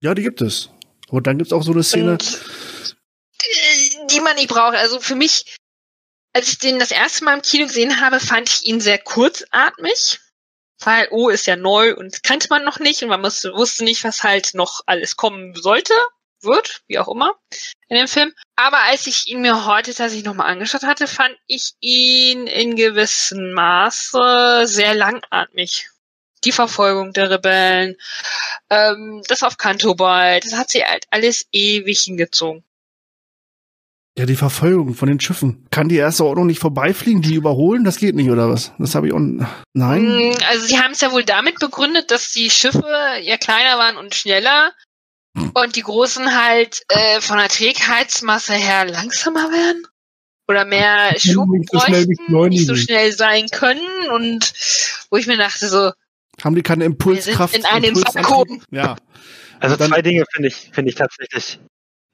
Ja, 0.00 0.14
die 0.14 0.22
gibt 0.22 0.40
es. 0.40 0.70
Aber 1.08 1.20
dann 1.20 1.38
gibt's 1.38 1.52
auch 1.52 1.62
so 1.62 1.72
eine 1.72 1.82
Szene. 1.82 2.12
Und, 2.12 2.40
äh, 3.42 4.06
die 4.10 4.20
man 4.20 4.36
nicht 4.36 4.48
braucht. 4.48 4.76
Also 4.76 5.00
für 5.00 5.14
mich, 5.14 5.56
als 6.32 6.48
ich 6.48 6.58
den 6.58 6.78
das 6.78 6.90
erste 6.90 7.24
Mal 7.24 7.34
im 7.34 7.42
Kino 7.42 7.66
gesehen 7.66 8.00
habe, 8.00 8.20
fand 8.20 8.48
ich 8.48 8.66
ihn 8.66 8.80
sehr 8.80 8.98
kurzatmig. 8.98 10.20
Weil, 10.80 11.08
oh, 11.10 11.30
ist 11.30 11.46
ja 11.46 11.56
neu 11.56 11.96
und 11.96 12.22
kannte 12.22 12.48
man 12.50 12.62
noch 12.62 12.80
nicht 12.80 13.02
und 13.02 13.08
man 13.08 13.22
musste, 13.22 13.54
wusste 13.54 13.82
nicht, 13.82 14.04
was 14.04 14.22
halt 14.22 14.52
noch 14.52 14.82
alles 14.84 15.16
kommen 15.16 15.54
sollte, 15.54 15.94
wird, 16.46 16.82
wie 16.86 16.98
auch 16.98 17.08
immer, 17.08 17.34
in 17.88 17.96
dem 17.96 18.08
Film. 18.08 18.32
Aber 18.56 18.78
als 18.84 19.06
ich 19.06 19.28
ihn 19.28 19.42
mir 19.42 19.66
heute 19.66 19.92
tatsächlich 19.92 20.24
nochmal 20.24 20.46
angeschaut 20.50 20.84
hatte, 20.84 21.06
fand 21.06 21.36
ich 21.46 21.74
ihn 21.80 22.46
in 22.46 22.76
gewissem 22.76 23.52
Maße 23.52 24.62
sehr 24.64 24.94
langatmig. 24.94 25.88
Die 26.44 26.52
Verfolgung 26.52 27.12
der 27.12 27.30
Rebellen, 27.30 27.96
ähm, 28.70 29.22
das 29.28 29.42
auf 29.42 29.58
Kantobal, 29.58 30.40
das 30.40 30.54
hat 30.54 30.70
sie 30.70 30.84
halt 30.84 31.06
alles 31.10 31.46
ewig 31.50 32.00
hingezogen. 32.00 32.62
Ja, 34.18 34.24
die 34.24 34.36
Verfolgung 34.36 34.94
von 34.94 35.08
den 35.08 35.20
Schiffen. 35.20 35.66
Kann 35.70 35.90
die 35.90 35.96
erste 35.96 36.24
Ordnung 36.24 36.46
nicht 36.46 36.60
vorbeifliegen, 36.60 37.20
die 37.20 37.34
überholen? 37.34 37.84
Das 37.84 37.98
geht 37.98 38.14
nicht, 38.14 38.30
oder 38.30 38.48
was? 38.48 38.72
Das 38.78 38.94
habe 38.94 39.08
ich 39.08 39.12
auch. 39.12 39.20
Nein. 39.74 40.04
Mm, 40.06 40.34
Also 40.48 40.66
sie 40.66 40.78
haben 40.78 40.92
es 40.92 41.02
ja 41.02 41.12
wohl 41.12 41.24
damit 41.24 41.58
begründet, 41.58 42.10
dass 42.10 42.32
die 42.32 42.48
Schiffe 42.48 42.86
ja 43.20 43.36
kleiner 43.36 43.76
waren 43.78 43.98
und 43.98 44.14
schneller 44.14 44.72
und 45.54 45.76
die 45.76 45.82
großen 45.82 46.36
halt 46.36 46.82
äh, 46.88 47.20
von 47.20 47.38
der 47.38 47.48
Trägheitsmasse 47.48 48.54
her 48.54 48.84
langsamer 48.86 49.50
werden 49.50 49.86
oder 50.48 50.64
mehr 50.64 51.18
Schub 51.18 51.48
nicht 51.48 51.68
so 51.70 51.80
schnell 51.80 52.06
bräuchten, 52.06 52.48
nicht 52.50 52.66
so 52.66 52.76
schnell 52.76 53.12
sein 53.12 53.46
können 53.48 54.10
und 54.12 54.52
wo 55.10 55.16
ich 55.16 55.26
mir 55.26 55.36
dachte 55.36 55.68
so, 55.68 55.92
Haben 56.42 56.54
die 56.54 56.62
keine 56.62 56.84
Impulskraft? 56.84 57.54
Wir 57.54 57.60
sind 57.60 57.68
in 57.68 57.76
einem 57.76 57.84
Impulsantrieb? 57.96 58.24
Vakuum. 58.24 58.62
Ja. 58.70 58.96
Also 59.60 59.76
Dann- 59.76 59.88
zwei 59.88 60.02
Dinge 60.02 60.24
finde 60.32 60.48
ich, 60.48 60.70
finde 60.72 60.90
ich 60.90 60.94
tatsächlich. 60.94 61.58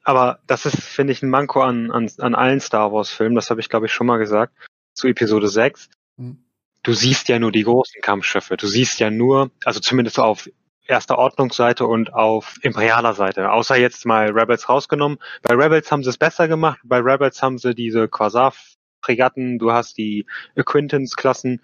Aber 0.05 0.39
das 0.47 0.65
ist, 0.65 0.81
finde 0.81 1.13
ich, 1.13 1.21
ein 1.23 1.29
Manko 1.29 1.61
an, 1.61 1.89
an, 1.91 2.09
an 2.17 2.35
allen 2.35 2.59
Star 2.59 2.91
Wars 2.91 3.09
Filmen. 3.09 3.35
Das 3.35 3.49
habe 3.49 3.61
ich, 3.61 3.69
glaube 3.69 3.85
ich, 3.85 3.93
schon 3.93 4.07
mal 4.07 4.17
gesagt. 4.17 4.53
Zu 4.93 5.07
Episode 5.07 5.47
6. 5.47 5.87
Mhm. 6.17 6.43
Du 6.83 6.93
siehst 6.93 7.29
ja 7.29 7.39
nur 7.39 7.53
die 7.53 7.63
großen 7.63 8.01
Kampfschiffe. 8.01 8.57
Du 8.57 8.67
siehst 8.67 8.99
ja 8.99 9.09
nur, 9.09 9.51
also 9.63 9.79
zumindest 9.79 10.17
so 10.17 10.23
auf 10.23 10.49
erster 10.85 11.17
Ordnungsseite 11.17 11.85
und 11.85 12.13
auf 12.13 12.55
imperialer 12.61 13.13
Seite. 13.13 13.51
Außer 13.51 13.77
jetzt 13.77 14.05
mal 14.05 14.31
Rebels 14.31 14.69
rausgenommen. 14.69 15.17
Bei 15.41 15.55
Rebels 15.55 15.91
haben 15.91 16.03
sie 16.03 16.09
es 16.09 16.17
besser 16.17 16.47
gemacht. 16.47 16.79
Bei 16.83 16.99
Rebels 16.99 17.41
haben 17.41 17.57
sie 17.57 17.73
diese 17.73 18.07
Quasar-Fregatten. 18.07 19.59
Du 19.59 19.71
hast 19.71 19.97
die 19.97 20.25
Acquaintance-Klassen 20.55 21.61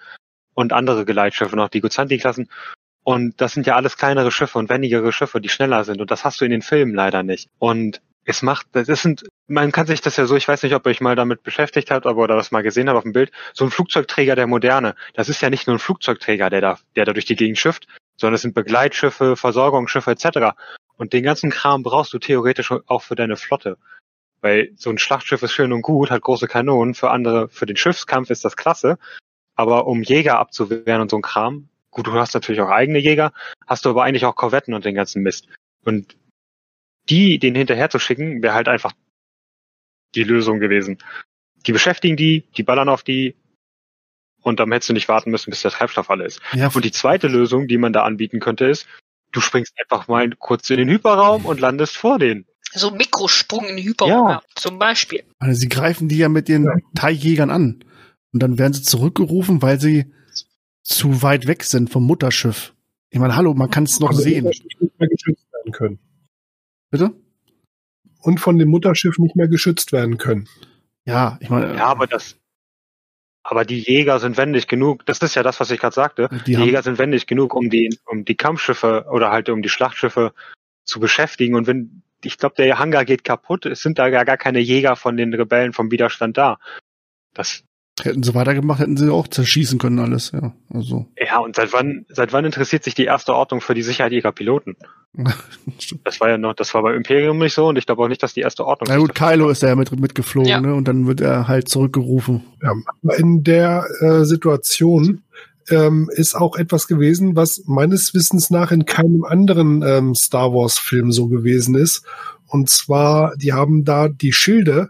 und 0.54 0.74
andere 0.74 1.06
Geleitschiffe 1.06 1.56
noch, 1.56 1.70
die 1.70 1.82
Guzanti-Klassen. 1.82 2.50
Und 3.04 3.42
das 3.42 3.54
sind 3.54 3.66
ja 3.66 3.76
alles 3.76 3.98
kleinere 3.98 4.32
Schiffe 4.32 4.60
und 4.60 4.70
wendigere 4.70 5.12
Schiffe, 5.12 5.42
die 5.42 5.50
schneller 5.50 5.84
sind. 5.84 6.02
Und 6.02 6.12
das 6.12 6.26
hast 6.26 6.42
du 6.42 6.46
in 6.46 6.52
den 6.52 6.62
Filmen 6.62 6.94
leider 6.94 7.24
nicht. 7.24 7.50
Und 7.58 8.02
es 8.26 8.42
macht, 8.42 8.68
das 8.74 8.88
sind, 9.02 9.24
man 9.48 9.72
kann 9.72 9.88
sich 9.88 10.02
das 10.02 10.18
ja 10.18 10.26
so, 10.26 10.36
ich 10.36 10.48
weiß 10.48 10.62
nicht, 10.64 10.76
ob 10.76 10.86
ihr 10.86 10.92
euch 10.92 11.02
mal 11.02 11.16
damit 11.16 11.42
beschäftigt 11.42 11.90
habt, 11.90 12.06
aber 12.06 12.22
oder 12.22 12.36
das 12.36 12.52
mal 12.52 12.62
gesehen 12.62 12.88
habt 12.88 12.98
auf 12.98 13.04
dem 13.04 13.14
Bild, 13.14 13.32
so 13.54 13.66
ein 13.66 13.72
Flugzeugträger 13.72 14.36
der 14.36 14.46
Moderne, 14.46 14.96
das 15.16 15.30
ist 15.30 15.42
ja 15.42 15.50
nicht 15.50 15.66
nur 15.66 15.78
ein 15.78 15.80
Flugzeugträger, 15.80 16.50
der 16.50 16.62
da, 16.62 16.80
der 16.96 17.06
da 17.06 17.14
durch 17.14 17.26
die 17.26 17.36
Gegend 17.36 17.58
schifft, 17.58 17.88
sondern 18.20 18.36
es 18.36 18.42
sind 18.42 18.54
Begleitschiffe, 18.54 19.36
Versorgungsschiffe 19.36 20.12
etc. 20.12 20.56
Und 20.98 21.14
den 21.14 21.24
ganzen 21.24 21.50
Kram 21.50 21.84
brauchst 21.84 22.14
du 22.14 22.20
theoretisch 22.20 22.72
auch 22.72 23.02
für 23.02 23.16
deine 23.16 23.38
Flotte. 23.38 23.78
Weil 24.42 24.72
so 24.76 24.90
ein 24.90 24.98
Schlachtschiff 24.98 25.42
ist 25.44 25.54
schön 25.54 25.74
und 25.74 25.82
gut, 25.82 26.12
hat 26.12 26.22
große 26.22 26.48
Kanonen, 26.48 26.94
für 26.94 27.12
andere, 27.12 27.50
für 27.50 27.66
den 27.66 27.78
Schiffskampf 27.78 28.30
ist 28.30 28.46
das 28.46 28.56
klasse, 28.56 28.98
aber 29.56 29.88
um 29.88 30.04
Jäger 30.04 30.40
abzuwehren 30.40 31.02
und 31.02 31.12
so 31.12 31.18
ein 31.18 31.22
Kram, 31.22 31.70
gut, 31.92 32.08
du 32.08 32.14
hast 32.14 32.34
natürlich 32.34 32.62
auch 32.62 32.70
eigene 32.70 33.00
Jäger, 33.00 33.34
hast 33.68 33.86
du 33.86 33.90
aber 33.90 34.04
eigentlich 34.04 34.26
auch 34.26 34.36
Korvetten 34.36 34.74
und 34.74 34.86
den 34.86 34.96
ganzen 34.96 35.22
Mist. 35.22 35.48
Und 35.84 36.16
die, 37.10 37.40
den 37.40 37.56
hinterher 37.56 37.90
zu 37.90 38.00
schicken, 38.00 38.42
wäre 38.44 38.54
halt 38.54 38.68
einfach 38.68 38.94
die 40.16 40.24
Lösung 40.24 40.60
gewesen. 40.60 41.00
Die 41.68 41.72
beschäftigen 41.72 42.16
die, 42.16 42.46
die 42.56 42.64
ballern 42.64 42.90
auf 42.90 43.04
die 43.04 43.36
und 44.42 44.60
dann 44.60 44.72
hättest 44.72 44.90
du 44.90 44.94
nicht 44.94 45.10
warten 45.10 45.32
müssen, 45.32 45.50
bis 45.50 45.62
der 45.62 45.72
Treibstoff 45.72 46.10
alle 46.10 46.26
ist. 46.26 46.42
Ja, 46.54 46.70
Und 46.74 46.86
die 46.86 46.92
zweite 46.92 47.28
Lösung, 47.28 47.68
die 47.68 47.78
man 47.78 47.94
da 47.94 48.04
anbieten 48.04 48.40
könnte, 48.40 48.66
ist, 48.66 48.88
du 49.32 49.42
springst 49.42 49.74
einfach 49.80 50.08
mal 50.08 50.30
kurz 50.38 50.70
in 50.70 50.78
den 50.78 50.90
Hyperraum 50.90 51.46
und 51.46 51.60
landest 51.60 51.98
vor 51.98 52.20
denen. 52.20 52.46
So 52.72 52.92
Mikrosprung 52.92 53.66
in 53.66 53.78
den 53.78 53.86
Hyperraum, 53.86 54.30
ja. 54.30 54.42
zum 54.56 54.78
Beispiel. 54.78 55.24
Also 55.40 55.60
sie 55.60 55.70
greifen 55.70 56.08
die 56.08 56.18
ja 56.18 56.30
mit 56.30 56.50
ihren 56.50 56.66
ja. 56.66 56.76
Teiljägern 56.96 57.50
an. 57.50 57.84
Und 58.32 58.44
dann 58.44 58.60
werden 58.60 58.74
sie 58.74 58.84
zurückgerufen, 58.84 59.62
weil 59.62 59.80
sie 59.80 60.14
zu 60.84 61.22
weit 61.24 61.48
weg 61.48 61.64
sind 61.64 61.90
vom 61.90 62.06
Mutterschiff. 62.06 62.74
Ich 63.10 63.20
meine, 63.20 63.36
hallo, 63.36 63.54
man 63.56 63.72
kann 63.72 63.86
es 63.86 64.00
noch 64.00 64.10
also 64.10 64.22
sehen. 64.22 64.46
Nicht 64.46 65.00
mehr 65.00 65.10
geschützt 65.10 65.52
werden 65.52 65.72
können. 65.72 66.00
Bitte? 66.92 67.12
Und 68.22 68.40
von 68.40 68.58
dem 68.58 68.70
Mutterschiff 68.70 69.18
nicht 69.18 69.36
mehr 69.36 69.48
geschützt 69.48 69.92
werden 69.92 70.18
können. 70.18 70.48
Ja, 71.06 71.38
ich 71.42 71.50
meine. 71.50 71.76
Ja, 71.76 71.86
aber 71.86 72.06
das. 72.06 72.36
Aber 73.44 73.66
die 73.66 73.80
Jäger 73.80 74.20
sind 74.20 74.38
wendig 74.38 74.68
genug. 74.68 75.06
Das 75.06 75.20
ist 75.20 75.36
ja 75.36 75.44
das, 75.44 75.60
was 75.60 75.72
ich 75.72 75.80
gerade 75.80 75.96
sagte. 75.96 76.30
Die, 76.46 76.56
die 76.56 76.64
Jäger 76.64 76.84
sind 76.84 76.98
wendig 77.00 77.26
genug, 77.26 77.54
um 77.54 77.70
die, 77.70 77.98
um 78.06 78.26
die 78.26 78.36
Kampfschiffe 78.36 79.06
oder 79.10 79.32
halt 79.32 79.50
um 79.50 79.62
die 79.62 79.70
Schlachtschiffe 79.70 80.34
zu 80.84 81.00
beschäftigen. 81.00 81.56
Und 81.56 81.66
wenn, 81.66 82.04
ich 82.24 82.38
glaube, 82.38 82.56
der 82.56 82.80
Hangar 82.80 83.06
geht 83.06 83.24
kaputt, 83.24 83.66
es 83.66 83.82
sind 83.82 83.98
da 83.98 84.08
ja 84.08 84.24
gar 84.24 84.38
keine 84.38 84.60
Jäger 84.60 84.96
von 84.96 85.18
den 85.18 85.34
Rebellen 85.34 85.74
vom 85.74 85.90
Widerstand 85.90 86.38
da. 86.38 86.60
Das, 87.34 87.64
Hätten 88.06 88.24
sie 88.24 88.34
weitergemacht, 88.34 88.80
hätten 88.80 88.98
sie 88.98 89.12
auch 89.12 89.28
zerschießen 89.28 89.80
können 89.80 90.00
alles, 90.00 90.32
ja. 90.32 90.54
Also. 90.74 91.08
Ja, 91.18 91.40
und 91.40 91.56
seit 91.56 91.74
wann, 91.74 92.06
seit 92.10 92.34
wann 92.34 92.46
interessiert 92.46 92.84
sich 92.84 92.96
die 92.96 93.06
erste 93.06 93.34
Ordnung 93.34 93.62
für 93.62 93.74
die 93.74 93.82
Sicherheit 93.82 94.12
ihrer 94.12 94.32
Piloten? 94.32 94.76
das 96.04 96.22
war 96.22 96.30
ja 96.30 96.38
noch, 96.38 96.54
das 96.54 96.74
war 96.74 96.84
bei 96.84 96.96
Imperium 96.96 97.40
nicht 97.40 97.54
so 97.54 97.68
und 97.68 97.78
ich 97.78 97.86
glaube 97.86 98.04
auch 98.04 98.08
nicht, 98.08 98.22
dass 98.22 98.34
die 98.34 98.42
erste 98.42 98.66
Ordnung. 98.66 98.88
Na 98.90 98.98
gut, 98.98 99.16
Kylo 99.16 99.50
ist 99.50 99.64
da 99.64 99.68
ja 99.68 99.76
mit, 99.76 99.98
mitgeflogen, 100.00 100.50
ja. 100.50 100.62
ne? 100.62 100.74
Und 100.74 100.88
dann 100.88 101.08
wird 101.08 101.22
er 101.22 101.48
halt 101.48 101.68
zurückgerufen. 101.68 102.44
Ja, 102.62 102.74
in 103.18 103.44
der 103.44 103.86
äh, 104.02 104.24
Situation 104.24 105.24
ähm, 105.70 106.10
ist 106.14 106.36
auch 106.36 106.56
etwas 106.56 106.88
gewesen, 106.88 107.36
was 107.36 107.64
meines 107.66 108.14
Wissens 108.14 108.50
nach 108.50 108.72
in 108.72 108.86
keinem 108.86 109.24
anderen 109.24 109.84
ähm, 109.84 110.16
Star 110.16 110.54
Wars 110.54 110.78
Film 110.78 111.12
so 111.12 111.28
gewesen 111.28 111.76
ist. 111.76 112.04
Und 112.48 112.70
zwar, 112.70 113.36
die 113.38 113.54
haben 113.54 113.86
da 113.86 114.08
die 114.10 114.34
Schilde 114.34 114.90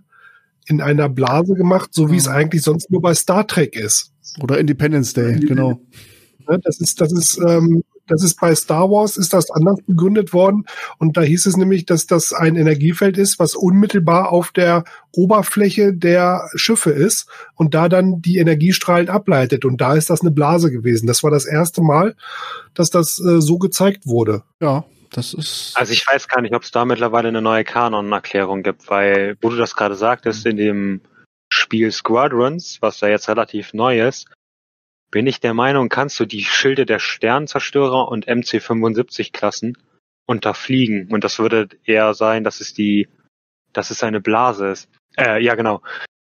in 0.69 0.81
einer 0.81 1.09
Blase 1.09 1.55
gemacht, 1.55 1.93
so 1.93 2.11
wie 2.11 2.17
es 2.17 2.27
eigentlich 2.27 2.61
sonst 2.61 2.91
nur 2.91 3.01
bei 3.01 3.13
Star 3.13 3.45
Trek 3.47 3.75
ist. 3.75 4.13
Oder 4.41 4.59
Independence 4.59 5.13
Day, 5.13 5.39
genau. 5.39 5.81
Das 6.63 6.79
ist, 6.79 7.01
das 7.01 7.11
ist, 7.11 7.39
ähm, 7.45 7.83
das 8.09 8.23
ist 8.23 8.39
bei 8.39 8.55
Star 8.55 8.89
Wars 8.89 9.17
ist 9.17 9.33
das 9.33 9.51
anders 9.51 9.77
begründet 9.85 10.33
worden 10.33 10.65
und 10.97 11.15
da 11.15 11.21
hieß 11.21 11.45
es 11.45 11.57
nämlich, 11.57 11.85
dass 11.85 12.07
das 12.07 12.33
ein 12.33 12.55
Energiefeld 12.55 13.17
ist, 13.17 13.37
was 13.37 13.55
unmittelbar 13.55 14.31
auf 14.31 14.51
der 14.51 14.83
Oberfläche 15.11 15.93
der 15.93 16.49
Schiffe 16.55 16.89
ist 16.89 17.27
und 17.55 17.75
da 17.75 17.87
dann 17.87 18.21
die 18.21 18.37
Energiestrahlen 18.37 19.09
ableitet 19.09 19.63
und 19.63 19.79
da 19.79 19.93
ist 19.93 20.09
das 20.09 20.21
eine 20.21 20.31
Blase 20.31 20.71
gewesen. 20.71 21.05
Das 21.05 21.23
war 21.23 21.29
das 21.29 21.45
erste 21.45 21.81
Mal, 21.81 22.15
dass 22.73 22.89
das 22.89 23.19
äh, 23.19 23.41
so 23.41 23.59
gezeigt 23.59 24.07
wurde. 24.07 24.41
Ja, 24.59 24.85
das 25.11 25.33
ist. 25.33 25.73
Also 25.75 25.93
ich 25.93 26.05
weiß 26.05 26.27
gar 26.27 26.41
nicht, 26.41 26.53
ob 26.53 26.63
es 26.63 26.71
da 26.71 26.85
mittlerweile 26.85 27.27
eine 27.27 27.41
neue 27.41 27.63
Kanon-Erklärung 27.63 28.63
gibt, 28.63 28.89
weil, 28.89 29.37
wo 29.41 29.49
du 29.49 29.55
das 29.55 29.75
gerade 29.75 29.95
sagtest, 29.95 30.45
in 30.45 30.57
dem 30.57 31.01
Spiel 31.49 31.91
Squadrons, 31.91 32.77
was 32.81 32.99
da 32.99 33.07
jetzt 33.07 33.27
relativ 33.27 33.73
neu 33.73 34.07
ist, 34.07 34.27
bin 35.11 35.25
ich 35.25 35.39
der 35.39 35.53
Meinung, 35.53 35.89
kannst 35.89 36.19
du 36.19 36.25
die 36.25 36.43
Schilde 36.43 36.85
der 36.85 36.99
Sternzerstörer 36.99 38.07
und 38.07 38.27
MC-75 38.27 39.31
Klassen 39.31 39.77
unterfliegen. 40.27 41.11
Und 41.11 41.23
das 41.23 41.39
würde 41.39 41.69
eher 41.83 42.13
sein, 42.13 42.43
dass 42.43 42.61
es 42.61 42.73
die, 42.73 43.07
dass 43.73 43.89
es 43.89 44.03
eine 44.03 44.21
Blase 44.21 44.67
ist. 44.67 44.89
Äh, 45.17 45.43
ja, 45.43 45.55
genau. 45.55 45.81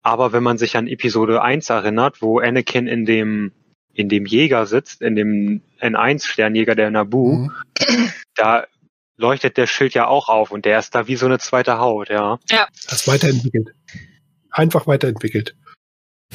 Aber 0.01 0.31
wenn 0.31 0.43
man 0.43 0.57
sich 0.57 0.77
an 0.77 0.87
Episode 0.87 1.41
1 1.41 1.69
erinnert, 1.69 2.21
wo 2.21 2.39
Anakin 2.39 2.87
in 2.87 3.05
dem 3.05 3.51
in 3.99 4.07
dem 4.07 4.25
Jäger 4.25 4.65
sitzt, 4.65 5.01
in 5.01 5.15
dem 5.15 5.61
N1-Sternjäger 5.81 6.73
der 6.73 6.89
Nabu, 6.89 7.33
mhm. 7.33 7.51
da 8.35 8.65
leuchtet 9.17 9.57
der 9.57 9.67
Schild 9.67 9.93
ja 9.93 10.07
auch 10.07 10.29
auf 10.29 10.51
und 10.51 10.63
der 10.63 10.79
ist 10.79 10.95
da 10.95 11.09
wie 11.09 11.17
so 11.17 11.25
eine 11.25 11.37
zweite 11.37 11.79
Haut, 11.79 12.07
ja. 12.07 12.39
Ja. 12.49 12.67
Das 12.89 13.09
weiterentwickelt. 13.09 13.75
Einfach 14.51 14.87
weiterentwickelt. 14.87 15.53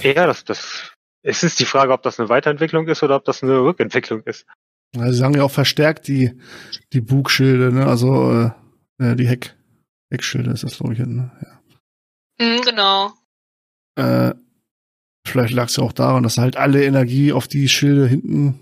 Ja, 0.03 0.27
das, 0.27 0.45
das, 0.45 0.93
es 1.23 1.43
ist 1.43 1.59
die 1.59 1.65
Frage, 1.65 1.95
ob 1.95 2.03
das 2.03 2.21
eine 2.21 2.29
Weiterentwicklung 2.29 2.87
ist 2.87 3.03
oder 3.03 3.17
ob 3.17 3.25
das 3.25 3.43
eine 3.43 3.59
Rückentwicklung 3.61 4.21
ist. 4.25 4.45
Ja, 4.95 5.11
sie 5.11 5.19
sagen 5.19 5.35
ja 5.35 5.43
auch 5.43 5.51
verstärkt 5.51 6.07
die, 6.07 6.39
die 6.93 7.01
Bugschilde, 7.01 7.73
ne, 7.73 7.87
also, 7.87 8.53
äh, 8.99 9.17
die 9.17 9.27
Heck, 9.27 9.57
Heckschilde 10.13 10.51
ist 10.51 10.65
das, 10.65 10.77
glaube 10.77 10.93
ich, 10.93 10.99
ne, 10.99 11.33
ja. 11.41 12.47
Mhm, 12.47 12.61
genau. 12.61 13.13
Äh, 13.97 14.35
Vielleicht 15.27 15.55
lag 15.55 15.69
es 15.69 15.77
ja 15.77 15.83
auch 15.83 15.93
daran, 15.93 16.23
dass 16.23 16.39
halt 16.39 16.57
alle 16.57 16.85
Energie 16.85 17.33
auf 17.33 17.49
die 17.49 17.69
Schilde 17.69 18.07
hinten 18.07 18.61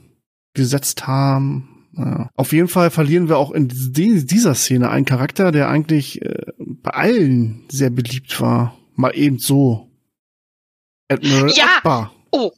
gesetzt 0.54 1.06
haben. 1.06 1.88
Ja. 1.96 2.30
Auf 2.36 2.52
jeden 2.52 2.68
Fall 2.68 2.90
verlieren 2.90 3.28
wir 3.28 3.36
auch 3.36 3.50
in 3.50 3.68
dieser 3.68 4.54
Szene 4.54 4.90
einen 4.90 5.04
Charakter, 5.04 5.52
der 5.52 5.68
eigentlich 5.68 6.22
äh, 6.22 6.52
bei 6.58 6.92
allen 6.92 7.64
sehr 7.70 7.90
beliebt 7.90 8.40
war. 8.40 8.78
Mal 8.94 9.16
eben 9.16 9.38
so. 9.38 9.90
Admiral 11.08 11.50
ja. 11.54 11.64
Akbar. 11.76 12.14
Oh. 12.30 12.52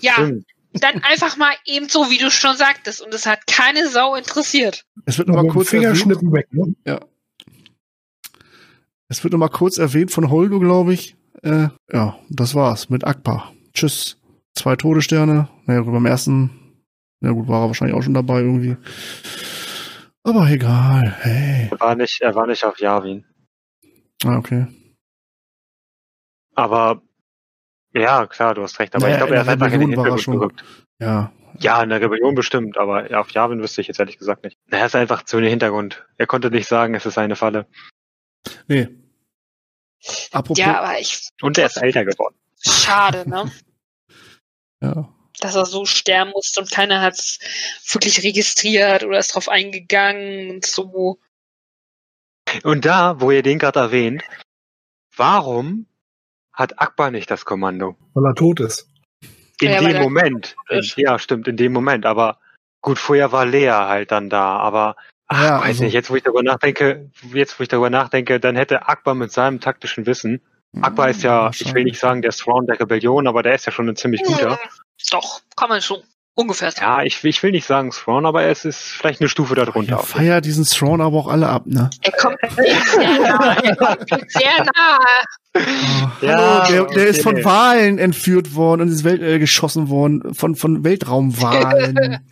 Ja. 0.00 0.30
Dann 0.74 1.02
einfach 1.02 1.36
mal 1.36 1.52
eben 1.66 1.88
so, 1.88 2.10
wie 2.10 2.18
du 2.18 2.30
schon 2.30 2.56
sagtest. 2.56 3.02
Und 3.02 3.12
es 3.12 3.26
hat 3.26 3.46
keine 3.46 3.88
Sau 3.88 4.14
interessiert. 4.14 4.84
Es 5.06 5.18
wird 5.18 5.28
nochmal 5.28 5.48
kurz 5.48 5.70
Fingerschnippen 5.70 6.32
weg, 6.32 6.46
ne? 6.52 6.74
Ja. 6.86 7.00
Es 9.08 9.22
wird 9.22 9.32
nochmal 9.32 9.50
kurz 9.50 9.76
erwähnt 9.76 10.10
von 10.10 10.30
Holdo, 10.30 10.60
glaube 10.60 10.94
ich. 10.94 11.16
Äh, 11.42 11.68
ja, 11.92 12.18
das 12.30 12.54
war's 12.54 12.88
mit 12.88 13.04
Akbar. 13.04 13.52
Tschüss. 13.74 14.18
Zwei 14.54 14.76
Todessterne. 14.76 15.48
Naja, 15.66 15.80
gut, 15.80 15.92
beim 15.92 16.06
ersten, 16.06 16.50
ja 17.20 17.30
gut, 17.30 17.48
war 17.48 17.62
er 17.62 17.66
wahrscheinlich 17.68 17.96
auch 17.96 18.02
schon 18.02 18.14
dabei 18.14 18.40
irgendwie. 18.40 18.76
Aber 20.22 20.48
egal, 20.48 21.16
hey. 21.20 21.68
Er 21.70 21.80
war 21.80 21.96
nicht, 21.96 22.20
er 22.20 22.34
war 22.34 22.46
nicht 22.46 22.64
auf 22.64 22.78
Yavin. 22.78 23.24
Ah, 24.24 24.36
okay. 24.36 24.66
Aber, 26.54 27.02
ja, 27.92 28.26
klar, 28.26 28.54
du 28.54 28.62
hast 28.62 28.78
recht, 28.78 28.94
aber 28.94 29.06
naja, 29.06 29.14
ich 29.14 29.20
glaube, 29.20 29.34
er 29.34 29.40
hat 29.40 29.48
einfach 29.48 29.72
in 29.72 29.80
den 29.80 29.90
Hintergrund 29.90 30.24
gerückt. 30.24 30.64
Ja. 31.00 31.32
Ja, 31.58 31.82
in 31.82 31.88
der 31.88 32.00
Rebellion 32.00 32.34
bestimmt, 32.34 32.78
aber 32.78 33.08
auf 33.18 33.30
Yavin 33.30 33.60
wüsste 33.60 33.80
ich 33.80 33.88
jetzt 33.88 33.98
ehrlich 33.98 34.18
gesagt 34.18 34.44
nicht. 34.44 34.56
Er 34.70 34.86
ist 34.86 34.94
einfach 34.94 35.22
zu 35.24 35.38
in 35.38 35.44
den 35.44 35.50
Hintergrund. 35.50 36.06
Er 36.18 36.26
konnte 36.26 36.50
nicht 36.50 36.68
sagen, 36.68 36.94
es 36.94 37.04
ist 37.04 37.18
eine 37.18 37.36
Falle. 37.36 37.66
Nee, 38.68 38.88
Apropos. 40.30 40.58
Ja, 40.58 40.80
aber 40.80 40.98
ich. 40.98 41.28
Und 41.40 41.58
er 41.58 41.66
ist 41.66 41.76
älter 41.76 42.04
geworden. 42.04 42.34
Schade, 42.60 43.28
ne? 43.28 43.50
ja. 44.82 45.08
Dass 45.40 45.54
er 45.54 45.66
so 45.66 45.84
sterben 45.84 46.30
musste 46.30 46.60
und 46.60 46.70
keiner 46.70 47.00
hat 47.00 47.14
es 47.14 47.38
wirklich 47.90 48.22
registriert 48.22 49.02
oder 49.02 49.18
ist 49.18 49.34
drauf 49.34 49.48
eingegangen 49.48 50.50
und 50.50 50.66
so. 50.66 51.18
Und 52.62 52.84
da, 52.84 53.20
wo 53.20 53.30
ihr 53.30 53.42
den 53.42 53.58
gerade 53.58 53.80
erwähnt, 53.80 54.22
warum 55.16 55.86
hat 56.52 56.80
Akbar 56.80 57.10
nicht 57.10 57.30
das 57.30 57.44
Kommando? 57.44 57.96
Weil 58.14 58.26
er 58.26 58.34
tot 58.34 58.60
ist. 58.60 58.88
In 59.60 59.70
ja, 59.70 59.80
dem 59.80 60.02
Moment. 60.02 60.56
In, 60.68 60.82
ja, 60.96 61.18
stimmt, 61.18 61.48
in 61.48 61.56
dem 61.56 61.72
Moment. 61.72 62.04
Aber 62.04 62.38
gut, 62.80 62.98
vorher 62.98 63.32
war 63.32 63.46
Lea 63.46 63.70
halt 63.70 64.10
dann 64.10 64.28
da. 64.28 64.58
Aber 64.58 64.96
Ach, 65.34 65.42
ja, 65.42 65.60
weiß 65.60 65.66
also, 65.66 65.84
nicht, 65.84 65.94
jetzt 65.94 66.10
wo 66.10 66.16
ich 66.16 66.22
darüber 66.22 66.42
nachdenke, 66.42 67.10
jetzt 67.32 67.58
wo 67.58 67.62
ich 67.62 67.68
darüber 67.68 67.90
nachdenke, 67.90 68.38
dann 68.38 68.56
hätte 68.56 68.88
Akbar 68.88 69.14
mit 69.14 69.32
seinem 69.32 69.60
taktischen 69.60 70.06
Wissen, 70.06 70.42
Akbar 70.80 71.10
ist 71.10 71.22
ja, 71.22 71.50
ich 71.52 71.74
will 71.74 71.84
nicht 71.84 72.00
sagen 72.00 72.22
der 72.22 72.32
Thrawn 72.32 72.66
der 72.66 72.80
Rebellion, 72.80 73.26
aber 73.26 73.42
der 73.42 73.54
ist 73.54 73.66
ja 73.66 73.72
schon 73.72 73.88
ein 73.88 73.96
ziemlich 73.96 74.22
guter. 74.22 74.58
Doch, 75.10 75.40
kann 75.54 75.68
man 75.68 75.82
schon 75.82 76.02
ungefähr 76.34 76.70
sagen. 76.70 76.86
Ja, 76.86 77.02
ich, 77.02 77.22
ich 77.24 77.42
will 77.42 77.50
nicht 77.50 77.66
sagen 77.66 77.90
Thrawn, 77.90 78.24
aber 78.24 78.44
es 78.44 78.64
ist 78.64 78.78
vielleicht 78.78 79.20
eine 79.20 79.28
Stufe 79.28 79.54
darunter. 79.54 80.00
Ich 80.02 80.08
feier 80.08 80.40
diesen 80.40 80.64
Thrawn 80.64 81.02
aber 81.02 81.16
auch 81.18 81.28
alle 81.28 81.48
ab, 81.48 81.66
ne? 81.66 81.90
Er 82.00 82.12
kommt 82.12 82.38
sehr 82.54 83.20
nah, 83.20 83.56
er 83.62 83.76
kommt 83.76 84.08
sehr 84.08 84.64
nah. 84.64 84.98
Oh, 85.54 86.26
ja, 86.26 86.64
hallo, 86.64 86.86
der, 86.86 86.94
der 86.94 87.06
ist 87.08 87.22
von 87.22 87.44
Wahlen 87.44 87.98
entführt 87.98 88.54
worden 88.54 88.82
und 88.82 88.88
ist 88.88 89.04
Welt, 89.04 89.20
äh, 89.20 89.38
geschossen 89.38 89.90
worden, 89.90 90.34
von, 90.34 90.54
von 90.54 90.84
Weltraumwahlen. 90.84 92.20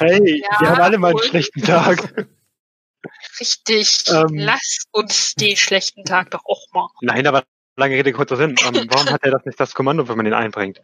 hey, 0.00 0.42
ja, 0.42 0.60
wir 0.60 0.70
haben 0.70 0.80
alle 0.80 0.98
mal 0.98 1.10
einen 1.10 1.22
schlechten 1.22 1.62
Tag. 1.62 2.26
Richtig. 3.40 4.04
Ähm, 4.08 4.28
Lass 4.32 4.84
uns 4.92 5.34
den 5.34 5.56
schlechten 5.56 6.04
Tag 6.04 6.30
doch 6.30 6.44
auch 6.44 6.66
mal. 6.72 6.88
Nein, 7.00 7.26
aber 7.26 7.44
lange 7.76 7.94
Rede, 7.94 8.12
kurzer 8.12 8.36
Sinn. 8.36 8.54
Ähm, 8.64 8.86
warum 8.88 9.10
hat 9.10 9.22
er 9.24 9.32
das 9.32 9.44
nicht 9.44 9.58
das 9.58 9.74
Kommando, 9.74 10.08
wenn 10.08 10.16
man 10.16 10.26
ihn 10.26 10.32
einbringt? 10.34 10.80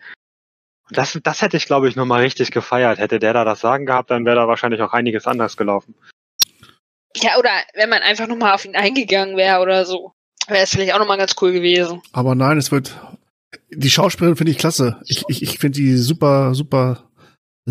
Das, 0.91 1.19
das 1.23 1.41
hätte 1.41 1.57
ich, 1.57 1.66
glaube 1.66 1.89
ich, 1.89 1.97
nochmal 1.97 2.23
richtig 2.23 2.51
gefeiert. 2.51 2.99
Hätte 2.99 3.19
der 3.19 3.32
da 3.32 3.45
das 3.45 3.61
Sagen 3.61 3.87
gehabt, 3.87 4.11
dann 4.11 4.24
wäre 4.24 4.37
da 4.37 4.49
wahrscheinlich 4.49 4.82
auch 4.82 4.93
einiges 4.93 5.27
anders 5.27 5.57
gelaufen. 5.57 5.95
Ja, 7.16 7.39
oder 7.39 7.51
wenn 7.74 7.91
man 7.91 8.03
einfach 8.03 8.27
nochmal 8.27 8.55
auf 8.55 8.65
ihn 8.65 8.77
eingegangen 8.77 9.37
wäre 9.37 9.61
oder 9.61 9.85
so. 9.85 10.12
Wäre 10.49 10.65
es 10.65 10.70
vielleicht 10.70 10.95
auch 10.95 10.99
nochmal 10.99 11.19
ganz 11.19 11.35
cool 11.41 11.53
gewesen. 11.53 12.03
Aber 12.12 12.35
nein, 12.35 12.59
es 12.59 12.73
wird. 12.73 12.99
Die 13.70 13.91
Schauspielerin 13.91 14.37
finde 14.37 14.53
ich 14.53 14.59
klasse. 14.59 15.01
Ich, 15.07 15.24
ich, 15.28 15.43
ich 15.43 15.59
finde 15.59 15.77
die 15.77 15.97
super, 15.97 16.55
super 16.55 17.10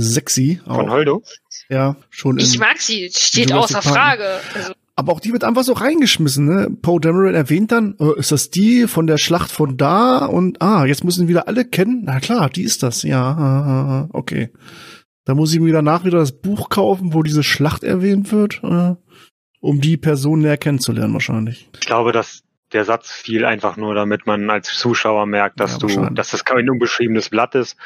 sexy. 0.01 0.61
Auch. 0.65 0.75
Von 0.75 0.89
Holdo? 0.89 1.23
Ja, 1.69 1.95
schon. 2.09 2.37
Ich 2.39 2.57
mag 2.59 2.79
sie, 2.81 3.09
steht 3.13 3.53
außer 3.53 3.81
Frage. 3.81 4.25
Also. 4.53 4.73
Aber 4.95 5.13
auch 5.13 5.19
die 5.19 5.31
wird 5.31 5.43
einfach 5.43 5.63
so 5.63 5.73
reingeschmissen, 5.73 6.45
ne? 6.45 6.69
Poe 6.81 6.99
Dameron 6.99 7.33
erwähnt 7.33 7.71
dann, 7.71 7.95
äh, 7.99 8.19
ist 8.19 8.31
das 8.31 8.49
die 8.49 8.87
von 8.87 9.07
der 9.07 9.17
Schlacht 9.17 9.51
von 9.51 9.77
da? 9.77 10.25
Und 10.25 10.61
ah, 10.61 10.85
jetzt 10.85 11.03
müssen 11.03 11.27
wieder 11.27 11.47
alle 11.47 11.63
kennen. 11.63 12.01
Na 12.05 12.19
klar, 12.19 12.49
die 12.49 12.63
ist 12.63 12.83
das, 12.83 13.03
ja. 13.03 14.09
Okay. 14.11 14.49
Da 15.25 15.35
muss 15.35 15.53
ich 15.53 15.59
mir 15.59 15.71
danach 15.71 16.05
wieder 16.05 16.17
das 16.17 16.31
Buch 16.31 16.69
kaufen, 16.69 17.13
wo 17.13 17.21
diese 17.21 17.43
Schlacht 17.43 17.83
erwähnt 17.83 18.31
wird, 18.31 18.61
äh, 18.63 18.95
um 19.61 19.79
die 19.79 19.95
Person 19.95 20.39
näher 20.39 20.57
kennenzulernen 20.57 21.13
wahrscheinlich. 21.13 21.69
Ich 21.75 21.85
glaube, 21.85 22.11
dass 22.11 22.41
der 22.73 22.83
Satz 22.83 23.11
fiel 23.11 23.45
einfach 23.45 23.77
nur, 23.77 23.93
damit 23.95 24.25
man 24.25 24.49
als 24.49 24.73
Zuschauer 24.73 25.27
merkt, 25.27 25.59
dass 25.59 25.73
Ja, 25.73 25.77
du, 25.79 26.13
dass 26.13 26.31
das 26.31 26.45
kein 26.45 26.69
unbeschriebenes 26.69 27.29
Blatt 27.29 27.55
ist. 27.55 27.77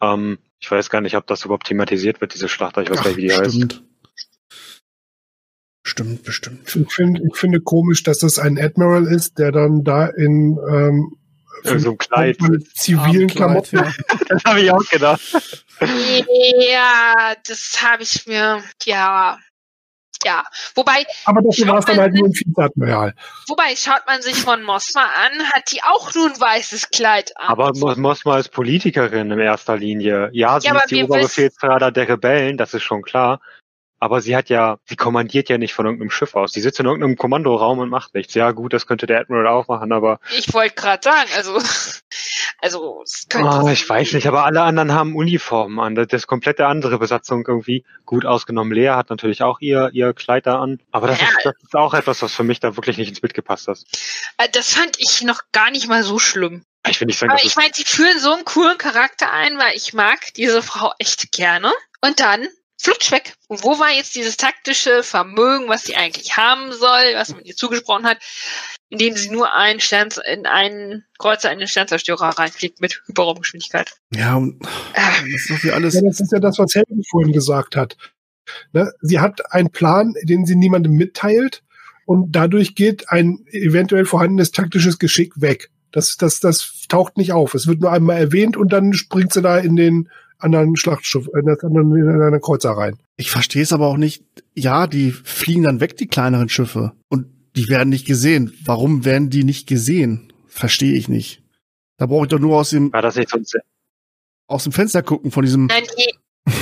Ähm, 0.00 0.38
ich 0.60 0.70
weiß 0.70 0.90
gar 0.90 1.00
nicht, 1.00 1.16
ob 1.16 1.26
das 1.26 1.44
überhaupt 1.44 1.66
thematisiert 1.66 2.20
wird, 2.20 2.34
diese 2.34 2.48
Schlacht. 2.48 2.76
Ich 2.76 2.90
weiß 2.90 2.98
gar 2.98 3.08
nicht, 3.08 3.16
wie 3.16 3.28
die 3.28 3.32
heißt. 3.32 3.54
Stimmt. 3.54 3.82
Stimmt, 5.82 6.22
bestimmt. 6.22 6.76
Ich 6.76 6.92
finde, 6.92 7.22
ich 7.26 7.36
finde 7.36 7.60
komisch, 7.60 8.02
dass 8.02 8.18
das 8.18 8.38
ein 8.38 8.58
Admiral 8.58 9.06
ist, 9.06 9.38
der 9.38 9.50
dann 9.50 9.82
da 9.82 10.06
in 10.06 10.58
ähm, 10.70 11.16
so 11.64 11.90
ein 11.90 11.98
Kleid. 11.98 12.40
mit 12.42 12.66
zivilen 12.76 13.28
Klamotten. 13.28 13.76
ja. 13.76 13.92
Das 14.28 14.44
habe 14.44 14.60
ich 14.60 14.70
auch 14.70 14.88
gedacht. 14.88 15.64
Ja, 16.70 17.34
das 17.46 17.82
habe 17.82 18.02
ich 18.02 18.26
mir, 18.26 18.62
ja, 18.84 19.38
ja. 20.24 20.44
Wobei, 20.74 21.04
Aber 21.24 21.40
dafür 21.42 21.68
war 21.68 21.78
es 21.78 21.84
dann 21.86 21.96
Schaut 21.96 22.02
halt 22.02 22.12
man 22.12 22.20
nur 22.20 22.28
ein 22.28 22.32
Vizeadmiral. 22.34 23.14
wobei, 23.48 23.76
schaut 23.76 24.02
man 24.06 24.22
sich 24.22 24.36
von 24.36 24.62
Mosma 24.62 25.02
an, 25.02 25.52
hat 25.52 25.72
die 25.72 25.82
auch 25.82 26.14
nur 26.14 26.26
ein 26.26 26.40
weißes 26.40 26.90
Kleid 26.90 27.32
an. 27.36 27.48
Aber 27.48 27.72
Mo- 27.74 27.94
Mosma 27.96 28.38
ist 28.38 28.50
Politikerin 28.50 29.30
in 29.30 29.38
erster 29.38 29.76
Linie. 29.76 30.30
Ja, 30.32 30.60
sie 30.60 30.68
Ja, 30.68 30.78
ist 30.78 30.90
die 30.90 30.96
wir 30.96 31.04
Oberbefehlshaber 31.04 31.90
der 31.90 32.08
Rebellen, 32.08 32.56
das 32.56 32.74
ist 32.74 32.82
schon 32.82 33.02
klar. 33.02 33.40
Aber 34.00 34.22
sie 34.22 34.34
hat 34.34 34.48
ja, 34.48 34.78
sie 34.86 34.96
kommandiert 34.96 35.50
ja 35.50 35.58
nicht 35.58 35.74
von 35.74 35.84
irgendeinem 35.84 36.10
Schiff 36.10 36.34
aus. 36.34 36.52
Die 36.52 36.60
sitzt 36.62 36.80
in 36.80 36.86
irgendeinem 36.86 37.16
Kommandoraum 37.16 37.78
und 37.80 37.90
macht 37.90 38.14
nichts. 38.14 38.32
Ja, 38.34 38.50
gut, 38.52 38.72
das 38.72 38.86
könnte 38.86 39.06
der 39.06 39.20
Admiral 39.20 39.46
auch 39.46 39.68
machen, 39.68 39.92
aber 39.92 40.20
Ich 40.36 40.52
wollte 40.54 40.74
gerade 40.74 41.02
sagen, 41.02 41.28
also, 41.36 41.58
also, 42.62 43.02
es 43.04 43.26
könnte 43.28 43.60
oh, 43.62 43.68
ich 43.68 43.88
weiß 43.88 44.14
nicht. 44.14 44.26
Aber 44.26 44.44
alle 44.46 44.62
anderen 44.62 44.92
haben 44.92 45.14
Uniformen 45.14 45.78
an. 45.78 45.94
Das 45.94 46.06
ist 46.10 46.26
komplette 46.26 46.66
andere 46.66 46.98
Besatzung 46.98 47.44
irgendwie. 47.46 47.84
Gut 48.06 48.24
ausgenommen, 48.24 48.72
Lea 48.72 48.90
hat 48.90 49.10
natürlich 49.10 49.42
auch 49.42 49.60
ihr 49.60 49.90
ihr 49.92 50.14
Kleid 50.14 50.46
da 50.46 50.60
an. 50.60 50.80
Aber 50.90 51.06
das, 51.06 51.20
Ja. 51.20 51.28
ist, 51.28 51.44
das 51.44 51.54
ist 51.62 51.76
auch 51.76 51.92
etwas, 51.94 52.22
was 52.22 52.34
für 52.34 52.42
mich 52.44 52.58
da 52.58 52.76
wirklich 52.76 52.96
nicht 52.96 53.10
ins 53.10 53.20
Bild 53.20 53.34
gepasst 53.34 53.68
hat. 53.68 53.78
Äh, 54.38 54.48
das 54.50 54.72
fand 54.72 54.98
ich 54.98 55.22
noch 55.22 55.42
gar 55.52 55.70
nicht 55.70 55.88
mal 55.88 56.02
so 56.02 56.18
schlimm. 56.18 56.64
Ich 56.88 56.98
will 57.00 57.06
nicht 57.06 57.18
sagen, 57.18 57.32
Aber 57.32 57.44
ich 57.44 57.56
meine, 57.56 57.72
sie 57.74 57.84
führen 57.84 58.18
so 58.18 58.32
einen 58.32 58.46
coolen 58.46 58.78
Charakter 58.78 59.30
ein, 59.30 59.58
weil 59.58 59.76
ich 59.76 59.92
mag 59.92 60.18
diese 60.36 60.62
Frau 60.62 60.92
echt 60.98 61.30
gerne. 61.32 61.70
Und 62.00 62.20
dann 62.20 62.48
flutsch 62.80 63.12
weg. 63.12 63.34
Und 63.48 63.62
wo 63.62 63.78
war 63.78 63.90
jetzt 63.92 64.14
dieses 64.14 64.36
taktische 64.36 65.02
Vermögen, 65.02 65.68
was 65.68 65.84
sie 65.84 65.96
eigentlich 65.96 66.36
haben 66.36 66.72
soll, 66.72 67.14
was 67.14 67.30
man 67.30 67.44
ihr 67.44 67.54
zugesprochen 67.54 68.04
hat, 68.04 68.18
indem 68.88 69.16
sie 69.16 69.30
nur 69.30 69.54
einen 69.54 69.80
Stern, 69.80 70.08
in 70.26 70.46
einen 70.46 71.04
Kreuzer 71.18 71.52
in 71.52 71.58
den 71.58 71.68
Sternzerstörer 71.68 72.38
reinfliegt 72.38 72.80
mit 72.80 73.02
Hyperraumgeschwindigkeit. 73.06 73.92
Ja, 74.14 74.36
und 74.36 74.62
Äh, 74.94 75.32
das 75.32 75.50
ist 75.50 75.64
wie 75.64 75.70
alles. 75.70 75.94
Ja, 75.94 76.02
das 76.02 76.20
ist 76.20 76.32
ja 76.32 76.38
das, 76.38 76.58
was 76.58 76.74
Helden 76.74 77.02
vorhin 77.08 77.32
gesagt 77.32 77.76
hat. 77.76 77.96
Ne? 78.72 78.92
Sie 79.00 79.20
hat 79.20 79.52
einen 79.52 79.70
Plan, 79.70 80.14
den 80.22 80.46
sie 80.46 80.56
niemandem 80.56 80.92
mitteilt 80.92 81.62
und 82.06 82.32
dadurch 82.32 82.74
geht 82.74 83.10
ein 83.10 83.44
eventuell 83.50 84.04
vorhandenes 84.04 84.50
taktisches 84.50 84.98
Geschick 84.98 85.40
weg. 85.40 85.70
Das, 85.92 86.16
das, 86.16 86.40
das 86.40 86.86
taucht 86.88 87.16
nicht 87.16 87.32
auf. 87.32 87.54
Es 87.54 87.66
wird 87.66 87.80
nur 87.80 87.92
einmal 87.92 88.18
erwähnt 88.18 88.56
und 88.56 88.72
dann 88.72 88.94
springt 88.94 89.32
sie 89.32 89.42
da 89.42 89.58
in 89.58 89.76
den 89.76 90.08
anderen 90.40 90.76
Schlachtschiff, 90.76 91.28
in 91.38 91.46
das 91.46 91.62
anderen, 91.62 91.94
in 91.96 92.22
einen 92.22 92.40
Kreuzer 92.40 92.70
rein. 92.72 92.96
Ich 93.16 93.30
verstehe 93.30 93.62
es 93.62 93.72
aber 93.72 93.86
auch 93.86 93.96
nicht. 93.96 94.24
Ja, 94.54 94.86
die 94.86 95.10
fliegen 95.12 95.62
dann 95.64 95.80
weg, 95.80 95.96
die 95.96 96.06
kleineren 96.08 96.48
Schiffe. 96.48 96.92
Und 97.08 97.26
die 97.56 97.68
werden 97.68 97.88
nicht 97.88 98.06
gesehen. 98.06 98.52
Warum 98.64 99.04
werden 99.04 99.30
die 99.30 99.44
nicht 99.44 99.66
gesehen? 99.66 100.32
Verstehe 100.46 100.94
ich 100.94 101.08
nicht. 101.08 101.42
Da 101.96 102.06
brauche 102.06 102.24
ich 102.24 102.30
doch 102.30 102.38
nur 102.38 102.56
aus 102.58 102.70
dem, 102.70 102.92
war 102.92 103.02
das 103.02 103.16
nicht 103.16 103.28
so 103.30 103.36
ein 103.38 103.44
Se- 103.44 103.60
aus 104.46 104.64
dem 104.64 104.72
Fenster 104.72 105.02
gucken 105.02 105.30
von 105.30 105.44
diesem. 105.44 105.66
nein, 105.66 105.84
die, 105.98 106.52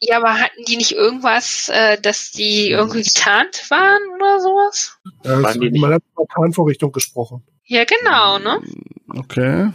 ja, 0.00 0.18
aber 0.18 0.34
hatten 0.34 0.64
die 0.68 0.76
nicht 0.76 0.92
irgendwas, 0.92 1.68
äh, 1.70 2.00
dass 2.00 2.30
die 2.32 2.68
irgendwie 2.70 3.02
getarnt 3.02 3.64
waren 3.70 4.00
oder 4.16 4.40
sowas? 4.40 4.98
Äh, 5.24 5.42
Waren 5.42 5.60
die 5.60 5.78
man 5.78 5.94
hat 5.94 6.02
über 6.12 6.26
Tarnvorrichtung 6.26 6.92
gesprochen. 6.92 7.42
Ja, 7.64 7.84
genau, 7.84 8.38
ne? 8.38 8.60
Okay. 9.08 9.70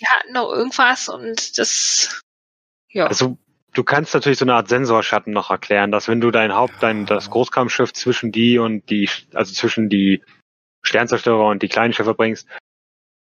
Die 0.00 0.06
hatten 0.06 0.34
doch 0.34 0.50
irgendwas 0.52 1.08
und 1.08 1.58
das, 1.58 2.22
ja. 2.94 3.06
Also 3.06 3.36
du 3.74 3.84
kannst 3.84 4.14
natürlich 4.14 4.38
so 4.38 4.44
eine 4.46 4.54
Art 4.54 4.68
Sensorschatten 4.68 5.32
noch 5.32 5.50
erklären, 5.50 5.90
dass 5.92 6.08
wenn 6.08 6.20
du 6.20 6.30
dein 6.30 6.54
Haupt, 6.54 6.74
dein 6.80 7.04
das 7.06 7.28
Großkampfschiff 7.30 7.92
zwischen 7.92 8.32
die 8.32 8.58
und 8.58 8.88
die, 8.88 9.08
also 9.34 9.52
zwischen 9.52 9.88
die 9.90 10.22
Sternzerstörer 10.82 11.46
und 11.48 11.62
die 11.62 11.68
kleinen 11.68 11.92
Schiffe 11.92 12.14
bringst, 12.14 12.46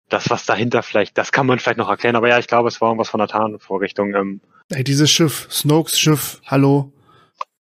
das 0.08 0.28
was 0.28 0.44
dahinter 0.44 0.82
vielleicht, 0.82 1.16
das 1.16 1.30
kann 1.32 1.46
man 1.46 1.58
vielleicht 1.58 1.78
noch 1.78 1.88
erklären. 1.88 2.16
Aber 2.16 2.28
ja, 2.28 2.38
ich 2.38 2.48
glaube, 2.48 2.68
es 2.68 2.80
war 2.80 2.88
irgendwas 2.88 3.08
von 3.10 3.18
der 3.18 3.28
Tarnvorrichtung. 3.28 4.14
Ähm, 4.14 4.40
Ey, 4.70 4.82
dieses 4.84 5.10
Schiff, 5.10 5.46
Snokes 5.50 5.98
Schiff, 5.98 6.40
hallo. 6.46 6.92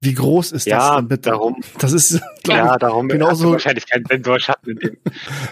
Wie 0.05 0.15
groß 0.15 0.51
ist 0.51 0.67
das 0.67 0.73
ja, 0.73 0.97
denn 0.97 1.07
bitte? 1.07 1.31
darum, 1.31 1.63
Das 1.79 1.93
ist 1.93 2.21
glaub 2.43 2.57
ja, 2.57 2.73
ich, 2.73 2.79
darum 2.81 3.07
genauso 3.09 3.53
wahrscheinlich 3.53 3.89
keinen 3.89 4.05
Sensorschatten 4.05 4.73
in 4.73 4.79
dem, 4.79 4.97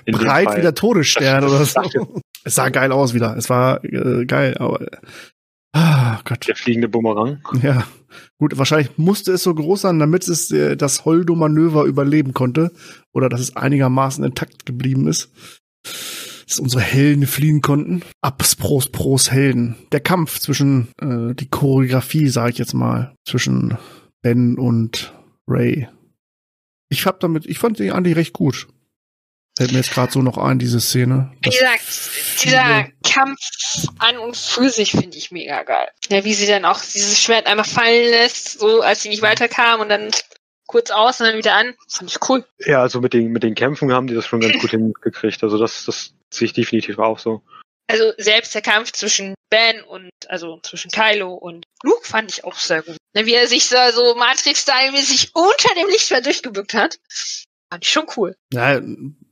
in 0.07 0.13
dem 0.15 0.21
breit 0.21 0.45
Fall. 0.47 0.57
wie 0.57 0.63
der 0.63 0.75
Todesstern 0.75 1.43
Das- 1.43 1.51
oder 1.51 1.59
das 1.61 1.73
so. 1.93 2.21
Es 2.43 2.55
sah 2.57 2.69
geil 2.71 2.91
aus 2.91 3.15
wieder. 3.15 3.37
Es 3.37 3.49
war 3.49 3.85
äh, 3.85 4.25
geil, 4.25 4.57
aber 4.59 4.85
ah 5.73 6.21
Gott. 6.25 6.47
Der 6.49 6.57
fliegende 6.57 6.89
Bumerang. 6.89 7.41
Ja. 7.63 7.87
Gut, 8.39 8.59
wahrscheinlich 8.59 8.97
musste 8.97 9.33
es 9.33 9.43
so 9.43 9.55
groß 9.55 9.83
sein, 9.83 9.99
damit 9.99 10.27
es 10.27 10.51
äh, 10.51 10.77
das 10.77 11.05
Holdo-Manöver 11.05 11.85
überleben 11.85 12.35
konnte. 12.35 12.73
Oder 13.13 13.29
dass 13.29 13.41
es 13.41 13.57
einigermaßen 13.57 14.25
intakt 14.25 14.67
geblieben 14.67 15.07
ist. 15.07 15.31
Dass 16.47 16.59
unsere 16.59 16.83
Helden 16.83 17.27
fliehen 17.27 17.61
konnten. 17.61 18.03
Abs 18.21 18.57
pros 18.57 18.89
pros 18.89 19.31
Helden. 19.31 19.77
Der 19.93 20.01
Kampf 20.01 20.39
zwischen, 20.41 20.89
äh, 21.01 21.35
die 21.35 21.49
Choreografie, 21.49 22.29
sage 22.29 22.51
ich 22.51 22.59
jetzt 22.59 22.75
mal, 22.75 23.15
zwischen 23.25 23.79
Ben 24.23 24.59
und 24.59 25.15
Ray. 25.47 25.89
Ich 26.89 27.07
hab 27.07 27.21
damit, 27.21 27.47
ich 27.47 27.59
fand 27.59 27.79
die 27.79 27.93
eigentlich 27.93 28.17
recht 28.17 28.33
gut. 28.33 28.67
Fällt 29.57 29.73
mir 29.73 29.79
jetzt 29.79 29.93
gerade 29.93 30.13
so 30.13 30.23
noch 30.23 30.39
ein, 30.39 30.59
diese 30.59 30.81
Szene. 30.81 31.33
Gesagt, 31.43 31.83
dieser 32.43 32.89
Kampf 33.05 33.41
an 33.99 34.17
und 34.19 34.37
für 34.37 34.71
sich 34.71 34.93
finde 34.93 35.19
ich 35.19 35.31
mega 35.33 35.63
geil. 35.65 35.89
Ja, 36.09 36.25
wie 36.25 36.35
sie 36.35 36.47
dann 36.47 36.65
auch 36.65 36.81
dieses 36.81 37.21
Schwert 37.21 37.47
einmal 37.47 37.67
fallen 37.67 38.11
lässt, 38.11 38.59
so 38.59 38.81
als 38.81 39.03
sie 39.03 39.09
nicht 39.09 39.23
weiterkam 39.23 39.81
und 39.81 39.89
dann 39.89 40.11
kurz 40.67 40.91
aus 40.91 41.21
und 41.21 41.27
dann 41.27 41.37
wieder 41.37 41.55
an. 41.55 41.75
Fand 41.89 42.11
ich 42.11 42.29
cool. 42.29 42.45
Ja, 42.61 42.81
also 42.81 43.01
mit 43.01 43.13
den, 43.13 43.33
mit 43.33 43.43
den 43.43 43.57
Kämpfen 43.57 43.93
haben 43.93 44.07
die 44.07 44.15
das 44.15 44.27
schon 44.27 44.41
ganz 44.41 44.59
gut 44.59 44.71
hingekriegt. 44.71 45.43
Also 45.43 45.59
das, 45.59 45.85
das 45.85 46.15
sehe 46.33 46.47
ich 46.47 46.53
definitiv 46.53 46.99
auch 46.99 47.19
so. 47.19 47.43
Also 47.89 48.13
selbst 48.19 48.55
der 48.55 48.63
Kampf 48.63 48.93
zwischen 48.93 49.35
Ben 49.51 49.83
und, 49.83 50.11
also 50.29 50.61
zwischen 50.63 50.93
Kylo 50.93 51.35
und 51.35 51.65
Luke 51.83 52.07
fand 52.07 52.31
ich 52.31 52.45
auch 52.45 52.55
sehr 52.55 52.83
gut. 52.83 52.97
Ne, 53.15 53.27
Wie 53.27 53.35
er 53.35 53.49
sich 53.49 53.69
da 53.69 53.91
so 53.91 54.15
Matrix-Style-mäßig 54.15 55.33
unter 55.35 55.75
dem 55.75 55.89
Lichtschwert 55.89 56.25
durchgebückt 56.25 56.75
hat. 56.75 57.01
Fand 57.69 57.85
ich 57.85 57.91
schon 57.91 58.07
cool. 58.17 58.37
Ja, 58.53 58.81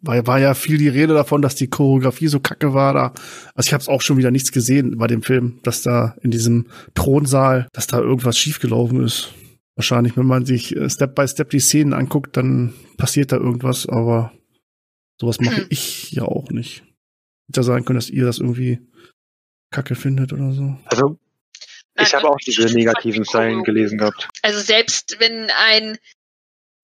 war, 0.00 0.26
war 0.26 0.38
ja 0.38 0.54
viel 0.54 0.78
die 0.78 0.88
Rede 0.88 1.14
davon, 1.14 1.42
dass 1.42 1.54
die 1.54 1.68
Choreografie 1.68 2.28
so 2.28 2.40
kacke 2.40 2.74
war 2.74 2.94
da. 2.94 3.12
Also 3.54 3.68
ich 3.68 3.72
habe 3.72 3.82
es 3.82 3.88
auch 3.88 4.02
schon 4.02 4.16
wieder 4.16 4.30
nichts 4.30 4.52
gesehen 4.52 4.96
bei 4.98 5.06
dem 5.06 5.22
Film, 5.22 5.60
dass 5.62 5.82
da 5.82 6.16
in 6.22 6.30
diesem 6.30 6.66
Thronsaal, 6.94 7.68
dass 7.72 7.86
da 7.86 7.98
irgendwas 7.98 8.38
schiefgelaufen 8.38 9.04
ist. 9.04 9.34
Wahrscheinlich, 9.76 10.16
wenn 10.16 10.26
man 10.26 10.44
sich 10.44 10.74
äh, 10.76 10.88
Step 10.90 11.14
by 11.14 11.26
Step 11.28 11.50
die 11.50 11.60
Szenen 11.60 11.92
anguckt, 11.92 12.36
dann 12.36 12.74
passiert 12.96 13.30
da 13.32 13.36
irgendwas, 13.36 13.88
aber 13.88 14.32
sowas 15.20 15.40
mache 15.40 15.62
Hm. 15.62 15.66
ich 15.70 16.10
ja 16.12 16.24
auch 16.24 16.50
nicht. 16.50 16.82
Hätte 17.46 17.60
ja 17.60 17.62
sein 17.62 17.84
können, 17.84 17.98
dass 17.98 18.10
ihr 18.10 18.24
das 18.24 18.38
irgendwie 18.38 18.80
kacke 19.70 19.94
findet 19.94 20.32
oder 20.32 20.52
so. 20.52 20.76
Also 20.84 21.18
ich 22.00 22.14
habe 22.14 22.28
auch 22.28 22.38
diese 22.38 22.66
negativen 22.74 23.24
Zeilen 23.24 23.64
gelesen 23.64 23.98
gehabt. 23.98 24.28
Also 24.42 24.60
selbst 24.60 25.16
wenn 25.18 25.50
ein 25.50 25.98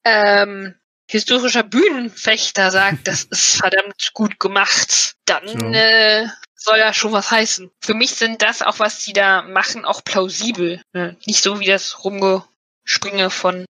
ähm, 0.04 0.74
historischer 1.06 1.62
Bühnenfechter 1.62 2.70
sagt, 2.70 3.06
das 3.08 3.24
ist 3.30 3.56
verdammt 3.56 4.10
gut 4.14 4.38
gemacht, 4.40 5.14
dann 5.26 5.46
So. 5.48 5.58
äh, 5.72 6.26
soll 6.56 6.78
das 6.78 6.96
schon 6.96 7.12
was 7.12 7.30
heißen. 7.30 7.70
Für 7.80 7.94
mich 7.94 8.12
sind 8.12 8.40
das 8.42 8.62
auch, 8.62 8.78
was 8.78 9.04
die 9.04 9.12
da 9.12 9.42
machen, 9.42 9.84
auch 9.84 10.02
plausibel. 10.02 10.80
Ne? 10.94 11.16
Nicht 11.26 11.42
so 11.42 11.60
wie 11.60 11.66
das 11.66 12.04
Rumgespringe 12.04 13.28
von 13.30 13.66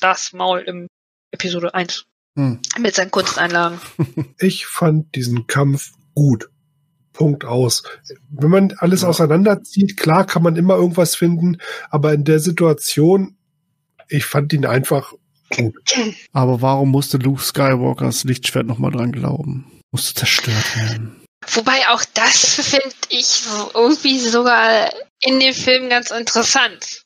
das 0.00 0.32
Maul 0.32 0.60
im 0.60 0.86
Episode 1.30 1.74
1 1.74 2.04
Hm. 2.36 2.60
mit 2.78 2.94
seinen 2.94 3.10
Kunsteinlagen. 3.10 3.80
Ich 4.38 4.66
fand 4.66 5.14
diesen 5.16 5.46
Kampf 5.46 5.92
gut. 6.14 6.48
Punkt 7.12 7.44
aus. 7.44 7.82
Wenn 8.30 8.50
man 8.50 8.72
alles 8.78 9.02
auseinanderzieht, 9.04 9.96
klar 9.96 10.24
kann 10.26 10.42
man 10.42 10.56
immer 10.56 10.74
irgendwas 10.76 11.16
finden, 11.16 11.58
aber 11.90 12.14
in 12.14 12.24
der 12.24 12.38
Situation, 12.38 13.36
ich 14.08 14.24
fand 14.24 14.52
ihn 14.52 14.64
einfach 14.64 15.12
gut. 15.50 15.74
Aber 16.32 16.62
warum 16.62 16.90
musste 16.90 17.18
Luke 17.18 17.42
Skywalkers 17.42 18.24
Lichtschwert 18.24 18.66
nochmal 18.66 18.90
dran 18.90 19.12
glauben? 19.12 19.80
Musste 19.90 20.14
zerstört 20.14 20.76
werden. 20.76 21.16
Wobei 21.46 21.88
auch 21.88 22.04
das 22.14 22.54
finde 22.70 22.94
ich 23.08 23.42
irgendwie 23.74 24.18
sogar 24.18 24.90
in 25.20 25.40
dem 25.40 25.54
Film 25.54 25.88
ganz 25.88 26.10
interessant. 26.10 27.02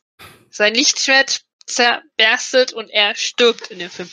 Sein 0.50 0.74
Lichtschwert 0.74 1.42
zerberstet 1.66 2.72
und 2.72 2.90
er 2.90 3.14
stirbt 3.14 3.68
in 3.68 3.78
dem 3.78 3.90
Film. 3.90 4.08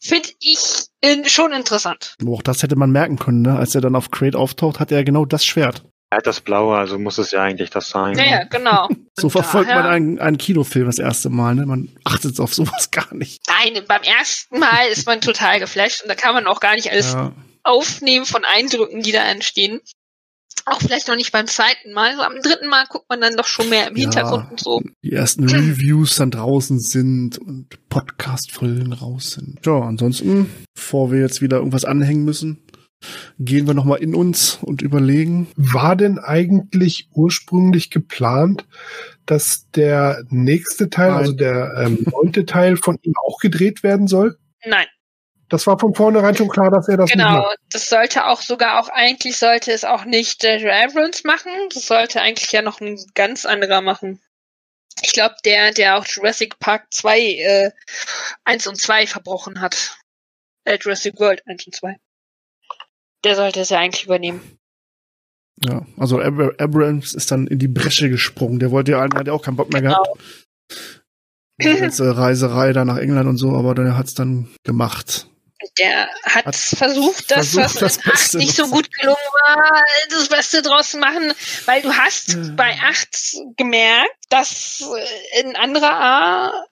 Finde 0.00 0.28
ich 0.40 0.86
in, 1.00 1.24
schon 1.24 1.52
interessant. 1.52 2.14
Auch 2.26 2.42
das 2.42 2.62
hätte 2.62 2.76
man 2.76 2.90
merken 2.90 3.18
können, 3.18 3.42
ne? 3.42 3.56
Als 3.56 3.74
er 3.74 3.80
dann 3.80 3.96
auf 3.96 4.10
Crate 4.10 4.38
auftaucht, 4.38 4.78
hat 4.78 4.92
er 4.92 5.04
genau 5.04 5.24
das 5.24 5.44
Schwert. 5.44 5.84
Er 6.10 6.18
hat 6.18 6.26
das 6.26 6.40
Blaue, 6.40 6.76
also 6.76 6.98
muss 6.98 7.18
es 7.18 7.32
ja 7.32 7.42
eigentlich 7.42 7.70
das 7.70 7.88
sein. 7.88 8.16
Ja, 8.16 8.24
ja, 8.24 8.44
genau. 8.44 8.88
So 9.18 9.30
verfolgt 9.30 9.70
man 9.70 9.86
einen, 9.86 10.18
einen 10.18 10.36
Kinofilm 10.36 10.84
das 10.84 10.98
erste 10.98 11.30
Mal, 11.30 11.54
ne? 11.54 11.64
Man 11.64 11.88
achtet 12.04 12.38
auf 12.38 12.52
sowas 12.54 12.90
gar 12.92 13.14
nicht. 13.14 13.40
Nein, 13.48 13.82
beim 13.88 14.02
ersten 14.02 14.58
Mal 14.58 14.88
ist 14.92 15.06
man 15.06 15.22
total 15.22 15.58
geflasht 15.58 16.02
und 16.02 16.08
da 16.10 16.14
kann 16.14 16.34
man 16.34 16.46
auch 16.46 16.60
gar 16.60 16.74
nicht 16.74 16.90
alles 16.92 17.14
Ja. 17.14 17.32
aufnehmen 17.62 18.26
von 18.26 18.44
Eindrücken, 18.44 19.00
die 19.02 19.12
da 19.12 19.24
entstehen. 19.24 19.80
Auch 20.66 20.80
vielleicht 20.80 21.08
noch 21.08 21.16
nicht 21.16 21.32
beim 21.32 21.46
zweiten 21.46 21.92
Mal. 21.94 22.14
So 22.16 22.22
am 22.22 22.34
dritten 22.42 22.68
Mal 22.68 22.84
guckt 22.90 23.08
man 23.08 23.20
dann 23.22 23.36
doch 23.36 23.46
schon 23.46 23.70
mehr 23.70 23.88
im 23.88 23.96
Hintergrund 23.96 24.50
und 24.50 24.60
so. 24.60 24.82
Die 25.02 25.12
ersten 25.12 25.44
Reviews 25.48 26.16
dann 26.16 26.30
draußen 26.30 26.78
sind 26.78 27.38
und 27.38 27.68
Podcast-Folgen 27.88 28.92
raus 28.92 29.30
sind. 29.32 29.64
Ja, 29.64 29.80
ansonsten, 29.80 30.50
bevor 30.74 31.10
wir 31.10 31.20
jetzt 31.20 31.40
wieder 31.40 31.56
irgendwas 31.58 31.86
anhängen 31.86 32.24
müssen, 32.26 32.65
gehen 33.38 33.66
wir 33.66 33.74
nochmal 33.74 34.02
in 34.02 34.14
uns 34.14 34.58
und 34.62 34.82
überlegen. 34.82 35.48
War 35.56 35.96
denn 35.96 36.18
eigentlich 36.18 37.08
ursprünglich 37.12 37.90
geplant, 37.90 38.64
dass 39.26 39.70
der 39.72 40.24
nächste 40.30 40.88
Teil, 40.90 41.10
Nein. 41.10 41.18
also 41.18 41.32
der 41.32 41.74
ähm, 41.78 42.06
neunte 42.10 42.46
Teil 42.46 42.76
von 42.76 42.98
ihm 43.02 43.14
auch 43.26 43.38
gedreht 43.38 43.82
werden 43.82 44.06
soll? 44.06 44.38
Nein, 44.64 44.86
Das 45.48 45.66
war 45.66 45.78
von 45.78 45.94
vornherein 45.94 46.34
schon 46.36 46.48
klar, 46.48 46.70
dass 46.70 46.88
er 46.88 46.96
das 46.96 47.06
nicht 47.06 47.18
genau. 47.18 47.42
macht. 47.42 47.58
Das 47.70 47.88
sollte 47.88 48.26
auch 48.26 48.40
sogar 48.40 48.80
auch, 48.80 48.88
eigentlich 48.88 49.36
sollte 49.36 49.72
es 49.72 49.84
auch 49.84 50.04
nicht 50.04 50.42
J.J. 50.42 50.70
Abrams 50.70 51.24
machen. 51.24 51.52
Das 51.72 51.86
sollte 51.86 52.20
eigentlich 52.20 52.50
ja 52.52 52.62
noch 52.62 52.80
ein 52.80 52.98
ganz 53.14 53.44
anderer 53.46 53.80
machen. 53.80 54.20
Ich 55.02 55.12
glaube, 55.12 55.34
der, 55.44 55.72
der 55.72 55.98
auch 55.98 56.06
Jurassic 56.06 56.58
Park 56.58 56.86
2, 56.90 57.20
äh, 57.20 57.70
1 58.44 58.66
und 58.66 58.80
2 58.80 59.06
verbrochen 59.06 59.60
hat. 59.60 59.98
Äh, 60.64 60.78
Jurassic 60.80 61.20
World 61.20 61.42
1 61.46 61.66
und 61.66 61.74
2. 61.74 61.96
Der 63.26 63.34
sollte 63.34 63.58
es 63.58 63.70
ja 63.70 63.80
eigentlich 63.80 64.04
übernehmen. 64.04 64.40
Ja, 65.64 65.84
also 65.96 66.20
Abra 66.20 66.52
Abrams 66.58 67.12
ist 67.12 67.32
dann 67.32 67.48
in 67.48 67.58
die 67.58 67.66
Bresche 67.66 68.08
gesprungen. 68.08 68.60
Der 68.60 68.70
wollte 68.70 68.92
ja, 68.92 69.00
hat 69.00 69.26
ja 69.26 69.32
auch 69.32 69.42
keinen 69.42 69.56
Bock 69.56 69.72
mehr 69.72 69.82
gehabt. 69.82 70.06
Die 71.60 71.74
ganze 71.80 72.16
Reiserei 72.16 72.72
da 72.72 72.84
nach 72.84 72.98
England 72.98 73.28
und 73.28 73.36
so, 73.36 73.50
aber 73.50 73.74
der 73.74 73.96
hat's 73.96 74.14
dann 74.14 74.48
gemacht. 74.62 75.26
Der 75.76 76.08
hat, 76.22 76.46
Hat 76.46 76.54
versucht, 76.54 77.32
das, 77.32 77.54
versucht, 77.54 77.64
was 77.64 77.74
das 77.74 77.96
in 77.96 78.02
8 78.02 78.12
Beste 78.12 78.38
nicht 78.38 78.54
so 78.54 78.68
gut 78.68 78.92
gelungen 78.92 79.16
war, 79.44 79.82
das 80.10 80.28
Beste 80.28 80.62
draus 80.62 80.92
zu 80.92 80.98
machen, 80.98 81.32
weil 81.64 81.82
du 81.82 81.92
hast 81.92 82.54
bei 82.54 82.78
8 82.80 83.56
gemerkt, 83.56 84.14
dass 84.28 84.84
äh, 85.34 85.40
ein 85.40 85.56
anderer 85.56 85.92
A 85.92 86.66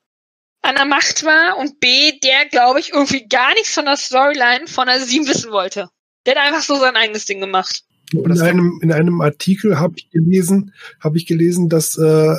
an 0.63 0.77
der 0.77 0.85
Macht 0.85 1.25
war 1.25 1.57
und 1.57 1.81
B, 1.81 2.13
der, 2.21 2.47
glaube 2.47 2.79
ich, 2.79 2.93
irgendwie 2.93 3.27
gar 3.27 3.53
nichts 3.55 3.75
von 3.75 3.87
der 3.87 3.97
Storyline 3.97 4.69
von 4.69 4.87
der 4.87 5.01
7 5.01 5.27
wissen 5.27 5.51
wollte. 5.51 5.91
Der 6.27 6.35
hat 6.35 6.43
einfach 6.43 6.63
so 6.63 6.77
sein 6.77 6.97
eigenes 6.97 7.27
Ding 7.27 7.41
gemacht. 7.41 7.85
In 8.13 8.41
einem, 8.41 8.79
in 8.83 8.93
einem 8.93 9.21
Artikel 9.21 9.79
habe 9.79 9.95
ich 9.97 10.11
gelesen, 10.11 10.73
habe 11.01 11.17
ich 11.17 11.27
gelesen, 11.27 11.69
dass 11.69 11.97
äh, 11.99 12.35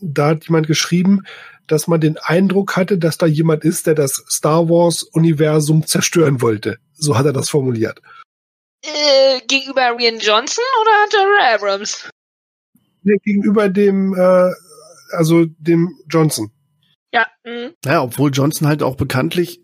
da 0.00 0.28
hat 0.28 0.46
jemand 0.46 0.66
geschrieben, 0.66 1.22
dass 1.66 1.86
man 1.86 2.00
den 2.00 2.18
Eindruck 2.18 2.76
hatte, 2.76 2.98
dass 2.98 3.18
da 3.18 3.26
jemand 3.26 3.64
ist, 3.64 3.86
der 3.86 3.94
das 3.94 4.24
Star 4.28 4.68
Wars 4.68 5.02
Universum 5.02 5.86
zerstören 5.86 6.40
wollte. 6.40 6.78
So 6.94 7.16
hat 7.16 7.26
er 7.26 7.32
das 7.32 7.50
formuliert. 7.50 8.00
Äh, 8.82 9.40
gegenüber 9.46 9.96
Rian 9.98 10.18
Johnson 10.18 10.64
oder 10.80 10.90
J.J. 11.10 11.54
Abrams? 11.54 12.08
Nee, 13.02 13.16
Gegenüber 13.22 13.68
dem, 13.68 14.14
äh, 14.14 14.50
also 15.12 15.46
dem 15.46 15.98
Johnson. 16.08 16.50
Ja, 17.12 17.26
mh. 17.44 17.70
Ja, 17.84 18.02
obwohl 18.02 18.30
Johnson 18.32 18.68
halt 18.68 18.82
auch 18.82 18.96
bekanntlich 18.96 19.60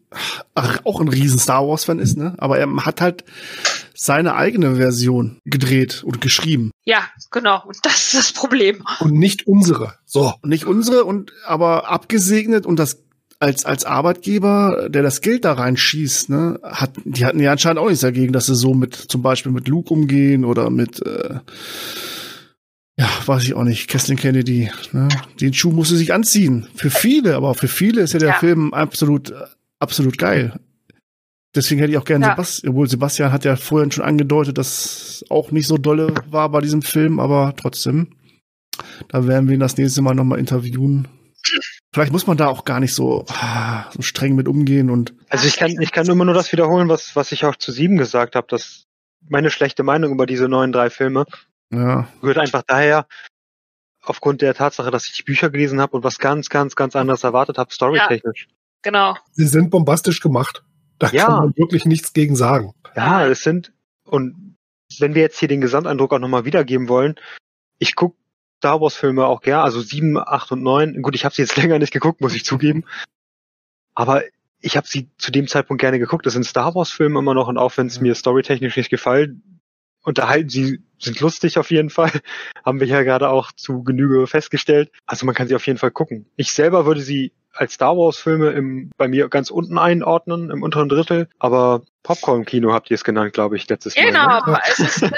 ach, 0.55 0.81
auch 0.85 1.01
ein 1.01 1.09
riesen 1.09 1.39
Star 1.39 1.67
Wars 1.67 1.85
Fan 1.85 1.99
ist, 1.99 2.17
ne? 2.17 2.35
Aber 2.39 2.59
er 2.59 2.69
hat 2.85 3.01
halt 3.01 3.25
seine 3.95 4.35
eigene 4.35 4.77
Version 4.77 5.39
gedreht 5.45 6.03
und 6.05 6.21
geschrieben. 6.21 6.71
ja, 6.85 7.05
genau. 7.31 7.63
Und 7.67 7.79
das 7.83 8.13
ist 8.13 8.15
das 8.15 8.33
Problem. 8.33 8.85
Und 9.01 9.13
nicht 9.13 9.47
unsere. 9.47 9.95
So. 10.07 10.35
Und 10.43 10.49
nicht 10.51 10.65
unsere 10.65 11.05
und 11.05 11.33
aber 11.47 11.89
abgesegnet 11.91 12.67
und 12.67 12.79
das 12.79 13.03
als 13.39 13.65
als 13.65 13.85
Arbeitgeber, 13.87 14.89
der 14.91 15.03
das 15.03 15.23
Geld 15.23 15.45
da 15.47 15.53
reinschießt, 15.55 16.29
ne, 16.29 16.61
hat 16.63 16.91
die 17.05 17.25
hatten 17.25 17.41
ja 17.41 17.53
anscheinend 17.53 17.79
auch 17.79 17.87
nichts 17.89 18.03
dagegen, 18.03 18.33
dass 18.35 18.47
sie 18.47 18.55
so 18.55 18.75
mit 18.75 18.95
zum 18.95 19.23
Beispiel 19.23 19.53
mit 19.53 19.67
Luke 19.69 19.93
umgehen 19.95 20.45
oder 20.45 20.69
mit 20.71 21.01
äh, 21.07 21.39
ja, 22.99 23.09
weiß 23.25 23.45
ich 23.45 23.55
auch 23.55 23.65
nicht, 23.65 23.89
Kathleen 23.89 24.19
Kennedy, 24.19 24.71
ne? 24.93 25.09
Den 25.41 25.55
Schuh 25.55 25.71
muss 25.71 25.89
sie 25.89 25.97
sich 25.97 26.13
anziehen. 26.13 26.67
Für 26.75 26.91
viele, 26.91 27.35
aber 27.35 27.55
für 27.55 27.69
viele 27.69 28.03
ist 28.03 28.13
ja 28.13 28.19
der 28.19 28.29
Ja. 28.31 28.39
Film 28.39 28.75
absolut, 28.75 29.33
absolut 29.81 30.19
geil. 30.19 30.61
Deswegen 31.55 31.81
hätte 31.81 31.91
ich 31.93 31.99
auch 31.99 32.05
gerne 32.05 32.27
Ja. 32.27 32.31
Sebastian, 32.33 32.71
obwohl 32.71 32.89
Sebastian 32.89 33.33
hat 33.33 33.45
ja 33.45 33.57
vorhin 33.57 33.91
schon 33.91 34.05
angedeutet, 34.05 34.57
dass 34.57 35.25
auch 35.31 35.51
nicht 35.51 35.67
so 35.67 35.79
dolle 35.79 36.15
war 36.29 36.49
bei 36.51 36.61
diesem 36.61 36.83
Film, 36.83 37.19
aber 37.19 37.55
trotzdem. 37.57 38.17
Da 39.09 39.27
werden 39.27 39.49
wir 39.49 39.55
ihn 39.55 39.61
das 39.61 39.77
nächste 39.77 40.01
Mal 40.01 40.15
nochmal 40.15 40.39
interviewen. 40.39 41.09
Vielleicht 41.93 42.13
muss 42.13 42.27
man 42.27 42.37
da 42.37 42.47
auch 42.47 42.65
gar 42.65 42.79
nicht 42.79 42.95
so, 42.95 43.25
ah, 43.29 43.91
so 43.91 44.03
streng 44.03 44.37
mit 44.37 44.47
umgehen 44.47 44.91
und 44.91 45.15
Also 45.29 45.49
ich 45.49 45.57
kann, 45.57 45.71
ich 45.81 45.91
kann 45.91 46.07
immer 46.07 46.25
nur 46.25 46.35
das 46.35 46.53
wiederholen, 46.53 46.89
was, 46.89 47.17
was 47.17 47.33
ich 47.33 47.45
auch 47.45 47.57
zu 47.57 47.73
sieben 47.73 47.97
gesagt 47.97 48.37
habe, 48.37 48.47
dass 48.49 48.85
meine 49.29 49.51
schlechte 49.51 49.83
Meinung 49.83 50.13
über 50.13 50.27
diese 50.27 50.49
neuen 50.49 50.71
drei 50.71 50.89
Filme 50.89 51.25
ja, 51.73 52.09
rührt 52.23 52.39
einfach 52.39 52.63
daher, 52.67 53.07
aufgrund 54.03 54.41
der 54.43 54.55
Tatsache, 54.55 54.91
dass 54.91 55.07
ich 55.07 55.15
die 55.15 55.23
Bücher 55.23 55.51
gelesen 55.51 55.81
habe 55.81 55.97
und 55.97 56.05
was 56.05 56.19
ganz, 56.19 56.49
ganz, 56.49 56.77
ganz 56.77 56.95
anderes 56.95 57.25
erwartet 57.25 57.59
habe, 57.59 57.73
storytechnisch. 57.73 58.49
Genau. 58.83 59.17
Sie 59.33 59.47
sind 59.47 59.71
bombastisch 59.71 60.21
gemacht. 60.21 60.65
Da 60.99 61.09
Ja. 61.11 61.27
kann 61.27 61.35
man 61.37 61.57
wirklich 61.57 61.85
nichts 61.87 62.13
gegen 62.13 62.37
sagen. 62.37 62.75
Ja, 62.97 63.27
es 63.27 63.43
sind, 63.43 63.73
und 64.05 64.57
wenn 64.99 65.15
wir 65.15 65.23
jetzt 65.23 65.39
hier 65.39 65.49
den 65.49 65.61
Gesamteindruck 65.61 66.13
auch 66.13 66.19
nochmal 66.19 66.45
wiedergeben 66.45 66.89
wollen, 66.89 67.15
ich 67.79 67.95
guck 67.95 68.17
Star 68.59 68.81
Wars 68.81 68.95
Filme 68.95 69.25
auch 69.27 69.41
gern, 69.41 69.61
also 69.61 69.81
sieben, 69.81 70.19
acht 70.19 70.53
und 70.53 70.63
neun. 70.63 71.01
Gut, 71.01 71.15
ich 71.15 71.25
habe 71.25 71.35
sie 71.35 71.43
jetzt 71.43 71.57
länger 71.57 71.79
nicht 71.79 71.93
geguckt, 71.93 72.21
muss 72.21 72.35
ich 72.35 72.45
zugeben. 72.45 72.85
Aber 73.95 74.23
ich 74.61 74.77
habe 74.77 74.87
sie 74.87 75.09
zu 75.17 75.31
dem 75.33 75.47
Zeitpunkt 75.49 75.81
gerne 75.81 75.99
geguckt. 75.99 76.27
Das 76.27 76.35
sind 76.35 76.45
Star 76.45 76.75
Wars 76.75 76.91
Filme 76.91 77.19
immer 77.19 77.33
noch 77.35 77.49
und 77.49 77.57
auch 77.57 77.75
wenn 77.79 77.87
es 77.87 78.01
mir 78.01 78.15
storytechnisch 78.15 78.77
nicht 78.77 78.91
gefallen, 78.91 79.61
unterhalten 80.03 80.49
sie, 80.51 80.83
sind 80.99 81.21
lustig 81.21 81.59
auf 81.59 81.71
jeden 81.71 81.89
Fall. 81.91 82.11
Haben 82.65 82.81
wir 82.81 82.87
ja 82.87 83.03
gerade 83.03 83.31
auch 83.31 83.53
zu 83.53 83.83
Genüge 83.83 84.27
festgestellt. 84.27 84.91
Also 85.07 85.25
man 85.25 85.35
kann 85.35 85.49
sie 85.49 85.55
auf 85.57 85.67
jeden 85.67 85.79
Fall 85.79 85.91
gucken. 85.91 86.27
Ich 86.37 86.53
selber 86.53 86.85
würde 86.85 87.01
sie 87.01 87.33
als 87.53 87.75
Star 87.75 87.97
Wars 87.97 88.17
Filme 88.19 88.51
im, 88.51 88.91
bei 88.97 89.09
mir 89.09 89.29
ganz 89.29 89.51
unten 89.51 89.79
einordnen, 89.79 90.51
im 90.51 90.63
unteren 90.63 90.89
Drittel. 90.89 91.29
Aber 91.39 91.83
Popcorn-Kino 92.03 92.73
habt 92.73 92.91
ihr 92.91 92.95
es 92.95 93.05
genannt, 93.05 93.33
glaube 93.33 93.57
ich, 93.57 93.69
letztes 93.69 93.97
Mal. 93.97 94.07
Genau, 94.07 94.27
Ne? 94.27 94.33
aber 94.35 94.61
es 94.69 94.79
ist, 94.79 95.03
äh, 95.03 95.11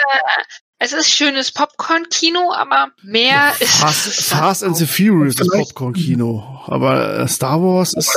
es 0.79 0.93
ist 0.93 1.11
schönes 1.11 1.53
Popcorn-Kino, 1.53 2.53
aber 2.55 2.89
mehr 3.03 3.53
ist 3.61 3.71
Fast, 3.77 4.25
Fast 4.25 4.65
and 4.65 4.77
the 4.77 4.87
Furious 4.87 5.39
ist 5.39 5.51
Popcorn-Kino. 5.53 6.61
Aber 6.67 7.19
äh, 7.21 7.29
Star 7.29 7.63
Wars 7.63 7.95
ist. 7.95 8.11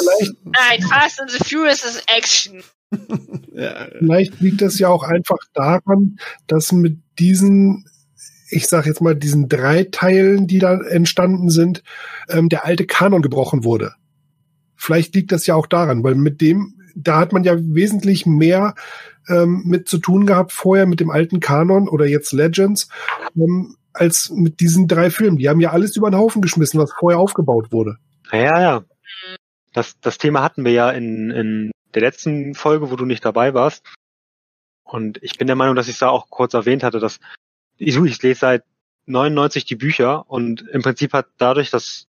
Nein, 0.43 0.81
Fast 0.89 1.21
and 1.21 1.29
the 1.29 1.43
Furious 1.43 1.83
ist 1.83 2.03
Action. 2.07 2.63
Ja, 3.57 3.87
Vielleicht 3.99 4.41
liegt 4.41 4.61
das 4.61 4.79
ja 4.79 4.89
auch 4.89 5.03
einfach 5.03 5.37
daran, 5.53 6.17
dass 6.47 6.73
mit 6.73 6.99
diesen, 7.19 7.85
ich 8.49 8.67
sag 8.67 8.85
jetzt 8.85 9.01
mal, 9.01 9.15
diesen 9.15 9.47
drei 9.47 9.85
Teilen, 9.85 10.45
die 10.45 10.59
da 10.59 10.73
entstanden 10.81 11.49
sind, 11.49 11.81
ähm, 12.27 12.49
der 12.49 12.65
alte 12.65 12.85
Kanon 12.85 13.21
gebrochen 13.21 13.63
wurde. 13.63 13.93
Vielleicht 14.85 15.15
liegt 15.15 15.31
das 15.31 15.47
ja 15.47 15.55
auch 15.55 15.65
daran, 15.65 16.03
weil 16.03 16.13
mit 16.13 16.41
dem, 16.41 16.75
da 16.95 17.17
hat 17.17 17.33
man 17.33 17.43
ja 17.43 17.55
wesentlich 17.57 18.27
mehr 18.27 18.75
ähm, 19.27 19.63
mit 19.65 19.89
zu 19.89 19.97
tun 19.97 20.27
gehabt 20.27 20.51
vorher 20.51 20.85
mit 20.85 20.99
dem 20.99 21.09
alten 21.09 21.39
Kanon 21.39 21.89
oder 21.89 22.05
jetzt 22.05 22.31
Legends, 22.31 22.89
ähm, 23.35 23.77
als 23.93 24.29
mit 24.29 24.59
diesen 24.59 24.87
drei 24.87 25.09
Filmen. 25.09 25.37
Die 25.37 25.49
haben 25.49 25.59
ja 25.59 25.71
alles 25.71 25.95
über 25.95 26.11
den 26.11 26.19
Haufen 26.19 26.43
geschmissen, 26.43 26.79
was 26.79 26.93
vorher 26.93 27.19
aufgebaut 27.19 27.71
wurde. 27.71 27.97
Ja, 28.31 28.61
ja. 28.61 28.83
Das, 29.73 29.99
das 30.01 30.19
Thema 30.19 30.43
hatten 30.43 30.63
wir 30.63 30.71
ja 30.71 30.91
in, 30.91 31.31
in 31.31 31.71
der 31.95 32.03
letzten 32.03 32.53
Folge, 32.53 32.91
wo 32.91 32.95
du 32.95 33.05
nicht 33.05 33.25
dabei 33.25 33.55
warst. 33.55 33.83
Und 34.83 35.17
ich 35.23 35.37
bin 35.39 35.47
der 35.47 35.55
Meinung, 35.55 35.75
dass 35.75 35.87
ich 35.87 35.93
es 35.93 35.99
da 35.99 36.09
auch 36.09 36.29
kurz 36.29 36.53
erwähnt 36.53 36.83
hatte, 36.83 36.99
dass 36.99 37.19
ich, 37.77 37.97
ich 37.97 38.21
lese 38.21 38.39
seit 38.39 38.63
99 39.07 39.65
die 39.65 39.75
Bücher 39.75 40.29
und 40.29 40.61
im 40.69 40.83
Prinzip 40.83 41.13
hat 41.13 41.27
dadurch, 41.37 41.71
dass 41.71 42.05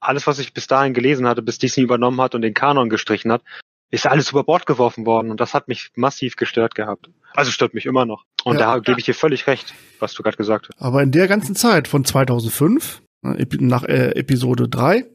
alles, 0.00 0.26
was 0.26 0.38
ich 0.38 0.52
bis 0.54 0.66
dahin 0.66 0.94
gelesen 0.94 1.26
hatte, 1.26 1.42
bis 1.42 1.58
Disney 1.58 1.82
übernommen 1.82 2.20
hat 2.20 2.34
und 2.34 2.42
den 2.42 2.54
Kanon 2.54 2.88
gestrichen 2.88 3.32
hat, 3.32 3.42
ist 3.90 4.06
alles 4.06 4.30
über 4.30 4.44
Bord 4.44 4.66
geworfen 4.66 5.06
worden 5.06 5.30
und 5.30 5.40
das 5.40 5.54
hat 5.54 5.68
mich 5.68 5.90
massiv 5.94 6.36
gestört 6.36 6.74
gehabt. 6.74 7.08
Also 7.34 7.50
stört 7.50 7.74
mich 7.74 7.86
immer 7.86 8.04
noch. 8.04 8.24
Und 8.44 8.58
Ja. 8.58 8.74
da 8.74 8.78
gebe 8.80 8.98
ich 8.98 9.06
dir 9.06 9.14
völlig 9.14 9.46
recht, 9.46 9.74
was 9.98 10.14
du 10.14 10.22
gerade 10.22 10.36
gesagt 10.36 10.68
hast. 10.68 10.80
Aber 10.82 11.02
in 11.02 11.10
der 11.10 11.26
ganzen 11.28 11.54
Zeit 11.54 11.88
von 11.88 12.04
2005, 12.04 13.02
ne, 13.22 13.46
nach 13.60 13.84
äh, 13.84 14.10
Episode 14.10 14.68
3, 14.68 15.06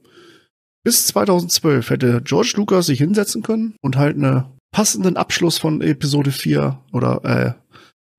bis 0.84 1.08
2012 1.08 1.90
hätte 1.90 2.22
George 2.24 2.54
Lucas 2.58 2.88
sich 2.88 3.00
hinsetzen 3.00 3.42
können 3.44 3.76
und 3.82 3.96
halt 3.98 4.18
einen 4.18 4.46
passenden 4.72 5.18
Abschluss 5.18 5.58
von 5.58 5.82
Episode 5.82 6.32
4 6.32 6.80
oder 6.92 7.22
äh, 7.24 7.54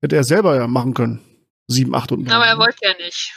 hätte 0.01 0.15
er 0.15 0.23
selber 0.23 0.55
ja 0.55 0.67
machen 0.67 0.93
können. 0.93 1.19
7, 1.67 1.93
8 1.93 2.11
und 2.13 2.23
9. 2.23 2.31
Aber 2.31 2.45
er 2.45 2.57
wollte 2.57 2.77
ja 2.83 2.93
nicht. 3.03 3.33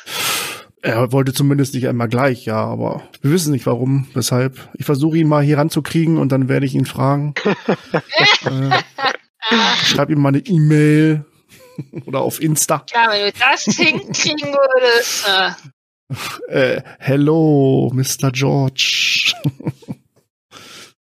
Er 0.83 1.13
wollte 1.13 1.33
zumindest 1.33 1.75
nicht 1.75 1.89
einmal 1.89 2.09
gleich, 2.09 2.45
ja, 2.45 2.57
aber 2.57 3.03
wir 3.21 3.33
wissen 3.33 3.53
nicht 3.53 3.67
warum, 3.67 4.07
weshalb. 4.15 4.69
Ich 4.75 4.87
versuche 4.87 5.19
ihn 5.19 5.29
mal 5.29 5.43
hier 5.43 5.59
ranzukriegen 5.59 6.19
und 6.19 6.31
dann 6.31 6.49
werde 6.49 6.67
ich 6.67 6.75
ihn 6.75 6.87
fragen. 6.87 7.35
äh, 8.45 8.71
schreib 9.85 10.11
ihm 10.11 10.21
mal 10.21 10.29
eine 10.29 10.39
E-Mail. 10.39 11.25
Oder 12.07 12.21
auf 12.21 12.41
Insta. 12.41 12.85
Ja, 12.93 13.07
wenn 13.11 13.27
du 13.27 13.33
das 13.39 13.63
hinkriegen 13.65 14.53
würdest. 14.53 15.27
Äh. 16.51 16.77
äh, 16.77 16.83
hello, 16.99 17.91
Mr. 17.95 18.33
George. 18.33 19.33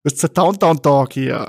Mr. 0.05 0.29
Downtown 0.29 0.81
Talk 0.81 1.12
hier. 1.12 1.49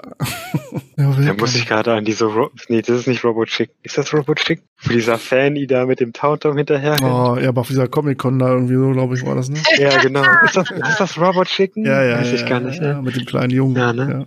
ja, 0.97 1.11
da 1.11 1.34
muss 1.34 1.55
ich 1.55 1.67
gerade 1.67 1.93
an 1.93 2.03
diese 2.03 2.26
Ro 2.26 2.49
Nee, 2.67 2.81
das 2.81 3.01
ist 3.01 3.07
nicht 3.07 3.23
Robot 3.23 3.47
Chick. 3.47 3.71
Ist 3.84 3.97
das 3.97 4.11
Robot 4.13 4.39
Chick? 4.39 4.63
Wo 4.81 4.91
dieser 4.91 5.17
Fan 5.17 5.55
da 5.67 5.85
mit 5.85 5.99
dem 5.99 6.13
Towntown 6.13 6.57
hinterher 6.57 6.95
Oh, 7.01 7.38
ja, 7.39 7.49
aber 7.49 7.61
auf 7.61 7.67
dieser 7.67 7.88
Comic-Con 7.88 8.39
da 8.39 8.49
irgendwie 8.49 8.76
so, 8.76 8.91
glaube 8.91 9.15
ich, 9.15 9.26
war 9.26 9.35
das, 9.35 9.49
ne? 9.49 9.59
ja, 9.77 10.01
genau. 10.01 10.23
Ist 10.43 10.57
das, 10.57 10.71
ist 10.71 10.99
das 10.99 11.17
Robot 11.17 11.47
Chicken? 11.47 11.85
Ja, 11.85 12.03
ja. 12.03 12.17
Weiß 12.17 12.31
ja, 12.31 12.35
ich 12.35 12.45
gar 12.47 12.59
nicht, 12.59 12.81
ja, 12.81 12.95
ne? 12.95 13.01
Mit 13.01 13.15
dem 13.15 13.26
kleinen 13.26 13.51
Jungen. 13.51 13.76
Ja, 13.76 13.93
ne? 13.93 14.26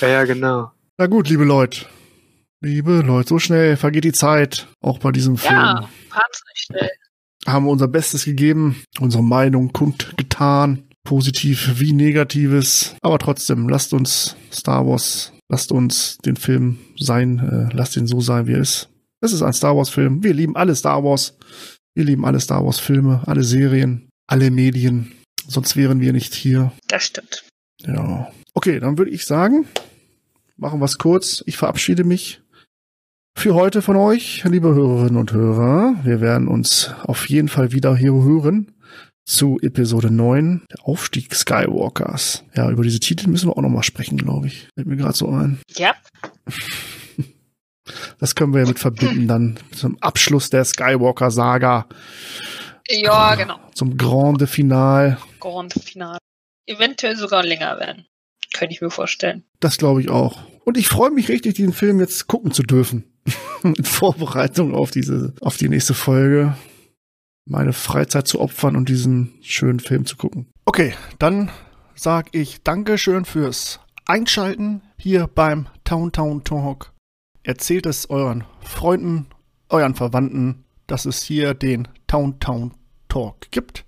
Ja, 0.00 0.08
ja, 0.08 0.24
genau. 0.24 0.72
Na 0.98 1.06
gut, 1.06 1.28
liebe 1.28 1.44
Leute. 1.44 1.86
Liebe 2.60 3.00
Leute, 3.00 3.28
so 3.28 3.38
schnell 3.38 3.76
vergeht 3.76 4.04
die 4.04 4.12
Zeit, 4.12 4.68
auch 4.80 4.98
bei 4.98 5.10
diesem 5.10 5.36
Film. 5.36 5.54
Ja, 5.54 5.88
wahnsinnig 6.10 6.54
schnell. 6.54 6.90
Haben 7.46 7.64
wir 7.66 7.72
unser 7.72 7.88
Bestes 7.88 8.24
gegeben, 8.24 8.82
unsere 9.00 9.24
Meinung 9.24 9.72
kundgetan, 9.72 10.84
positiv 11.04 11.80
wie 11.80 11.92
negatives. 11.92 12.94
Aber 13.00 13.18
trotzdem, 13.18 13.68
lasst 13.68 13.92
uns 13.92 14.36
Star 14.52 14.86
Wars, 14.86 15.32
lasst 15.48 15.72
uns 15.72 16.18
den 16.18 16.36
Film 16.36 16.78
sein, 16.98 17.38
äh, 17.38 17.74
lasst 17.74 17.96
ihn 17.96 18.06
so 18.06 18.20
sein, 18.20 18.46
wie 18.46 18.52
er 18.52 18.60
ist. 18.60 18.88
Es 19.20 19.32
ist 19.32 19.42
ein 19.42 19.52
Star 19.52 19.76
Wars 19.76 19.90
Film. 19.90 20.22
Wir 20.22 20.34
lieben 20.34 20.56
alle 20.56 20.74
Star 20.74 21.04
Wars. 21.04 21.36
Wir 21.94 22.04
lieben 22.04 22.24
alle 22.24 22.40
Star 22.40 22.64
Wars 22.64 22.78
Filme, 22.78 23.22
alle 23.26 23.44
Serien, 23.44 24.08
alle 24.26 24.50
Medien. 24.50 25.12
Sonst 25.46 25.76
wären 25.76 26.00
wir 26.00 26.12
nicht 26.12 26.34
hier. 26.34 26.72
Das 26.88 27.04
stimmt. 27.04 27.44
Ja. 27.80 28.30
Okay, 28.54 28.80
dann 28.80 28.98
würde 28.98 29.10
ich 29.10 29.24
sagen, 29.24 29.66
machen 30.56 30.80
wir 30.80 30.86
es 30.86 30.98
kurz. 30.98 31.42
Ich 31.46 31.56
verabschiede 31.56 32.04
mich 32.04 32.40
für 33.36 33.54
heute 33.54 33.82
von 33.82 33.96
euch, 33.96 34.44
liebe 34.44 34.74
Hörerinnen 34.74 35.16
und 35.16 35.32
Hörer. 35.32 35.96
Wir 36.04 36.20
werden 36.20 36.48
uns 36.48 36.90
auf 37.02 37.28
jeden 37.28 37.48
Fall 37.48 37.72
wieder 37.72 37.96
hier 37.96 38.12
hören 38.12 38.72
zu 39.24 39.58
Episode 39.62 40.10
9, 40.10 40.66
der 40.70 40.86
Aufstieg 40.86 41.34
Skywalkers. 41.34 42.44
Ja, 42.54 42.70
über 42.70 42.82
diese 42.82 43.00
Titel 43.00 43.28
müssen 43.28 43.48
wir 43.48 43.56
auch 43.56 43.62
nochmal 43.62 43.82
sprechen, 43.82 44.18
glaube 44.18 44.48
ich. 44.48 44.68
Fällt 44.74 44.86
mir 44.86 44.96
gerade 44.96 45.16
so 45.16 45.28
ein. 45.28 45.60
Ja. 45.76 45.94
Das 48.20 48.36
können 48.36 48.54
wir 48.54 48.62
ja 48.62 48.68
mit 48.68 48.78
verbinden 48.78 49.26
dann 49.26 49.58
zum 49.74 50.00
Abschluss 50.00 50.50
der 50.50 50.64
Skywalker-Saga. 50.64 51.88
Ja, 52.88 53.34
genau. 53.34 53.58
Zum 53.74 53.96
Grande 53.96 54.46
Final. 54.46 55.18
Grande 55.40 55.80
Final. 55.80 56.18
Eventuell 56.66 57.16
sogar 57.16 57.42
länger 57.42 57.78
werden. 57.80 58.06
Könnte 58.54 58.74
ich 58.74 58.80
mir 58.80 58.90
vorstellen. 58.90 59.44
Das 59.60 59.78
glaube 59.78 60.00
ich 60.00 60.10
auch. 60.10 60.38
Und 60.64 60.76
ich 60.76 60.88
freue 60.88 61.10
mich 61.10 61.28
richtig, 61.28 61.54
diesen 61.54 61.72
Film 61.72 61.98
jetzt 61.98 62.28
gucken 62.28 62.52
zu 62.52 62.62
dürfen. 62.62 63.04
In 63.62 63.84
Vorbereitung 63.84 64.74
auf 64.74 64.90
diese, 64.90 65.34
auf 65.40 65.56
die 65.56 65.68
nächste 65.68 65.94
Folge. 65.94 66.56
Meine 67.44 67.72
Freizeit 67.72 68.28
zu 68.28 68.40
opfern 68.40 68.76
und 68.76 68.88
diesen 68.88 69.34
schönen 69.42 69.80
Film 69.80 70.06
zu 70.06 70.16
gucken. 70.16 70.50
Okay, 70.64 70.94
dann 71.18 71.50
sag 71.94 72.28
ich 72.32 72.62
Dankeschön 72.62 73.24
fürs 73.24 73.80
Einschalten 74.06 74.82
hier 74.96 75.26
beim 75.26 75.66
Town 75.84 76.12
Town 76.12 76.44
Talk. 76.44 76.92
Erzählt 77.42 77.86
es 77.86 78.08
euren 78.10 78.44
Freunden, 78.60 79.26
euren 79.68 79.94
Verwandten, 79.94 80.64
dass 80.86 81.04
es 81.04 81.22
hier 81.22 81.54
den 81.54 81.88
Town 82.06 82.38
Town 82.38 82.74
Talk 83.08 83.50
gibt 83.50 83.84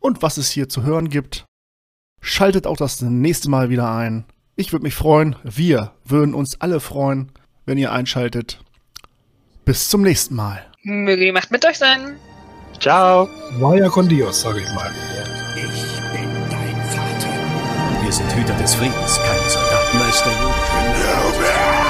und 0.00 0.22
was 0.22 0.36
es 0.36 0.50
hier 0.50 0.68
zu 0.68 0.82
hören 0.82 1.08
gibt. 1.08 1.44
Schaltet 2.20 2.66
auch 2.66 2.76
das 2.76 3.00
nächste 3.00 3.50
Mal 3.50 3.70
wieder 3.70 3.90
ein. 3.92 4.24
Ich 4.56 4.72
würde 4.72 4.84
mich 4.84 4.94
freuen, 4.94 5.36
wir 5.44 5.92
würden 6.04 6.34
uns 6.34 6.60
alle 6.60 6.80
freuen, 6.80 7.32
wenn 7.64 7.78
ihr 7.78 7.92
einschaltet. 7.92 8.62
Bis 9.64 9.88
zum 9.88 10.02
nächsten 10.02 10.34
Mal. 10.34 10.64
Möge 10.82 11.24
die 11.24 11.32
Macht 11.32 11.50
mit 11.52 11.64
euch 11.64 11.78
sein. 11.78 12.16
Ciao. 12.82 13.28
Vaya 13.60 13.88
con 13.88 14.08
Dios, 14.08 14.40
sage 14.40 14.60
ich 14.60 14.72
mal. 14.72 14.90
Ich 15.54 16.00
bin 16.10 16.28
dein 16.50 16.74
Vater. 16.90 18.02
Wir 18.02 18.12
sind 18.12 18.34
Hüter 18.34 18.54
des 18.54 18.74
Friedens, 18.74 19.20
keine 19.22 19.48
Soldaten. 19.48 19.98
Meister 20.00 20.30
Yoda. 20.42 21.81